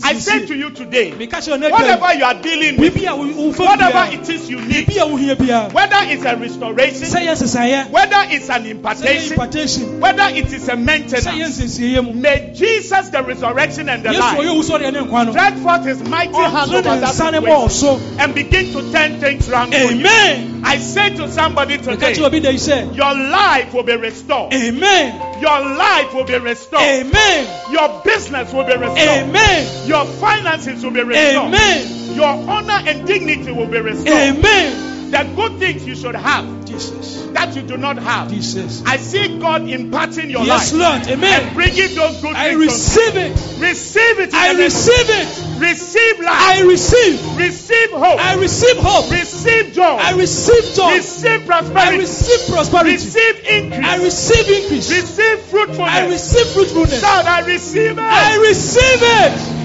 I 0.05 0.15
say 0.15 0.47
to 0.47 0.55
you 0.55 0.71
today, 0.71 1.13
meka 1.13 1.39
kyerɛ 1.39 1.61
no 1.61 1.69
adwa 1.69 1.73
whatever 1.73 2.15
you 2.15 2.25
are 2.25 2.35
dealing 2.35 2.77
with, 2.79 2.95
biribi 2.95 3.07
a 3.09 3.17
wo- 3.17 3.53
wofa 3.53 3.59
whatever 3.67 4.13
it 4.13 4.29
is 4.29 4.49
you 4.51 4.61
need, 4.61 4.87
biribi 4.87 4.97
a 4.97 5.35
wohia 5.37 5.73
whether 5.73 5.97
it's 6.03 6.25
a 6.25 6.37
restoration, 6.37 7.03
sɛ 7.09 7.27
yɛ 7.27 7.33
nsesaeɛ 7.35 7.91
whether 7.91 8.23
it's 8.31 8.51
an 8.51 8.67
impartation, 8.67 10.01
whether 10.01 10.25
it 10.35 10.53
is 10.53 10.69
a 10.69 10.77
maintenance, 10.77 11.79
may 12.15 12.53
Jesus, 12.55 13.09
the 13.11 13.23
resurrection 13.23 13.89
and 13.89 14.03
the 14.03 14.13
life, 14.13 14.39
owu 14.39 14.63
sɔreɛ 14.63 14.93
ne 14.93 15.01
nkwa 15.01 15.27
no 15.27 15.31
stretch 15.33 15.55
forth 15.55 15.85
his 15.85 16.03
mighty 16.03 16.33
hand 16.37 16.71
over 16.73 16.83
that 16.83 17.03
nsa 17.15 17.33
ne 17.33 17.39
bɔɔ 17.41 17.71
situation 17.71 18.01
and 18.19 18.35
begin 18.35 18.73
to 18.73 18.93
turn 18.93 19.21
things 19.21 19.49
around 19.49 19.75
amen 19.75 20.54
I 20.67 20.79
say 20.79 21.15
to 21.17 21.29
somebody 21.31 21.77
today, 21.79 22.15
kyerɛ 22.15 22.25
obi 22.27 22.41
da 22.41 22.49
yi 22.51 22.57
sɛ 22.57 22.97
your 22.97 23.15
life 23.15 23.75
will 23.75 23.83
be 23.83 23.97
restored. 23.97 24.53
amen 24.55 25.41
Your 25.41 25.61
life 25.77 26.15
will 26.15 26.25
be 26.25 26.39
restored. 26.39 26.83
amen 26.83 27.47
Your 27.71 28.01
business 28.03 28.53
will 28.53 28.65
be 28.65 28.73
restored. 28.77 28.99
amen 28.99 29.89
Your 29.89 30.05
finances 30.07 30.83
will 30.83 30.91
be 30.93 31.03
restored. 31.03 31.53
amen 31.53 32.17
Your 32.17 32.29
honor 32.49 32.81
and 32.89 33.07
dignity 33.07 33.53
will 33.53 33.67
be 33.67 33.79
restored. 33.81 34.09
amen 34.09 34.94
The 35.15 35.23
good 35.37 35.59
things 35.61 35.87
you 35.87 35.95
should 35.95 36.17
have 36.17 36.65
jesus 36.67 37.23
that 37.35 37.55
you 37.55 37.63
do 37.63 37.77
not 37.77 37.99
have. 37.99 38.31
jesus 38.31 38.83
I 38.85 38.97
see 38.97 39.39
God 39.39 39.69
imparting 39.69 40.29
your 40.31 40.41
life. 40.45 40.73
yes 40.73 40.73
life 40.73 41.09
lord 41.09 41.21
and 41.23 41.55
bringing 41.55 41.95
those 41.95 42.21
good 42.21 42.35
i 42.35 42.49
things. 42.51 42.63
I 42.63 42.65
receive 42.67 43.17
it 43.17 43.31
Receive 43.61 44.19
it. 44.19 44.35
i 44.35 44.49
the 44.49 44.55
name 44.55 44.67
of- 44.67 44.73
receive 44.75 45.11
it 45.11 45.61
Receive 45.61 46.19
life. 46.19 46.43
i 46.57 46.61
receive 46.63 47.37
Receive 47.39 47.91
hope. 47.93 48.19
i 48.21 48.35
receive 48.35 48.77
hope 48.77 49.11
Receive 49.13 49.73
joy. 49.73 49.83
i 49.85 50.11
receive 50.19 50.75
joy 50.75 50.95
Receive 50.97 51.47
prosperity. 51.47 51.95
i 51.95 51.99
receive 51.99 52.55
prosperity 52.55 52.93
Receive 52.95 53.37
increase. 53.47 53.85
i 53.87 53.97
receive 54.03 54.49
increase 54.63 54.91
Receive 54.91 55.39
fruitfulness. 55.47 55.95
i 55.95 56.07
receive 56.09 56.47
fruitfulness 56.49 57.01
Shout, 57.01 57.25
I 57.27 57.41
receive 57.47 57.93
it. 57.93 57.99
I 57.99 58.37
receive 58.39 59.01
it. 59.03 59.64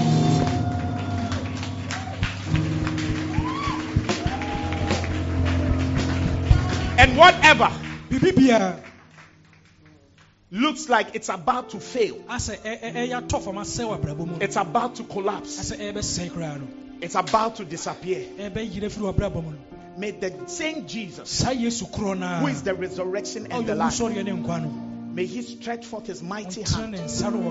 And 7.00 7.16
whatever 7.16 7.72
looks 10.50 10.88
like 10.90 11.14
it's 11.14 11.30
about 11.30 11.70
to 11.70 11.80
fail, 11.80 12.22
it's 12.28 12.50
about 14.56 14.96
to 14.96 15.04
collapse, 15.04 15.60
asɛ 15.60 15.78
ɛbɛsɛe 15.78 16.30
koraa 16.30 16.60
no. 16.60 16.68
it's 17.00 17.14
about 17.14 17.56
to 17.56 17.64
disappear. 17.64 18.26
ɛbɛyerɛ 18.38 18.90
firi 18.92 19.00
wɔ 19.00 19.14
abrabɔ 19.14 19.42
mu 19.42 19.50
no. 19.52 19.56
May 19.96 20.10
the 20.10 20.46
same 20.46 20.86
Jesus, 20.86 21.30
saa 21.30 21.52
yesu 21.52 21.90
korɔ 21.90 22.40
who 22.40 22.48
is 22.48 22.64
the 22.64 22.74
resurrection 22.74 23.46
and 23.50 23.66
the 23.66 23.74
life, 23.74 23.94
wusɔreɛ 23.94 24.22
ne 24.22 24.32
nkwa 24.32 24.62
no. 24.62 24.68
may 25.14 25.24
he 25.24 25.40
stretch 25.40 25.86
forth 25.86 26.06
his 26.06 26.22
mighty 26.22 26.60
hand 26.60 26.92
ne 26.92 26.98
nsa 26.98 27.32
no 27.32 27.50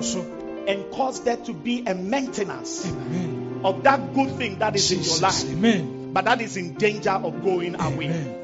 and 0.67 0.91
cause 0.91 1.21
there 1.21 1.37
to 1.37 1.53
be 1.53 1.83
a 1.87 1.95
maintenance 1.95 2.85
amen. 2.85 3.61
of 3.63 3.81
that 3.81 4.13
good 4.13 4.29
thing 4.35 4.59
that 4.59 4.75
is 4.75 4.91
in 4.91 5.01
your 5.01 5.17
life, 5.21 5.43
amen. 5.49 6.13
But 6.13 6.25
that 6.25 6.39
is 6.39 6.55
in 6.55 6.75
danger 6.75 7.09
of 7.09 7.43
going 7.43 7.81
away. 7.81 8.35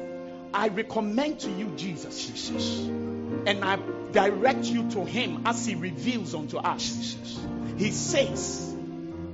I 0.56 0.68
recommend 0.68 1.40
to 1.40 1.50
you 1.50 1.66
Jesus, 1.76 2.26
jesus. 2.26 2.86
And 3.46 3.62
I 3.62 3.78
direct 4.12 4.64
you 4.64 4.88
to 4.92 5.04
him 5.04 5.42
as 5.44 5.66
he 5.66 5.74
reveals 5.74 6.34
unto 6.34 6.56
us. 6.56 6.82
jesus. 6.82 7.46
He 7.76 7.90
says 7.90 8.74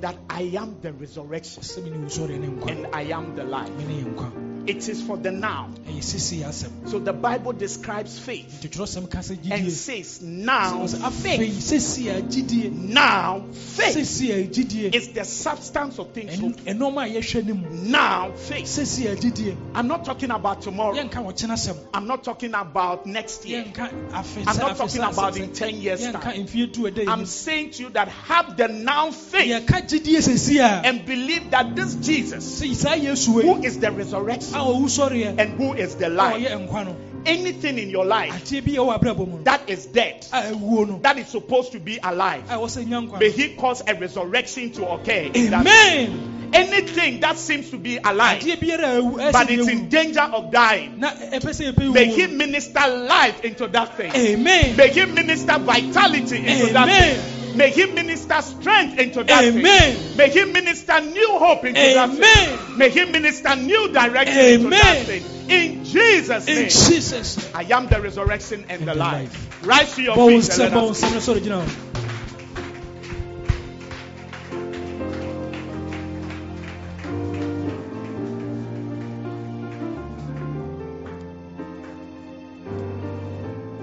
that 0.01 0.16
I 0.29 0.43
am 0.59 0.81
the 0.83 0.93
resurrection 0.93 1.62
sɛ 1.62 1.85
mene 1.85 2.05
wusɔreɛ 2.05 2.41
ne 2.41 2.49
nkwa 2.49 2.70
and 2.73 2.87
I 2.93 3.03
am 3.14 3.37
the 3.37 3.45
life. 3.45 4.51
Mene 4.64 4.66
yɛ 4.66 4.68
nkwa 4.68 4.68
It 4.68 4.88
is 4.88 5.02
for 5.02 5.16
the 5.16 5.30
now. 5.30 5.68
ɛyɛ 5.88 6.02
sisi 6.02 6.42
asɛm 6.42 6.88
So 6.90 6.98
the 6.98 7.12
Bible 7.12 7.52
describes 7.52 8.18
faith 8.18 8.60
nti 8.62 8.68
twerɛsɛm 8.70 9.10
ka 9.10 9.18
sɛ 9.18 9.50
and 9.50 9.70
says 9.72 10.20
now 10.22 10.86
faith. 10.86 11.40
sisi 11.60 12.08
a 12.08 12.22
gyidie 12.22 12.70
Now 12.72 13.44
faith 13.52 13.96
sisi 13.96 14.30
a 14.30 14.46
gyidie 14.48 14.94
is 14.94 15.08
the 15.08 15.24
substance 15.24 15.98
of 15.98 16.12
things 16.12 16.38
hoped. 16.38 16.64
ɛnɔɔma 16.64 17.06
a 17.06 17.18
yɛhwɛ 17.20 17.46
no 17.46 17.54
mu 17.54 17.68
Now 17.90 18.32
faith. 18.34 18.66
sisi 18.66 19.06
a 19.12 19.16
gyidie 19.16 19.56
I'm 19.74 19.88
not 19.88 20.04
talking 20.04 20.30
about 20.30 20.62
tomorrow. 20.62 20.94
yɛnka 20.94 21.14
wɔkyena 21.24 21.54
sɛm 21.56 21.76
I'm 21.94 22.06
not 22.06 22.22
talking 22.24 22.54
about 22.54 23.06
next 23.06 23.44
year. 23.46 23.64
I'm 24.12 24.56
not 24.58 24.76
talking 24.76 25.02
about 25.02 25.36
in 25.36 25.52
10 25.52 25.74
years 25.80 26.02
time. 26.02 26.46
mfie 26.46 26.72
du 26.72 26.82
ɛda 26.90 27.08
I'm 27.08 27.26
saying 27.26 27.70
to 27.72 27.82
you 27.84 27.90
that 27.90 28.08
have 28.08 28.56
the 28.56 28.68
now 28.68 29.10
faith 29.10 29.50
yɛka 29.66 29.88
gyidie 29.88 30.18
sisi 30.22 30.58
a 30.60 30.82
and 30.86 31.04
believe 31.04 31.50
that 31.50 31.74
this 31.76 31.94
Jesus, 31.96 32.60
sɛ 32.60 32.74
saa 32.74 32.94
yesu 32.94 33.42
who 33.42 33.62
is 33.62 33.78
the 33.78 33.90
resurrection 33.90 34.51
and 34.55 35.53
who 35.55 35.72
is 35.74 35.96
the 35.96 36.09
a 36.09 36.11
life, 36.11 36.42
ɔyɛ 36.48 36.68
nkwa 36.68 36.84
no. 36.86 36.96
Anything 37.24 37.78
in 37.78 37.90
your 37.90 38.05
life 38.05 38.32
adeɛ 38.32 38.64
bi 38.64 38.72
a 38.72 38.76
ɛwɔ 38.84 38.98
abrabɔ 39.00 39.18
mu 39.28 39.36
no. 39.38 39.42
that 39.44 39.68
is 39.68 39.86
dead, 39.86 40.26
a 40.32 40.42
ɛwuo 40.42 40.88
no. 40.88 40.98
that 41.03 41.18
is 41.18 41.28
supposed 41.28 41.72
to 41.72 41.78
be 41.80 41.98
alive, 42.03 42.42
a 42.50 42.55
ɛwɔ 42.55 42.66
sɛ 42.66 42.86
nya 42.86 43.09
nkwa 43.09 43.20
may 43.20 43.30
He 43.30 43.55
cause 43.55 43.82
a 43.86 43.94
resurrection 43.94 44.72
to 44.72 44.86
occur. 44.88 45.30
amen. 45.36 46.50
Anything 46.53 47.20
that 47.20 47.38
seems 47.38 47.70
to 47.70 47.78
be 47.78 47.96
alive, 47.98 48.42
adeɛ 48.42 48.57
biara 48.59 48.98
a 48.98 49.03
ɛwu 49.03 49.32
but 49.32 49.50
it's 49.50 49.68
in 49.68 49.88
danger 49.88 50.20
of 50.20 50.50
dying, 50.50 50.98
na 51.00 51.11
ɛpɛ 51.12 51.40
sɛ 51.40 51.72
yɛpɛ 51.72 51.92
may 51.92 52.07
He 52.07 52.26
minister 52.26 52.80
life 52.88 53.44
into 53.44 53.68
that 53.68 53.96
thing. 53.96 54.12
amen. 54.14 54.76
May 54.76 54.88
He 54.88 55.07
minister 55.07 55.59
vitality 55.59 56.36
into 56.38 56.72
that 56.72 56.88
thing. 56.88 57.41
May 57.55 57.70
He 57.70 57.86
minister 57.86 58.40
strength 58.42 58.98
into 58.98 59.24
that 59.24 59.44
Amen. 59.44 59.94
thing. 59.96 60.16
May 60.16 60.30
He 60.30 60.44
minister 60.44 61.00
new 61.00 61.38
hope 61.38 61.64
into 61.64 61.80
that 61.80 62.11
Amen. 62.11 62.20
thing. 62.20 62.78
May 62.78 62.90
He 62.90 63.05
minister 63.05 63.57
new 63.57 63.92
direction 63.92 64.38
into 64.38 64.70
that 64.70 65.07
thing. 65.07 65.24
In 65.48 65.84
Jesus' 65.84 66.46
name. 66.46 66.57
in 66.57 66.62
name, 66.62 66.70
jesus 66.70 67.55
I 67.55 67.62
am 67.64 67.88
the 67.88 68.00
resurrection 68.00 68.64
and, 68.68 68.80
And 68.80 68.88
the 68.88 68.94
the 68.94 68.98
life. 68.98 69.64
Rise 69.66 69.94
to 69.96 70.03
your 70.03 70.16
bɔ 70.16 70.28
feet 70.28 70.34
and 70.34 70.42
nsɛm 70.44 70.59
let 70.59 70.72
us 70.72 71.03
nsɛm 71.03 71.12
no 71.12 71.18
sɔre 71.18 71.40
gyina 71.40 71.64
hɔ 71.64 71.92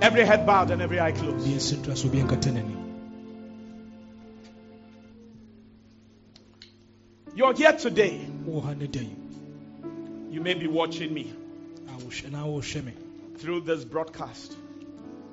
Every 0.02 0.26
head 0.26 0.46
bowed 0.46 0.72
and 0.72 0.82
every 0.82 1.00
eye 1.00 1.12
closed. 1.12 1.46
You're 7.40 7.54
here 7.56 7.72
today. 7.72 8.20
wowɔ 8.46 8.64
ha 8.66 8.74
ne 8.74 8.86
da 8.88 9.00
yi 9.00 9.16
You 10.30 10.42
may 10.42 10.56
be 10.56 10.68
watching 10.68 11.14
me 11.14 11.34
a 11.88 11.92
wohwɛ 11.92 12.32
na 12.32 12.44
wohwɛ 12.46 12.84
me 12.84 12.92
through 13.38 13.62
this 13.62 13.86
broadcast. 13.86 14.58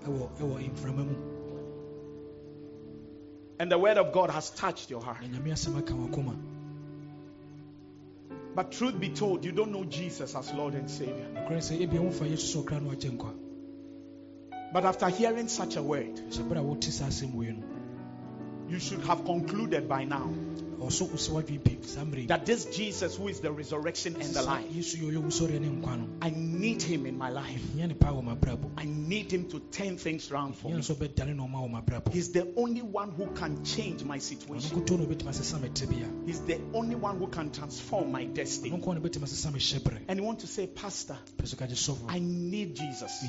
ɛwɔ 0.04 0.28
ɛwɔ 0.38 0.70
mframa 0.72 1.04
mu 1.04 1.16
And 3.58 3.72
the 3.72 3.76
word 3.76 3.98
of 3.98 4.12
God 4.12 4.30
has 4.30 4.50
touched 4.50 4.88
your 4.88 5.00
heart. 5.02 5.20
na 5.22 5.36
nyame 5.36 5.50
asɛm 5.50 5.78
aka 5.78 5.94
wakoma 5.94 6.36
But 8.54 8.70
truth 8.70 9.00
be 9.00 9.08
told, 9.08 9.44
you 9.44 9.50
don't 9.50 9.72
know 9.72 9.82
Jesus 9.84 10.36
as 10.36 10.52
Lord 10.54 10.74
and 10.74 10.88
Savior. 10.88 11.26
nokorɛ 11.34 11.58
sɛ 11.58 11.80
ebia 11.88 11.98
womfa 11.98 12.30
yesu 12.30 12.62
sɛ 12.62 12.64
ɔkra 12.64 12.82
no 12.84 12.90
agye 12.92 13.10
nkwa 13.18 13.32
But 14.72 14.84
after 14.84 15.08
hearing 15.08 15.48
such 15.48 15.74
a 15.74 15.82
word, 15.82 16.14
sɛ 16.30 16.48
berɛ 16.48 16.58
a 16.58 16.62
wote 16.62 16.84
saa 16.84 17.06
asɛm 17.06 17.34
wei 17.34 17.46
no 17.50 17.64
you 18.68 18.78
should 18.78 19.00
have 19.00 19.24
concluded 19.24 19.88
by 19.88 20.04
now 20.04 20.30
ɔso 20.86 21.02
wo 21.10 21.16
sɛ 21.16 21.30
woadwen 21.32 21.64
pi 21.64 21.76
saa 21.82 22.04
mmerɛ 22.04 22.20
yi 22.20 22.26
that 22.26 22.46
this 22.46 22.64
Jesus, 22.66 23.16
who 23.16 23.28
is 23.28 23.40
the 23.40 23.50
resurrection 23.50 24.16
and 24.16 24.34
the 24.34 24.42
life, 24.42 24.64
yesu 24.74 24.96
yɛ 24.98 25.12
ɔyɛ 25.12 25.22
wusɔreɛ 25.26 25.60
ne 25.60 25.68
nkwa 25.68 25.98
no 25.98 26.06
I 26.22 26.30
need 26.30 26.82
him 26.82 27.06
in 27.06 27.16
my 27.18 27.30
life. 27.30 27.60
hia 27.74 27.86
ne 27.86 27.94
paa 27.94 28.10
wɔ 28.12 28.24
m'abrabɔ 28.24 28.70
I 28.76 28.84
need 28.84 29.30
him 29.32 29.48
to 29.50 29.60
turn 29.60 29.96
things 29.98 30.30
around 30.30 30.56
for 30.56 30.70
me. 30.70 30.78
nso 30.78 30.94
bɛdane 30.94 31.36
nɔɔma 31.36 31.68
wɔ 31.68 31.70
m'abrabɔ 31.84 32.12
He's 32.12 32.32
the 32.32 32.52
only 32.56 32.82
one 32.82 33.10
who 33.10 33.26
can 33.34 33.64
change 33.64 34.02
my 34.04 34.18
situation. 34.18 34.70
nkoto 34.80 34.98
na 34.98 35.04
obɛtumi 35.06 35.28
asesa 35.28 35.60
me 35.60 35.68
tebea 35.68 36.26
He's 36.26 36.40
the 36.40 36.60
only 36.74 36.94
one 36.94 37.18
who 37.18 37.26
can 37.28 37.50
transform 37.50 38.12
my 38.12 38.24
destiny. 38.24 38.70
nko 38.70 38.94
na 38.94 39.00
bɛtumi 39.00 39.24
asesa 39.24 39.52
me 39.52 39.58
hyɛberɛ 39.60 40.00
And 40.08 40.18
you 40.20 40.24
want 40.24 40.40
to 40.40 40.46
say, 40.46 40.66
Pastor, 40.66 41.16
pɛ 41.38 41.46
so 41.48 41.56
ka 41.56 41.66
gye 41.66 41.74
sɔfo 41.74 42.06
I 42.10 42.18
need 42.20 42.74
Jesus. 42.76 43.24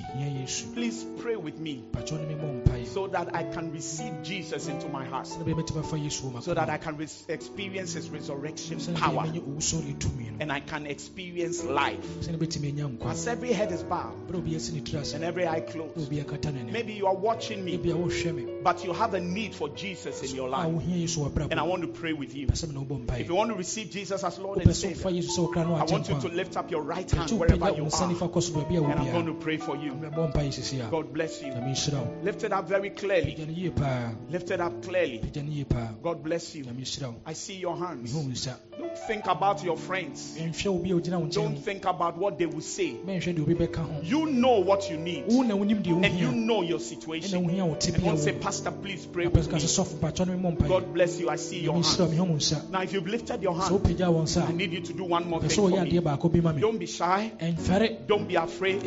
Please 0.74 1.06
pray 1.20 1.36
with 1.36 1.60
me 1.60 1.84
pakyɛ 1.92 2.28
ne 2.28 2.36
memmɔ 2.36 2.64
mpaeɛ 2.64 2.88
so 2.88 3.08
that 3.08 3.36
I 3.36 3.44
can 3.44 3.72
receive 3.72 4.24
Jesus 4.24 4.68
into 4.68 4.88
my 4.90 5.06
heart, 5.06 5.26
sɛne 5.28 5.44
bɛyɛ 5.44 5.56
mɛtumi 5.56 5.80
afa 5.80 5.96
yesu 5.98 6.32
wɔ 6.32 6.42
so 6.44 6.54
that 6.54 6.70
I 6.70 6.78
can 6.78 6.98
re- 6.98 7.06
experience 7.48 7.94
his 7.94 8.10
resurrection 8.10 8.80
power, 8.96 9.24
mɛnyɛ 9.24 9.42
owusɔreɛ 9.42 9.98
tumi 10.00 10.32
no 10.32 10.38
and 10.40 10.52
I 10.52 10.60
can 10.60 10.86
experience 10.86 11.64
life. 11.64 12.06
sɛne 12.22 12.38
bɛtumi 12.38 12.70
anya 12.70 12.88
nkwa. 12.90 13.12
As 13.12 13.28
every 13.28 13.54
head 13.54 13.72
is 13.72 13.84
bowed 13.84 14.28
berɛ 14.28 14.36
a 14.36 14.38
obi 14.38 14.56
asi 14.56 14.74
ne 14.74 14.82
tiri 14.82 15.02
ase 15.02 15.14
and 15.14 15.24
every 15.24 15.48
eye 15.48 15.62
closed, 15.62 15.98
obi 15.98 16.18
akata 16.18 16.52
n'ani 16.52 16.72
maybe 16.72 16.94
you 16.94 17.08
are 17.08 17.16
watching 17.16 17.64
me, 17.64 17.78
ebia 17.78 17.96
wohwɛ 17.96 18.36
me 18.36 18.46
but 18.64 18.84
you 18.84 18.92
have 18.92 19.14
a 19.14 19.20
need 19.20 19.56
for 19.56 19.70
Jesus 19.70 20.24
in 20.24 20.36
your 20.36 20.50
life, 20.50 20.68
wohia 20.68 21.04
yesu 21.04 21.30
wɔ 21.30 21.48
and 21.52 21.60
I 21.60 21.64
want 21.64 21.84
to 21.84 21.88
pray 21.88 22.14
with 22.14 22.36
you. 22.36 22.48
pɛ 22.48 22.52
sɛ 22.52 22.68
me 22.68 22.76
na 22.76 22.82
wobɔ 22.82 23.20
If 23.20 23.30
you 23.30 23.36
want 23.36 23.52
to 23.52 23.56
receive 23.56 23.92
Jesus 23.92 24.24
as 24.24 24.38
Lord 24.40 24.60
and 24.60 24.76
Savior, 24.76 25.12
yesu 25.12 25.38
sɛ 25.38 25.48
wokra 25.48 25.68
no 25.68 25.76
I 25.76 25.86
want 25.86 26.10
you 26.10 26.20
to 26.20 26.28
lift 26.28 26.58
up 26.58 26.70
your 26.70 26.82
right 26.82 27.10
hand 27.10 27.32
wherever 27.32 27.70
you 27.72 27.84
wo 27.84 27.90
nsa 27.90 28.10
nifa 28.14 28.24
are, 28.24 28.30
kɔ 28.30 28.44
so 28.44 28.54
baabi 28.54 28.78
a 28.78 28.84
and 28.84 29.00
I'm 29.00 29.12
going 29.14 29.26
to 29.28 29.34
pray 29.34 29.58
for 29.58 29.78
you. 29.78 29.94
mɛbɔ 29.94 30.34
mpaeɛ 30.34 30.54
sisi 30.54 30.86
a 30.86 30.92
God 30.92 31.14
bless 31.14 31.42
you. 31.42 31.54
Lift 32.24 32.44
it 32.44 32.52
up 32.52 32.68
very 32.68 32.90
clearly. 32.90 33.32
pagya 33.32 33.48
no 33.48 33.54
yie 33.54 33.70
paa 33.70 34.12
Lift 34.30 34.52
it 34.52 34.60
up 34.60 34.84
clearly. 34.84 35.20
pagya 35.20 35.44
no 35.44 35.52
yie 35.52 35.64
paa 35.64 35.88
God 36.04 36.24
bless 36.24 36.54
you. 36.56 36.66
Nyame 37.28 37.34
nhyira 37.34 37.34
wo 37.34 37.34
I 37.34 37.34
see 37.34 37.56
your 37.60 37.78
hands. 37.78 38.14
mehu 38.14 38.24
wo 38.24 38.30
nsa 38.32 38.56
Don't 38.78 38.98
think 39.08 39.26
about 39.28 39.64
your 39.64 39.78
friends. 39.78 40.38
ɛnhwɛ 40.38 40.68
obi 40.68 40.92
a 40.92 40.96
ogyina 40.96 41.20
wo 41.20 41.26
nkyɛn 41.28 41.34
Don't 41.34 41.58
think 41.66 41.86
about 41.86 42.18
what 42.18 42.38
they 42.38 42.46
will 42.46 42.62
say. 42.62 42.96
mɛnhwɛ 43.06 43.34
deɛ 43.36 43.42
obi 43.42 43.54
bɛka 43.56 43.78
ho 43.78 44.02
You 44.04 44.26
know 44.28 44.60
what 44.60 44.90
you 44.90 44.98
need, 44.98 45.26
wo 45.28 45.44
na 45.44 45.56
wonim 45.56 45.84
deɛ 45.84 46.06
and 46.06 46.20
you 46.20 46.32
know 46.32 46.62
your 46.62 46.80
situation. 46.80 47.38
And 47.50 47.82
to 47.82 48.18
say, 48.18 48.32
Pastor, 48.34 48.72
please 48.72 49.06
pray 49.06 49.28
with 49.28 49.52
me. 49.52 49.60
sɛ 49.60 49.84
sɔfo 49.86 50.00
pakyɛ 50.00 50.28
no 50.28 50.34
memmɔ 50.38 50.58
mpaeɛ 50.58 50.68
God 50.68 50.94
bless 50.94 51.20
you. 51.20 51.30
I 51.30 51.36
see 51.38 51.60
your 51.60 51.76
nyame 51.76 51.84
nhyira 51.84 52.00
wo 52.00 52.06
hands. 52.06 52.16
mehu 52.16 52.28
wo 52.30 52.36
nsa 52.36 52.70
Now, 52.72 52.82
if 52.82 52.94
you've 52.94 53.08
lifted 53.08 53.42
your 53.42 53.54
sɛ 53.56 53.62
hand, 53.62 53.72
wopagya 53.84 54.14
wo 54.14 54.22
nsa 54.24 54.48
I 54.48 54.52
need 54.54 54.72
you 54.74 54.82
to 54.82 54.94
do 54.94 55.04
one 55.04 55.28
more 55.30 55.42
thing 55.42 55.50
for 55.50 55.70
me. 55.70 56.00
baako 56.00 56.32
bi 56.32 56.40
ma 56.42 56.54
me 56.54 56.62
Don't 56.62 56.78
be 56.78 56.86
shy. 56.86 57.32
Don't 58.08 58.28
be 58.28 58.36
afraid. 58.36 58.84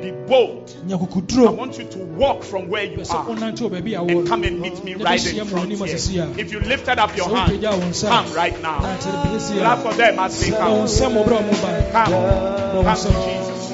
Be 0.00 0.10
bold. 0.10 0.76
I 0.90 0.94
want 0.94 1.78
you 1.78 1.84
to 1.84 1.98
walk 1.98 2.44
from 2.44 2.68
where 2.68 2.84
you 2.84 3.00
are 3.00 3.24
wonante 3.24 3.62
wɔ 3.64 3.70
baabi 3.70 3.94
a 3.96 4.02
and 4.02 4.28
come 4.28 4.44
and 4.44 4.60
meet 4.60 4.84
me 4.84 4.94
right 4.94 5.26
in 5.26 5.44
front 5.46 5.70
asɛsi 5.72 6.10
here. 6.10 6.28
If 6.36 6.52
you 6.52 6.60
lifted 6.60 6.98
up 6.98 7.16
your 7.16 7.34
hand, 7.34 7.52
wopagya 7.52 7.72
wo 7.72 7.86
nsa 7.88 8.08
come 8.08 8.32
right 8.34 8.60
now. 8.60 8.80
Clap 8.80 9.78
for 9.78 9.94
them 9.94 10.18
as 10.18 10.38
they 10.40 10.50
come. 10.50 10.84
nsa 10.84 11.08
mmɔ 11.08 11.24
berɛ 11.24 11.38
a 11.40 11.92
Come. 11.92 12.12
Come 12.84 12.96
to 12.96 13.08
Jesus. 13.24 13.72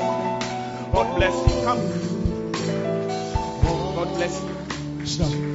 God 0.93 1.17
bless 1.17 1.35
you. 1.35 1.63
Come. 1.65 1.81
God 3.97 4.09
bless 4.15 4.41
you. 4.41 5.52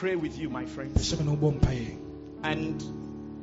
Pray 0.00 0.16
with 0.16 0.38
you, 0.38 0.48
my 0.48 0.64
pɛ 0.64 0.68
friends. 0.68 1.12
sɛ 1.12 1.18
me 1.18 1.24
na 1.30 1.36
wobɔ 1.36 1.60
mpaeɛ 1.60 1.96
And 2.42 2.82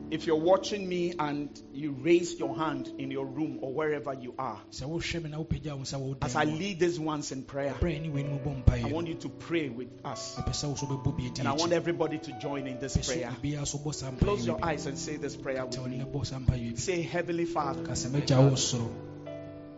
if 0.09 0.25
you're 0.25 0.39
watching 0.39 0.89
me 0.89 1.13
and 1.19 1.49
you 1.71 1.91
raise 1.91 2.39
your 2.39 2.55
hand 2.57 2.89
in 2.97 3.11
your 3.11 3.25
room 3.27 3.59
or 3.61 3.71
wherever 3.73 4.13
you 4.15 4.33
are, 4.39 4.59
sɛ 4.71 4.89
wohwɛ 4.89 5.23
me 5.23 5.29
na 5.29 5.37
wopagya 5.37 5.75
wo 5.75 5.83
nsa 5.83 5.99
wɔ 5.99 6.01
wo 6.01 6.15
as 6.23 6.35
I 6.35 6.45
dan 6.45 6.53
mu 6.53 6.59
lead 6.59 6.79
these 6.79 6.99
ones 6.99 7.31
in 7.31 7.43
prayer, 7.43 7.75
a, 7.79 7.83
berɛ 7.83 7.97
a 7.97 7.99
ɛne 7.99 8.11
wei 8.11 8.23
no 8.23 8.39
mobɔ 8.39 8.85
I 8.85 8.91
want 8.91 9.07
you 9.07 9.13
to 9.15 9.29
pray 9.29 9.69
with 9.69 9.89
us. 10.03 10.35
mepɛ 10.39 10.49
sɛ 10.49 10.69
wo 10.69 10.75
so 10.75 10.87
bɛbɔ 10.87 11.15
bi 11.17 11.25
adi 11.27 11.39
And 11.41 11.47
I 11.47 11.51
want 11.53 11.73
everybody 11.73 12.17
to 12.17 12.39
join 12.39 12.65
in 12.65 12.79
this 12.79 12.97
prayer. 13.05 13.29
obiara 13.39 13.67
so 13.67 13.77
bɔ 13.77 13.93
saa 13.93 14.09
Close 14.13 14.47
your 14.47 14.57
eyes 14.65 14.87
and 14.87 14.97
say 14.97 15.17
this 15.17 15.35
prayer 15.35 15.63
with 15.63 15.85
me. 15.85 15.99
bɔ 15.99 16.25
saa 16.25 16.39
mpaeɛ 16.39 16.59
yi 16.63 16.69
bi 16.71 16.77
Say, 16.77 17.01
Heavenly 17.03 17.45
Father, 17.45 17.83
ka 17.83 17.91
sɛ 17.91 18.09
mɛgya 18.09 18.49
wo 18.49 18.55
soro 18.55 18.89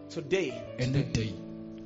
today 0.09 0.53
ɛnɛ 0.77 1.33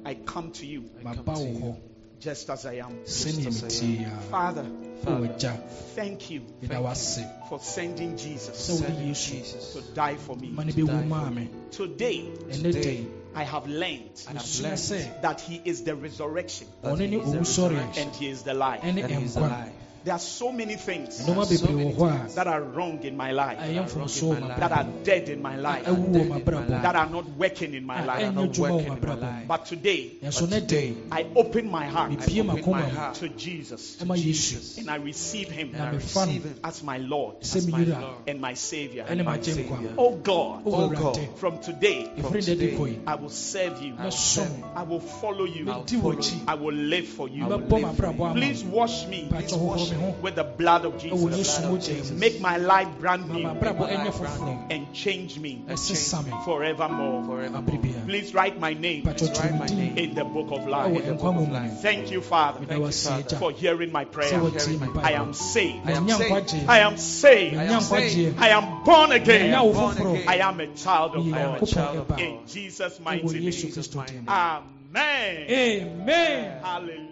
I 0.06 0.14
come 0.16 0.52
to 0.52 0.68
you. 0.68 0.84
Maba 1.02 1.34
wo 1.34 1.46
hɔ 1.74 1.93
just 2.24 2.50
as 2.50 2.66
I 2.66 2.76
am. 2.76 3.00
sɛnea 3.06 3.52
metie 3.52 4.06
a 4.06 4.22
Father, 4.32 4.66
wo 5.06 5.26
agya 5.28 5.58
thank 5.96 6.30
you. 6.30 6.42
Meda 6.62 6.76
wase 6.76 7.26
for 7.50 7.60
sending 7.60 8.18
Jesus 8.18 8.70
wode 8.70 8.98
yesu 8.98 9.74
to 9.74 9.82
die 9.94 10.16
for 10.16 10.38
me. 10.38 10.50
ma 10.50 10.64
ne 10.64 10.72
bɛwu 10.72 11.06
maa 11.08 11.30
me. 11.30 11.50
Today, 11.72 12.26
ɛnɛ 12.50 12.74
da 12.74 12.90
yi 12.90 13.08
I 13.36 13.44
have 13.44 13.68
learned 13.68 14.16
mesua 14.32 14.74
sɛ 14.74 15.22
that 15.22 15.42
He 15.42 15.62
is 15.66 15.84
the 15.84 15.96
resurrection. 15.96 16.68
Ɔno 16.84 17.10
ne 17.10 17.20
owusɔreɛ 17.20 17.98
and 17.98 18.16
He 18.16 18.30
is 18.30 18.44
the 18.44 18.54
life. 18.54 18.82
ɛne 18.82 19.04
nkwa 19.04 19.70
There 20.04 20.14
are 20.14 20.20
so 20.20 20.52
many 20.52 20.76
things 20.76 21.22
nneɛma 21.22 21.46
bebree 21.48 21.96
wɔ 21.96 22.36
that 22.36 22.46
are 22.48 22.62
wrong 22.62 23.02
in 23.04 23.16
my 23.16 23.32
life, 23.32 23.58
ɛyɛ 23.60 23.86
mfomsoɔ 23.88 24.36
wɔ 24.36 24.60
that 24.60 24.72
are 24.72 24.84
m'abrabɔ 24.84 25.04
dead 25.06 25.30
in 25.30 25.42
my 25.42 25.56
life, 25.56 25.86
ɛwu 25.86 26.12
wɔ 26.12 26.28
m'abrabɔ 26.28 26.82
that 26.82 26.96
are 26.96 27.10
not 27.10 27.30
working 27.38 27.74
in 27.74 27.86
my 27.86 28.02
a 28.02 28.06
life. 28.06 28.34
ɛnyɛ 28.34 28.54
dwuma 28.54 28.70
wɔ 28.70 29.00
m'abrabɔ 29.00 29.48
But 29.48 29.66
today, 29.66 30.12
nanso 30.22 30.50
ne 30.50 30.96
I 31.12 31.26
open 31.36 31.72
my 31.72 31.86
heart 31.86 32.12
mepie 32.12 32.44
m'akoma 32.44 32.92
mu 32.92 33.14
to 33.16 33.30
Jesus 33.30 33.98
ɛma 34.02 34.18
yesu. 34.18 34.78
And 34.80 34.90
I 34.90 34.98
receive 34.98 35.50
Him 35.50 35.72
na 35.72 35.92
mefa 35.92 36.28
no 36.28 36.52
as 36.66 36.84
my 36.84 36.98
Lord 36.98 37.40
sɛ 37.42 37.66
me 37.66 37.86
yera 37.86 38.14
and 38.28 38.42
my 38.42 38.56
Savior. 38.56 39.06
ɛne 39.06 39.24
m'agye 39.24 39.54
nkwa 39.56 39.94
Oh 39.98 40.16
God, 40.16 40.64
oh, 40.66 40.72
wɔ 40.72 40.96
awurade 40.98 41.38
from 41.38 41.60
today, 41.60 42.10
ɛfiri 42.18 42.42
dɛ 42.42 42.60
de 42.60 42.78
kɔ 42.78 42.88
yi 42.90 43.00
I 43.08 43.16
will 43.16 43.30
serve 43.30 43.82
you. 43.82 43.94
mɛsom 43.94 44.76
I 44.76 44.84
will 44.84 45.00
follow 45.00 45.46
you. 45.46 45.64
mɛdi 45.66 46.02
wɔ 46.02 46.16
akyi 46.18 46.40
I 46.48 46.56
will 46.56 46.74
live 46.76 47.08
for 47.08 47.30
you. 47.30 47.44
mɛbɔ 47.46 47.82
m'abrabɔ 47.82 48.26
ama 48.26 48.34
Please 48.34 48.64
wash 48.66 49.08
me. 49.08 49.30
Pakyɛ 49.32 49.58
hohoro 49.58 49.90
me. 49.90 49.93
ho 49.93 49.93
with 50.22 50.36
the 50.36 50.44
blood 50.44 50.86
of 50.86 50.98
Jesus. 50.98 51.20
yesu 51.20 51.62
mogya 51.68 52.12
mu 52.12 52.18
Make 52.20 52.40
my 52.42 52.58
life 52.58 52.90
brand 53.00 53.30
new 53.30 53.48
and 54.70 54.94
change 54.94 55.40
me 55.40 55.64
forevermore. 56.46 57.24
abere 57.24 58.06
Please 58.06 58.34
write 58.34 58.60
my 58.60 58.74
name 58.74 59.04
pakyɛ 59.04 59.68
to 59.68 59.76
me 59.76 59.94
in 60.04 60.16
the 60.16 60.24
book 60.24 60.52
of 60.52 60.68
life. 60.68 60.92
mu 60.92 61.80
Thank 61.82 62.12
you, 62.12 62.22
Father, 62.22 62.60
meda 62.62 62.80
wase 62.80 63.10
agya 63.12 63.40
for 63.40 63.52
hearing 63.52 63.92
my 63.92 64.06
prayer. 64.06 64.42
I 65.04 65.12
am 65.14 65.34
saved. 65.34 65.86
manya 65.86 66.18
nkwagyeɛ 66.18 66.68
I 66.68 66.80
am 66.80 66.98
saved. 66.98 67.56
manya 67.56 67.80
nkwagyeɛ 67.80 68.40
I 68.40 68.50
am 68.50 68.84
born 68.84 69.12
again. 69.12 69.54
I 69.54 70.38
am 70.38 70.60
a 70.60 70.68
child 70.76 71.16
of 71.16 72.08
God. 72.08 72.20
In 72.20 72.40
Jesus' 72.48 73.00
mighty 73.00 73.40
name. 73.40 74.30
Amen. 74.96 75.50
amen 75.50 76.62
Hallelujah. 76.62 77.03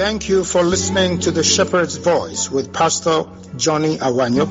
Thank 0.00 0.30
you 0.30 0.44
for 0.44 0.62
listening 0.62 1.18
to 1.20 1.30
the 1.30 1.44
Shepherd's 1.44 1.98
Voice 1.98 2.50
with 2.50 2.72
Pastor 2.72 3.24
Johnny 3.56 3.98
Awanyo. 3.98 4.48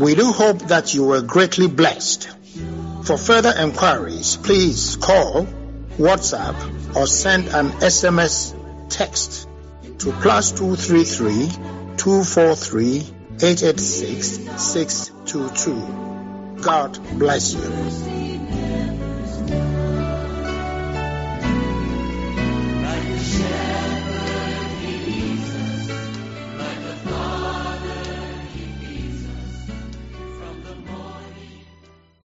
We 0.00 0.16
do 0.16 0.32
hope 0.32 0.58
that 0.66 0.94
you 0.94 1.04
were 1.04 1.22
greatly 1.22 1.68
blessed. 1.68 2.28
For 3.04 3.16
further 3.16 3.54
enquiries, 3.56 4.36
please 4.36 4.96
call, 4.96 5.46
WhatsApp, 5.96 6.96
or 6.96 7.06
send 7.06 7.46
an 7.46 7.68
SMS 7.68 8.52
text 8.90 9.48
to 10.00 10.10
plus 10.10 10.50
233 10.50 11.50
243 11.96 12.96
886 13.40 14.60
622. 14.60 16.62
God 16.62 16.98
bless 17.16 17.54
you. 17.54 18.27